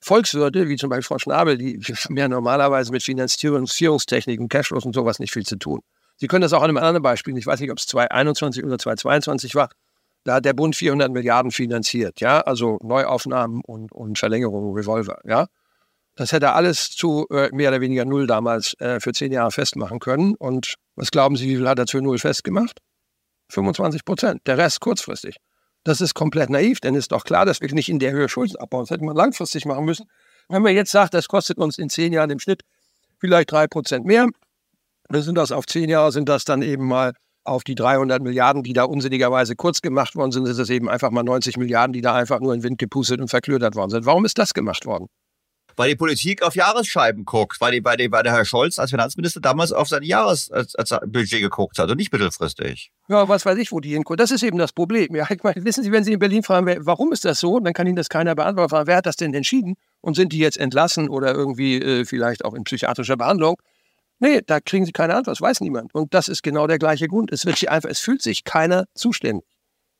Volkswirte, 0.00 0.68
wie 0.68 0.76
zum 0.76 0.90
Beispiel 0.90 1.04
Frau 1.04 1.18
Schnabel, 1.18 1.56
die 1.56 1.80
haben 1.80 2.16
ja 2.16 2.28
normalerweise 2.28 2.92
mit 2.92 3.02
Finanzierungstechniken, 3.02 4.48
Cashflows 4.48 4.84
und 4.84 4.94
sowas 4.94 5.18
nicht 5.18 5.32
viel 5.32 5.46
zu 5.46 5.56
tun. 5.56 5.80
Sie 6.16 6.26
können 6.26 6.42
das 6.42 6.52
auch 6.52 6.62
an 6.62 6.68
einem 6.68 6.76
anderen 6.76 7.02
Beispiel, 7.02 7.36
ich 7.38 7.46
weiß 7.46 7.60
nicht, 7.60 7.70
ob 7.70 7.78
es 7.78 7.86
2021 7.86 8.64
oder 8.64 8.78
2022 8.78 9.54
war, 9.54 9.70
da 10.24 10.34
hat 10.34 10.44
der 10.44 10.52
Bund 10.52 10.76
400 10.76 11.10
Milliarden 11.10 11.50
finanziert, 11.50 12.20
ja, 12.20 12.40
also 12.40 12.78
Neuaufnahmen 12.82 13.62
und, 13.64 13.92
und 13.92 14.18
Verlängerungen, 14.18 14.74
Revolver, 14.74 15.20
ja. 15.24 15.46
Das 16.14 16.32
hätte 16.32 16.52
alles 16.52 16.90
zu 16.90 17.26
äh, 17.30 17.48
mehr 17.52 17.70
oder 17.70 17.80
weniger 17.80 18.04
null 18.04 18.26
damals 18.26 18.74
äh, 18.80 19.00
für 19.00 19.12
zehn 19.12 19.32
Jahre 19.32 19.50
festmachen 19.50 19.98
können. 19.98 20.34
Und 20.34 20.74
was 20.96 21.10
glauben 21.10 21.36
Sie, 21.36 21.48
wie 21.48 21.56
viel 21.56 21.68
hat 21.68 21.78
er 21.78 22.00
null 22.00 22.18
festgemacht? 22.18 22.80
25 23.50 24.04
Prozent. 24.04 24.40
Der 24.46 24.58
Rest 24.58 24.80
kurzfristig. 24.80 25.36
Das 25.84 26.00
ist 26.00 26.14
komplett 26.14 26.50
naiv, 26.50 26.80
denn 26.80 26.94
ist 26.94 27.12
doch 27.12 27.24
klar, 27.24 27.44
dass 27.44 27.60
wir 27.60 27.72
nicht 27.74 27.88
in 27.88 27.98
der 27.98 28.12
Höhe 28.12 28.28
Schulden 28.28 28.56
abbauen. 28.56 28.84
Das 28.84 28.90
hätte 28.90 29.04
man 29.04 29.16
langfristig 29.16 29.64
machen 29.64 29.84
müssen. 29.84 30.06
Wenn 30.48 30.62
man 30.62 30.74
jetzt 30.74 30.92
sagt, 30.92 31.14
das 31.14 31.28
kostet 31.28 31.58
uns 31.58 31.78
in 31.78 31.88
zehn 31.88 32.12
Jahren 32.12 32.30
im 32.30 32.38
Schnitt 32.38 32.62
vielleicht 33.18 33.50
drei 33.50 33.66
Prozent 33.66 34.04
mehr, 34.04 34.28
dann 35.08 35.22
sind 35.22 35.36
das 35.36 35.52
auf 35.52 35.66
zehn 35.66 35.88
Jahre, 35.88 36.12
sind 36.12 36.28
das 36.28 36.44
dann 36.44 36.62
eben 36.62 36.86
mal 36.86 37.12
auf 37.44 37.64
die 37.64 37.74
300 37.74 38.22
Milliarden, 38.22 38.62
die 38.62 38.72
da 38.72 38.84
unsinnigerweise 38.84 39.56
kurz 39.56 39.82
gemacht 39.82 40.14
worden 40.14 40.30
sind, 40.30 40.46
ist 40.46 40.58
es 40.58 40.70
eben 40.70 40.88
einfach 40.88 41.10
mal 41.10 41.24
90 41.24 41.56
Milliarden, 41.56 41.92
die 41.92 42.00
da 42.00 42.14
einfach 42.14 42.40
nur 42.40 42.54
in 42.54 42.60
den 42.60 42.64
Wind 42.64 42.78
gepustet 42.78 43.20
und 43.20 43.28
verklödert 43.28 43.74
worden 43.74 43.90
sind. 43.90 44.06
Warum 44.06 44.24
ist 44.24 44.38
das 44.38 44.54
gemacht 44.54 44.86
worden? 44.86 45.08
Weil 45.76 45.90
die 45.90 45.96
Politik 45.96 46.42
auf 46.42 46.54
Jahresscheiben 46.54 47.24
guckt, 47.24 47.60
weil, 47.60 47.72
die, 47.72 47.80
bei, 47.80 47.96
die, 47.96 48.08
bei 48.08 48.22
der 48.22 48.32
Herr 48.32 48.44
Scholz 48.44 48.78
als 48.78 48.90
Finanzminister 48.90 49.40
damals 49.40 49.72
auf 49.72 49.88
sein 49.88 50.02
Jahresbudget 50.02 51.40
geguckt 51.40 51.78
hat 51.78 51.90
und 51.90 51.96
nicht 51.96 52.12
mittelfristig. 52.12 52.92
Ja, 53.08 53.28
was 53.28 53.44
weiß 53.44 53.58
ich, 53.58 53.72
wo 53.72 53.80
die 53.80 53.90
hingucken. 53.90 54.18
Das 54.18 54.30
ist 54.30 54.42
eben 54.42 54.58
das 54.58 54.72
Problem. 54.72 55.14
Ja, 55.14 55.26
ich 55.30 55.42
meine, 55.42 55.64
wissen 55.64 55.84
Sie, 55.84 55.92
wenn 55.92 56.04
Sie 56.04 56.12
in 56.12 56.18
Berlin 56.18 56.42
fragen, 56.42 56.74
warum 56.80 57.12
ist 57.12 57.24
das 57.24 57.40
so, 57.40 57.58
dann 57.60 57.72
kann 57.72 57.86
Ihnen 57.86 57.96
das 57.96 58.08
keiner 58.08 58.34
beantworten. 58.34 58.86
Wer 58.86 58.96
hat 58.96 59.06
das 59.06 59.16
denn 59.16 59.34
entschieden? 59.34 59.76
Und 60.00 60.14
sind 60.14 60.32
die 60.32 60.38
jetzt 60.38 60.58
entlassen 60.58 61.08
oder 61.08 61.32
irgendwie 61.32 61.76
äh, 61.80 62.04
vielleicht 62.04 62.44
auch 62.44 62.54
in 62.54 62.64
psychiatrischer 62.64 63.16
Behandlung? 63.16 63.56
Nee, 64.18 64.40
da 64.46 64.60
kriegen 64.60 64.86
Sie 64.86 64.92
keine 64.92 65.14
Antwort, 65.14 65.36
das 65.36 65.40
weiß 65.40 65.60
niemand. 65.62 65.94
Und 65.94 66.14
das 66.14 66.28
ist 66.28 66.42
genau 66.42 66.66
der 66.68 66.78
gleiche 66.78 67.08
Grund. 67.08 67.32
Es 67.32 67.44
wird 67.44 67.68
einfach, 67.68 67.90
es 67.90 67.98
fühlt 67.98 68.22
sich 68.22 68.44
keiner 68.44 68.86
zuständig. 68.94 69.44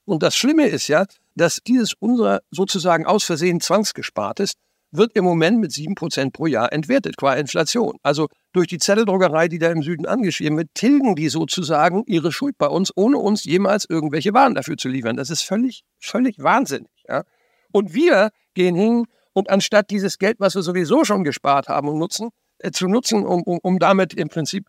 Und 0.05 0.23
das 0.23 0.36
Schlimme 0.36 0.66
ist 0.66 0.89
ja, 0.89 1.07
dass 1.35 1.61
dieses 1.66 1.94
unser 1.99 2.40
sozusagen 2.51 3.07
aus 3.07 3.24
Versehen 3.24 3.61
Zwangsgespartes 3.61 4.53
wird 4.93 5.12
im 5.14 5.24
Moment 5.24 5.59
mit 5.59 5.73
7% 5.73 6.32
pro 6.32 6.47
Jahr 6.47 6.73
entwertet, 6.73 7.16
qua 7.16 7.35
Inflation. 7.35 7.97
Also 8.02 8.28
durch 8.52 8.69
die 8.69 8.78
Zetteldruckerei, 8.78 9.48
die 9.48 9.59
da 9.59 9.70
im 9.70 9.82
Süden 9.82 10.06
angeschrieben 10.06 10.59
wird, 10.59 10.69
tilgen 10.74 11.16
die 11.16 11.28
sozusagen 11.28 12.05
ihre 12.06 12.31
Schuld 12.31 12.59
bei 12.59 12.66
uns, 12.66 12.93
ohne 12.94 13.19
uns 13.19 13.44
jemals 13.44 13.86
irgendwelche 13.89 14.35
Waren 14.35 14.55
dafür 14.55 14.77
zu 14.77 14.89
liefern. 14.89 15.16
Das 15.16 15.31
ist 15.31 15.43
völlig, 15.43 15.82
völlig 15.98 16.39
wahnsinnig. 16.39 16.90
Ja? 17.09 17.24
Und 17.73 17.94
wir 17.94 18.31
gehen 18.55 18.74
hin 18.74 19.06
und 19.32 19.51
anstatt 19.51 19.90
dieses 19.90 20.19
Geld, 20.19 20.36
was 20.39 20.55
wir 20.55 20.62
sowieso 20.62 21.05
schon 21.05 21.24
gespart 21.24 21.69
haben 21.69 21.89
und 21.89 21.98
nutzen, 21.98 22.28
äh, 22.59 22.70
zu 22.70 22.86
nutzen, 22.86 23.24
um, 23.24 23.43
um, 23.43 23.59
um 23.62 23.78
damit 23.78 24.14
im 24.14 24.28
Prinzip 24.28 24.66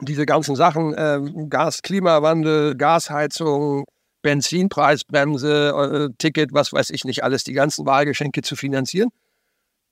diese 0.00 0.24
ganzen 0.24 0.56
Sachen, 0.56 0.94
äh, 0.94 1.20
Gas, 1.50 1.82
Klimawandel, 1.82 2.76
Gasheizung, 2.76 3.84
Benzinpreisbremse, 4.22 6.08
äh, 6.10 6.14
Ticket, 6.18 6.52
was 6.52 6.72
weiß 6.72 6.90
ich 6.90 7.04
nicht 7.04 7.24
alles, 7.24 7.44
die 7.44 7.52
ganzen 7.52 7.86
Wahlgeschenke 7.86 8.42
zu 8.42 8.56
finanzieren, 8.56 9.10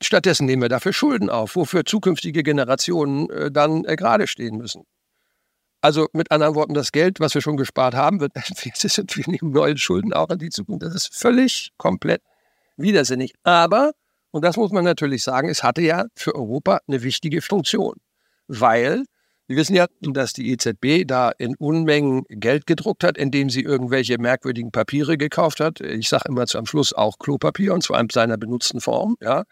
Stattdessen 0.00 0.46
nehmen 0.46 0.62
wir 0.62 0.68
dafür 0.68 0.92
Schulden 0.92 1.28
auf, 1.30 1.56
wofür 1.56 1.84
zukünftige 1.84 2.42
Generationen 2.42 3.28
äh, 3.30 3.50
dann 3.50 3.84
äh, 3.84 3.96
gerade 3.96 4.26
stehen 4.26 4.56
müssen. 4.56 4.84
Also 5.80 6.08
mit 6.12 6.30
anderen 6.32 6.54
Worten, 6.54 6.74
das 6.74 6.92
Geld, 6.92 7.20
was 7.20 7.34
wir 7.34 7.42
schon 7.42 7.56
gespart 7.56 7.94
haben, 7.94 8.20
wird 8.20 8.32
sind 8.74 9.16
wir 9.16 9.24
nehmen 9.26 9.52
neue 9.52 9.76
Schulden 9.76 10.12
auch 10.12 10.30
in 10.30 10.38
die 10.38 10.50
Zukunft. 10.50 10.82
Das 10.82 10.94
ist 10.94 11.14
völlig 11.14 11.70
komplett 11.76 12.22
widersinnig. 12.76 13.34
Aber, 13.44 13.92
und 14.30 14.44
das 14.44 14.56
muss 14.56 14.72
man 14.72 14.84
natürlich 14.84 15.22
sagen, 15.22 15.48
es 15.48 15.62
hatte 15.62 15.82
ja 15.82 16.06
für 16.14 16.34
Europa 16.34 16.80
eine 16.86 17.02
wichtige 17.02 17.42
Funktion. 17.42 17.94
Weil 18.48 19.04
wir 19.46 19.56
wissen 19.56 19.74
ja, 19.74 19.86
dass 20.00 20.34
die 20.34 20.50
EZB 20.52 21.06
da 21.06 21.30
in 21.30 21.56
Unmengen 21.56 22.24
Geld 22.28 22.66
gedruckt 22.66 23.02
hat, 23.02 23.16
indem 23.16 23.48
sie 23.48 23.62
irgendwelche 23.62 24.18
merkwürdigen 24.18 24.72
Papiere 24.72 25.16
gekauft 25.16 25.60
hat. 25.60 25.80
Ich 25.80 26.08
sage 26.08 26.24
immer 26.28 26.46
zum 26.46 26.66
Schluss 26.66 26.92
auch 26.92 27.18
Klopapier, 27.18 27.72
und 27.72 27.82
zwar 27.82 27.98
in 28.00 28.10
seiner 28.10 28.36
benutzten 28.36 28.80
Form. 28.80 29.16
Ja. 29.22 29.44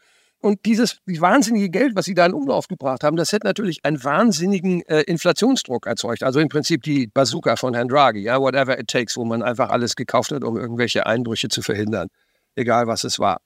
Und 0.46 0.64
dieses 0.64 0.98
wahnsinnige 1.06 1.70
Geld, 1.70 1.96
was 1.96 2.04
sie 2.04 2.14
da 2.14 2.24
in 2.24 2.32
Umlauf 2.32 2.68
gebracht 2.68 3.02
haben, 3.02 3.16
das 3.16 3.32
hätte 3.32 3.48
natürlich 3.48 3.84
einen 3.84 4.04
wahnsinnigen 4.04 4.82
äh, 4.82 5.00
Inflationsdruck 5.00 5.88
erzeugt. 5.88 6.22
Also 6.22 6.38
im 6.38 6.48
Prinzip 6.48 6.84
die 6.84 7.08
Bazooka 7.08 7.56
von 7.56 7.74
Herrn 7.74 7.88
Draghi, 7.88 8.20
ja, 8.20 8.40
whatever 8.40 8.78
it 8.78 8.86
takes, 8.86 9.16
wo 9.16 9.24
man 9.24 9.42
einfach 9.42 9.70
alles 9.70 9.96
gekauft 9.96 10.30
hat, 10.30 10.44
um 10.44 10.56
irgendwelche 10.56 11.04
Einbrüche 11.04 11.48
zu 11.48 11.62
verhindern, 11.62 12.06
egal 12.54 12.86
was 12.86 13.02
es 13.02 13.18
war. 13.18 13.38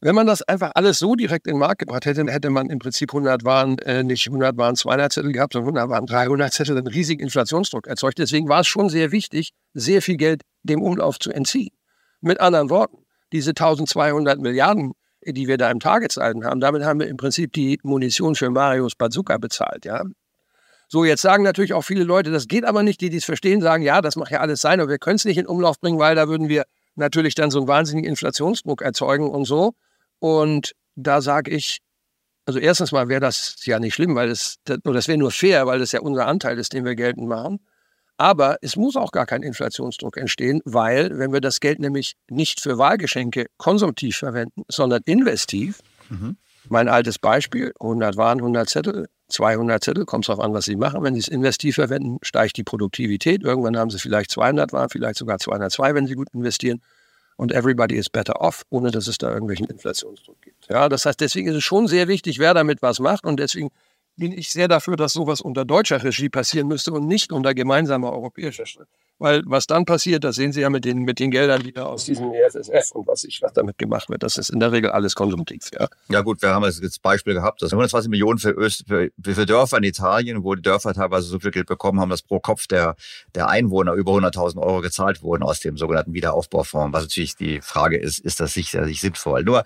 Wenn 0.00 0.16
man 0.16 0.26
das 0.26 0.42
einfach 0.42 0.72
alles 0.74 0.98
so 0.98 1.14
direkt 1.14 1.46
in 1.46 1.54
den 1.54 1.60
Markt 1.60 1.78
gebracht 1.78 2.06
hätte, 2.06 2.24
hätte 2.26 2.50
man 2.50 2.70
im 2.70 2.80
Prinzip 2.80 3.10
100 3.10 3.44
Waren, 3.44 3.78
äh, 3.78 4.02
nicht 4.02 4.26
100 4.26 4.56
Waren 4.56 4.74
200 4.74 5.12
Zettel 5.12 5.30
gehabt, 5.30 5.52
sondern 5.52 5.76
100 5.76 5.90
Waren 5.90 6.06
300 6.06 6.52
Zettel, 6.52 6.76
einen 6.76 6.88
riesigen 6.88 7.22
Inflationsdruck 7.22 7.86
erzeugt. 7.86 8.18
Deswegen 8.18 8.48
war 8.48 8.62
es 8.62 8.66
schon 8.66 8.88
sehr 8.88 9.12
wichtig, 9.12 9.52
sehr 9.74 10.02
viel 10.02 10.16
Geld 10.16 10.42
dem 10.64 10.82
Umlauf 10.82 11.20
zu 11.20 11.30
entziehen. 11.30 11.70
Mit 12.20 12.40
anderen 12.40 12.68
Worten, 12.68 12.96
diese 13.32 13.50
1200 13.50 14.40
Milliarden 14.40 14.90
die 15.32 15.48
wir 15.48 15.58
da 15.58 15.70
im 15.70 15.80
Targetsalden 15.80 16.44
haben, 16.44 16.60
damit 16.60 16.84
haben 16.84 17.00
wir 17.00 17.08
im 17.08 17.16
Prinzip 17.16 17.52
die 17.52 17.78
Munition 17.82 18.34
für 18.34 18.50
Marios 18.50 18.94
Bazooka 18.94 19.38
bezahlt, 19.38 19.84
ja. 19.84 20.04
So, 20.88 21.04
jetzt 21.04 21.22
sagen 21.22 21.42
natürlich 21.42 21.72
auch 21.72 21.82
viele 21.82 22.04
Leute, 22.04 22.30
das 22.30 22.46
geht 22.46 22.64
aber 22.64 22.84
nicht, 22.84 23.00
die 23.00 23.10
dies 23.10 23.24
verstehen, 23.24 23.60
sagen, 23.60 23.82
ja, 23.82 24.00
das 24.00 24.14
mag 24.14 24.30
ja 24.30 24.38
alles 24.38 24.60
sein, 24.60 24.78
aber 24.80 24.88
wir 24.88 24.98
können 24.98 25.16
es 25.16 25.24
nicht 25.24 25.38
in 25.38 25.46
Umlauf 25.46 25.80
bringen, 25.80 25.98
weil 25.98 26.14
da 26.14 26.28
würden 26.28 26.48
wir 26.48 26.64
natürlich 26.94 27.34
dann 27.34 27.50
so 27.50 27.58
einen 27.58 27.68
wahnsinnigen 27.68 28.08
Inflationsdruck 28.08 28.82
erzeugen 28.82 29.28
und 29.28 29.46
so. 29.46 29.72
Und 30.20 30.72
da 30.94 31.20
sage 31.20 31.50
ich, 31.50 31.80
also 32.46 32.60
erstens 32.60 32.92
mal 32.92 33.08
wäre 33.08 33.20
das 33.20 33.56
ja 33.66 33.80
nicht 33.80 33.94
schlimm, 33.94 34.14
weil 34.14 34.30
es, 34.30 34.58
oder 34.68 34.94
das 34.94 35.08
wäre 35.08 35.18
nur 35.18 35.32
fair, 35.32 35.66
weil 35.66 35.80
das 35.80 35.90
ja 35.90 36.00
unser 36.00 36.26
Anteil 36.28 36.56
ist, 36.58 36.72
den 36.72 36.84
wir 36.84 36.94
geltend 36.94 37.26
machen. 37.26 37.58
Aber 38.18 38.56
es 38.62 38.76
muss 38.76 38.96
auch 38.96 39.12
gar 39.12 39.26
kein 39.26 39.42
Inflationsdruck 39.42 40.16
entstehen, 40.16 40.62
weil 40.64 41.18
wenn 41.18 41.32
wir 41.32 41.40
das 41.40 41.60
Geld 41.60 41.78
nämlich 41.78 42.16
nicht 42.30 42.60
für 42.60 42.78
Wahlgeschenke 42.78 43.46
konsumtiv 43.58 44.16
verwenden, 44.16 44.62
sondern 44.68 45.02
investiv, 45.04 45.80
mhm. 46.08 46.36
mein 46.68 46.88
altes 46.88 47.18
Beispiel, 47.18 47.72
100 47.78 48.16
Waren, 48.16 48.38
100 48.38 48.68
Zettel, 48.68 49.08
200 49.28 49.82
Zettel, 49.82 50.04
kommt 50.04 50.24
es 50.24 50.28
darauf 50.28 50.42
an, 50.42 50.54
was 50.54 50.64
Sie 50.64 50.76
machen. 50.76 51.02
Wenn 51.02 51.14
Sie 51.14 51.20
es 51.20 51.28
investiv 51.28 51.74
verwenden, 51.74 52.18
steigt 52.22 52.56
die 52.56 52.62
Produktivität. 52.62 53.42
Irgendwann 53.42 53.76
haben 53.76 53.90
Sie 53.90 53.98
vielleicht 53.98 54.30
200 54.30 54.72
Waren, 54.72 54.88
vielleicht 54.88 55.18
sogar 55.18 55.38
202, 55.38 55.94
wenn 55.94 56.06
Sie 56.06 56.14
gut 56.14 56.28
investieren. 56.32 56.80
Und 57.36 57.52
everybody 57.52 57.96
is 57.96 58.08
better 58.08 58.40
off, 58.40 58.64
ohne 58.70 58.90
dass 58.90 59.08
es 59.08 59.18
da 59.18 59.30
irgendwelchen 59.30 59.66
Inflationsdruck 59.66 60.40
gibt. 60.40 60.68
Ja, 60.70 60.88
das 60.88 61.04
heißt, 61.04 61.20
deswegen 61.20 61.48
ist 61.48 61.56
es 61.56 61.64
schon 61.64 61.86
sehr 61.86 62.08
wichtig, 62.08 62.38
wer 62.38 62.54
damit 62.54 62.80
was 62.80 62.98
macht. 62.98 63.24
Und 63.24 63.38
deswegen 63.38 63.70
bin 64.16 64.32
ich 64.32 64.50
sehr 64.50 64.68
dafür, 64.68 64.96
dass 64.96 65.12
sowas 65.12 65.40
unter 65.40 65.64
deutscher 65.64 66.02
Regie 66.02 66.28
passieren 66.28 66.68
müsste 66.68 66.92
und 66.92 67.06
nicht 67.06 67.32
unter 67.32 67.54
gemeinsamer 67.54 68.12
europäischer. 68.12 68.64
Weil 69.18 69.42
was 69.46 69.66
dann 69.66 69.86
passiert, 69.86 70.24
das 70.24 70.36
sehen 70.36 70.52
Sie 70.52 70.60
ja 70.60 70.68
mit 70.68 70.84
den, 70.84 70.98
mit 71.00 71.18
den 71.18 71.30
Geldern 71.30 71.64
wieder 71.64 71.86
aus 71.88 72.04
diesem 72.04 72.32
EFSF 72.32 72.92
und 72.92 73.06
was, 73.06 73.24
ich, 73.24 73.40
was 73.40 73.52
damit 73.54 73.78
gemacht 73.78 74.10
wird. 74.10 74.22
Das 74.22 74.36
ist 74.36 74.50
in 74.50 74.60
der 74.60 74.72
Regel 74.72 74.90
alles 74.90 75.14
konsumtiv. 75.14 75.70
Ja, 75.72 75.88
ja 76.08 76.20
gut, 76.20 76.42
wir 76.42 76.50
haben 76.50 76.62
das 76.62 76.98
Beispiel 76.98 77.34
gehabt, 77.34 77.62
dass 77.62 77.72
120 77.72 78.10
Millionen 78.10 78.38
für, 78.38 78.50
Öst, 78.50 78.84
für, 78.86 79.10
für 79.22 79.46
Dörfer 79.46 79.78
in 79.78 79.84
Italien, 79.84 80.44
wo 80.44 80.54
die 80.54 80.62
Dörfer 80.62 80.92
teilweise 80.92 81.28
so 81.28 81.38
viel 81.38 81.50
Geld 81.50 81.66
bekommen 81.66 82.00
haben, 82.00 82.10
dass 82.10 82.22
pro 82.22 82.40
Kopf 82.40 82.66
der, 82.66 82.96
der 83.34 83.48
Einwohner 83.48 83.94
über 83.94 84.12
100.000 84.12 84.58
Euro 84.58 84.82
gezahlt 84.82 85.22
wurden 85.22 85.42
aus 85.42 85.60
dem 85.60 85.78
sogenannten 85.78 86.12
Wiederaufbaufonds. 86.12 86.92
Was 86.92 87.04
natürlich 87.04 87.36
die 87.36 87.60
Frage 87.62 87.96
ist, 87.96 88.18
ist 88.18 88.40
das 88.40 88.52
sicherlich 88.52 89.00
sinnvoll? 89.00 89.44
Nur, 89.44 89.64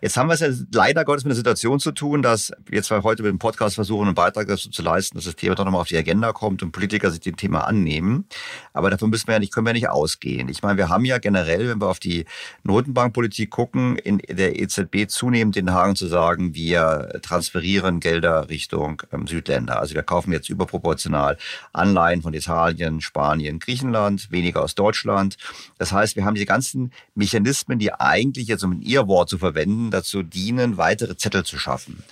jetzt 0.00 0.16
haben 0.16 0.28
wir 0.28 0.34
es 0.34 0.40
ja 0.40 0.48
leider 0.72 1.04
Gottes 1.04 1.24
mit 1.24 1.32
einer 1.32 1.36
Situation 1.36 1.80
zu 1.80 1.92
tun, 1.92 2.22
dass 2.22 2.52
wir 2.64 2.82
zwar 2.82 3.02
heute 3.02 3.22
mit 3.22 3.30
dem 3.30 3.38
Podcast 3.38 3.74
versuchen, 3.74 4.06
einen 4.06 4.14
Beitrag 4.14 4.46
dazu 4.48 4.70
zu 4.70 4.82
leisten, 4.82 5.16
dass 5.18 5.24
das 5.26 5.36
Thema 5.36 5.54
doch 5.54 5.64
nochmal 5.64 5.82
auf 5.82 5.88
die 5.88 5.96
Agenda 5.96 6.32
kommt 6.32 6.62
und 6.62 6.72
Politiker 6.72 7.10
sich 7.10 7.20
dem 7.20 7.36
Thema 7.36 7.66
annehmen. 7.66 8.26
Aber 8.72 8.85
aber 8.86 8.92
davon 8.92 9.10
müssen 9.10 9.26
wir 9.26 9.34
ja 9.34 9.40
nicht, 9.40 9.52
können 9.52 9.66
wir 9.66 9.72
nicht 9.72 9.88
ausgehen. 9.88 10.48
Ich 10.48 10.62
meine, 10.62 10.78
wir 10.78 10.88
haben 10.88 11.04
ja 11.04 11.18
generell, 11.18 11.68
wenn 11.68 11.80
wir 11.80 11.88
auf 11.88 11.98
die 11.98 12.24
Notenbankpolitik 12.62 13.50
gucken, 13.50 13.96
in 13.96 14.18
der 14.18 14.60
EZB 14.60 15.08
zunehmend 15.08 15.56
den 15.56 15.72
Haken 15.72 15.96
zu 15.96 16.06
sagen, 16.06 16.54
wir 16.54 17.18
transferieren 17.20 17.98
Gelder 17.98 18.48
Richtung 18.48 19.02
ähm, 19.12 19.26
Südländer. 19.26 19.80
Also 19.80 19.96
wir 19.96 20.04
kaufen 20.04 20.30
jetzt 20.30 20.48
überproportional 20.48 21.36
Anleihen 21.72 22.22
von 22.22 22.32
Italien, 22.32 23.00
Spanien, 23.00 23.58
Griechenland, 23.58 24.30
weniger 24.30 24.62
aus 24.62 24.76
Deutschland. 24.76 25.36
Das 25.78 25.90
heißt, 25.90 26.14
wir 26.14 26.24
haben 26.24 26.34
diese 26.34 26.46
ganzen 26.46 26.92
Mechanismen, 27.16 27.80
die 27.80 27.92
eigentlich 27.92 28.46
jetzt, 28.46 28.62
um 28.62 28.70
in 28.70 28.82
Ihr 28.82 29.08
Wort 29.08 29.28
zu 29.28 29.38
verwenden, 29.38 29.90
dazu 29.90 30.22
dienen, 30.22 30.76
weitere 30.76 31.16
Zettel 31.16 31.44
zu 31.44 31.58
schaffen. 31.58 32.04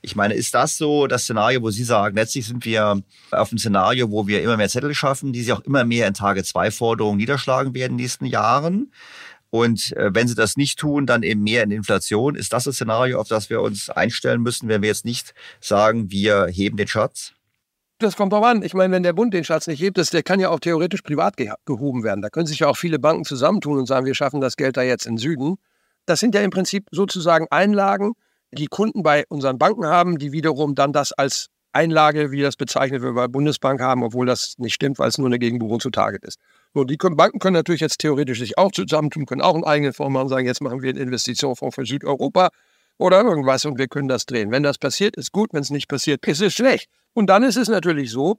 Ich 0.00 0.16
meine, 0.16 0.32
ist 0.32 0.54
das 0.54 0.78
so 0.78 1.06
das 1.06 1.24
Szenario, 1.24 1.60
wo 1.60 1.70
Sie 1.70 1.84
sagen, 1.84 2.16
letztlich 2.16 2.46
sind 2.46 2.64
wir 2.64 3.02
auf 3.30 3.50
einem 3.50 3.58
Szenario, 3.58 4.10
wo 4.10 4.26
wir 4.26 4.42
immer 4.42 4.56
mehr 4.56 4.70
Zettel 4.70 4.94
schaffen, 4.94 5.34
die 5.34 5.42
sich 5.42 5.52
auch 5.52 5.60
immer 5.60 5.84
mehr 5.84 6.06
in 6.14 6.18
Tage-2-Forderungen 6.18 7.16
niederschlagen 7.16 7.74
werden 7.74 7.92
in 7.92 7.98
den 7.98 8.02
nächsten 8.02 8.26
Jahren? 8.26 8.92
Und 9.50 9.96
äh, 9.96 10.12
wenn 10.12 10.26
sie 10.26 10.34
das 10.34 10.56
nicht 10.56 10.80
tun, 10.80 11.06
dann 11.06 11.22
eben 11.22 11.42
mehr 11.42 11.62
in 11.62 11.70
Inflation. 11.70 12.34
Ist 12.34 12.52
das 12.52 12.64
das 12.64 12.74
Szenario, 12.74 13.20
auf 13.20 13.28
das 13.28 13.50
wir 13.50 13.60
uns 13.60 13.88
einstellen 13.88 14.42
müssen, 14.42 14.68
wenn 14.68 14.82
wir 14.82 14.88
jetzt 14.88 15.04
nicht 15.04 15.32
sagen, 15.60 16.10
wir 16.10 16.46
heben 16.46 16.76
den 16.76 16.88
Schatz? 16.88 17.34
Das 17.98 18.16
kommt 18.16 18.32
darauf 18.32 18.46
an. 18.46 18.62
Ich 18.62 18.74
meine, 18.74 18.92
wenn 18.92 19.04
der 19.04 19.12
Bund 19.12 19.32
den 19.32 19.44
Schatz 19.44 19.68
nicht 19.68 19.80
hebt, 19.80 19.96
das, 19.96 20.10
der 20.10 20.24
kann 20.24 20.40
ja 20.40 20.48
auch 20.48 20.58
theoretisch 20.58 21.02
privat 21.02 21.36
ge 21.36 21.52
gehoben 21.66 22.02
werden. 22.02 22.20
Da 22.20 22.30
können 22.30 22.46
sich 22.46 22.58
ja 22.58 22.66
auch 22.66 22.76
viele 22.76 22.98
Banken 22.98 23.24
zusammentun 23.24 23.78
und 23.78 23.86
sagen, 23.86 24.06
wir 24.06 24.16
schaffen 24.16 24.40
das 24.40 24.56
Geld 24.56 24.76
da 24.76 24.82
jetzt 24.82 25.06
in 25.06 25.18
Süden. 25.18 25.56
Das 26.04 26.18
sind 26.18 26.34
ja 26.34 26.40
im 26.40 26.50
Prinzip 26.50 26.88
sozusagen 26.90 27.46
Einlagen, 27.50 28.14
die 28.50 28.66
Kunden 28.66 29.04
bei 29.04 29.24
unseren 29.28 29.58
Banken 29.58 29.86
haben, 29.86 30.18
die 30.18 30.32
wiederum 30.32 30.74
dann 30.74 30.92
das 30.92 31.12
als 31.12 31.50
Einlage, 31.74 32.30
wie 32.30 32.40
das 32.40 32.56
bezeichnet 32.56 33.02
wird, 33.02 33.14
bei 33.14 33.28
Bundesbank 33.28 33.80
haben, 33.80 34.02
obwohl 34.02 34.26
das 34.26 34.54
nicht 34.58 34.74
stimmt, 34.74 34.98
weil 34.98 35.08
es 35.08 35.18
nur 35.18 35.26
eine 35.26 35.38
Gegenbuchung 35.38 35.80
zu 35.80 35.90
Target 35.90 36.24
ist. 36.24 36.38
So, 36.72 36.84
die 36.84 36.96
können, 36.96 37.16
Banken 37.16 37.38
können 37.38 37.54
natürlich 37.54 37.80
jetzt 37.80 37.98
theoretisch 37.98 38.38
sich 38.38 38.58
auch 38.58 38.72
zusammentun, 38.72 39.26
können 39.26 39.42
auch 39.42 39.54
einen 39.54 39.64
eigenen 39.64 39.92
Fonds 39.92 40.12
machen, 40.12 40.28
sagen, 40.28 40.46
jetzt 40.46 40.60
machen 40.60 40.82
wir 40.82 40.90
einen 40.90 40.98
Investitionsfonds 40.98 41.74
für 41.74 41.84
Südeuropa 41.84 42.50
oder 42.98 43.22
irgendwas 43.22 43.64
und 43.64 43.78
wir 43.78 43.88
können 43.88 44.08
das 44.08 44.26
drehen. 44.26 44.50
Wenn 44.50 44.62
das 44.62 44.78
passiert, 44.78 45.16
ist 45.16 45.32
gut, 45.32 45.52
wenn 45.52 45.62
es 45.62 45.70
nicht 45.70 45.88
passiert, 45.88 46.24
ist 46.26 46.40
es 46.40 46.54
schlecht. 46.54 46.88
Und 47.12 47.28
dann 47.28 47.42
ist 47.42 47.56
es 47.56 47.68
natürlich 47.68 48.10
so, 48.10 48.38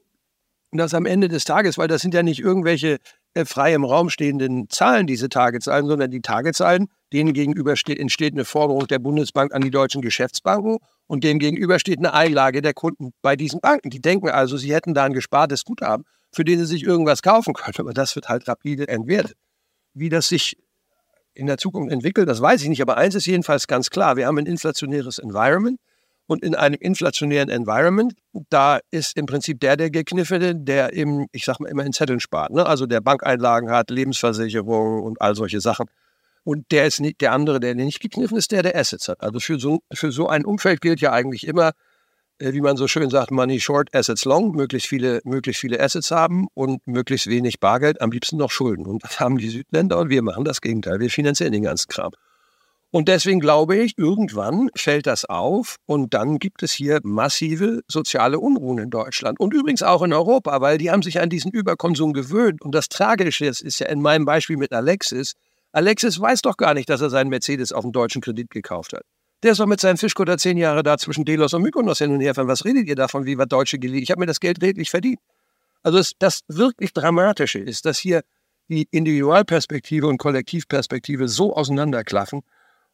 dass 0.71 0.93
am 0.93 1.05
Ende 1.05 1.27
des 1.27 1.43
Tages, 1.45 1.77
weil 1.77 1.87
das 1.87 2.01
sind 2.01 2.13
ja 2.13 2.23
nicht 2.23 2.39
irgendwelche 2.39 2.97
äh, 3.33 3.45
frei 3.45 3.73
im 3.73 3.83
Raum 3.83 4.09
stehenden 4.09 4.69
Zahlen, 4.69 5.07
diese 5.07 5.29
Targetzahlen, 5.29 5.87
sondern 5.87 6.11
die 6.11 6.21
Targetzahlen, 6.21 6.87
denen 7.13 7.33
gegenüber 7.33 7.75
steht, 7.75 7.99
entsteht 7.99 8.33
eine 8.33 8.45
Forderung 8.45 8.87
der 8.87 8.99
Bundesbank 8.99 9.53
an 9.53 9.61
die 9.61 9.71
deutschen 9.71 10.01
Geschäftsbanken 10.01 10.77
und 11.07 11.23
dem 11.23 11.39
gegenüber 11.39 11.79
steht 11.79 11.99
eine 11.99 12.13
Einlage 12.13 12.61
der 12.61 12.73
Kunden 12.73 13.11
bei 13.21 13.35
diesen 13.35 13.61
Banken. 13.61 13.89
Die 13.89 14.01
denken 14.01 14.29
also, 14.29 14.57
sie 14.57 14.73
hätten 14.73 14.93
da 14.93 15.05
ein 15.05 15.13
gespartes 15.13 15.63
Guthaben, 15.65 16.05
für 16.31 16.43
den 16.43 16.59
sie 16.59 16.65
sich 16.65 16.83
irgendwas 16.83 17.21
kaufen 17.21 17.53
können, 17.53 17.75
aber 17.77 17.93
das 17.93 18.15
wird 18.15 18.27
halt 18.29 18.47
rapide 18.47 18.87
entwertet. 18.87 19.37
Wie 19.93 20.09
das 20.09 20.27
sich 20.27 20.57
in 21.33 21.47
der 21.47 21.57
Zukunft 21.57 21.91
entwickelt, 21.91 22.27
das 22.27 22.41
weiß 22.41 22.61
ich 22.63 22.69
nicht, 22.69 22.81
aber 22.81 22.97
eins 22.97 23.15
ist 23.15 23.25
jedenfalls 23.25 23.67
ganz 23.67 23.89
klar, 23.89 24.15
wir 24.15 24.27
haben 24.27 24.37
ein 24.37 24.45
inflationäres 24.45 25.19
Environment 25.19 25.79
und 26.27 26.43
in 26.43 26.55
einem 26.55 26.77
inflationären 26.79 27.49
Environment, 27.49 28.13
da 28.49 28.79
ist 28.89 29.17
im 29.17 29.25
Prinzip 29.25 29.59
der 29.59 29.77
der 29.77 29.91
Gekniffene, 29.91 30.55
der 30.55 30.93
eben, 30.93 31.27
ich 31.31 31.45
sag 31.45 31.59
mal 31.59 31.69
immer 31.69 31.85
in 31.85 31.93
Zetteln 31.93 32.19
spart, 32.19 32.51
ne? 32.51 32.65
also 32.65 32.87
der 32.87 33.01
Bankeinlagen 33.01 33.69
hat, 33.69 33.89
Lebensversicherung 33.89 35.03
und 35.03 35.21
all 35.21 35.35
solche 35.35 35.61
Sachen. 35.61 35.85
Und 36.45 36.71
der 36.71 36.85
ist 36.85 37.01
nicht, 37.01 37.21
der 37.21 37.33
andere, 37.33 37.59
der 37.59 37.73
nicht 37.73 37.99
gekniffen 37.99 38.37
ist, 38.37 38.51
der 38.51 38.61
der 38.61 38.77
Assets 38.77 39.07
hat. 39.07 39.19
Also 39.21 39.39
für 39.39 39.59
so, 39.59 39.79
für 39.91 40.11
so 40.11 40.29
ein 40.29 40.45
Umfeld 40.45 40.79
gilt 40.79 41.01
ja 41.01 41.11
eigentlich 41.11 41.47
immer, 41.47 41.71
äh, 42.37 42.53
wie 42.53 42.61
man 42.61 42.77
so 42.77 42.87
schön 42.87 43.09
sagt, 43.09 43.31
Money 43.31 43.59
Short, 43.59 43.93
Assets 43.95 44.25
Long, 44.25 44.51
möglichst 44.51 44.87
viele, 44.87 45.21
möglichst 45.23 45.59
viele 45.59 45.79
Assets 45.79 46.11
haben 46.11 46.47
und 46.53 46.85
möglichst 46.85 47.25
wenig 47.25 47.59
Bargeld, 47.59 47.99
am 47.99 48.11
liebsten 48.11 48.37
noch 48.37 48.51
Schulden. 48.51 48.85
Und 48.85 49.03
das 49.03 49.19
haben 49.19 49.39
die 49.39 49.49
Südländer 49.49 49.97
und 49.97 50.09
wir 50.09 50.21
machen 50.21 50.45
das 50.45 50.61
Gegenteil. 50.61 50.99
Wir 50.99 51.09
finanzieren 51.09 51.51
den 51.51 51.63
ganzen 51.63 51.87
Kram. 51.87 52.11
Und 52.91 53.07
deswegen 53.07 53.39
glaube 53.39 53.77
ich, 53.77 53.97
irgendwann 53.97 54.69
fällt 54.75 55.07
das 55.07 55.25
auf 55.25 55.77
und 55.87 56.13
dann 56.13 56.37
gibt 56.37 56.61
es 56.61 56.71
hier 56.73 56.99
massive 57.03 57.81
soziale 57.87 58.39
Unruhen 58.39 58.77
in 58.77 58.91
Deutschland 58.91 59.39
und 59.39 59.51
übrigens 59.53 59.81
auch 59.81 60.03
in 60.03 60.13
Europa, 60.13 60.61
weil 60.61 60.77
die 60.77 60.91
haben 60.91 61.01
sich 61.01 61.19
an 61.19 61.29
diesen 61.29 61.51
Überkonsum 61.51 62.13
gewöhnt. 62.13 62.61
Und 62.61 62.73
das 62.75 62.87
Tragische 62.87 63.47
ist, 63.47 63.61
ist 63.61 63.79
ja 63.79 63.87
in 63.87 64.01
meinem 64.01 64.25
Beispiel 64.25 64.57
mit 64.57 64.71
Alexis, 64.71 65.33
Alexis 65.75 66.21
weiß 66.21 66.41
doch 66.41 66.55
gar 66.55 66.73
nicht, 66.73 66.89
dass 66.89 67.01
er 67.01 67.09
seinen 67.09 67.29
Mercedes 67.29 67.73
auf 67.73 67.81
dem 67.81 67.91
deutschen 67.91 68.21
Kredit 68.21 68.49
gekauft 68.49 68.93
hat. 68.93 69.03
Der 69.43 69.51
ist 69.51 69.59
doch 69.59 69.65
mit 69.65 69.81
seinem 69.81 69.97
Fischkutter 69.97 70.37
zehn 70.37 70.57
Jahre 70.57 70.83
da 70.83 70.97
zwischen 70.97 71.25
Delos 71.25 71.53
und 71.53 71.63
Mykonos 71.63 71.97
hin 71.97 72.13
und 72.13 72.21
her. 72.21 72.33
Von 72.33 72.47
was 72.47 72.63
redet 72.63 72.87
ihr 72.87 72.95
davon, 72.95 73.25
wie 73.25 73.37
wir 73.37 73.45
Deutsche 73.45 73.77
geliehen? 73.77 74.01
Ich 74.01 74.09
habe 74.09 74.21
mir 74.21 74.25
das 74.25 74.39
Geld 74.39 74.61
redlich 74.61 74.89
verdient. 74.89 75.19
Also 75.83 75.97
das, 75.97 76.13
das 76.17 76.41
wirklich 76.47 76.93
Dramatische 76.93 77.59
ist, 77.59 77.85
dass 77.85 77.97
hier 77.97 78.21
die 78.69 78.87
Individualperspektive 78.89 80.07
und 80.07 80.17
Kollektivperspektive 80.17 81.27
so 81.27 81.53
auseinanderklaffen 81.53 82.43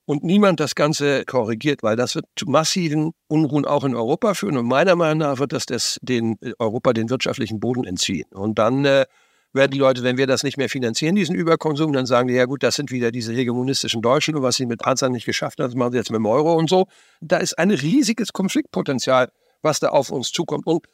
und 0.05 0.23
niemand 0.23 0.59
das 0.59 0.73
Ganze 0.73 1.23
korrigiert, 1.25 1.83
weil 1.83 1.95
das 1.95 2.15
wird 2.15 2.25
zu 2.35 2.47
massiven 2.47 3.11
Unruhen 3.27 3.65
auch 3.65 3.83
in 3.83 3.93
Europa 3.93 4.33
führen. 4.33 4.57
Und 4.57 4.65
meiner 4.65 4.95
Meinung 4.95 5.19
nach 5.19 5.37
wird 5.37 5.53
das, 5.53 5.67
das 5.67 5.99
den, 6.01 6.39
Europa 6.57 6.93
den 6.93 7.11
wirtschaftlichen 7.11 7.59
Boden 7.59 7.85
entziehen. 7.85 8.25
Und 8.31 8.57
dann 8.57 8.85
äh, 8.85 9.05
werden 9.53 9.71
die 9.71 9.79
Leute, 9.79 10.03
wenn 10.03 10.17
wir 10.17 10.27
das 10.27 10.43
nicht 10.43 10.57
mehr 10.57 10.69
finanzieren, 10.69 11.15
diesen 11.15 11.35
Überkonsum, 11.35 11.91
dann 11.93 12.05
sagen 12.05 12.27
die, 12.27 12.35
ja 12.35 12.45
gut, 12.45 12.63
das 12.63 12.75
sind 12.75 12.91
wieder 12.91 13.11
diese 13.11 13.33
hegemonistischen 13.33 14.01
Deutschen 14.01 14.35
und 14.35 14.43
was 14.43 14.55
sie 14.55 14.65
mit 14.65 14.79
Panzern 14.79 15.11
nicht 15.11 15.25
geschafft 15.25 15.59
haben, 15.59 15.67
das 15.67 15.75
machen 15.75 15.91
sie 15.91 15.97
jetzt 15.97 16.11
mit 16.11 16.19
dem 16.19 16.25
Euro 16.25 16.53
und 16.55 16.69
so. 16.69 16.87
Da 17.19 17.37
ist 17.37 17.57
ein 17.57 17.71
riesiges 17.71 18.31
Konfliktpotenzial, 18.33 19.29
was 19.61 19.79
da 19.79 19.89
auf 19.89 20.09
uns 20.09 20.31
zukommt. 20.31 20.65
Und 20.65 20.85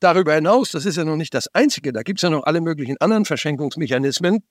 darüber 0.00 0.34
hinaus, 0.34 0.70
das 0.70 0.86
ist 0.86 0.96
ja 0.96 1.04
noch 1.04 1.16
nicht 1.16 1.34
das 1.34 1.48
Einzige, 1.54 1.92
da 1.92 2.02
gibt 2.02 2.18
es 2.18 2.22
ja 2.22 2.30
noch 2.30 2.44
alle 2.44 2.60
möglichen 2.60 2.96
anderen 3.00 3.24
Verschenkungsmechanismen, 3.24 4.44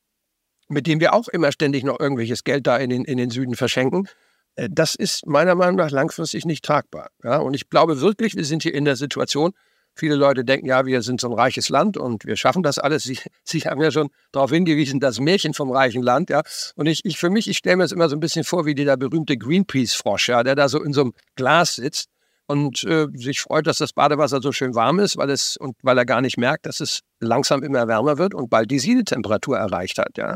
mit 0.69 0.87
denen 0.87 1.01
wir 1.01 1.13
auch 1.13 1.27
immer 1.27 1.51
ständig 1.51 1.83
noch 1.83 1.99
irgendwelches 1.99 2.43
Geld 2.43 2.67
da 2.67 2.77
in 2.77 2.89
den, 2.89 3.05
in 3.05 3.17
den 3.17 3.29
Süden 3.29 3.55
verschenken. 3.55 4.07
Äh, 4.55 4.69
das 4.71 4.95
ist 4.95 5.25
meiner 5.25 5.55
Meinung 5.55 5.75
nach 5.77 5.91
langfristig 5.91 6.45
nicht 6.45 6.65
tragbar. 6.65 7.09
Ja? 7.23 7.37
Und 7.37 7.53
ich 7.53 7.69
glaube 7.69 8.01
wirklich, 8.01 8.35
wir 8.35 8.45
sind 8.45 8.63
hier 8.63 8.73
in 8.73 8.85
der 8.85 8.95
Situation, 8.95 9.53
Viele 9.95 10.15
Leute 10.15 10.43
denken, 10.43 10.65
ja, 10.65 10.85
wir 10.85 11.01
sind 11.01 11.21
so 11.21 11.29
ein 11.29 11.33
reiches 11.33 11.69
Land 11.69 11.97
und 11.97 12.25
wir 12.25 12.35
schaffen 12.35 12.63
das 12.63 12.79
alles. 12.79 13.03
Sie, 13.03 13.19
Sie 13.43 13.59
haben 13.61 13.81
ja 13.81 13.91
schon 13.91 14.09
darauf 14.31 14.51
hingewiesen, 14.51 14.99
das 14.99 15.19
Märchen 15.19 15.53
vom 15.53 15.71
reichen 15.71 16.01
Land, 16.01 16.29
ja. 16.29 16.41
Und 16.75 16.87
ich, 16.87 17.01
ich 17.05 17.17
für 17.17 17.29
mich, 17.29 17.47
ich 17.47 17.57
stelle 17.57 17.77
mir 17.77 17.83
das 17.83 17.91
immer 17.91 18.09
so 18.09 18.15
ein 18.15 18.19
bisschen 18.19 18.43
vor, 18.43 18.65
wie 18.65 18.75
dieser 18.75 18.97
berühmte 18.97 19.37
Greenpeace-Frosch, 19.37 20.29
ja, 20.29 20.43
der 20.43 20.55
da 20.55 20.69
so 20.69 20.81
in 20.81 20.93
so 20.93 21.01
einem 21.01 21.13
Glas 21.35 21.75
sitzt 21.75 22.09
und 22.47 22.83
äh, 22.83 23.07
sich 23.13 23.41
freut, 23.41 23.67
dass 23.67 23.77
das 23.77 23.93
Badewasser 23.93 24.41
so 24.41 24.51
schön 24.51 24.75
warm 24.75 24.99
ist, 24.99 25.17
weil 25.17 25.29
es 25.29 25.57
und 25.57 25.75
weil 25.81 25.97
er 25.97 26.05
gar 26.05 26.21
nicht 26.21 26.37
merkt, 26.37 26.65
dass 26.65 26.79
es 26.79 27.01
langsam 27.19 27.63
immer 27.63 27.87
wärmer 27.87 28.17
wird 28.17 28.33
und 28.33 28.49
bald 28.49 28.69
die 28.71 28.79
Siedetemperatur 28.79 29.57
erreicht 29.57 29.97
hat, 29.97 30.17
ja. 30.17 30.35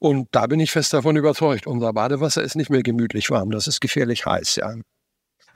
Und 0.00 0.28
da 0.30 0.46
bin 0.46 0.60
ich 0.60 0.70
fest 0.70 0.92
davon 0.92 1.16
überzeugt, 1.16 1.66
unser 1.66 1.92
Badewasser 1.92 2.42
ist 2.42 2.54
nicht 2.54 2.70
mehr 2.70 2.82
gemütlich 2.82 3.30
warm, 3.30 3.50
das 3.50 3.66
ist 3.66 3.80
gefährlich 3.80 4.26
heiß, 4.26 4.56
ja. 4.56 4.74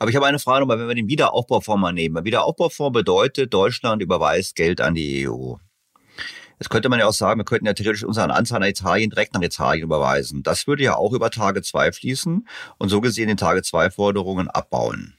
Aber 0.03 0.11
ich 0.11 0.17
habe 0.17 0.27
eine 0.27 0.41
Frage 0.41 0.63
nochmal, 0.63 0.81
wenn 0.81 0.89
wir 0.89 0.97
den 0.97 1.07
Wiederaufbaufonds 1.07 1.81
mal 1.81 1.93
nehmen. 1.93 2.25
Wiederaufbaufonds 2.25 2.93
bedeutet, 2.93 3.55
Deutschland 3.55 4.03
überweist 4.03 4.57
Geld 4.57 4.81
an 4.81 4.97
die 4.97 5.29
EU. 5.29 5.55
Jetzt 6.59 6.71
könnte 6.71 6.89
man 6.89 6.99
ja 6.99 7.07
auch 7.07 7.13
sagen, 7.13 7.39
wir 7.39 7.45
könnten 7.45 7.67
ja 7.67 7.73
theoretisch 7.73 8.03
unseren 8.03 8.33
Anzahl 8.33 8.59
nach 8.59 8.67
Italien 8.67 9.11
direkt 9.11 9.33
nach 9.33 9.43
Italien 9.43 9.85
überweisen. 9.85 10.43
Das 10.43 10.67
würde 10.67 10.83
ja 10.83 10.97
auch 10.97 11.13
über 11.13 11.31
Tage 11.31 11.63
2 11.63 11.93
fließen 11.93 12.49
und 12.79 12.89
so 12.89 13.01
gesehen 13.01 13.29
den 13.29 13.37
Tage 13.37 13.63
2 13.63 13.93
Forderungen 13.93 14.49
abbauen. 14.49 15.15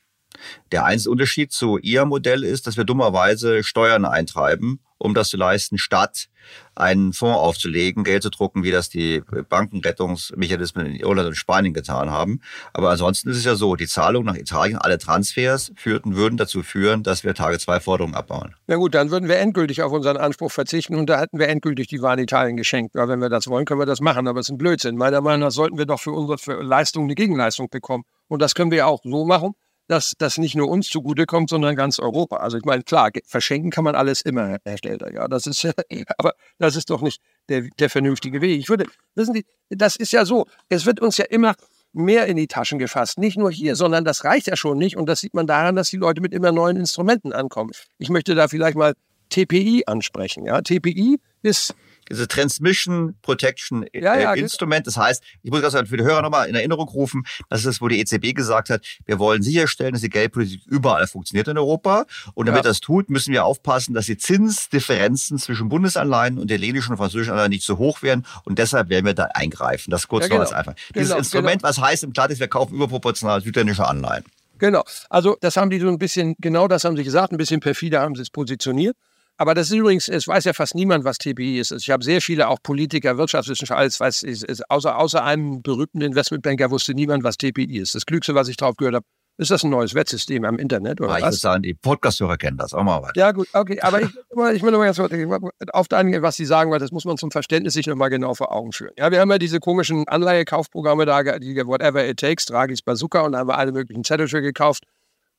Der 0.72 0.86
einzige 0.86 1.12
Unterschied 1.12 1.52
zu 1.52 1.78
Ihr 1.78 2.06
Modell 2.06 2.44
ist, 2.44 2.68
dass 2.68 2.78
wir 2.78 2.84
dummerweise 2.84 3.64
Steuern 3.64 4.06
eintreiben 4.06 4.80
um 5.04 5.14
das 5.14 5.30
zu 5.30 5.38
leisten, 5.38 5.78
statt 5.78 6.30
einen 6.76 7.14
Fonds 7.14 7.38
aufzulegen, 7.38 8.04
Geld 8.04 8.24
zu 8.24 8.30
drucken, 8.30 8.64
wie 8.64 8.72
das 8.72 8.90
die 8.90 9.22
Bankenrettungsmechanismen 9.50 10.86
in 10.86 10.96
Irland 10.96 11.28
und 11.28 11.36
Spanien 11.36 11.74
getan 11.74 12.10
haben. 12.10 12.42
Aber 12.72 12.90
ansonsten 12.90 13.30
ist 13.30 13.38
es 13.38 13.46
ja 13.46 13.56
so, 13.56 13.76
die 13.76 13.88
Zahlungen 13.88 14.26
nach 14.26 14.36
Italien, 14.36 14.78
alle 14.78 14.98
Transfers 14.98 15.74
führten, 15.76 16.16
würden 16.16 16.38
dazu 16.38 16.64
führen, 16.64 17.04
dass 17.04 17.24
wir 17.24 17.34
Tage 17.34 17.60
zwei 17.60 17.80
Forderungen 17.80 18.16
abbauen. 18.16 18.56
Na 18.68 18.78
gut, 18.78 18.96
dann 18.96 19.12
würden 19.12 19.28
wir 19.28 19.38
endgültig 19.38 19.82
auf 19.84 19.92
unseren 19.92 20.18
Anspruch 20.18 20.52
verzichten 20.52 20.96
und 20.96 21.10
da 21.10 21.20
hätten 21.20 21.38
wir 21.38 21.50
endgültig 21.50 21.88
die 21.88 22.02
Waren 22.02 22.20
Italien 22.20 22.56
geschenkt. 22.56 22.96
Ja, 22.96 23.08
wenn 23.08 23.20
wir 23.20 23.30
das 23.30 23.48
wollen, 23.48 23.66
können 23.66 23.82
wir 23.82 23.86
das 23.86 24.00
machen, 24.00 24.28
aber 24.28 24.40
es 24.40 24.48
ist 24.48 24.54
ein 24.54 24.58
Blödsinn. 24.58 24.96
Meiner 24.96 25.22
Meinung 25.22 25.42
nach 25.42 25.52
sollten 25.52 25.78
wir 25.78 25.86
doch 25.86 26.00
für 26.00 26.12
unsere 26.12 26.62
Leistung 26.64 27.04
eine 27.04 27.16
Gegenleistung 27.16 27.70
bekommen. 27.70 28.04
Und 28.30 28.42
das 28.42 28.56
können 28.56 28.72
wir 28.72 28.88
auch 28.88 29.02
so 29.04 29.26
machen, 29.26 29.54
dass 29.94 30.16
das 30.18 30.40
nicht 30.40 30.56
nur 30.56 30.70
uns 30.70 30.88
zugutekommt, 30.90 31.52
sondern 31.52 31.76
ganz 31.76 32.00
Europa. 32.00 32.38
Also 32.38 32.58
ich 32.58 32.66
meine, 32.66 32.82
klar, 32.82 33.12
verschenken 33.28 33.70
kann 33.70 33.84
man 33.84 33.94
alles 33.94 34.22
immer, 34.22 34.58
Herr 34.64 34.78
Stelter. 34.78 35.14
Ja, 35.14 35.28
das 35.28 35.46
ist, 35.46 35.64
aber 36.18 36.34
das 36.58 36.76
ist 36.76 36.90
doch 36.90 37.02
nicht 37.02 37.22
der, 37.48 37.70
der 37.78 37.92
vernünftige 37.92 38.42
Weg. 38.42 38.60
Ich 38.60 38.70
würde, 38.70 38.86
wissen 39.14 39.36
Sie, 39.36 39.46
das 39.70 39.96
ist 39.96 40.12
ja 40.12 40.26
so, 40.26 40.48
es 40.68 40.88
wird 40.88 41.00
uns 41.00 41.18
ja 41.18 41.26
immer 41.26 41.54
mehr 41.92 42.26
in 42.26 42.38
die 42.38 42.48
Taschen 42.48 42.80
gefasst. 42.80 43.20
Nicht 43.20 43.38
nur 43.38 43.52
hier, 43.52 43.76
sondern 43.76 44.04
das 44.04 44.24
reicht 44.24 44.48
ja 44.48 44.56
schon 44.56 44.80
nicht. 44.80 44.98
Und 44.98 45.06
das 45.06 45.20
sieht 45.20 45.36
man 45.36 45.46
daran, 45.46 45.76
dass 45.76 45.92
die 45.92 45.98
Leute 45.98 46.22
mit 46.22 46.34
immer 46.34 46.52
neuen 46.52 46.78
Instrumenten 46.78 47.32
ankommen. 47.32 47.70
Ich 48.00 48.10
möchte 48.10 48.34
da 48.34 48.48
vielleicht 48.48 48.76
mal 48.76 48.96
TPI 49.30 49.84
ansprechen. 49.86 50.48
Ja, 50.48 50.62
TPI 50.62 51.20
ist 51.44 51.76
diese 52.10 52.28
Transmission 52.28 53.16
Protection 53.22 53.84
äh, 53.84 54.02
ja, 54.02 54.20
ja, 54.20 54.34
Instrument. 54.34 54.88
Das 54.88 54.98
heißt, 54.98 55.24
ich 55.44 55.52
muss 55.52 55.62
das 55.62 55.74
für 55.88 55.98
die 55.98 56.04
Hörer 56.04 56.22
nochmal 56.22 56.50
in 56.50 56.56
Erinnerung 56.56 56.88
rufen, 56.88 57.24
das 57.50 57.66
ist, 57.66 57.82
wo 57.82 57.88
die 57.88 58.00
EZB 58.00 58.34
gesagt 58.36 58.70
hat, 58.70 58.84
wir 59.06 59.20
wollen 59.20 59.44
sicherstellen, 59.44 59.94
dass 59.94 60.02
die 60.02 60.10
Geldpolitik 60.10 60.62
überall 60.66 61.08
funktioniert 61.08 61.48
in 61.48 61.58
Europa. 61.58 62.06
Und 62.34 62.48
damit 62.48 62.64
ja. 62.64 62.70
das 62.70 62.80
tut, 62.80 63.10
müssen 63.10 63.32
wir 63.32 63.46
aufpassen, 63.46 63.94
dass 63.94 64.08
die 64.08 64.18
Zinsdifferenzen 64.18 65.38
zwischen 65.38 65.70
Bundesanleihen 65.70 66.40
und 66.40 66.50
der 66.50 66.58
italienischen 66.64 66.92
und 66.92 66.98
französischen 66.98 67.32
Anleihen 67.32 67.52
nicht 67.52 67.64
zu 67.64 67.78
hoch 67.78 68.02
werden. 68.02 68.26
Und 68.46 68.60
deshalb 68.60 68.90
werden 68.90 69.06
wir 69.06 69.14
da 69.14 69.26
eingreifen. 69.34 69.92
Das 69.92 70.08
kurz 70.08 70.24
ja, 70.24 70.30
genau. 70.30 70.44
noch 70.44 70.52
als 70.52 70.54
einfach. 70.54 70.74
Dieses 70.96 71.10
genau, 71.10 71.20
Instrument, 71.20 71.62
genau. 71.62 71.70
was 71.70 71.80
heißt 71.80 72.04
im 72.04 72.14
Klartext, 72.14 72.40
wir 72.40 72.48
kaufen 72.48 72.76
überproportional 72.76 73.42
südländische 73.42 73.86
Anleihen. 73.88 74.24
Genau. 74.60 74.84
Also 75.10 75.38
das 75.42 75.58
haben 75.58 75.70
die 75.70 75.80
so 75.80 75.90
ein 75.90 75.98
bisschen, 75.98 76.36
genau 76.40 76.68
das 76.68 76.84
haben 76.84 76.96
sie 76.96 77.04
gesagt, 77.04 77.32
ein 77.32 77.38
bisschen 77.38 77.60
perfider 77.60 78.02
haben 78.02 78.16
sie 78.16 78.22
es 78.22 78.30
positioniert. 78.30 78.96
Aber 79.38 79.56
das 79.56 79.68
ist 79.68 79.74
übrigens, 79.74 80.08
es 80.08 80.28
weiß 80.28 80.46
ja 80.46 80.54
fast 80.54 80.76
niemand, 80.76 81.06
was 81.06 81.18
TPI 81.18 81.60
ist. 81.60 81.72
Ich 81.72 81.90
habe 81.90 82.04
sehr 82.04 82.22
viele 82.22 82.48
auch 82.50 82.60
Politiker, 82.62 83.18
Wirtschaftswissenschaftler, 83.18 83.82
alles 83.82 84.00
weiß, 84.00 84.24
ist, 84.24 84.70
außer, 84.70 84.98
außer 84.98 85.24
einem 85.24 85.62
berühmten 85.62 86.02
Investmentbanker 86.02 86.70
wusste 86.70 86.94
niemand, 86.94 87.24
was 87.24 87.38
TPI 87.38 87.80
ist. 87.80 87.96
Das 87.96 88.06
Klügste, 88.06 88.36
was 88.36 88.48
ich 88.48 88.58
drauf 88.58 88.76
gehört 88.78 88.96
habe, 88.96 89.06
ist 89.38 89.50
das 89.50 89.64
ein 89.64 89.72
neues 89.72 89.96
Wettsystem 89.96 90.46
am 90.46 90.60
Internet 90.60 91.02
oder 91.02 91.10
ja, 91.12 91.18
ich 91.18 91.24
was? 91.24 91.32
würde 91.32 91.40
sagen, 91.40 91.64
die 91.64 91.74
Podcast-Hörer 91.74 92.38
kennen 92.38 92.58
das. 92.58 92.76
Auch 92.76 92.84
mal 92.84 93.02
weiter. 93.02 93.20
Ja, 93.20 93.32
gut, 93.32 93.48
okay. 93.54 93.82
Aber 93.82 94.00
ich, 94.00 94.10
ich 94.10 94.62
will 94.62 94.72
nochmal 94.72 94.94
ganz 94.94 95.00
auf 95.00 95.88
das 95.88 96.06
was 96.22 96.36
Sie 96.36 96.46
sagen, 96.46 96.70
weil 96.70 96.78
das 96.78 96.92
muss 96.92 97.06
man 97.06 97.18
zum 97.18 97.32
Verständnis 97.32 97.74
sich 97.74 97.88
nochmal 97.88 98.12
genau 98.12 98.36
vor 98.36 98.52
Augen 98.52 98.72
führen. 98.72 98.94
Ja, 98.96 99.12
wir 99.12 99.20
haben 99.20 99.32
ja 99.32 99.40
diese 99.40 99.60
komischen 99.60 100.08
Anleihekaufprogramme 100.08 101.08
da, 101.08 101.40
die 101.40 101.56
Whatever 101.66 102.08
It 102.08 102.20
Takes, 102.20 102.46
Dragis 102.46 102.84
Bazooka 102.84 103.22
und 103.22 103.36
haben 103.36 103.50
alle 103.50 103.72
möglichen 103.72 104.04
Zettel 104.04 104.28
für 104.28 104.44
gekauft. 104.44 104.84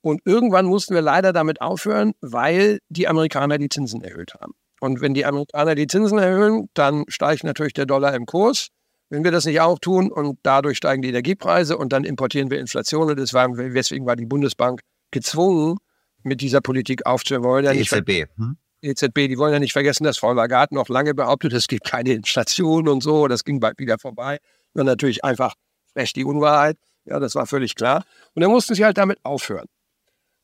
Und 0.05 0.21
irgendwann 0.27 0.67
mussten 0.67 0.93
wir 0.93 1.01
leider 1.01 1.33
damit 1.33 1.63
aufhören, 1.63 2.13
weil 2.21 2.79
die 2.91 3.09
Amerikaner 3.09 3.57
die 3.57 3.71
Zinsen 3.71 4.03
erhöht 4.03 4.35
haben. 4.35 4.53
Und 4.79 5.01
wenn 5.01 5.15
die 5.15 5.25
Amerikaner 5.25 5.75
die 5.75 5.87
Zinsen 5.87 6.19
erhöhen, 6.19 6.69
dann 6.75 7.05
steigt 7.09 7.43
natürlich 7.43 7.73
der 7.73 7.87
Dollar 7.87 8.15
im 8.15 8.27
Kurs. 8.27 8.69
Wenn 9.09 9.25
wir 9.25 9.31
das 9.31 9.47
nicht 9.47 9.63
auch 9.63 9.79
tun 9.79 10.13
und 10.13 10.39
dadurch 10.43 10.77
steigen 10.77 11.01
die 11.01 11.09
Energiepreise 11.09 11.79
und 11.79 11.95
dann 11.95 12.05
importieren 12.05 12.51
wir 12.51 12.61
Inflation 12.61 13.09
und 13.09 13.19
deswegen 13.19 14.05
war 14.05 14.15
die 14.15 14.27
Bundesbank 14.27 14.83
gezwungen, 15.11 15.79
mit 16.23 16.43
dieser 16.43 16.61
Politik 16.61 17.07
aufzuhören. 17.07 17.65
Ja 17.65 17.73
EZB. 17.73 18.27
Hm? 18.37 18.59
EZB, 18.83 19.29
die 19.29 19.39
wollen 19.39 19.55
ja 19.55 19.59
nicht 19.59 19.73
vergessen, 19.73 20.05
dass 20.05 20.19
Frau 20.19 20.35
Lagarde 20.35 20.75
noch 20.75 20.91
lange 20.91 21.15
behauptet, 21.15 21.55
es 21.55 21.67
gibt 21.67 21.85
keine 21.85 22.13
Inflation 22.13 22.89
und 22.89 23.03
so. 23.03 23.27
Das 23.27 23.43
ging 23.43 23.59
bald 23.59 23.79
wieder 23.79 23.99
vorbei. 23.99 24.37
Und 24.75 24.85
natürlich 24.85 25.25
einfach 25.25 25.55
frech 25.95 26.13
die 26.13 26.27
Unwahrheit. 26.27 26.77
Ja, 27.07 27.19
das 27.21 27.35
war 27.35 27.47
völlig 27.47 27.75
klar. 27.75 28.05
Und 28.35 28.43
dann 28.43 28.51
mussten 28.51 28.75
sie 28.75 28.85
halt 28.85 28.99
damit 28.99 29.19
aufhören. 29.23 29.67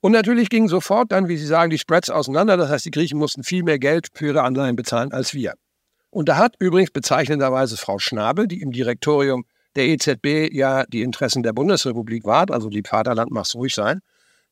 Und 0.00 0.12
natürlich 0.12 0.48
gingen 0.48 0.68
sofort 0.68 1.12
dann, 1.12 1.28
wie 1.28 1.36
Sie 1.36 1.46
sagen, 1.46 1.70
die 1.70 1.78
Spreads 1.78 2.08
auseinander. 2.10 2.56
Das 2.56 2.70
heißt, 2.70 2.86
die 2.86 2.90
Griechen 2.90 3.18
mussten 3.18 3.44
viel 3.44 3.62
mehr 3.62 3.78
Geld 3.78 4.08
für 4.14 4.28
ihre 4.28 4.42
Anleihen 4.42 4.76
bezahlen 4.76 5.12
als 5.12 5.34
wir. 5.34 5.54
Und 6.10 6.28
da 6.28 6.36
hat 6.36 6.54
übrigens 6.58 6.90
bezeichnenderweise 6.90 7.76
Frau 7.76 7.98
Schnabel, 7.98 8.48
die 8.48 8.62
im 8.62 8.72
Direktorium 8.72 9.44
der 9.76 9.86
EZB 9.86 10.52
ja 10.52 10.84
die 10.86 11.02
Interessen 11.02 11.42
der 11.42 11.52
Bundesrepublik 11.52 12.24
wahrt, 12.24 12.50
also 12.50 12.68
die 12.68 12.82
Vaterland 12.82 13.30
macht's 13.30 13.54
ruhig 13.54 13.74
sein, 13.74 14.00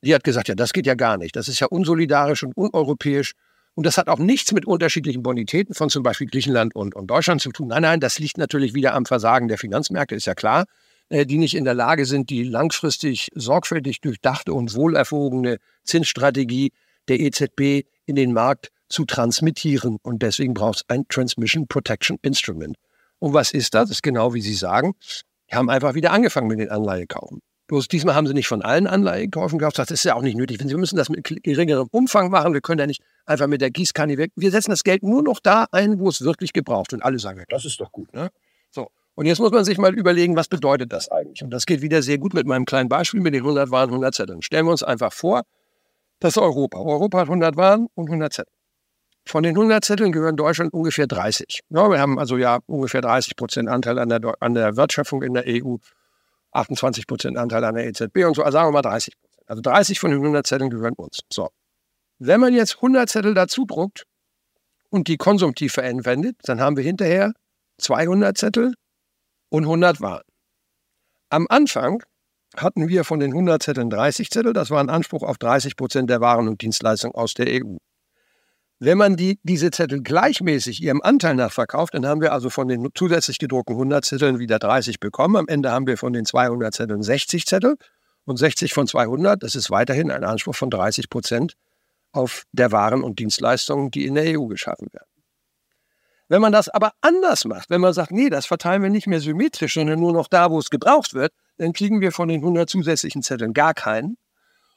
die 0.03 0.15
hat 0.15 0.23
gesagt, 0.23 0.49
ja, 0.49 0.55
das 0.55 0.73
geht 0.73 0.87
ja 0.87 0.95
gar 0.95 1.17
nicht. 1.17 1.35
Das 1.35 1.49
ist 1.49 1.59
ja 1.59 1.67
unsolidarisch 1.67 2.45
und 2.45 2.57
uneuropäisch. 2.57 3.33
Und 3.75 3.85
das 3.85 3.99
hat 3.99 4.09
auch 4.09 4.19
nichts 4.19 4.53
mit 4.53 4.67
unterschiedlichen 4.67 5.23
Bonitäten 5.23 5.75
von 5.75 5.89
zum 5.89 6.03
Beispiel 6.03 6.29
Griechenland 6.29 6.77
und, 6.77 6.95
und 6.95 7.09
Deutschland 7.09 7.41
zu 7.41 7.51
tun. 7.51 7.69
Nein, 7.69 7.83
nein, 7.83 8.01
das 8.01 8.19
liegt 8.19 8.39
natürlich 8.39 8.75
wieder 8.75 8.95
am 8.95 9.07
Versagen 9.07 9.49
der 9.49 9.59
Finanzmärkte, 9.59 10.15
ist 10.15 10.27
ja 10.27 10.35
klar, 10.35 10.67
die 11.11 11.39
nicht 11.39 11.55
in 11.55 11.65
der 11.65 11.75
Lage 11.75 12.05
sind, 12.05 12.31
die 12.31 12.43
langfristig 12.43 13.29
sorgfältig 13.35 14.01
durchdachte 14.01 14.53
und 14.53 14.75
wohlerwogene 14.75 15.59
Zinsstrategie 15.85 16.73
der 17.09 17.21
EZB 17.21 17.87
in 18.07 18.17
den 18.17 18.33
Markt 18.33 18.71
zu 18.89 19.05
transmittieren. 19.05 19.99
Und 20.03 20.23
deswegen 20.23 20.55
braucht 20.55 20.79
es 20.79 20.85
ein 20.89 21.07
Transmission 21.09 21.67
Protection 21.67 22.19
Instrument. 22.23 22.77
Und 23.19 23.33
was 23.33 23.53
ist 23.53 23.75
das? 23.75 23.89
Das 23.89 23.99
ist 23.99 24.03
genau 24.03 24.35
wie 24.35 24.41
Sie 24.41 24.55
sagen. 24.55 24.95
Die 25.51 25.57
haben 25.57 25.71
einfach 25.71 25.95
wieder 25.95 26.13
angefangen 26.13 26.49
mit 26.49 26.61
den 26.61 26.71
Anleihekaufen. 26.71 27.41
Bloß 27.69 27.89
diesmal 27.89 28.15
haben 28.15 28.27
sie 28.27 28.33
nicht 28.33 28.49
von 28.49 28.63
allen 28.63 28.87
Anleihekäufen 28.87 29.59
gekauft. 29.59 29.79
Das 29.79 29.91
ist 29.91 30.03
ja 30.03 30.15
auch 30.15 30.23
nicht 30.23 30.37
nötig. 30.37 30.59
Wir 30.59 30.79
müssen 30.79 30.97
das 30.97 31.11
mit 31.11 31.23
geringerem 31.43 31.87
Umfang 31.91 32.31
machen. 32.31 32.55
Wir 32.55 32.63
können 32.63 32.81
ja 32.81 32.87
nicht 32.87 33.03
einfach 33.27 33.47
mit 33.47 33.61
der 33.61 33.71
Gießkanne 33.71 34.17
weg. 34.17 34.33
Wir 34.37 34.51
setzen 34.51 34.71
das 34.71 34.85
Geld 34.85 35.03
nur 35.03 35.23
noch 35.23 35.39
da 35.39 35.67
ein, 35.71 35.99
wo 35.99 36.09
es 36.09 36.23
wirklich 36.23 36.55
gebraucht. 36.55 36.95
Und 36.95 37.03
alle 37.03 37.19
sagen, 37.19 37.45
das 37.51 37.67
ist 37.67 37.79
doch 37.81 37.93
gut. 37.93 38.13
Ne? 38.15 38.31
Und 39.19 39.27
jetzt 39.27 39.41
muss 39.41 39.51
man 39.51 39.65
sich 39.65 39.79
mal 39.79 39.93
überlegen, 39.99 40.37
was 40.37 40.47
bedeutet 40.47 40.93
das 40.93 41.11
eigentlich? 41.11 41.43
Und 41.43 41.51
das 41.51 41.67
geht 41.67 41.83
wieder 41.83 42.03
sehr 42.03 42.19
gut 42.19 42.35
mit 42.35 42.47
meinem 42.47 42.65
kleinen 42.65 42.89
Beispiel 42.89 43.21
mit 43.21 43.35
den 43.35 43.41
100 43.41 43.69
Waren, 43.73 43.89
100 43.89 44.15
Zetteln. 44.15 44.43
Stellen 44.43 44.65
wir 44.65 44.71
uns 44.71 44.85
einfach 44.85 45.13
vor, 45.13 45.43
das 46.21 46.37
ist 46.37 46.39
Europa. 46.39 46.79
Europa 46.79 47.19
hat 47.19 47.27
100 47.27 47.57
Waren 47.57 47.89
und 47.95 48.07
100 48.07 48.33
Zettel. 48.33 48.53
Von 49.27 49.43
den 49.43 49.57
100 49.57 49.85
Zetteln 49.85 50.13
gehören 50.13 50.37
Deutschland 50.37 50.73
ungefähr 50.73 51.09
30. 51.09 51.63
Ja, 51.69 51.91
wir 51.91 51.99
haben 51.99 52.17
also 52.17 52.37
ja 52.37 52.61
ungefähr 52.67 53.01
30 53.01 53.35
Prozent 53.35 53.69
Anteil 53.69 53.99
an 53.99 54.09
der, 54.09 54.21
an 54.39 54.55
der 54.55 54.77
Wertschöpfung 54.77 55.25
in 55.25 55.35
der 55.35 55.43
EU 55.49 55.79
28 56.53 57.09
Prozent 57.09 57.39
Anteil 57.39 57.65
an 57.65 57.75
der 57.75 57.89
EZB 57.89 58.19
und 58.25 58.37
so, 58.37 58.45
also 58.45 58.57
sagen 58.57 58.69
wir 58.69 58.73
mal 58.73 58.83
30 58.83 59.19
Prozent. 59.19 59.51
Also 59.51 59.63
30 59.63 59.99
von 59.99 60.13
den 60.13 60.21
100 60.21 60.47
Zetteln 60.47 60.71
gehören 60.71 60.95
uns. 60.95 61.23
So. 61.33 61.49
Wenn 62.21 62.39
man 62.39 62.55
jetzt 62.55 62.77
100 62.77 63.09
Zettel 63.09 63.35
dazu 63.35 63.65
druckt 63.65 64.05
und 64.91 65.09
die 65.09 65.17
konsumtiv 65.17 65.73
verwendet, 65.73 66.37
dann 66.45 66.61
haben 66.61 66.77
wir 66.77 66.85
hinterher 66.85 67.33
200 67.79 68.39
Zettel 68.39 68.75
und 69.51 69.65
100 69.65 70.01
Waren. 70.01 70.23
Am 71.31 71.47
Anfang 71.49 72.03
hatten 72.57 72.89
wir 72.89 73.05
von 73.05 73.21
den 73.21 73.33
100 73.33 73.63
Zetteln 73.63 73.91
30 73.91 74.31
Zettel, 74.31 74.53
das 74.53 74.71
war 74.71 74.81
ein 74.81 74.91
Anspruch 74.91 75.23
auf 75.23 75.39
30 75.39 75.77
Prozent 75.77 76.11
der 76.11 76.21
Waren 76.21 76.49
und 76.49 76.63
Dienstleistungen 76.63 77.15
aus 77.15 77.35
der 77.35 77.47
EU. 77.63 77.77
Wenn 78.81 78.97
man 78.97 79.17
die, 79.17 79.41
diese 79.43 79.73
Zettel 79.73 80.03
gleichmäßig 80.03 80.81
ihrem 80.83 81.03
Anteil 81.03 81.35
nach 81.35 81.53
verkauft, 81.53 81.95
dann 81.95 82.07
haben 82.07 82.21
wir 82.21 82.33
also 82.33 82.49
von 82.49 82.69
den 82.69 82.89
zusätzlich 82.95 83.39
gedruckten 83.39 83.75
100 83.75 84.05
Zetteln 84.05 84.39
wieder 84.39 84.61
30 84.61 85.01
bekommen. 85.01 85.37
Am 85.37 85.49
Ende 85.49 85.73
haben 85.73 85.89
wir 85.89 85.99
von 85.99 86.13
den 86.13 86.25
200 86.25 86.73
Zetteln 86.73 87.03
60 87.03 87.45
Zettel 87.45 87.77
und 88.25 88.37
60 88.37 88.73
von 88.73 88.87
200, 88.87 89.43
das 89.43 89.57
ist 89.57 89.71
weiterhin 89.71 90.13
ein 90.13 90.23
Anspruch 90.23 90.55
von 90.55 90.71
30 90.71 91.11
Prozent 91.11 91.55
auf 92.13 92.45
der 92.53 92.71
Waren 92.71 93.03
und 93.03 93.19
Dienstleistungen, 93.19 93.91
die 93.91 94.07
in 94.07 94.15
der 94.15 94.39
EU 94.39 94.47
geschaffen 94.47 94.89
werden. 94.93 95.18
Wenn 96.29 96.43
man 96.43 96.53
das 96.53 96.69
aber 96.69 96.93
anders 97.01 97.47
macht, 97.47 97.71
wenn 97.71 97.81
man 97.81 97.95
sagt, 97.95 98.11
nee, 98.11 98.29
das 98.29 98.47
verteilen 98.47 98.83
wir 98.83 98.91
nicht 98.91 99.07
mehr 99.07 99.21
symmetrisch, 99.21 99.75
sondern 99.75 99.99
nur 99.99 100.13
noch 100.13 100.29
da, 100.29 100.51
wo 100.51 100.59
es 100.59 100.69
gebraucht 100.69 101.15
wird, 101.15 101.33
dann 101.57 101.73
kriegen 101.73 102.01
wir 102.01 102.13
von 102.13 102.29
den 102.29 102.41
100 102.41 102.69
zusätzlichen 102.69 103.23
Zetteln 103.23 103.55
gar 103.55 103.75
keinen. 103.75 104.19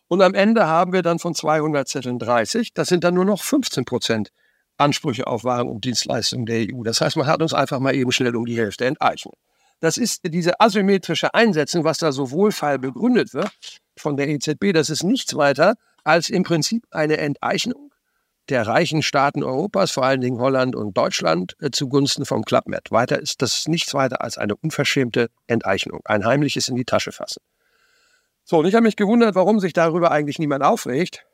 Und 0.08 0.22
am 0.22 0.34
Ende 0.34 0.68
haben 0.68 0.94
wir 0.94 1.02
dann 1.02 1.20
von 1.20 1.36
200 1.36 1.88
Zetteln 1.88 2.20
30. 2.20 2.74
Das 2.74 2.88
sind 2.88 3.04
dann 3.04 3.14
nur 3.14 3.26
noch 3.26 3.42
15 3.42 3.86
Prozent 3.86 4.30
Ansprüche 4.78 5.28
auf 5.28 5.44
Waren 5.44 5.70
und 5.70 5.86
Dienstleistungen 5.86 6.46
der 6.46 6.68
EU. 6.70 6.84
Das 6.84 7.02
heißt, 7.02 7.18
man 7.18 7.28
hat 7.28 7.42
uns 7.42 7.54
einfach 7.54 7.80
mal 7.80 7.94
eben 7.96 8.12
schnell 8.12 8.36
um 8.36 8.46
die 8.46 8.58
Hälfte 8.58 8.86
enteignet. 8.86 9.36
Das 9.80 9.98
ist 9.98 10.22
diese 10.24 10.60
asymmetrische 10.60 11.34
Einsetzung, 11.34 11.84
was 11.84 11.98
da 11.98 12.12
so 12.12 12.32
wohlfeil 12.32 12.80
begründet 12.80 13.34
wird 13.34 13.52
von 13.98 14.16
der 14.16 14.30
EZB. 14.30 14.74
Das 14.74 14.90
ist 14.90 15.04
nichts 15.04 15.36
weiter 15.36 15.76
als 16.04 16.30
im 16.30 16.44
Prinzip 16.44 16.86
eine 16.92 17.18
Enteignung 17.18 17.91
der 18.50 18.68
reichen 18.68 19.02
Staaten 19.02 19.44
Europas, 19.44 19.92
vor 19.92 20.04
allen 20.04 20.22
Dingen 20.22 20.40
Holland 20.40 20.76
und 20.76 20.98
Deutschland, 20.98 21.56
äh, 21.60 21.72
zugunsten 21.72 22.26
vom 22.26 22.44
Clubmed. 22.44 22.92
Weiter 22.92 23.20
ist 23.20 23.42
das 23.42 23.68
nichts 23.68 23.94
weiter 23.94 24.22
als 24.22 24.38
eine 24.38 24.56
unverschämte 24.56 25.30
Enteignung, 25.48 26.02
ein 26.06 26.26
heimliches 26.26 26.68
in 26.68 26.76
die 26.76 26.86
Tasche 26.86 27.12
fassen. 27.12 27.42
So, 28.44 28.58
und 28.60 28.66
ich 28.66 28.74
habe 28.74 28.84
mich 28.84 28.96
gewundert, 28.96 29.36
warum 29.36 29.60
sich 29.60 29.74
darüber 29.74 30.12
eigentlich 30.12 30.40
niemand 30.40 30.64
aufregt. 30.64 31.26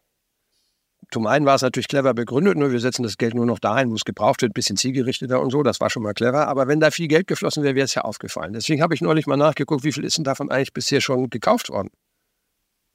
Zum 1.09 1.25
einen 1.25 1.45
war 1.45 1.55
es 1.55 1.61
natürlich 1.61 1.87
clever 1.87 2.13
begründet, 2.13 2.57
nur 2.57 2.71
wir 2.71 2.81
setzen 2.81 3.03
das 3.03 3.17
Geld 3.17 3.33
nur 3.33 3.45
noch 3.45 3.59
dahin, 3.59 3.89
wo 3.91 3.95
es 3.95 4.03
gebraucht 4.03 4.41
wird, 4.41 4.51
ein 4.51 4.53
bisschen 4.53 4.75
zielgerichteter 4.75 5.39
und 5.39 5.51
so, 5.51 5.63
das 5.63 5.79
war 5.79 5.89
schon 5.89 6.03
mal 6.03 6.13
clever. 6.13 6.47
Aber 6.49 6.67
wenn 6.67 6.81
da 6.81 6.91
viel 6.91 7.07
Geld 7.07 7.27
geflossen 7.27 7.63
wäre, 7.63 7.75
wäre 7.75 7.85
es 7.85 7.95
ja 7.95 8.01
aufgefallen. 8.01 8.51
Deswegen 8.51 8.81
habe 8.81 8.93
ich 8.93 8.99
neulich 8.99 9.25
mal 9.25 9.37
nachgeguckt, 9.37 9.85
wie 9.85 9.93
viel 9.93 10.03
ist 10.03 10.17
denn 10.17 10.25
davon 10.25 10.51
eigentlich 10.51 10.73
bisher 10.73 10.99
schon 10.99 11.29
gekauft 11.29 11.69
worden? 11.69 11.91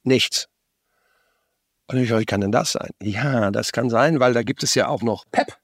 Nichts. 0.03 0.47
Und 1.87 1.97
ich, 1.97 2.11
wie 2.11 2.25
kann 2.25 2.41
denn 2.41 2.51
das 2.51 2.73
sein? 2.73 2.89
Ja, 3.01 3.51
das 3.51 3.71
kann 3.71 3.89
sein, 3.89 4.19
weil 4.19 4.33
da 4.33 4.43
gibt 4.43 4.63
es 4.63 4.75
ja 4.75 4.87
auch 4.87 5.01
noch 5.01 5.25
PEP. 5.31 5.57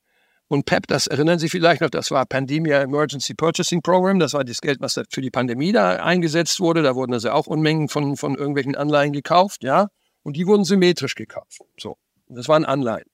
Und 0.48 0.66
PEP, 0.66 0.88
das 0.88 1.06
erinnern 1.06 1.38
Sie 1.38 1.48
vielleicht 1.48 1.82
noch, 1.82 1.92
das 1.92 2.10
war 2.10 2.26
Pandemia 2.26 2.82
Emergency 2.82 3.36
Purchasing 3.36 3.82
Program. 3.82 4.20
Das 4.20 4.34
war 4.34 4.44
das 4.44 4.62
Geld, 4.62 4.82
was 4.82 5.00
für 5.10 5.22
die 5.22 5.30
Pandemie 5.30 5.72
da 5.72 5.98
eingesetzt 5.98 6.60
wurde. 6.60 6.82
Da 6.82 6.96
wurden 6.96 7.14
also 7.14 7.30
auch 7.30 7.46
Unmengen 7.46 7.88
von, 7.88 8.18
von 8.18 8.36
irgendwelchen 8.36 8.76
Anleihen 8.76 9.14
gekauft, 9.14 9.64
ja. 9.64 9.90
Und 10.24 10.36
die 10.36 10.48
wurden 10.48 10.64
symmetrisch 10.66 11.16
gekauft. 11.16 11.60
So. 11.80 11.98
das 12.28 12.48
waren 12.48 12.66
Anleihen. 12.66 13.06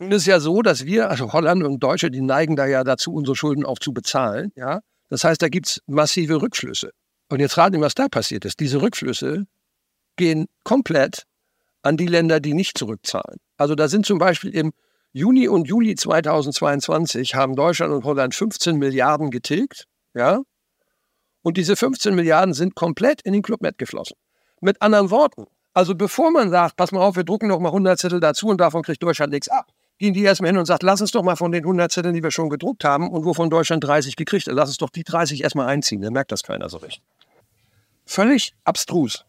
Ist 0.00 0.12
es 0.12 0.26
ja 0.26 0.40
so, 0.40 0.62
dass 0.62 0.84
wir, 0.84 1.08
also 1.08 1.32
Holland 1.32 1.62
und 1.62 1.78
Deutsche, 1.80 2.10
die 2.10 2.20
neigen 2.20 2.56
da 2.56 2.66
ja 2.66 2.82
dazu, 2.82 3.14
unsere 3.14 3.36
Schulden 3.36 3.64
auch 3.64 3.78
zu 3.78 3.92
bezahlen, 3.92 4.52
ja. 4.56 4.80
Das 5.08 5.24
heißt, 5.24 5.40
da 5.40 5.48
gibt 5.48 5.68
es 5.68 5.82
massive 5.86 6.42
Rückflüsse. 6.42 6.90
Und 7.28 7.40
jetzt 7.40 7.56
raten 7.56 7.76
Sie, 7.76 7.80
was 7.80 7.94
da 7.94 8.08
passiert 8.08 8.44
ist. 8.44 8.58
Diese 8.58 8.82
Rückflüsse 8.82 9.44
gehen 10.16 10.48
komplett 10.64 11.26
an 11.82 11.96
die 11.96 12.06
Länder, 12.06 12.40
die 12.40 12.54
nicht 12.54 12.78
zurückzahlen. 12.78 13.38
Also 13.56 13.74
da 13.74 13.88
sind 13.88 14.06
zum 14.06 14.18
Beispiel 14.18 14.54
im 14.54 14.72
Juni 15.12 15.48
und 15.48 15.68
Juli 15.68 15.94
2022 15.94 17.34
haben 17.34 17.54
Deutschland 17.54 17.92
und 17.92 18.04
Holland 18.04 18.34
15 18.34 18.76
Milliarden 18.76 19.30
getilgt, 19.30 19.86
ja? 20.14 20.40
Und 21.42 21.56
diese 21.56 21.76
15 21.76 22.14
Milliarden 22.14 22.54
sind 22.54 22.74
komplett 22.74 23.20
in 23.22 23.32
den 23.32 23.42
Clubmed 23.42 23.76
geflossen. 23.76 24.16
Mit 24.60 24.80
anderen 24.80 25.10
Worten, 25.10 25.46
also 25.74 25.94
bevor 25.94 26.30
man 26.30 26.50
sagt, 26.50 26.76
pass 26.76 26.92
mal 26.92 27.00
auf, 27.00 27.16
wir 27.16 27.24
drucken 27.24 27.48
noch 27.48 27.58
mal 27.58 27.70
100 27.70 27.98
Zettel 27.98 28.20
dazu 28.20 28.46
und 28.46 28.60
davon 28.60 28.82
kriegt 28.82 29.02
Deutschland 29.02 29.32
nichts 29.32 29.48
ab, 29.48 29.66
gehen 29.98 30.14
die 30.14 30.22
erstmal 30.22 30.50
hin 30.50 30.58
und 30.58 30.66
sagt, 30.66 30.82
lass 30.82 31.00
uns 31.00 31.10
doch 31.10 31.22
mal 31.22 31.36
von 31.36 31.52
den 31.52 31.64
100 31.64 31.90
Zetteln, 31.90 32.14
die 32.14 32.22
wir 32.22 32.30
schon 32.30 32.48
gedruckt 32.48 32.84
haben 32.84 33.10
und 33.10 33.24
wovon 33.24 33.50
Deutschland 33.50 33.84
30 33.84 34.16
gekriegt 34.16 34.46
hat, 34.46 34.54
lass 34.54 34.68
uns 34.68 34.78
doch 34.78 34.90
die 34.90 35.04
30 35.04 35.42
erstmal 35.42 35.66
einziehen, 35.66 36.00
dann 36.00 36.12
merkt 36.12 36.32
das 36.32 36.42
keiner 36.42 36.68
so 36.68 36.78
recht. 36.78 37.02
Völlig 38.04 38.54
abstrus. 38.64 39.24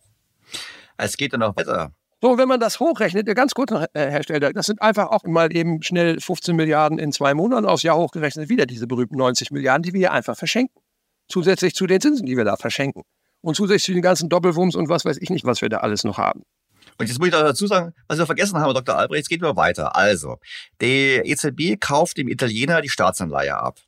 Es 0.97 1.17
geht 1.17 1.33
dann 1.33 1.39
noch 1.39 1.55
weiter. 1.55 1.91
So, 2.23 2.37
wenn 2.37 2.47
man 2.47 2.61
das 2.61 2.79
hochrechnet, 2.79 3.27
ganz 3.35 3.53
kurz 3.53 3.69
noch, 3.69 3.81
äh, 3.81 4.09
Herr 4.09 4.23
Stelter, 4.23 4.53
das 4.53 4.67
sind 4.67 4.81
einfach 4.81 5.07
auch 5.07 5.25
mal 5.25 5.53
eben 5.53 5.83
schnell 5.83 6.21
15 6.21 6.55
Milliarden 6.55 6.97
in 6.97 7.11
zwei 7.11 7.33
Monaten 7.33 7.65
aufs 7.65 7.83
Jahr 7.83 7.97
hochgerechnet, 7.97 8.47
wieder 8.47 8.65
diese 8.65 8.87
berühmten 8.87 9.17
90 9.17 9.51
Milliarden, 9.51 9.83
die 9.83 9.91
wir 9.91 10.13
einfach 10.13 10.37
verschenken. 10.37 10.81
Zusätzlich 11.27 11.75
zu 11.75 11.85
den 11.85 11.99
Zinsen, 11.99 12.25
die 12.25 12.37
wir 12.37 12.45
da 12.45 12.55
verschenken. 12.55 13.03
Und 13.41 13.55
zusätzlich 13.55 13.83
zu 13.83 13.91
den 13.91 14.01
ganzen 14.01 14.29
Doppelwumms 14.29 14.77
und 14.77 14.87
was 14.87 15.03
weiß 15.03 15.17
ich 15.17 15.31
nicht, 15.31 15.43
was 15.43 15.61
wir 15.61 15.67
da 15.67 15.79
alles 15.79 16.05
noch 16.05 16.17
haben. 16.17 16.43
Und 16.97 17.09
jetzt 17.09 17.19
muss 17.19 17.27
ich 17.27 17.33
dazu 17.33 17.67
sagen, 17.67 17.91
was 18.07 18.19
wir 18.19 18.25
vergessen 18.25 18.57
haben, 18.57 18.73
Dr. 18.73 18.95
Albrecht, 18.95 19.23
es 19.23 19.27
geht 19.27 19.41
immer 19.41 19.57
weiter. 19.57 19.97
Also, 19.97 20.37
die 20.79 21.19
EZB 21.25 21.77
kauft 21.77 22.15
dem 22.15 22.29
Italiener 22.29 22.79
die 22.79 22.87
Staatsanleihe 22.87 23.57
ab. 23.57 23.79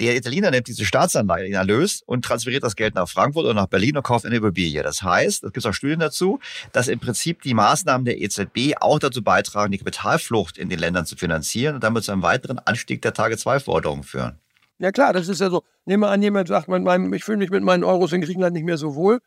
Der 0.00 0.16
Italiener 0.16 0.50
nimmt 0.50 0.66
diese 0.66 0.84
Staatsanleihe, 0.84 1.44
den 1.44 1.54
Erlös, 1.54 2.02
und 2.06 2.24
transferiert 2.24 2.64
das 2.64 2.76
Geld 2.76 2.94
nach 2.94 3.08
Frankfurt 3.08 3.44
oder 3.44 3.54
nach 3.54 3.68
Berlin 3.68 3.96
und 3.96 4.02
kauft 4.02 4.26
eine 4.26 4.36
Immobilie. 4.36 4.82
Das 4.82 5.02
heißt, 5.02 5.44
es 5.44 5.52
gibt 5.52 5.64
auch 5.66 5.72
Studien 5.72 6.00
dazu, 6.00 6.40
dass 6.72 6.88
im 6.88 6.98
Prinzip 6.98 7.42
die 7.42 7.54
Maßnahmen 7.54 8.04
der 8.04 8.20
EZB 8.20 8.74
auch 8.80 8.98
dazu 8.98 9.22
beitragen, 9.22 9.70
die 9.70 9.78
Kapitalflucht 9.78 10.58
in 10.58 10.68
den 10.68 10.78
Ländern 10.78 11.06
zu 11.06 11.16
finanzieren 11.16 11.76
und 11.76 11.84
damit 11.84 12.04
zu 12.04 12.12
einem 12.12 12.22
weiteren 12.22 12.58
Anstieg 12.58 13.02
der 13.02 13.12
Tage-2-Forderungen 13.12 14.02
führen. 14.02 14.38
Ja 14.78 14.90
klar, 14.90 15.12
das 15.12 15.28
ist 15.28 15.40
ja 15.40 15.50
so. 15.50 15.62
Nehmen 15.84 16.02
wir 16.02 16.10
an, 16.10 16.20
jemand 16.22 16.48
sagt, 16.48 16.68
ich 16.68 17.24
fühle 17.24 17.38
mich 17.38 17.50
mit 17.50 17.62
meinen 17.62 17.84
Euros 17.84 18.12
in 18.12 18.20
Griechenland 18.22 18.54
nicht 18.54 18.64
mehr 18.64 18.76
so 18.76 18.94
wohl. 18.96 19.20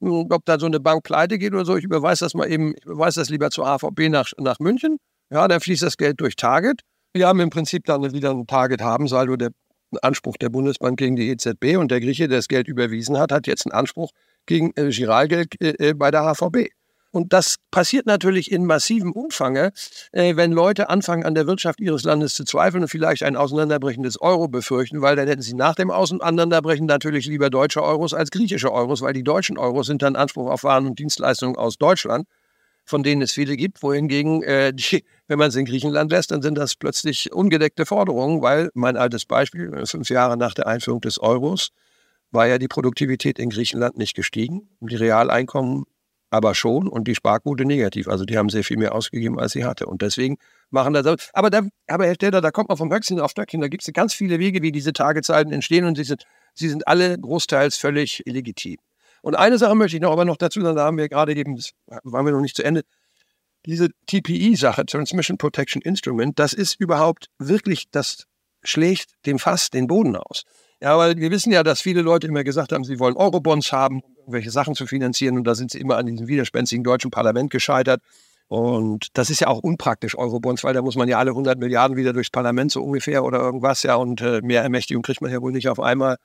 Ob 0.00 0.44
da 0.44 0.58
so 0.58 0.66
eine 0.66 0.80
Bank 0.80 1.02
pleite 1.02 1.38
geht 1.38 1.52
oder 1.52 1.64
so, 1.64 1.76
ich 1.76 1.84
überweise 1.84 2.24
das 2.24 2.34
mal 2.34 2.50
eben, 2.50 2.74
ich 2.76 2.84
überweise 2.84 3.20
das 3.20 3.30
lieber 3.30 3.50
zur 3.50 3.66
AVB 3.66 4.08
nach, 4.08 4.30
nach 4.38 4.58
München. 4.58 4.98
Ja, 5.30 5.46
dann 5.48 5.60
fließt 5.60 5.82
das 5.82 5.96
Geld 5.96 6.20
durch 6.20 6.36
Target. 6.36 6.80
Wir 7.12 7.28
haben 7.28 7.40
im 7.40 7.50
Prinzip 7.50 7.84
dann 7.84 8.02
wieder 8.12 8.30
ein 8.30 8.46
Target-Haben-Saldo, 8.46 9.36
der 9.36 9.50
Anspruch 10.02 10.36
der 10.36 10.48
Bundesbank 10.48 10.98
gegen 10.98 11.16
die 11.16 11.28
EZB 11.30 11.76
und 11.76 11.90
der 11.90 12.00
Grieche, 12.00 12.28
der 12.28 12.38
das 12.38 12.48
Geld 12.48 12.68
überwiesen 12.68 13.18
hat, 13.18 13.32
hat 13.32 13.46
jetzt 13.46 13.66
einen 13.66 13.72
Anspruch 13.72 14.10
gegen 14.46 14.72
äh, 14.76 14.90
Giralgeld 14.90 15.60
äh, 15.60 15.90
äh 15.90 15.94
bei 15.94 16.10
der 16.10 16.22
HVB. 16.22 16.70
Und 17.14 17.32
das 17.32 17.58
passiert 17.70 18.06
natürlich 18.06 18.50
in 18.50 18.66
massivem 18.66 19.12
Umfange, 19.12 19.70
äh, 20.10 20.34
wenn 20.34 20.50
Leute 20.50 20.90
anfangen, 20.90 21.24
an 21.24 21.36
der 21.36 21.46
Wirtschaft 21.46 21.80
ihres 21.80 22.02
Landes 22.02 22.34
zu 22.34 22.44
zweifeln 22.44 22.82
und 22.82 22.88
vielleicht 22.88 23.22
ein 23.22 23.36
Auseinanderbrechen 23.36 24.02
des 24.02 24.20
Euro 24.20 24.48
befürchten, 24.48 25.00
weil 25.00 25.14
dann 25.14 25.28
hätten 25.28 25.40
sie 25.40 25.54
nach 25.54 25.76
dem 25.76 25.92
Auseinanderbrechen 25.92 26.86
natürlich 26.86 27.26
lieber 27.26 27.50
deutsche 27.50 27.84
Euros 27.84 28.14
als 28.14 28.32
griechische 28.32 28.72
Euros, 28.72 29.00
weil 29.00 29.12
die 29.12 29.22
deutschen 29.22 29.58
Euros 29.58 29.86
sind 29.86 30.02
dann 30.02 30.16
Anspruch 30.16 30.50
auf 30.50 30.64
Waren 30.64 30.86
und 30.86 30.98
Dienstleistungen 30.98 31.54
aus 31.54 31.78
Deutschland 31.78 32.26
von 32.84 33.02
denen 33.02 33.22
es 33.22 33.32
viele 33.32 33.56
gibt, 33.56 33.82
wohingegen, 33.82 34.42
äh, 34.42 34.72
die, 34.72 35.04
wenn 35.26 35.38
man 35.38 35.48
es 35.48 35.56
in 35.56 35.64
Griechenland 35.64 36.10
lässt, 36.10 36.30
dann 36.30 36.42
sind 36.42 36.56
das 36.56 36.76
plötzlich 36.76 37.32
ungedeckte 37.32 37.86
Forderungen, 37.86 38.42
weil 38.42 38.70
mein 38.74 38.96
altes 38.96 39.24
Beispiel, 39.24 39.86
fünf 39.86 40.10
Jahre 40.10 40.36
nach 40.36 40.54
der 40.54 40.66
Einführung 40.66 41.00
des 41.00 41.18
Euros, 41.18 41.70
war 42.30 42.46
ja 42.46 42.58
die 42.58 42.68
Produktivität 42.68 43.38
in 43.38 43.50
Griechenland 43.50 43.96
nicht 43.96 44.14
gestiegen. 44.14 44.68
Die 44.80 44.96
Realeinkommen 44.96 45.84
aber 46.30 46.54
schon 46.56 46.88
und 46.88 47.06
die 47.06 47.14
Sparquote 47.14 47.64
negativ. 47.64 48.08
Also 48.08 48.24
die 48.24 48.36
haben 48.36 48.48
sehr 48.48 48.64
viel 48.64 48.76
mehr 48.76 48.92
ausgegeben, 48.92 49.38
als 49.38 49.52
sie 49.52 49.64
hatte. 49.64 49.86
Und 49.86 50.02
deswegen 50.02 50.36
machen 50.70 50.92
das. 50.92 51.30
Aber, 51.32 51.48
da, 51.48 51.62
aber 51.86 52.06
Herr 52.06 52.14
Stelter, 52.14 52.40
da 52.40 52.50
kommt 52.50 52.68
man 52.68 52.76
vom 52.76 52.92
Höchstchen 52.92 53.20
auf 53.20 53.30
Stöckchen. 53.30 53.60
Da 53.60 53.68
gibt 53.68 53.86
es 53.86 53.92
ganz 53.92 54.14
viele 54.14 54.40
Wege, 54.40 54.60
wie 54.60 54.72
diese 54.72 54.92
Tagezeiten 54.92 55.52
entstehen 55.52 55.84
und 55.84 55.96
sie 55.96 56.02
sind, 56.02 56.24
sie 56.54 56.68
sind 56.68 56.88
alle 56.88 57.16
großteils 57.16 57.76
völlig 57.76 58.26
illegitim. 58.26 58.78
Und 59.24 59.36
eine 59.36 59.56
Sache 59.56 59.74
möchte 59.74 59.96
ich 59.96 60.02
noch 60.02 60.12
aber 60.12 60.26
noch 60.26 60.36
dazu 60.36 60.60
sagen, 60.60 60.76
da 60.76 60.84
haben 60.84 60.98
wir 60.98 61.08
gerade 61.08 61.34
eben, 61.34 61.56
das 61.56 61.70
waren 61.86 62.26
wir 62.26 62.32
noch 62.32 62.42
nicht 62.42 62.56
zu 62.56 62.62
Ende, 62.62 62.82
diese 63.64 63.88
TPE-Sache, 64.06 64.84
Transmission 64.84 65.38
Protection 65.38 65.80
Instrument, 65.80 66.38
das 66.38 66.52
ist 66.52 66.78
überhaupt 66.78 67.30
wirklich, 67.38 67.90
das 67.90 68.26
schlägt 68.62 69.14
dem 69.24 69.38
Fass 69.38 69.70
den 69.70 69.86
Boden 69.86 70.16
aus. 70.16 70.42
Ja, 70.78 70.98
weil 70.98 71.16
wir 71.16 71.30
wissen 71.30 71.50
ja, 71.50 71.62
dass 71.62 71.80
viele 71.80 72.02
Leute 72.02 72.26
immer 72.26 72.44
gesagt 72.44 72.72
haben, 72.72 72.84
sie 72.84 72.98
wollen 72.98 73.16
Eurobonds 73.16 73.72
haben, 73.72 74.02
um 74.02 74.14
irgendwelche 74.18 74.50
Sachen 74.50 74.74
zu 74.74 74.86
finanzieren. 74.86 75.38
Und 75.38 75.44
da 75.44 75.54
sind 75.54 75.70
sie 75.70 75.80
immer 75.80 75.96
an 75.96 76.04
diesem 76.04 76.28
widerspenstigen 76.28 76.84
deutschen 76.84 77.10
Parlament 77.10 77.50
gescheitert. 77.50 78.02
Und 78.48 79.06
das 79.14 79.30
ist 79.30 79.40
ja 79.40 79.46
auch 79.46 79.60
unpraktisch, 79.60 80.18
Eurobonds, 80.18 80.64
weil 80.64 80.74
da 80.74 80.82
muss 80.82 80.96
man 80.96 81.08
ja 81.08 81.18
alle 81.18 81.30
100 81.30 81.58
Milliarden 81.58 81.96
wieder 81.96 82.12
durchs 82.12 82.28
Parlament 82.28 82.72
so 82.72 82.82
ungefähr 82.82 83.24
oder 83.24 83.38
irgendwas, 83.38 83.84
ja. 83.84 83.94
Und 83.94 84.20
äh, 84.20 84.42
mehr 84.42 84.62
Ermächtigung 84.62 85.02
kriegt 85.02 85.22
man 85.22 85.32
ja 85.32 85.40
wohl 85.40 85.52
nicht 85.52 85.70
auf 85.70 85.80
einmal. 85.80 86.18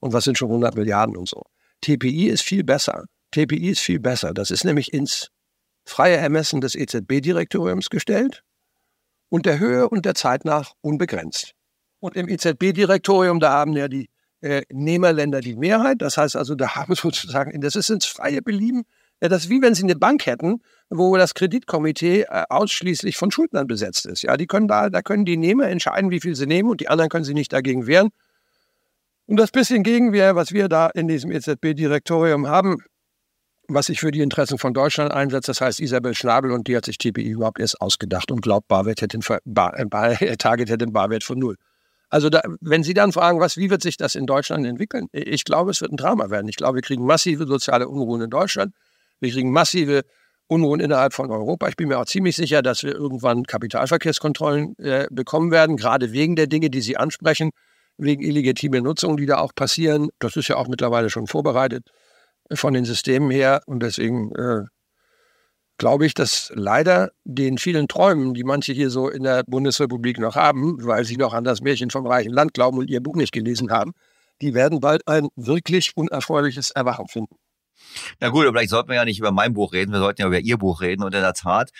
Und 0.00 0.14
was 0.14 0.24
sind 0.24 0.38
schon 0.38 0.48
100 0.48 0.74
Milliarden 0.74 1.18
und 1.18 1.28
so. 1.28 1.42
TPI 1.86 2.26
ist 2.26 2.42
viel 2.42 2.64
besser. 2.64 3.04
TPI 3.30 3.70
ist 3.70 3.80
viel 3.80 4.00
besser. 4.00 4.34
Das 4.34 4.50
ist 4.50 4.64
nämlich 4.64 4.92
ins 4.92 5.28
freie 5.84 6.16
Ermessen 6.16 6.60
des 6.60 6.74
EZB-Direktoriums 6.74 7.90
gestellt 7.90 8.42
und 9.28 9.46
der 9.46 9.60
Höhe 9.60 9.88
und 9.88 10.04
der 10.04 10.16
Zeit 10.16 10.44
nach 10.44 10.72
unbegrenzt. 10.80 11.52
Und 12.00 12.16
im 12.16 12.28
EZB-Direktorium, 12.28 13.38
da 13.38 13.52
haben 13.52 13.74
ja 13.74 13.86
die 13.86 14.10
äh, 14.40 14.62
Nehmerländer 14.72 15.40
die 15.40 15.54
Mehrheit. 15.54 16.02
Das 16.02 16.16
heißt 16.16 16.34
also, 16.34 16.56
da 16.56 16.74
haben 16.74 16.94
sozusagen, 16.96 17.60
das 17.60 17.76
ist 17.76 17.90
ins 17.90 18.04
freie 18.04 18.42
Belieben. 18.42 18.82
Ja, 19.22 19.28
das 19.28 19.44
ist 19.44 19.50
wie 19.50 19.62
wenn 19.62 19.74
sie 19.76 19.84
eine 19.84 19.94
Bank 19.94 20.26
hätten, 20.26 20.62
wo 20.90 21.16
das 21.16 21.34
Kreditkomitee 21.34 22.22
äh, 22.22 22.44
ausschließlich 22.48 23.16
von 23.16 23.30
Schuldnern 23.30 23.68
besetzt 23.68 24.06
ist. 24.06 24.22
Ja, 24.22 24.36
die 24.36 24.48
können 24.48 24.66
da, 24.66 24.90
da 24.90 25.02
können 25.02 25.24
die 25.24 25.36
Nehmer 25.36 25.68
entscheiden, 25.68 26.10
wie 26.10 26.20
viel 26.20 26.34
sie 26.34 26.46
nehmen 26.46 26.68
und 26.68 26.80
die 26.80 26.88
anderen 26.88 27.10
können 27.10 27.24
sich 27.24 27.34
nicht 27.34 27.52
dagegen 27.52 27.86
wehren. 27.86 28.10
Und 29.26 29.38
das 29.38 29.50
bisschen 29.50 29.82
Gegenwehr, 29.82 30.36
was 30.36 30.52
wir 30.52 30.68
da 30.68 30.88
in 30.88 31.08
diesem 31.08 31.32
EZB-Direktorium 31.32 32.46
haben, 32.46 32.78
was 33.68 33.86
sich 33.86 33.98
für 33.98 34.12
die 34.12 34.20
Interessen 34.20 34.58
von 34.58 34.72
Deutschland 34.72 35.12
einsetzt, 35.12 35.48
das 35.48 35.60
heißt 35.60 35.80
Isabel 35.80 36.14
Schnabel 36.14 36.52
und 36.52 36.68
die 36.68 36.76
hat 36.76 36.84
sich 36.84 36.98
TPI 36.98 37.30
überhaupt 37.30 37.58
erst 37.58 37.80
ausgedacht 37.80 38.30
und 38.30 38.40
glaubt, 38.40 38.68
Barwert 38.68 39.02
hätte 39.02 39.18
einen, 39.18 39.40
Bar, 39.44 39.72
Bar, 39.86 40.14
Target 40.38 40.70
hätte 40.70 40.84
einen 40.84 40.92
Barwert 40.92 41.24
von 41.24 41.38
null. 41.38 41.56
Also 42.08 42.30
da, 42.30 42.40
wenn 42.60 42.84
Sie 42.84 42.94
dann 42.94 43.10
fragen, 43.10 43.40
was, 43.40 43.56
wie 43.56 43.68
wird 43.68 43.82
sich 43.82 43.96
das 43.96 44.14
in 44.14 44.26
Deutschland 44.26 44.64
entwickeln? 44.64 45.08
Ich 45.10 45.44
glaube, 45.44 45.72
es 45.72 45.80
wird 45.80 45.92
ein 45.92 45.96
Drama 45.96 46.30
werden. 46.30 46.48
Ich 46.48 46.54
glaube, 46.54 46.76
wir 46.76 46.82
kriegen 46.82 47.04
massive 47.04 47.46
soziale 47.46 47.88
Unruhen 47.88 48.22
in 48.22 48.30
Deutschland. 48.30 48.72
Wir 49.18 49.32
kriegen 49.32 49.50
massive 49.50 50.02
Unruhen 50.46 50.78
innerhalb 50.78 51.12
von 51.12 51.32
Europa. 51.32 51.66
Ich 51.68 51.74
bin 51.74 51.88
mir 51.88 51.98
auch 51.98 52.04
ziemlich 52.04 52.36
sicher, 52.36 52.62
dass 52.62 52.84
wir 52.84 52.94
irgendwann 52.94 53.42
Kapitalverkehrskontrollen 53.42 54.78
äh, 54.78 55.08
bekommen 55.10 55.50
werden, 55.50 55.76
gerade 55.76 56.12
wegen 56.12 56.36
der 56.36 56.46
Dinge, 56.46 56.70
die 56.70 56.80
Sie 56.80 56.96
ansprechen, 56.96 57.50
wegen 57.98 58.22
illegitimer 58.22 58.80
Nutzung, 58.80 59.16
die 59.16 59.26
da 59.26 59.38
auch 59.38 59.54
passieren. 59.54 60.08
Das 60.18 60.36
ist 60.36 60.48
ja 60.48 60.56
auch 60.56 60.68
mittlerweile 60.68 61.10
schon 61.10 61.26
vorbereitet 61.26 61.88
von 62.52 62.74
den 62.74 62.84
Systemen 62.84 63.30
her. 63.30 63.62
Und 63.66 63.82
deswegen 63.82 64.34
äh, 64.34 64.64
glaube 65.78 66.06
ich, 66.06 66.14
dass 66.14 66.52
leider 66.54 67.10
den 67.24 67.58
vielen 67.58 67.88
Träumen, 67.88 68.34
die 68.34 68.44
manche 68.44 68.72
hier 68.72 68.90
so 68.90 69.08
in 69.08 69.22
der 69.22 69.44
Bundesrepublik 69.44 70.18
noch 70.18 70.36
haben, 70.36 70.84
weil 70.84 71.04
sie 71.04 71.16
noch 71.16 71.34
an 71.34 71.44
das 71.44 71.60
Märchen 71.60 71.90
vom 71.90 72.06
reichen 72.06 72.32
Land 72.32 72.54
glauben 72.54 72.78
und 72.78 72.90
ihr 72.90 73.02
Buch 73.02 73.16
nicht 73.16 73.32
gelesen 73.32 73.70
haben, 73.70 73.92
die 74.42 74.54
werden 74.54 74.80
bald 74.80 75.06
ein 75.08 75.28
wirklich 75.36 75.96
unerfreuliches 75.96 76.70
Erwachen 76.70 77.08
finden. 77.08 77.36
Na 78.20 78.30
gut, 78.30 78.46
aber 78.46 78.52
vielleicht 78.52 78.70
sollten 78.70 78.88
wir 78.88 78.96
ja 78.96 79.04
nicht 79.04 79.18
über 79.18 79.32
mein 79.32 79.52
Buch 79.52 79.72
reden, 79.72 79.92
wir 79.92 79.98
sollten 79.98 80.22
ja 80.22 80.28
über 80.28 80.40
Ihr 80.40 80.56
Buch 80.56 80.80
reden. 80.80 81.02
Und 81.02 81.14
in 81.14 81.20
der 81.20 81.34
Tat, 81.34 81.70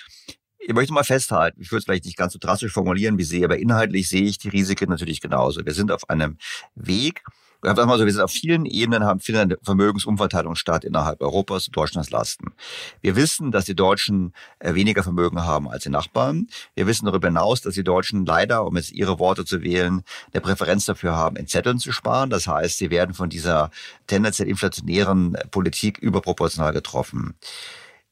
ich 0.66 0.74
möchte 0.74 0.92
mal 0.92 1.04
festhalten, 1.04 1.60
ich 1.60 1.70
würde 1.70 1.78
es 1.78 1.84
vielleicht 1.84 2.06
nicht 2.06 2.16
ganz 2.16 2.32
so 2.32 2.40
drastisch 2.40 2.72
formulieren 2.72 3.18
wie 3.18 3.24
Sie, 3.24 3.44
aber 3.44 3.58
inhaltlich 3.58 4.08
sehe 4.08 4.24
ich 4.24 4.38
die 4.38 4.48
Risiken 4.48 4.90
natürlich 4.90 5.20
genauso. 5.20 5.64
Wir 5.64 5.74
sind 5.74 5.92
auf 5.92 6.10
einem 6.10 6.38
Weg, 6.74 7.22
mal 7.62 7.98
so, 7.98 8.04
wir 8.04 8.12
sind 8.12 8.22
auf 8.22 8.32
vielen 8.32 8.66
Ebenen, 8.66 9.04
haben 9.04 9.20
findet 9.20 9.58
Vermögensumverteilung 9.62 10.56
statt 10.56 10.84
innerhalb 10.84 11.20
Europas 11.20 11.66
Deutschlands 11.66 12.10
Lasten. 12.10 12.52
Wir 13.00 13.14
wissen, 13.14 13.52
dass 13.52 13.64
die 13.64 13.76
Deutschen 13.76 14.32
äh, 14.58 14.74
weniger 14.74 15.02
Vermögen 15.04 15.42
haben 15.42 15.68
als 15.68 15.84
die 15.84 15.90
Nachbarn. 15.90 16.48
Wir 16.74 16.86
wissen 16.86 17.06
darüber 17.06 17.28
hinaus, 17.28 17.60
dass 17.60 17.74
die 17.74 17.84
Deutschen 17.84 18.26
leider, 18.26 18.66
um 18.66 18.76
jetzt 18.76 18.92
ihre 18.92 19.18
Worte 19.20 19.44
zu 19.44 19.62
wählen, 19.62 20.02
eine 20.32 20.40
Präferenz 20.40 20.84
dafür 20.84 21.14
haben, 21.14 21.36
in 21.36 21.46
Zetteln 21.46 21.78
zu 21.78 21.92
sparen. 21.92 22.30
Das 22.30 22.48
heißt, 22.48 22.78
sie 22.78 22.90
werden 22.90 23.14
von 23.14 23.28
dieser 23.28 23.70
tendenziell 24.06 24.48
inflationären 24.48 25.36
Politik 25.50 25.98
überproportional 25.98 26.72
getroffen. 26.72 27.34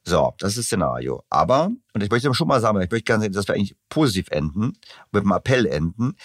So, 0.06 0.34
das 0.38 0.52
ist 0.52 0.58
das 0.58 0.66
Szenario. 0.66 1.24
Aber, 1.30 1.70
und 1.94 2.02
ich 2.02 2.10
möchte 2.10 2.32
schon 2.34 2.48
mal 2.48 2.60
sagen, 2.60 2.80
ich 2.80 2.90
möchte 2.90 3.04
gerne, 3.04 3.30
dass 3.30 3.48
wir 3.48 3.54
eigentlich 3.54 3.76
positiv 3.88 4.28
enden, 4.30 4.74
mit 5.12 5.22
einem 5.22 5.32
Appell 5.32 5.66
enden. 5.66 6.16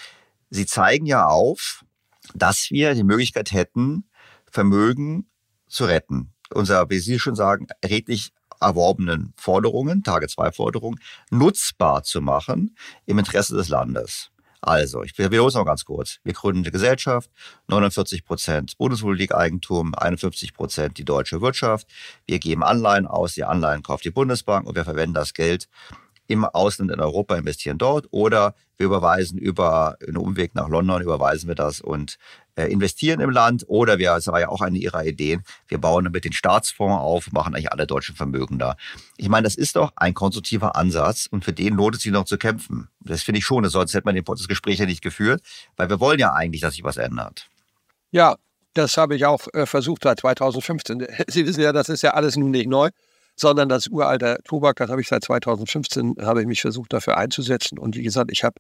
Sie 0.49 0.65
zeigen 0.65 1.05
ja 1.05 1.27
auf, 1.27 1.85
dass 2.33 2.71
wir 2.71 2.93
die 2.93 3.03
Möglichkeit 3.03 3.51
hätten, 3.51 4.09
Vermögen 4.51 5.29
zu 5.67 5.85
retten. 5.85 6.33
Unser, 6.53 6.89
wie 6.89 6.99
Sie 6.99 7.19
schon 7.19 7.35
sagen, 7.35 7.67
redlich 7.85 8.33
erworbenen 8.59 9.33
Forderungen, 9.37 10.03
Tage 10.03 10.27
zwei 10.27 10.51
Forderungen, 10.51 10.99
nutzbar 11.29 12.03
zu 12.03 12.19
machen 12.21 12.75
im 13.05 13.19
Interesse 13.19 13.55
des 13.55 13.69
Landes. 13.69 14.31
Also, 14.61 15.03
ich 15.03 15.17
wiederhole 15.17 15.47
es 15.47 15.55
noch 15.55 15.65
ganz 15.65 15.85
kurz. 15.85 16.19
Wir 16.23 16.33
gründen 16.33 16.63
eine 16.63 16.71
Gesellschaft, 16.71 17.29
49 17.67 18.25
Prozent 18.25 18.77
Bundespolitik-Eigentum, 18.77 19.95
51 19.95 20.53
Prozent 20.53 20.97
die 20.97 21.05
deutsche 21.05 21.41
Wirtschaft. 21.41 21.87
Wir 22.25 22.39
geben 22.39 22.63
Anleihen 22.63 23.07
aus, 23.07 23.33
die 23.33 23.45
Anleihen 23.45 23.83
kauft 23.83 24.03
die 24.03 24.11
Bundesbank 24.11 24.67
und 24.67 24.75
wir 24.75 24.83
verwenden 24.83 25.13
das 25.13 25.33
Geld 25.33 25.69
im 26.27 26.45
Ausland 26.45 26.91
in 26.91 26.99
Europa 26.99 27.35
investieren 27.35 27.79
dort 27.79 28.07
oder 28.11 28.53
wir 28.77 28.85
überweisen 28.85 29.39
über 29.39 29.97
einen 30.05 30.17
Umweg 30.17 30.53
nach 30.53 30.69
London, 30.69 31.01
überweisen 31.01 31.47
wir 31.47 31.55
das 31.55 31.81
und 31.81 32.17
investieren 32.67 33.19
im 33.19 33.29
Land 33.29 33.63
oder 33.67 33.97
wir, 33.97 34.13
das 34.13 34.27
war 34.27 34.39
ja 34.39 34.49
auch 34.49 34.61
eine 34.61 34.77
ihrer 34.77 35.05
Ideen, 35.05 35.43
wir 35.67 35.77
bauen 35.77 36.05
damit 36.05 36.25
den 36.25 36.33
Staatsfonds 36.33 37.01
auf, 37.01 37.31
machen 37.31 37.53
eigentlich 37.53 37.71
alle 37.71 37.87
deutschen 37.87 38.15
Vermögen 38.15 38.59
da. 38.59 38.75
Ich 39.17 39.29
meine, 39.29 39.43
das 39.43 39.55
ist 39.55 39.75
doch 39.75 39.91
ein 39.95 40.13
konstruktiver 40.13 40.75
Ansatz 40.75 41.27
und 41.29 41.45
für 41.45 41.53
den 41.53 41.75
lohnt 41.75 41.95
es 41.95 42.01
sich 42.01 42.11
noch 42.11 42.25
zu 42.25 42.37
kämpfen. 42.37 42.89
Das 42.99 43.23
finde 43.23 43.39
ich 43.39 43.45
schon, 43.45 43.67
sonst 43.69 43.93
hätte 43.93 44.05
man 44.05 44.21
das 44.23 44.47
Gespräch 44.47 44.79
ja 44.79 44.85
nicht 44.85 45.01
geführt, 45.01 45.41
weil 45.77 45.89
wir 45.89 45.99
wollen 45.99 46.19
ja 46.19 46.33
eigentlich, 46.33 46.61
dass 46.61 46.73
sich 46.73 46.83
was 46.83 46.97
ändert. 46.97 47.47
Ja, 48.11 48.35
das 48.73 48.97
habe 48.97 49.15
ich 49.15 49.25
auch 49.25 49.47
äh, 49.53 49.65
versucht 49.65 50.03
seit 50.03 50.19
2015. 50.19 51.07
Sie 51.27 51.45
wissen 51.45 51.61
ja, 51.61 51.71
das 51.71 51.89
ist 51.89 52.01
ja 52.01 52.11
alles 52.11 52.35
nun 52.35 52.51
nicht 52.51 52.67
neu 52.67 52.89
sondern 53.39 53.69
das 53.69 53.87
uralte 53.87 54.37
Tobak, 54.43 54.75
das 54.77 54.89
habe 54.89 55.01
ich 55.01 55.07
seit 55.07 55.23
2015, 55.23 56.15
habe 56.21 56.41
ich 56.41 56.47
mich 56.47 56.61
versucht 56.61 56.91
dafür 56.91 57.17
einzusetzen. 57.17 57.79
Und 57.79 57.95
wie 57.95 58.03
gesagt, 58.03 58.31
ich 58.31 58.43
habe 58.43 58.55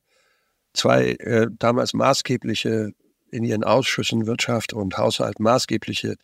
zwei 0.73 1.11
äh, 1.19 1.47
damals 1.51 1.93
maßgebliche 1.93 2.91
in 3.31 3.43
ihren 3.43 3.63
Ausschüssen 3.63 4.25
Wirtschaft 4.27 4.73
und 4.73 4.97
Haushalt 4.97 5.39
maßgebliche 5.39 6.15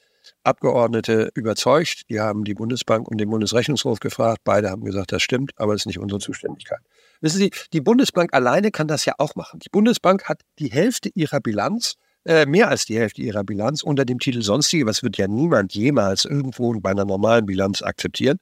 Abgeordnete 0.43 1.31
überzeugt. 1.35 2.09
Die 2.09 2.19
haben 2.19 2.43
die 2.43 2.53
Bundesbank 2.53 3.07
und 3.07 3.19
den 3.19 3.29
Bundesrechnungshof 3.29 3.99
gefragt. 3.99 4.41
Beide 4.43 4.69
haben 4.69 4.83
gesagt, 4.83 5.11
das 5.11 5.21
stimmt, 5.21 5.51
aber 5.57 5.73
das 5.73 5.81
ist 5.81 5.87
nicht 5.87 5.99
unsere 5.99 6.19
Zuständigkeit. 6.19 6.79
Wissen 7.21 7.37
Sie, 7.37 7.51
die 7.73 7.81
Bundesbank 7.81 8.33
alleine 8.33 8.71
kann 8.71 8.87
das 8.87 9.05
ja 9.05 9.13
auch 9.17 9.35
machen. 9.35 9.59
Die 9.59 9.69
Bundesbank 9.69 10.25
hat 10.25 10.41
die 10.59 10.71
Hälfte 10.71 11.09
ihrer 11.13 11.39
Bilanz 11.39 11.95
äh, 12.25 12.45
mehr 12.45 12.69
als 12.69 12.85
die 12.85 12.97
Hälfte 12.97 13.21
ihrer 13.21 13.43
Bilanz 13.43 13.83
unter 13.83 14.03
dem 14.03 14.19
Titel 14.19 14.41
Sonstige, 14.41 14.85
was 14.85 15.03
wird 15.03 15.17
ja 15.17 15.27
niemand 15.27 15.73
jemals 15.73 16.25
irgendwo 16.25 16.73
bei 16.79 16.89
einer 16.89 17.05
normalen 17.05 17.45
Bilanz 17.45 17.83
akzeptieren, 17.83 18.39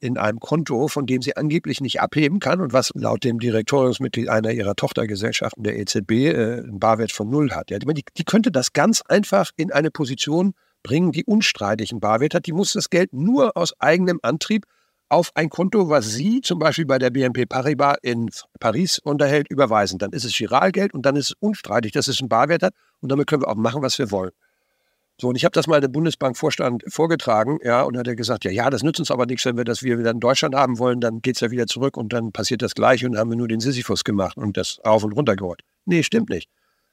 in 0.00 0.18
einem 0.18 0.40
Konto, 0.40 0.88
von 0.88 1.06
dem 1.06 1.22
sie 1.22 1.36
angeblich 1.36 1.80
nicht 1.80 2.00
abheben 2.00 2.40
kann 2.40 2.60
und 2.60 2.72
was 2.72 2.90
laut 2.94 3.22
dem 3.24 3.38
Direktoriumsmitglied 3.38 4.28
einer 4.28 4.50
ihrer 4.50 4.74
Tochtergesellschaften 4.74 5.62
der 5.62 5.78
EZB 5.78 6.10
äh, 6.10 6.32
einen 6.32 6.80
Barwert 6.80 7.12
von 7.12 7.28
null 7.28 7.50
hat. 7.52 7.70
Ja, 7.70 7.78
die, 7.78 8.04
die 8.16 8.24
könnte 8.24 8.50
das 8.50 8.72
ganz 8.72 9.02
einfach 9.02 9.50
in 9.56 9.70
eine 9.70 9.90
Position 9.90 10.54
bringen, 10.82 11.12
die 11.12 11.24
unstreitig 11.24 11.92
einen 11.92 12.00
Barwert 12.00 12.34
hat. 12.34 12.46
Die 12.46 12.52
muss 12.52 12.72
das 12.72 12.90
Geld 12.90 13.12
nur 13.12 13.56
aus 13.56 13.78
eigenem 13.78 14.18
Antrieb 14.22 14.64
auf 15.10 15.32
ein 15.34 15.50
Konto, 15.50 15.88
was 15.88 16.12
Sie 16.12 16.40
zum 16.40 16.60
Beispiel 16.60 16.86
bei 16.86 16.98
der 16.98 17.10
BNP 17.10 17.46
Paribas 17.46 17.96
in 18.00 18.30
Paris 18.60 19.00
unterhält, 19.00 19.50
überweisen. 19.50 19.98
Dann 19.98 20.12
ist 20.12 20.24
es 20.24 20.36
Giralgeld 20.36 20.94
und 20.94 21.04
dann 21.04 21.16
ist 21.16 21.30
es 21.30 21.36
unstreitig, 21.40 21.92
dass 21.92 22.06
es 22.06 22.20
einen 22.20 22.28
Barwert 22.28 22.62
hat 22.62 22.74
und 23.00 23.10
damit 23.10 23.26
können 23.26 23.42
wir 23.42 23.48
auch 23.48 23.56
machen, 23.56 23.82
was 23.82 23.98
wir 23.98 24.10
wollen. 24.10 24.30
So, 25.20 25.28
und 25.28 25.36
ich 25.36 25.44
habe 25.44 25.52
das 25.52 25.66
mal 25.66 25.82
dem 25.82 25.92
Bundesbankvorstand 25.92 26.82
vorgetragen, 26.88 27.58
ja, 27.62 27.82
und 27.82 27.98
hat 27.98 28.08
er 28.08 28.16
gesagt, 28.16 28.46
ja, 28.46 28.50
ja, 28.50 28.70
das 28.70 28.82
nützt 28.82 29.00
uns 29.00 29.10
aber 29.10 29.26
nichts, 29.26 29.44
wenn 29.44 29.58
wir 29.58 29.64
das 29.64 29.82
wieder 29.82 30.10
in 30.10 30.18
Deutschland 30.18 30.54
haben 30.54 30.78
wollen, 30.78 30.98
dann 30.98 31.20
geht 31.20 31.34
es 31.34 31.40
ja 31.40 31.50
wieder 31.50 31.66
zurück 31.66 31.98
und 31.98 32.14
dann 32.14 32.32
passiert 32.32 32.62
das 32.62 32.74
Gleiche 32.74 33.04
und 33.04 33.12
dann 33.12 33.20
haben 33.20 33.30
wir 33.30 33.36
nur 33.36 33.46
den 33.46 33.60
Sisyphus 33.60 34.02
gemacht 34.02 34.38
und 34.38 34.56
das 34.56 34.78
auf 34.82 35.04
und 35.04 35.12
runter 35.12 35.36
geholt. 35.36 35.60
Nee, 35.84 36.04
stimmt 36.04 36.30
nicht, 36.30 36.48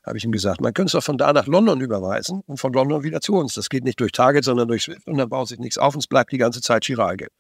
habe 0.06 0.18
ich 0.18 0.26
ihm 0.26 0.34
gesagt. 0.34 0.60
Man 0.60 0.74
könnte 0.74 0.88
es 0.88 0.92
doch 0.92 1.04
von 1.04 1.18
da 1.18 1.32
nach 1.32 1.48
London 1.48 1.80
überweisen 1.80 2.42
und 2.48 2.60
von 2.60 2.74
London 2.74 3.04
wieder 3.04 3.22
zu 3.22 3.34
uns. 3.34 3.54
Das 3.54 3.70
geht 3.70 3.86
nicht 3.86 4.02
durch 4.02 4.12
Target, 4.12 4.44
sondern 4.44 4.68
durch 4.68 4.84
Swift 4.84 5.08
und 5.08 5.18
dann 5.18 5.30
baut 5.30 5.48
sich 5.48 5.60
nichts 5.60 5.78
auf 5.78 5.94
und 5.94 6.00
es 6.00 6.08
bleibt 6.08 6.34
die 6.34 6.38
ganze 6.38 6.60
Zeit 6.60 6.84
Giralgeld. 6.84 7.32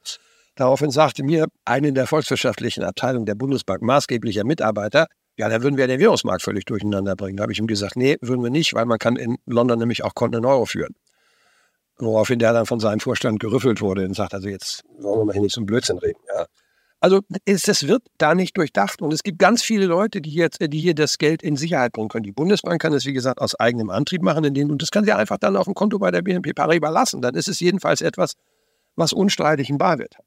Daraufhin 0.55 0.89
sagte 0.89 1.21
mir 1.21 1.47
eine 1.65 1.89
in 1.89 1.95
der 1.95 2.07
volkswirtschaftlichen 2.07 2.83
Abteilung 2.83 3.25
der 3.25 3.35
Bundesbank 3.35 3.81
maßgeblicher 3.81 4.45
Mitarbeiter, 4.45 5.07
ja, 5.37 5.49
dann 5.49 5.61
würden 5.61 5.77
wir 5.77 5.87
den 5.87 5.99
Währungsmarkt 5.99 6.41
völlig 6.41 6.65
durcheinander 6.65 7.15
bringen. 7.15 7.37
Da 7.37 7.43
habe 7.43 7.53
ich 7.53 7.59
ihm 7.59 7.67
gesagt, 7.67 7.95
nee, 7.95 8.17
würden 8.21 8.43
wir 8.43 8.49
nicht, 8.49 8.73
weil 8.73 8.85
man 8.85 8.97
kann 8.97 9.15
in 9.15 9.37
London 9.45 9.77
nämlich 9.77 10.03
auch 10.03 10.15
Konten 10.15 10.37
in 10.37 10.45
Euro 10.45 10.65
führen. 10.65 10.95
Woraufhin 11.99 12.39
der 12.39 12.53
dann 12.53 12.65
von 12.65 12.79
seinem 12.79 12.99
Vorstand 12.99 13.39
gerüffelt 13.39 13.81
wurde 13.81 14.05
und 14.05 14.15
sagt, 14.15 14.33
also 14.33 14.49
jetzt 14.49 14.83
wollen 14.99 15.19
wir 15.19 15.25
mal 15.25 15.33
hier 15.33 15.41
nicht 15.43 15.53
so 15.53 15.61
einen 15.61 15.67
Blödsinn 15.67 15.99
reden. 15.99 16.19
Ja. 16.35 16.45
Also 16.99 17.21
es, 17.45 17.67
es 17.67 17.87
wird 17.87 18.03
da 18.17 18.33
nicht 18.33 18.57
durchdacht 18.57 19.03
und 19.03 19.13
es 19.13 19.21
gibt 19.21 19.37
ganz 19.37 19.61
viele 19.61 19.85
Leute, 19.85 20.19
die 20.19 20.33
jetzt, 20.33 20.57
die 20.59 20.79
hier 20.79 20.95
das 20.95 21.19
Geld 21.19 21.43
in 21.43 21.55
Sicherheit 21.55 21.91
bringen 21.91 22.09
können. 22.09 22.23
Die 22.23 22.31
Bundesbank 22.31 22.81
kann 22.81 22.93
es, 22.93 23.05
wie 23.05 23.13
gesagt, 23.13 23.39
aus 23.39 23.53
eigenem 23.59 23.91
Antrieb 23.91 24.23
machen, 24.23 24.43
indem, 24.43 24.71
und 24.71 24.81
das 24.81 24.89
kann 24.89 25.05
sie 25.05 25.13
einfach 25.13 25.37
dann 25.37 25.55
auf 25.55 25.65
dem 25.65 25.75
Konto 25.75 25.99
bei 25.99 26.09
der 26.09 26.23
BNP 26.23 26.53
Paribas 26.53 26.91
lassen. 26.91 27.21
Dann 27.21 27.35
ist 27.35 27.47
es 27.47 27.59
jedenfalls 27.59 28.01
etwas, 28.01 28.33
was 28.95 29.13
unstreitig 29.13 29.69
ein 29.69 29.77
Barwert 29.77 30.17
hat. 30.17 30.25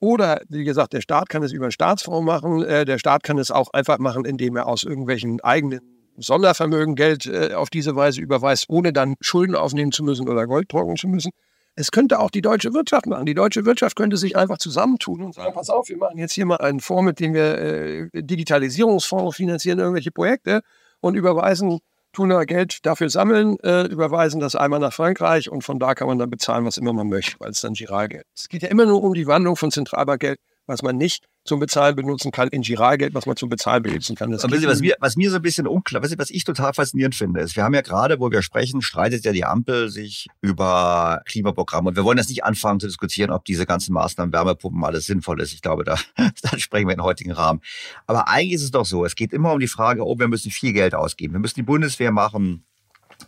Oder, 0.00 0.40
wie 0.48 0.64
gesagt, 0.64 0.94
der 0.94 1.02
Staat 1.02 1.28
kann 1.28 1.42
es 1.42 1.52
über 1.52 1.66
einen 1.66 1.72
Staatsfonds 1.72 2.24
machen. 2.24 2.64
Äh, 2.64 2.86
der 2.86 2.98
Staat 2.98 3.22
kann 3.22 3.38
es 3.38 3.50
auch 3.50 3.72
einfach 3.72 3.98
machen, 3.98 4.24
indem 4.24 4.56
er 4.56 4.66
aus 4.66 4.82
irgendwelchen 4.82 5.40
eigenen 5.42 5.80
Sondervermögen 6.16 6.96
Geld 6.96 7.26
äh, 7.26 7.52
auf 7.54 7.70
diese 7.70 7.94
Weise 7.96 8.20
überweist, 8.20 8.66
ohne 8.68 8.92
dann 8.92 9.14
Schulden 9.20 9.54
aufnehmen 9.54 9.92
zu 9.92 10.02
müssen 10.02 10.28
oder 10.28 10.46
Gold 10.46 10.68
trocken 10.68 10.96
zu 10.96 11.06
müssen. 11.06 11.30
Es 11.76 11.92
könnte 11.92 12.18
auch 12.18 12.30
die 12.30 12.42
deutsche 12.42 12.74
Wirtschaft 12.74 13.06
machen. 13.06 13.26
Die 13.26 13.34
deutsche 13.34 13.64
Wirtschaft 13.64 13.94
könnte 13.94 14.16
sich 14.16 14.36
einfach 14.36 14.58
zusammentun 14.58 15.22
und 15.22 15.34
sagen, 15.34 15.54
pass 15.54 15.70
auf, 15.70 15.88
wir 15.88 15.96
machen 15.96 16.18
jetzt 16.18 16.32
hier 16.32 16.46
mal 16.46 16.56
einen 16.56 16.80
Fonds, 16.80 17.04
mit 17.04 17.20
dem 17.20 17.34
wir 17.34 17.58
äh, 17.58 18.08
Digitalisierungsfonds 18.12 19.36
finanzieren, 19.36 19.78
irgendwelche 19.78 20.10
Projekte 20.10 20.62
und 21.00 21.14
überweisen, 21.14 21.78
tun 22.12 22.28
da 22.30 22.44
Geld 22.44 22.84
dafür 22.84 23.08
sammeln, 23.08 23.56
äh, 23.62 23.82
überweisen 23.86 24.40
das 24.40 24.56
einmal 24.56 24.80
nach 24.80 24.92
Frankreich 24.92 25.50
und 25.50 25.62
von 25.62 25.78
da 25.78 25.94
kann 25.94 26.08
man 26.08 26.18
dann 26.18 26.30
bezahlen, 26.30 26.64
was 26.64 26.76
immer 26.76 26.92
man 26.92 27.08
möchte, 27.08 27.36
weil 27.38 27.50
es 27.50 27.60
dann 27.60 27.74
Giralgeld 27.74 28.24
ist. 28.34 28.44
Es 28.44 28.48
geht 28.48 28.62
ja 28.62 28.68
immer 28.68 28.86
nur 28.86 29.02
um 29.02 29.14
die 29.14 29.26
Wandlung 29.26 29.56
von 29.56 29.70
Zentralbankgeld, 29.70 30.40
was 30.66 30.82
man 30.82 30.96
nicht 30.96 31.26
zum 31.44 31.58
Bezahlen 31.58 31.96
benutzen 31.96 32.32
kann, 32.32 32.48
in 32.48 32.62
Giralgeld, 32.62 33.14
was 33.14 33.26
man 33.26 33.36
zum 33.36 33.48
Bezahlen 33.48 33.82
benutzen 33.82 34.14
kann. 34.14 34.30
Das 34.30 34.44
was, 34.44 34.62
was, 34.64 34.80
mir, 34.80 34.96
was 35.00 35.16
mir 35.16 35.30
so 35.30 35.36
ein 35.36 35.42
bisschen 35.42 35.66
unklar, 35.66 36.02
was, 36.02 36.16
was 36.18 36.30
ich 36.30 36.44
total 36.44 36.74
faszinierend 36.74 37.14
finde, 37.14 37.40
ist, 37.40 37.56
wir 37.56 37.64
haben 37.64 37.74
ja 37.74 37.80
gerade, 37.80 38.20
wo 38.20 38.30
wir 38.30 38.42
sprechen, 38.42 38.82
streitet 38.82 39.24
ja 39.24 39.32
die 39.32 39.44
Ampel 39.44 39.88
sich 39.88 40.26
über 40.42 41.22
Klimaprogramme. 41.26 41.88
Und 41.88 41.96
wir 41.96 42.04
wollen 42.04 42.18
jetzt 42.18 42.28
nicht 42.28 42.44
anfangen 42.44 42.80
zu 42.80 42.86
diskutieren, 42.86 43.30
ob 43.30 43.44
diese 43.44 43.66
ganzen 43.66 43.94
Maßnahmen, 43.94 44.32
Wärmepumpen, 44.32 44.84
alles 44.84 45.06
sinnvoll 45.06 45.40
ist. 45.40 45.52
Ich 45.52 45.62
glaube, 45.62 45.84
da, 45.84 45.96
da 46.42 46.58
sprechen 46.58 46.88
wir 46.88 46.94
in 46.94 47.02
heutigen 47.02 47.32
Rahmen. 47.32 47.60
Aber 48.06 48.28
eigentlich 48.28 48.54
ist 48.54 48.62
es 48.62 48.70
doch 48.70 48.84
so, 48.84 49.04
es 49.04 49.14
geht 49.14 49.32
immer 49.32 49.52
um 49.52 49.60
die 49.60 49.68
Frage, 49.68 50.06
oh, 50.06 50.18
wir 50.18 50.28
müssen 50.28 50.50
viel 50.50 50.72
Geld 50.72 50.94
ausgeben. 50.94 51.32
Wir 51.32 51.40
müssen 51.40 51.56
die 51.56 51.62
Bundeswehr 51.62 52.12
machen, 52.12 52.64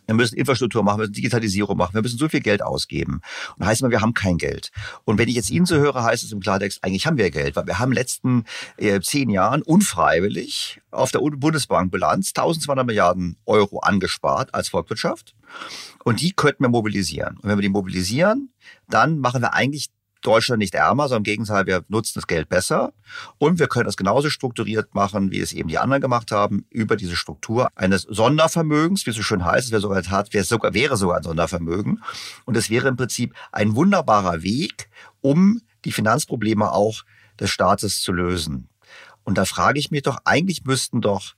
wir 0.07 0.15
müssen 0.15 0.37
Infrastruktur 0.37 0.83
machen, 0.83 0.99
wir 0.99 1.03
müssen 1.03 1.15
Digitalisierung 1.15 1.77
machen, 1.77 1.95
wir 1.95 2.03
müssen 2.03 2.19
so 2.19 2.29
viel 2.29 2.41
Geld 2.41 2.63
ausgeben. 2.63 3.15
Und 3.57 3.61
da 3.61 3.67
heißt 3.67 3.81
immer, 3.81 3.91
wir 3.91 4.01
haben 4.01 4.15
kein 4.15 4.39
Geld. 4.39 4.71
Und 5.05 5.19
wenn 5.19 5.29
ich 5.29 5.35
jetzt 5.35 5.51
Ihnen 5.51 5.67
so 5.67 5.77
höre, 5.77 6.03
heißt 6.03 6.23
es 6.23 6.33
im 6.33 6.41
Klartext, 6.41 6.83
eigentlich 6.83 7.07
haben 7.07 7.17
wir 7.17 7.31
Geld, 7.31 7.57
weil 7.57 7.67
wir 7.67 7.79
haben 7.79 7.91
in 7.91 7.95
den 7.95 8.03
letzten 8.03 8.45
äh, 8.77 9.01
zehn 9.01 9.31
Jahren 9.31 9.63
unfreiwillig 9.63 10.81
auf 10.91 11.11
der 11.11 11.21
Bundesbankbilanz 11.21 12.31
1200 12.31 12.87
Milliarden 12.87 13.37
Euro 13.47 13.81
angespart 13.81 14.55
als 14.55 14.69
Volkswirtschaft. 14.69 15.35
Und 16.05 16.21
die 16.21 16.33
könnten 16.33 16.65
wir 16.65 16.69
mobilisieren. 16.69 17.37
Und 17.39 17.49
wenn 17.49 17.59
wir 17.59 17.63
die 17.63 17.69
mobilisieren, 17.69 18.51
dann 18.89 19.19
machen 19.19 19.43
wir 19.43 19.55
eigentlich 19.55 19.91
Deutschland 20.23 20.59
nicht 20.59 20.75
ärmer, 20.75 21.05
sondern 21.05 21.21
im 21.21 21.25
Gegenteil, 21.25 21.67
wir 21.67 21.85
nutzen 21.89 22.13
das 22.17 22.27
Geld 22.27 22.49
besser 22.49 22.93
und 23.39 23.59
wir 23.59 23.67
können 23.67 23.87
das 23.87 23.97
genauso 23.97 24.31
strukturiert 24.31 24.95
machen, 24.95 25.31
wie 25.31 25.41
es 25.41 25.53
eben 25.53 25.69
die 25.69 25.79
anderen 25.79 26.01
gemacht 26.01 26.31
haben, 26.33 26.65
über 26.71 26.97
diese 26.97 27.17
Struktur 27.17 27.69
eines 27.75 28.03
Sondervermögens, 28.03 29.07
wie 29.07 29.11
es 29.11 29.17
so 29.17 29.23
schön 29.23 29.45
heißt, 29.45 29.73
es 29.73 29.83
sogar, 29.83 30.03
Tat, 30.03 30.33
wäre 30.33 30.45
sogar, 30.45 30.75
wäre 30.75 30.97
sogar 30.97 31.19
ein 31.19 31.23
Sondervermögen. 31.23 32.03
Und 32.45 32.57
es 32.57 32.71
wäre 32.71 32.89
im 32.89 32.97
Prinzip 32.97 33.35
ein 33.51 33.75
wunderbarer 33.75 34.43
Weg, 34.43 34.89
um 35.21 35.61
die 35.85 35.93
Finanzprobleme 35.93 36.73
auch 36.73 37.03
des 37.39 37.51
Staates 37.51 38.01
zu 38.01 38.13
lösen. 38.13 38.69
Und 39.25 39.39
da 39.39 39.45
frage 39.45 39.79
ich 39.79 39.91
mich 39.91 40.03
doch, 40.03 40.19
eigentlich 40.25 40.65
müssten 40.65 41.01
doch 41.01 41.35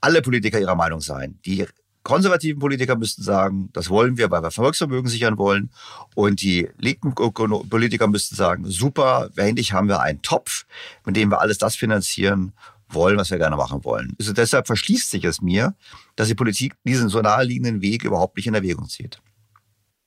alle 0.00 0.22
Politiker 0.22 0.58
ihrer 0.58 0.74
Meinung 0.74 1.00
sein. 1.00 1.38
Die 1.44 1.66
konservativen 2.02 2.58
Politiker 2.58 2.96
müssten 2.96 3.22
sagen, 3.22 3.70
das 3.72 3.90
wollen 3.90 4.16
wir, 4.16 4.30
weil 4.30 4.42
wir 4.42 4.50
Volksvermögen 4.50 5.08
sichern 5.08 5.38
wollen. 5.38 5.70
Und 6.14 6.42
die 6.42 6.68
linken 6.78 7.14
Politiker 7.14 8.06
müssten 8.06 8.36
sagen, 8.36 8.64
super, 8.66 9.30
endlich 9.36 9.72
haben 9.72 9.88
wir 9.88 10.00
einen 10.00 10.22
Topf, 10.22 10.64
mit 11.04 11.16
dem 11.16 11.30
wir 11.30 11.40
alles 11.40 11.58
das 11.58 11.76
finanzieren 11.76 12.52
wollen, 12.88 13.16
was 13.16 13.30
wir 13.30 13.38
gerne 13.38 13.56
machen 13.56 13.84
wollen. 13.84 14.14
Also 14.18 14.32
deshalb 14.32 14.66
verschließt 14.66 15.10
sich 15.10 15.24
es 15.24 15.40
mir, 15.40 15.74
dass 16.16 16.28
die 16.28 16.34
Politik 16.34 16.74
diesen 16.84 17.08
so 17.08 17.20
naheliegenden 17.20 17.82
Weg 17.82 18.04
überhaupt 18.04 18.36
nicht 18.36 18.46
in 18.46 18.54
Erwägung 18.54 18.88
zieht. 18.88 19.20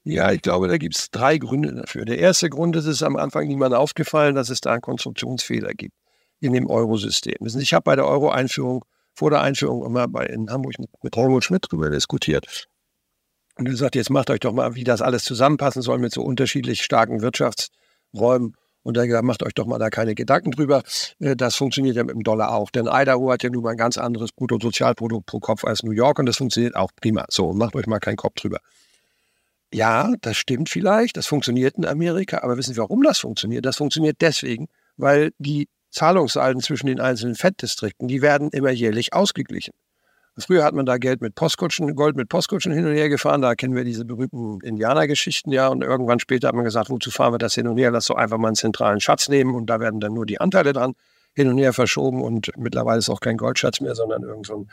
Ja, 0.03 0.33
ich 0.33 0.41
glaube, 0.41 0.67
da 0.67 0.77
gibt 0.77 0.97
es 0.97 1.11
drei 1.11 1.37
Gründe 1.37 1.73
dafür. 1.73 2.03
Der 2.03 2.19
erste 2.19 2.49
Grund 2.49 2.75
ist, 2.75 2.85
es 2.85 2.95
ist 2.97 3.03
am 3.03 3.15
Anfang 3.15 3.47
niemandem 3.47 3.79
aufgefallen, 3.79 4.35
dass 4.35 4.49
es 4.49 4.59
da 4.59 4.73
einen 4.73 4.81
Konstruktionsfehler 4.81 5.73
gibt 5.73 5.95
in 6.41 6.51
dem 6.51 6.67
Eurosystem. 6.67 7.37
Ich 7.41 7.73
habe 7.73 7.83
bei 7.83 7.95
der 7.95 8.05
Euro-Einführung 8.05 8.83
vor 9.13 9.29
der 9.29 9.41
Einführung 9.41 9.85
immer 9.85 10.07
bei, 10.07 10.25
in 10.25 10.49
Hamburg 10.49 10.79
mit, 10.79 10.89
mit 11.03 11.15
Helmut 11.15 11.43
Schmidt 11.43 11.65
drüber 11.69 11.89
diskutiert. 11.89 12.67
Und 13.55 13.67
er 13.67 13.75
sagt, 13.75 13.95
jetzt 13.95 14.09
macht 14.09 14.29
euch 14.29 14.39
doch 14.39 14.53
mal, 14.53 14.75
wie 14.75 14.83
das 14.83 15.01
alles 15.01 15.23
zusammenpassen 15.23 15.81
soll 15.81 15.99
mit 15.99 16.11
so 16.11 16.23
unterschiedlich 16.23 16.81
starken 16.81 17.21
Wirtschaftsräumen. 17.21 18.55
Und 18.81 18.97
er 18.97 19.07
gesagt, 19.07 19.23
macht 19.23 19.43
euch 19.43 19.53
doch 19.53 19.65
mal 19.65 19.79
da 19.79 19.89
keine 19.89 20.13
Gedanken 20.13 20.51
drüber. 20.51 20.83
Äh, 21.19 21.35
das 21.37 21.55
funktioniert 21.55 21.95
ja 21.95 22.03
mit 22.03 22.15
dem 22.15 22.23
Dollar 22.23 22.53
auch. 22.53 22.69
Denn 22.69 22.87
Idaho 22.91 23.31
hat 23.31 23.43
ja 23.43 23.49
nun 23.49 23.63
mal 23.63 23.71
ein 23.71 23.77
ganz 23.77 23.97
anderes 23.97 24.31
Bruttosozialprodukt 24.33 25.25
pro 25.25 25.39
Kopf 25.39 25.63
als 25.63 25.83
New 25.83 25.91
York 25.91 26.19
und 26.19 26.25
das 26.25 26.37
funktioniert 26.37 26.75
auch 26.75 26.91
prima. 26.99 27.25
So, 27.29 27.53
macht 27.53 27.75
euch 27.75 27.87
mal 27.87 27.99
keinen 27.99 28.17
Kopf 28.17 28.35
drüber. 28.35 28.59
Ja, 29.73 30.13
das 30.21 30.37
stimmt 30.37 30.69
vielleicht. 30.69 31.15
Das 31.15 31.27
funktioniert 31.27 31.77
in 31.77 31.85
Amerika. 31.85 32.39
Aber 32.43 32.57
wissen 32.57 32.73
Sie, 32.73 32.79
warum 32.79 33.03
das 33.03 33.19
funktioniert? 33.19 33.65
Das 33.65 33.77
funktioniert 33.77 34.17
deswegen, 34.19 34.67
weil 34.97 35.31
die 35.37 35.69
Zahlungssalden 35.93 36.61
zwischen 36.61 36.87
den 36.87 36.99
einzelnen 36.99 37.35
Fettdistrikten, 37.35 38.07
die 38.07 38.21
werden 38.21 38.49
immer 38.49 38.71
jährlich 38.71 39.13
ausgeglichen. 39.13 39.73
Früher 40.37 40.63
hat 40.63 40.73
man 40.73 40.87
da 40.87 40.97
Geld 40.97 41.21
mit 41.21 41.35
Postkutschen, 41.35 41.93
Gold 41.95 42.15
mit 42.15 42.27
Postkutschen 42.27 42.71
hin 42.71 42.87
und 42.87 42.93
her 42.93 43.07
gefahren. 43.07 43.43
Da 43.43 43.53
kennen 43.53 43.75
wir 43.75 43.83
diese 43.83 44.03
berühmten 44.03 44.59
Indianergeschichten 44.61 45.53
ja. 45.53 45.67
Und 45.67 45.83
irgendwann 45.83 46.19
später 46.19 46.47
hat 46.47 46.55
man 46.55 46.63
gesagt, 46.63 46.89
wozu 46.89 47.11
fahren 47.11 47.33
wir 47.33 47.37
das 47.37 47.53
hin 47.53 47.67
und 47.67 47.77
her? 47.77 47.91
Lass 47.91 48.07
doch 48.07 48.15
einfach 48.15 48.39
mal 48.39 48.47
einen 48.47 48.55
zentralen 48.55 48.99
Schatz 48.99 49.29
nehmen 49.29 49.53
und 49.53 49.67
da 49.67 49.79
werden 49.79 49.99
dann 49.99 50.13
nur 50.13 50.25
die 50.25 50.41
Anteile 50.41 50.73
dran 50.73 50.93
hin 51.35 51.49
und 51.49 51.59
her 51.59 51.71
verschoben. 51.71 52.23
Und 52.23 52.49
mittlerweile 52.57 52.97
ist 52.97 53.09
auch 53.09 53.19
kein 53.19 53.37
Goldschatz 53.37 53.79
mehr, 53.79 53.93
sondern 53.93 54.23
irgendein 54.23 54.43
so 54.43 54.67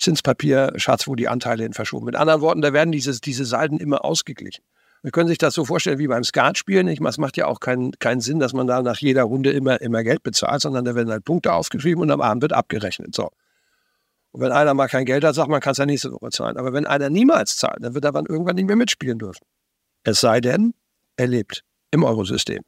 Zinspapierschatz, 0.00 1.06
wo 1.06 1.14
die 1.14 1.28
Anteile 1.28 1.62
hin 1.62 1.72
verschoben. 1.72 2.06
Mit 2.06 2.16
anderen 2.16 2.40
Worten, 2.40 2.60
da 2.60 2.72
werden 2.72 2.90
diese, 2.90 3.20
diese 3.20 3.44
Salden 3.44 3.78
immer 3.78 4.04
ausgeglichen. 4.04 4.64
Wir 5.02 5.12
können 5.12 5.28
sich 5.28 5.38
das 5.38 5.54
so 5.54 5.64
vorstellen 5.64 5.98
wie 5.98 6.08
beim 6.08 6.24
Skatspielen. 6.24 6.88
Es 6.88 7.18
macht 7.18 7.36
ja 7.36 7.46
auch 7.46 7.60
keinen, 7.60 7.92
keinen 7.98 8.20
Sinn, 8.20 8.38
dass 8.38 8.52
man 8.52 8.66
da 8.66 8.82
nach 8.82 8.98
jeder 8.98 9.22
Runde 9.22 9.50
immer, 9.50 9.80
immer 9.80 10.02
Geld 10.02 10.22
bezahlt, 10.22 10.60
sondern 10.60 10.84
da 10.84 10.94
werden 10.94 11.10
halt 11.10 11.24
Punkte 11.24 11.54
aufgeschrieben 11.54 12.02
und 12.02 12.10
am 12.10 12.20
Abend 12.20 12.42
wird 12.42 12.52
abgerechnet. 12.52 13.14
So. 13.14 13.30
Und 14.32 14.42
wenn 14.42 14.52
einer 14.52 14.74
mal 14.74 14.88
kein 14.88 15.06
Geld 15.06 15.24
hat, 15.24 15.34
sagt 15.34 15.48
man, 15.48 15.60
kann 15.60 15.72
es 15.72 15.78
ja 15.78 15.86
nächste 15.86 16.12
Woche 16.12 16.28
zahlen. 16.30 16.58
Aber 16.58 16.74
wenn 16.74 16.86
einer 16.86 17.08
niemals 17.08 17.56
zahlt, 17.56 17.82
dann 17.82 17.94
wird 17.94 18.04
er 18.04 18.12
dann 18.12 18.26
irgendwann 18.26 18.56
nicht 18.56 18.66
mehr 18.66 18.76
mitspielen 18.76 19.18
dürfen. 19.18 19.44
Es 20.04 20.20
sei 20.20 20.40
denn, 20.40 20.74
er 21.16 21.26
lebt 21.26 21.64
im 21.90 22.04
Eurosystem. 22.04 22.62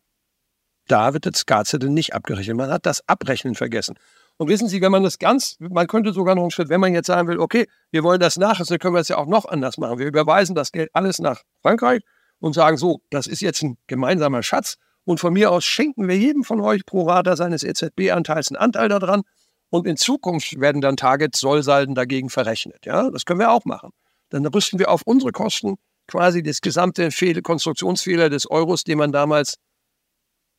Da 0.88 1.12
wird 1.12 1.26
das 1.26 1.40
Skatzettel 1.40 1.90
nicht 1.90 2.14
abgerechnet. 2.14 2.56
Man 2.56 2.70
hat 2.70 2.86
das 2.86 3.06
Abrechnen 3.08 3.54
vergessen. 3.54 3.94
Und 4.38 4.48
wissen 4.48 4.68
Sie, 4.68 4.80
wenn 4.80 4.90
man 4.90 5.02
das 5.02 5.18
ganz, 5.18 5.56
man 5.60 5.86
könnte 5.86 6.12
sogar 6.12 6.34
noch 6.34 6.42
einen 6.42 6.50
Schritt, 6.50 6.70
wenn 6.70 6.80
man 6.80 6.94
jetzt 6.94 7.06
sagen 7.06 7.28
will, 7.28 7.38
okay, 7.38 7.68
wir 7.90 8.02
wollen 8.02 8.18
das 8.18 8.38
nach, 8.38 8.64
dann 8.64 8.78
können 8.78 8.94
wir 8.94 9.00
es 9.00 9.08
ja 9.08 9.18
auch 9.18 9.26
noch 9.26 9.44
anders 9.44 9.76
machen. 9.76 9.98
Wir 9.98 10.06
überweisen 10.06 10.54
das 10.54 10.72
Geld 10.72 10.90
alles 10.94 11.18
nach 11.18 11.42
Frankreich 11.60 12.02
und 12.42 12.54
sagen 12.54 12.76
so, 12.76 13.00
das 13.10 13.28
ist 13.28 13.40
jetzt 13.40 13.62
ein 13.62 13.78
gemeinsamer 13.86 14.42
Schatz 14.42 14.76
und 15.04 15.20
von 15.20 15.32
mir 15.32 15.52
aus 15.52 15.64
schenken 15.64 16.08
wir 16.08 16.18
jedem 16.18 16.42
von 16.42 16.60
euch 16.60 16.84
pro 16.84 17.04
Rata 17.04 17.36
seines 17.36 17.62
EZB-Anteils 17.62 18.48
einen 18.48 18.56
Anteil 18.56 18.88
daran 18.88 19.22
und 19.70 19.86
in 19.86 19.96
Zukunft 19.96 20.60
werden 20.60 20.80
dann 20.80 20.96
Target-Sollsalden 20.96 21.94
dagegen 21.94 22.30
verrechnet. 22.30 22.84
Ja, 22.84 23.10
das 23.10 23.24
können 23.24 23.38
wir 23.38 23.52
auch 23.52 23.64
machen. 23.64 23.90
Dann 24.30 24.44
rüsten 24.44 24.80
wir 24.80 24.90
auf 24.90 25.02
unsere 25.04 25.30
Kosten 25.30 25.76
quasi 26.08 26.42
das 26.42 26.60
gesamte 26.60 27.12
Fehl 27.12 27.40
Konstruktionsfehler 27.42 28.28
des 28.28 28.50
Euros, 28.50 28.82
den 28.82 28.98
man 28.98 29.12
damals 29.12 29.54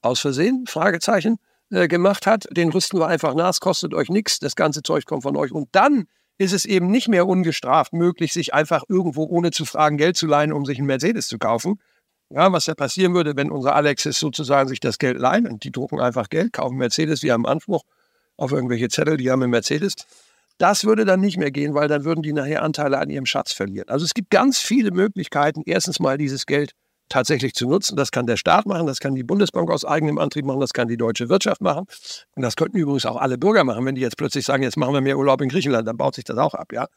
aus 0.02 0.22
Versehen, 0.22 0.66
Fragezeichen, 0.68 1.38
äh, 1.70 1.90
gemacht 1.90 2.26
hat, 2.26 2.48
den 2.52 2.70
rüsten 2.70 2.98
wir 2.98 3.08
einfach 3.08 3.36
nach, 3.36 3.50
es 3.50 3.60
kostet 3.60 3.94
euch 3.94 4.08
nichts, 4.08 4.40
das 4.40 4.56
ganze 4.56 4.84
Zeug 4.84 5.06
kommt 5.06 5.24
von 5.24 5.36
euch 5.36 5.52
und 5.52 5.68
dann 5.74 6.06
ist 6.38 6.54
es 6.54 6.66
eben 6.66 6.88
nicht 6.90 7.08
mehr 7.08 7.28
ungestraft 7.28 7.94
möglich, 7.94 8.34
sich 8.34 8.54
einfach 8.54 8.84
irgendwo 8.88 9.24
ohne 9.26 9.52
zu 9.52 9.66
fragen 9.66 9.98
Geld 9.98 10.18
zu 10.18 10.28
leihen, 10.28 10.54
um 10.54 10.66
sich 10.66 10.78
einen 10.78 10.88
Mercedes 10.88 11.28
zu 11.28 11.38
kaufen. 11.38 11.80
Ja, 12.30 12.52
was 12.52 12.66
ja 12.66 12.74
passieren 12.74 13.14
würde, 13.14 13.36
wenn 13.36 13.52
unsere 13.52 13.76
Alexis 13.76 14.20
sozusagen 14.20 14.68
sich 14.68 14.80
das 14.80 14.98
Geld 14.98 15.20
leihen 15.20 15.48
und 15.48 15.64
die 15.64 15.72
drucken 15.72 16.00
einfach 16.00 16.30
Geld, 16.30 16.54
kaufen 16.54 16.78
Mercedes, 16.78 17.22
wir 17.22 17.34
haben 17.34 17.46
Anspruch 17.46 17.84
auf 18.38 18.52
irgendwelche 18.52 18.90
Zettel, 18.90 19.18
die 19.18 19.30
haben 19.30 19.44
einen 19.44 19.52
Mercedes. 19.52 19.94
Das 20.58 20.86
würde 20.86 21.06
dann 21.06 21.20
nicht 21.20 21.38
mehr 21.38 21.52
gehen, 21.52 21.74
weil 21.74 21.88
dann 21.88 22.06
würden 22.06 22.24
die 22.24 22.34
nachher 22.34 22.64
Anteile 22.64 23.00
an 23.00 23.10
ihrem 23.10 23.26
Schatz 23.26 23.54
verlieren. 23.54 23.90
Also 23.90 24.06
es 24.06 24.14
gibt 24.14 24.30
ganz 24.30 24.60
viele 24.60 24.92
Möglichkeiten, 24.92 25.62
erstens 25.66 26.00
mal 26.00 26.18
dieses 26.18 26.46
Geld 26.46 26.74
tatsächlich 27.14 27.54
zu 27.54 27.68
nutzen. 27.68 27.96
Das 27.96 28.12
kann 28.12 28.26
der 28.26 28.38
Staat 28.38 28.66
machen, 28.66 28.88
das 28.88 29.00
kann 29.00 29.14
die 29.14 29.24
Bundesbank 29.24 29.70
aus 29.70 29.86
eigenem 29.86 30.18
Antrieb 30.18 30.46
machen, 30.46 30.60
das 30.60 30.74
kann 30.74 30.88
die 30.88 30.98
deutsche 30.98 31.30
Wirtschaft 31.30 31.62
machen. 31.62 31.86
Und 32.36 32.42
das 32.42 32.56
könnten 32.56 32.78
übrigens 32.78 33.06
auch 33.06 33.18
alle 33.18 33.38
Bürger 33.38 33.64
machen, 33.64 33.86
wenn 33.86 33.96
die 33.96 34.02
jetzt 34.02 34.18
plötzlich 34.18 34.46
sagen, 34.46 34.64
jetzt 34.64 34.78
machen 34.78 34.94
wir 34.94 35.02
mehr 35.02 35.18
Urlaub 35.18 35.40
in 35.42 35.50
Griechenland, 35.50 35.88
dann 35.88 35.96
baut 35.96 36.16
sich 36.16 36.24
das 36.24 36.38
auch 36.38 36.56
ab, 36.56 36.74
ja. 36.74 36.88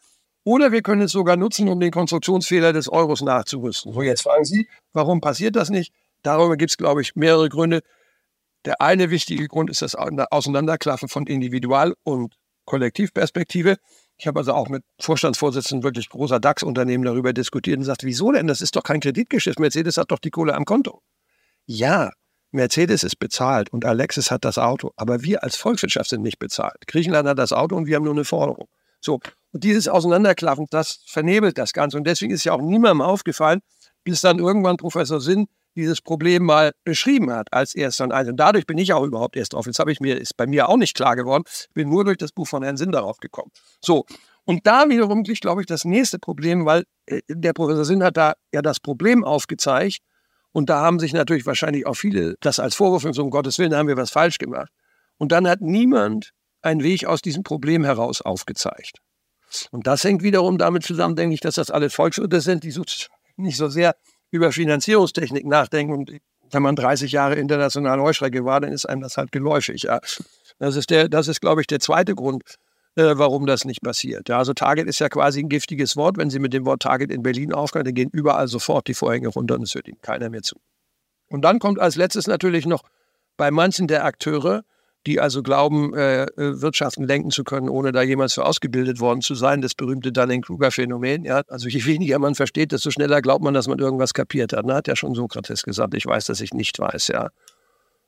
Oder 0.42 0.72
wir 0.72 0.80
können 0.80 1.02
es 1.02 1.12
sogar 1.12 1.36
nutzen, 1.36 1.68
um 1.68 1.80
den 1.80 1.90
Konstruktionsfehler 1.90 2.72
des 2.72 2.88
Euros 2.88 3.20
nachzurüsten. 3.20 3.92
So, 3.92 4.00
jetzt 4.00 4.22
fragen 4.22 4.44
Sie, 4.44 4.68
warum 4.92 5.20
passiert 5.20 5.56
das 5.56 5.70
nicht? 5.70 5.92
Darüber 6.22 6.56
gibt 6.56 6.70
es, 6.70 6.76
glaube 6.76 7.02
ich, 7.02 7.14
mehrere 7.14 7.48
Gründe. 7.48 7.82
Der 8.64 8.80
eine 8.80 9.10
wichtige 9.10 9.48
Grund 9.48 9.68
ist 9.70 9.82
das 9.82 9.96
Auseinanderklaffen 9.96 11.08
von 11.08 11.26
Individual- 11.26 11.94
und 12.04 12.36
Kollektivperspektive. 12.64 13.76
Ich 14.18 14.26
habe 14.26 14.40
also 14.40 14.52
auch 14.52 14.68
mit 14.68 14.82
Vorstandsvorsitzenden 15.00 15.82
wirklich 15.82 16.08
großer 16.08 16.40
DAX-Unternehmen 16.40 17.04
darüber 17.04 17.32
diskutiert 17.32 17.78
und 17.78 17.84
sagte, 17.84 18.06
wieso 18.06 18.32
denn? 18.32 18.46
Das 18.46 18.60
ist 18.60 18.74
doch 18.76 18.82
kein 18.82 19.00
Kreditgeschäft. 19.00 19.60
Mercedes 19.60 19.98
hat 19.98 20.10
doch 20.10 20.18
die 20.18 20.30
Kohle 20.30 20.54
am 20.54 20.64
Konto. 20.64 21.02
Ja, 21.66 22.10
Mercedes 22.50 23.02
ist 23.02 23.16
bezahlt 23.16 23.70
und 23.70 23.84
Alexis 23.84 24.30
hat 24.30 24.44
das 24.44 24.56
Auto, 24.56 24.92
aber 24.96 25.22
wir 25.22 25.42
als 25.42 25.56
Volkswirtschaft 25.56 26.08
sind 26.08 26.22
nicht 26.22 26.38
bezahlt. 26.38 26.86
Griechenland 26.86 27.28
hat 27.28 27.38
das 27.38 27.52
Auto 27.52 27.76
und 27.76 27.86
wir 27.86 27.96
haben 27.96 28.04
nur 28.04 28.14
eine 28.14 28.24
Forderung. 28.24 28.68
So, 29.00 29.20
und 29.52 29.64
dieses 29.64 29.88
Auseinanderklaffen, 29.88 30.66
das 30.70 31.02
vernebelt 31.06 31.58
das 31.58 31.72
Ganze. 31.72 31.96
Und 31.96 32.06
deswegen 32.06 32.32
ist 32.32 32.44
ja 32.44 32.52
auch 32.52 32.62
niemandem 32.62 33.02
aufgefallen, 33.02 33.60
bis 34.04 34.20
dann 34.20 34.38
irgendwann 34.38 34.78
Professor 34.78 35.20
Sinn 35.20 35.48
dieses 35.76 36.00
Problem 36.00 36.44
mal 36.44 36.72
beschrieben 36.84 37.30
hat 37.30 37.52
als 37.52 37.74
erster 37.74 38.04
und 38.04 38.12
eins. 38.12 38.28
Und 38.28 38.36
dadurch 38.36 38.66
bin 38.66 38.78
ich 38.78 38.92
auch 38.92 39.04
überhaupt 39.04 39.36
erst 39.36 39.52
drauf. 39.52 39.66
Jetzt 39.66 39.78
habe 39.78 39.92
ich 39.92 40.00
mir, 40.00 40.18
ist 40.18 40.36
bei 40.36 40.46
mir 40.46 40.68
auch 40.68 40.76
nicht 40.76 40.96
klar 40.96 41.16
geworden, 41.16 41.44
bin 41.74 41.88
nur 41.88 42.04
durch 42.04 42.16
das 42.16 42.32
Buch 42.32 42.48
von 42.48 42.62
Herrn 42.62 42.76
Sinn 42.76 42.92
darauf 42.92 43.18
gekommen. 43.18 43.50
So. 43.80 44.04
Und 44.44 44.66
da 44.66 44.88
wiederum 44.88 45.24
liegt, 45.24 45.40
glaube 45.40 45.60
ich, 45.60 45.66
das 45.66 45.84
nächste 45.84 46.18
Problem, 46.18 46.66
weil 46.66 46.84
äh, 47.06 47.20
der 47.28 47.52
Professor 47.52 47.84
Sinn 47.84 48.02
hat 48.02 48.16
da 48.16 48.34
ja 48.52 48.62
das 48.62 48.80
Problem 48.80 49.24
aufgezeigt. 49.24 49.98
Und 50.52 50.70
da 50.70 50.80
haben 50.80 50.98
sich 50.98 51.12
natürlich 51.12 51.44
wahrscheinlich 51.44 51.86
auch 51.86 51.94
viele 51.94 52.36
das 52.40 52.58
als 52.58 52.74
Vorwurf 52.74 53.04
und 53.04 53.12
so, 53.12 53.22
um 53.22 53.30
Gottes 53.30 53.58
Willen, 53.58 53.72
da 53.72 53.78
haben 53.78 53.88
wir 53.88 53.96
was 53.96 54.10
falsch 54.10 54.38
gemacht. 54.38 54.70
Und 55.18 55.32
dann 55.32 55.46
hat 55.46 55.60
niemand 55.60 56.32
einen 56.62 56.82
Weg 56.82 57.06
aus 57.06 57.20
diesem 57.20 57.42
Problem 57.42 57.84
heraus 57.84 58.22
aufgezeigt. 58.22 59.00
Und 59.70 59.86
das 59.86 60.04
hängt 60.04 60.22
wiederum 60.22 60.58
damit 60.58 60.82
zusammen, 60.82 61.16
denke 61.16 61.34
ich, 61.34 61.40
dass 61.40 61.56
das 61.56 61.70
alles 61.70 61.94
Volkswirte 61.94 62.40
sind, 62.40 62.64
die 62.64 62.74
nicht 63.36 63.56
so 63.56 63.68
sehr 63.68 63.96
über 64.30 64.52
Finanzierungstechnik 64.52 65.46
nachdenken. 65.46 65.92
Und 65.92 66.12
wenn 66.50 66.62
man 66.62 66.76
30 66.76 67.12
Jahre 67.12 67.34
internationale 67.36 68.02
Heuschrecke 68.02 68.44
war, 68.44 68.60
dann 68.60 68.72
ist 68.72 68.86
einem 68.86 69.02
das 69.02 69.16
halt 69.16 69.32
geläufig. 69.32 69.82
Ja. 69.82 70.00
Das 70.58 70.76
ist, 70.76 70.90
der, 70.90 71.08
das 71.08 71.28
ist, 71.28 71.40
glaube 71.40 71.60
ich, 71.60 71.66
der 71.66 71.80
zweite 71.80 72.14
Grund, 72.14 72.42
äh, 72.96 73.12
warum 73.16 73.46
das 73.46 73.64
nicht 73.64 73.82
passiert. 73.82 74.28
Ja, 74.28 74.38
also 74.38 74.54
Target 74.54 74.86
ist 74.86 74.98
ja 74.98 75.08
quasi 75.08 75.40
ein 75.40 75.48
giftiges 75.48 75.96
Wort. 75.96 76.16
Wenn 76.16 76.30
Sie 76.30 76.38
mit 76.38 76.52
dem 76.52 76.64
Wort 76.64 76.82
Target 76.82 77.10
in 77.10 77.22
Berlin 77.22 77.52
aufhören, 77.52 77.84
dann 77.84 77.94
gehen 77.94 78.10
überall 78.12 78.48
sofort 78.48 78.88
die 78.88 78.94
Vorhänge 78.94 79.28
runter 79.28 79.56
und 79.56 79.62
es 79.62 79.74
hört 79.74 79.88
Ihnen 79.88 80.00
keiner 80.00 80.30
mehr 80.30 80.42
zu. 80.42 80.56
Und 81.28 81.42
dann 81.42 81.58
kommt 81.58 81.78
als 81.78 81.96
letztes 81.96 82.26
natürlich 82.26 82.66
noch 82.66 82.82
bei 83.36 83.50
manchen 83.50 83.86
der 83.86 84.04
Akteure 84.04 84.64
die 85.06 85.20
also 85.20 85.42
glauben, 85.42 85.94
äh, 85.94 86.24
äh, 86.24 86.60
Wirtschaften 86.60 87.04
lenken 87.04 87.30
zu 87.30 87.44
können, 87.44 87.68
ohne 87.68 87.92
da 87.92 88.02
jemals 88.02 88.34
für 88.34 88.44
ausgebildet 88.44 88.98
worden 88.98 89.20
zu 89.20 89.34
sein, 89.34 89.60
das 89.60 89.74
berühmte 89.74 90.12
Dunning-Kruger-Phänomen. 90.12 91.24
Ja? 91.24 91.42
Also 91.48 91.68
je 91.68 91.84
weniger 91.86 92.18
man 92.18 92.34
versteht, 92.34 92.72
desto 92.72 92.90
schneller 92.90 93.22
glaubt 93.22 93.42
man, 93.42 93.54
dass 93.54 93.68
man 93.68 93.78
irgendwas 93.78 94.14
kapiert 94.14 94.52
hat. 94.52 94.68
Da 94.68 94.74
hat 94.74 94.88
ja 94.88 94.96
schon 94.96 95.14
Sokrates 95.14 95.62
gesagt, 95.62 95.94
ich 95.94 96.06
weiß, 96.06 96.26
dass 96.26 96.40
ich 96.40 96.52
nicht 96.52 96.78
weiß. 96.78 97.08
Ja. 97.08 97.28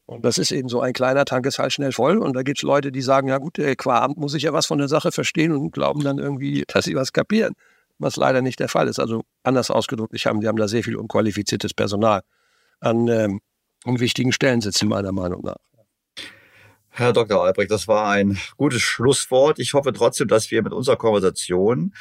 Und 0.07 0.25
das 0.25 0.39
ist 0.39 0.51
eben 0.51 0.69
so, 0.69 0.81
ein 0.81 0.93
kleiner 0.93 1.25
Tank 1.25 1.47
ist 1.47 1.59
halt 1.59 1.73
schnell 1.73 1.93
voll. 1.93 2.19
Und 2.19 2.35
da 2.35 2.43
gibt 2.43 2.59
es 2.59 2.62
Leute, 2.62 2.91
die 2.91 3.03
sagen, 3.03 3.29
ja 3.29 3.39
gut, 3.39 3.59
äh, 3.59 3.77
qua 3.77 4.03
Amt 4.03 4.16
muss 4.16 4.35
ich 4.35 4.43
ja 4.43 4.53
was 4.53 4.66
von 4.66 4.79
der 4.79 4.89
Sache 4.89 5.12
verstehen 5.12 5.53
und 5.53 5.70
glauben 5.70 6.03
dann 6.03 6.19
irgendwie, 6.19 6.65
dass 6.66 6.85
sie 6.85 6.97
was 6.97 7.12
kapieren. 7.12 7.55
Was 8.01 8.16
leider 8.16 8.43
nicht 8.43 8.59
der 8.59 8.69
Fall 8.69 8.89
ist. 8.89 8.99
Also 8.99 9.23
anders 9.45 9.70
ausgedrückt, 9.70 10.15
ich 10.15 10.27
haben, 10.27 10.41
die 10.41 10.49
haben 10.49 10.57
da 10.57 10.66
sehr 10.66 10.83
viel 10.83 10.97
unqualifiziertes 10.97 11.75
Personal 11.75 12.23
an 12.81 13.09
ähm, 13.09 13.41
wichtigen 13.85 14.33
Stellen 14.33 14.61
sitzen, 14.61 14.89
meiner 14.89 15.12
Meinung 15.12 15.43
nach. 15.45 15.68
Herr 16.99 17.12
Dr. 17.12 17.45
Albrecht, 17.45 17.70
das 17.70 17.87
war 17.87 18.11
ein 18.11 18.41
gutes 18.57 18.83
Schlusswort. 18.83 19.61
Ich 19.61 19.73
hoffe 19.73 19.93
trotzdem, 19.93 20.27
dass 20.27 20.51
wir 20.51 20.65
mit 20.65 20.73
unserer 20.73 20.97
Konversation 20.97 21.95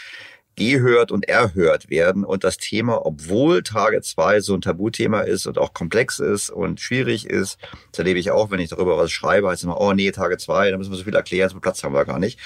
gehört 0.56 1.12
und 1.12 1.30
erhört 1.30 1.92
werden 1.92 2.24
und 2.24 2.44
das 2.44 2.58
Thema, 2.58 3.06
obwohl 3.06 3.62
Tage 3.62 4.02
2 4.02 4.40
so 4.40 4.56
ein 4.56 4.62
Tabuthema 4.62 5.20
ist 5.20 5.46
und 5.46 5.60
auch 5.60 5.76
komplex 5.76 6.18
ist 6.18 6.50
und 6.50 6.80
schwierig 6.80 7.28
ist, 7.28 7.60
das 7.92 8.00
erlebe 8.00 8.18
ich 8.18 8.32
auch, 8.32 8.50
wenn 8.50 8.60
ich 8.60 8.70
darüber 8.70 8.98
was 8.98 9.12
schreibe, 9.12 9.50
heißt 9.50 9.66
immer, 9.66 9.80
oh 9.80 9.94
nee, 9.94 10.10
Tage 10.10 10.40
2, 10.40 10.72
da 10.72 10.78
müssen 10.80 10.90
wir 10.90 10.98
so 10.98 11.04
viel 11.04 11.14
erklären, 11.14 11.52
so 11.52 11.60
Platz 11.60 11.84
haben 11.84 11.94
wir 11.94 12.04
gar 12.04 12.18
nicht. 12.18 12.40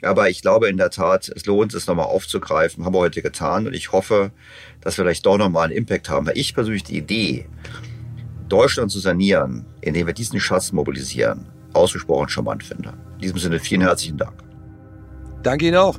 Aber 0.00 0.30
ich 0.30 0.40
glaube 0.40 0.70
in 0.70 0.78
der 0.78 0.88
Tat, 0.88 1.28
es 1.28 1.44
lohnt 1.44 1.74
es 1.74 1.86
nochmal 1.86 2.06
aufzugreifen, 2.06 2.86
haben 2.86 2.94
wir 2.94 3.00
heute 3.00 3.20
getan 3.20 3.66
und 3.66 3.74
ich 3.74 3.92
hoffe, 3.92 4.32
dass 4.80 4.96
wir 4.96 5.04
vielleicht 5.04 5.26
doch 5.26 5.36
nochmal 5.36 5.64
einen 5.64 5.76
Impact 5.76 6.08
haben, 6.08 6.26
weil 6.26 6.38
ich 6.38 6.54
persönlich 6.54 6.84
die 6.84 6.96
Idee, 6.96 7.50
Deutschland 8.48 8.90
zu 8.90 8.98
sanieren, 8.98 9.66
indem 9.82 10.06
wir 10.06 10.14
diesen 10.14 10.40
Schatz 10.40 10.72
mobilisieren, 10.72 11.52
ausgesprochen 11.72 12.28
charmant 12.28 12.62
finde. 12.62 12.94
In 13.14 13.20
diesem 13.20 13.38
Sinne 13.38 13.58
vielen 13.58 13.82
herzlichen 13.82 14.16
Dank. 14.16 14.42
Danke 15.42 15.68
Ihnen 15.68 15.76
auch. 15.76 15.98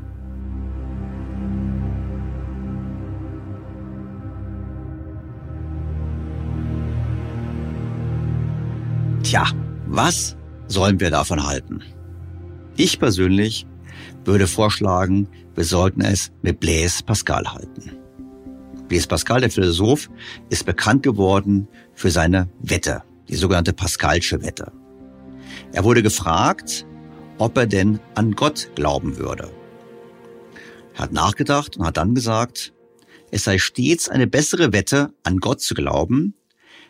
Tja, 9.24 9.46
was 9.86 10.36
sollen 10.68 11.00
wir 11.00 11.12
davon 11.12 11.46
halten? 11.46 11.84
Ich 12.78 13.00
persönlich 13.00 13.68
würde 14.26 14.48
vorschlagen, 14.48 15.28
wir 15.56 15.66
sollten 15.66 16.02
es 16.02 16.32
mit 16.42 16.60
Blaise 16.60 17.04
Pascal 17.04 17.46
halten. 17.52 17.92
Blaise 18.88 19.08
Pascal, 19.08 19.42
der 19.42 19.52
Philosoph, 19.52 20.10
ist 20.50 20.66
bekannt 20.66 21.04
geworden 21.04 21.68
für 21.94 22.10
seine 22.10 22.50
Wette, 22.62 23.04
die 23.28 23.36
sogenannte 23.36 23.74
Pascalsche 23.74 24.42
Wette. 24.42 24.72
Er 25.72 25.84
wurde 25.84 26.02
gefragt, 26.02 26.86
ob 27.38 27.56
er 27.56 27.68
denn 27.68 28.00
an 28.16 28.36
Gott 28.36 28.70
glauben 28.76 29.18
würde. 29.18 29.52
Er 30.96 31.04
hat 31.04 31.14
nachgedacht 31.14 31.78
und 31.78 31.86
hat 31.86 31.98
dann 31.98 32.16
gesagt, 32.16 32.74
es 33.32 33.44
sei 33.44 33.60
stets 33.60 34.10
eine 34.10 34.26
bessere 34.26 34.74
Wette, 34.74 35.14
an 35.24 35.38
Gott 35.38 35.62
zu 35.62 35.76
glauben, 35.76 36.34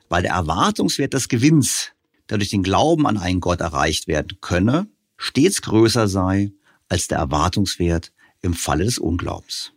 weil 0.07 0.23
der 0.23 0.31
Erwartungswert 0.31 1.13
des 1.13 1.27
Gewinns, 1.27 1.91
der 2.29 2.37
durch 2.37 2.49
den 2.49 2.63
Glauben 2.63 3.05
an 3.05 3.17
einen 3.17 3.41
Gott 3.41 3.59
erreicht 3.59 4.07
werden 4.07 4.37
könne, 4.39 4.87
stets 5.17 5.61
größer 5.61 6.07
sei 6.07 6.53
als 6.87 7.09
der 7.09 7.17
Erwartungswert 7.17 8.13
im 8.41 8.53
Falle 8.53 8.85
des 8.85 8.97
Unglaubens. 8.97 9.73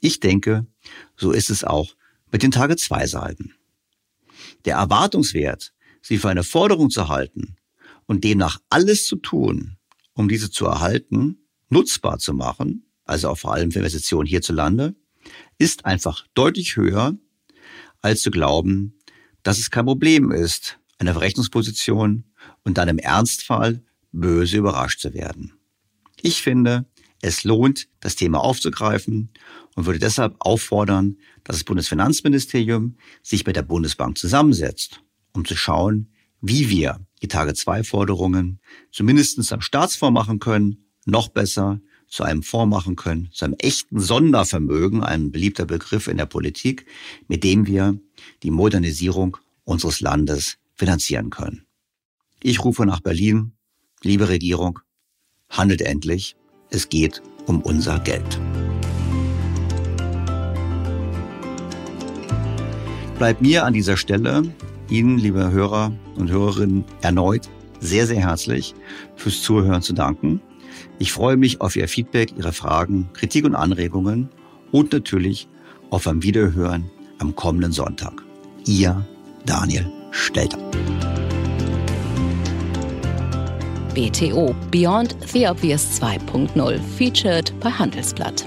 Ich 0.00 0.20
denke, 0.20 0.66
so 1.16 1.32
ist 1.32 1.50
es 1.50 1.64
auch 1.64 1.94
mit 2.32 2.42
den 2.42 2.50
Tage 2.50 2.76
zwei 2.76 3.06
Seiten. 3.06 3.54
Der 4.64 4.76
Erwartungswert, 4.76 5.74
sie 6.00 6.16
für 6.16 6.30
eine 6.30 6.44
Forderung 6.44 6.88
zu 6.88 7.08
halten, 7.08 7.56
und 8.10 8.24
demnach 8.24 8.58
alles 8.70 9.06
zu 9.06 9.14
tun, 9.14 9.76
um 10.14 10.28
diese 10.28 10.50
zu 10.50 10.66
erhalten, 10.66 11.46
nutzbar 11.68 12.18
zu 12.18 12.34
machen, 12.34 12.90
also 13.04 13.28
auch 13.28 13.38
vor 13.38 13.54
allem 13.54 13.70
für 13.70 13.78
Investitionen 13.78 14.26
hierzulande, 14.26 14.96
ist 15.58 15.84
einfach 15.84 16.26
deutlich 16.34 16.74
höher, 16.74 17.16
als 18.02 18.22
zu 18.22 18.32
glauben, 18.32 18.98
dass 19.44 19.60
es 19.60 19.70
kein 19.70 19.84
Problem 19.84 20.32
ist, 20.32 20.80
eine 20.98 21.12
Verrechnungsposition 21.12 22.24
und 22.64 22.78
dann 22.78 22.88
im 22.88 22.98
Ernstfall 22.98 23.84
böse 24.10 24.56
überrascht 24.56 24.98
zu 24.98 25.14
werden. 25.14 25.52
Ich 26.20 26.42
finde, 26.42 26.86
es 27.22 27.44
lohnt, 27.44 27.86
das 28.00 28.16
Thema 28.16 28.40
aufzugreifen 28.40 29.30
und 29.76 29.86
würde 29.86 30.00
deshalb 30.00 30.34
auffordern, 30.40 31.16
dass 31.44 31.58
das 31.58 31.64
Bundesfinanzministerium 31.64 32.96
sich 33.22 33.46
mit 33.46 33.54
der 33.54 33.62
Bundesbank 33.62 34.18
zusammensetzt, 34.18 35.00
um 35.32 35.44
zu 35.44 35.54
schauen, 35.54 36.12
wie 36.40 36.70
wir 36.70 37.06
die 37.22 37.28
Tage-2-Forderungen 37.28 38.60
zumindest 38.90 39.52
am 39.52 39.60
Staatsfonds 39.60 40.14
machen 40.14 40.38
können, 40.38 40.84
noch 41.06 41.28
besser 41.28 41.80
zu 42.08 42.24
einem 42.24 42.42
Fonds 42.42 42.70
machen 42.70 42.96
können, 42.96 43.30
zu 43.32 43.44
einem 43.44 43.54
echten 43.58 44.00
Sondervermögen, 44.00 45.04
ein 45.04 45.30
beliebter 45.30 45.64
Begriff 45.64 46.08
in 46.08 46.16
der 46.16 46.26
Politik, 46.26 46.86
mit 47.28 47.44
dem 47.44 47.66
wir 47.66 47.98
die 48.42 48.50
Modernisierung 48.50 49.36
unseres 49.64 50.00
Landes 50.00 50.58
finanzieren 50.74 51.30
können. 51.30 51.66
Ich 52.42 52.64
rufe 52.64 52.84
nach 52.84 53.00
Berlin, 53.00 53.52
liebe 54.02 54.28
Regierung, 54.28 54.80
handelt 55.48 55.82
endlich, 55.82 56.36
es 56.70 56.88
geht 56.88 57.22
um 57.46 57.62
unser 57.62 57.98
Geld. 58.00 58.40
Bleibt 63.18 63.42
mir 63.42 63.64
an 63.64 63.74
dieser 63.74 63.96
Stelle 63.96 64.54
Ihnen, 64.88 65.18
liebe 65.18 65.50
Hörer 65.50 65.92
und 66.20 66.30
Hörerinnen, 66.30 66.84
erneut 67.02 67.48
sehr, 67.80 68.06
sehr 68.06 68.20
herzlich 68.20 68.74
fürs 69.16 69.42
Zuhören 69.42 69.82
zu 69.82 69.92
danken. 69.92 70.40
Ich 70.98 71.12
freue 71.12 71.36
mich 71.36 71.60
auf 71.60 71.76
Ihr 71.76 71.88
Feedback, 71.88 72.34
Ihre 72.36 72.52
Fragen, 72.52 73.08
Kritik 73.12 73.44
und 73.44 73.54
Anregungen 73.54 74.28
und 74.70 74.92
natürlich 74.92 75.48
auf 75.90 76.06
ein 76.06 76.22
Wiederhören 76.22 76.90
am 77.18 77.34
kommenden 77.34 77.72
Sonntag. 77.72 78.22
Ihr 78.66 79.06
Daniel 79.46 79.90
Stelter. 80.10 80.58
BTO 83.94 84.54
Beyond 84.70 85.16
the 85.32 85.48
Obvious 85.48 86.00
2.0 86.00 86.78
featured 86.96 87.52
bei 87.60 87.70
Handelsblatt. 87.70 88.46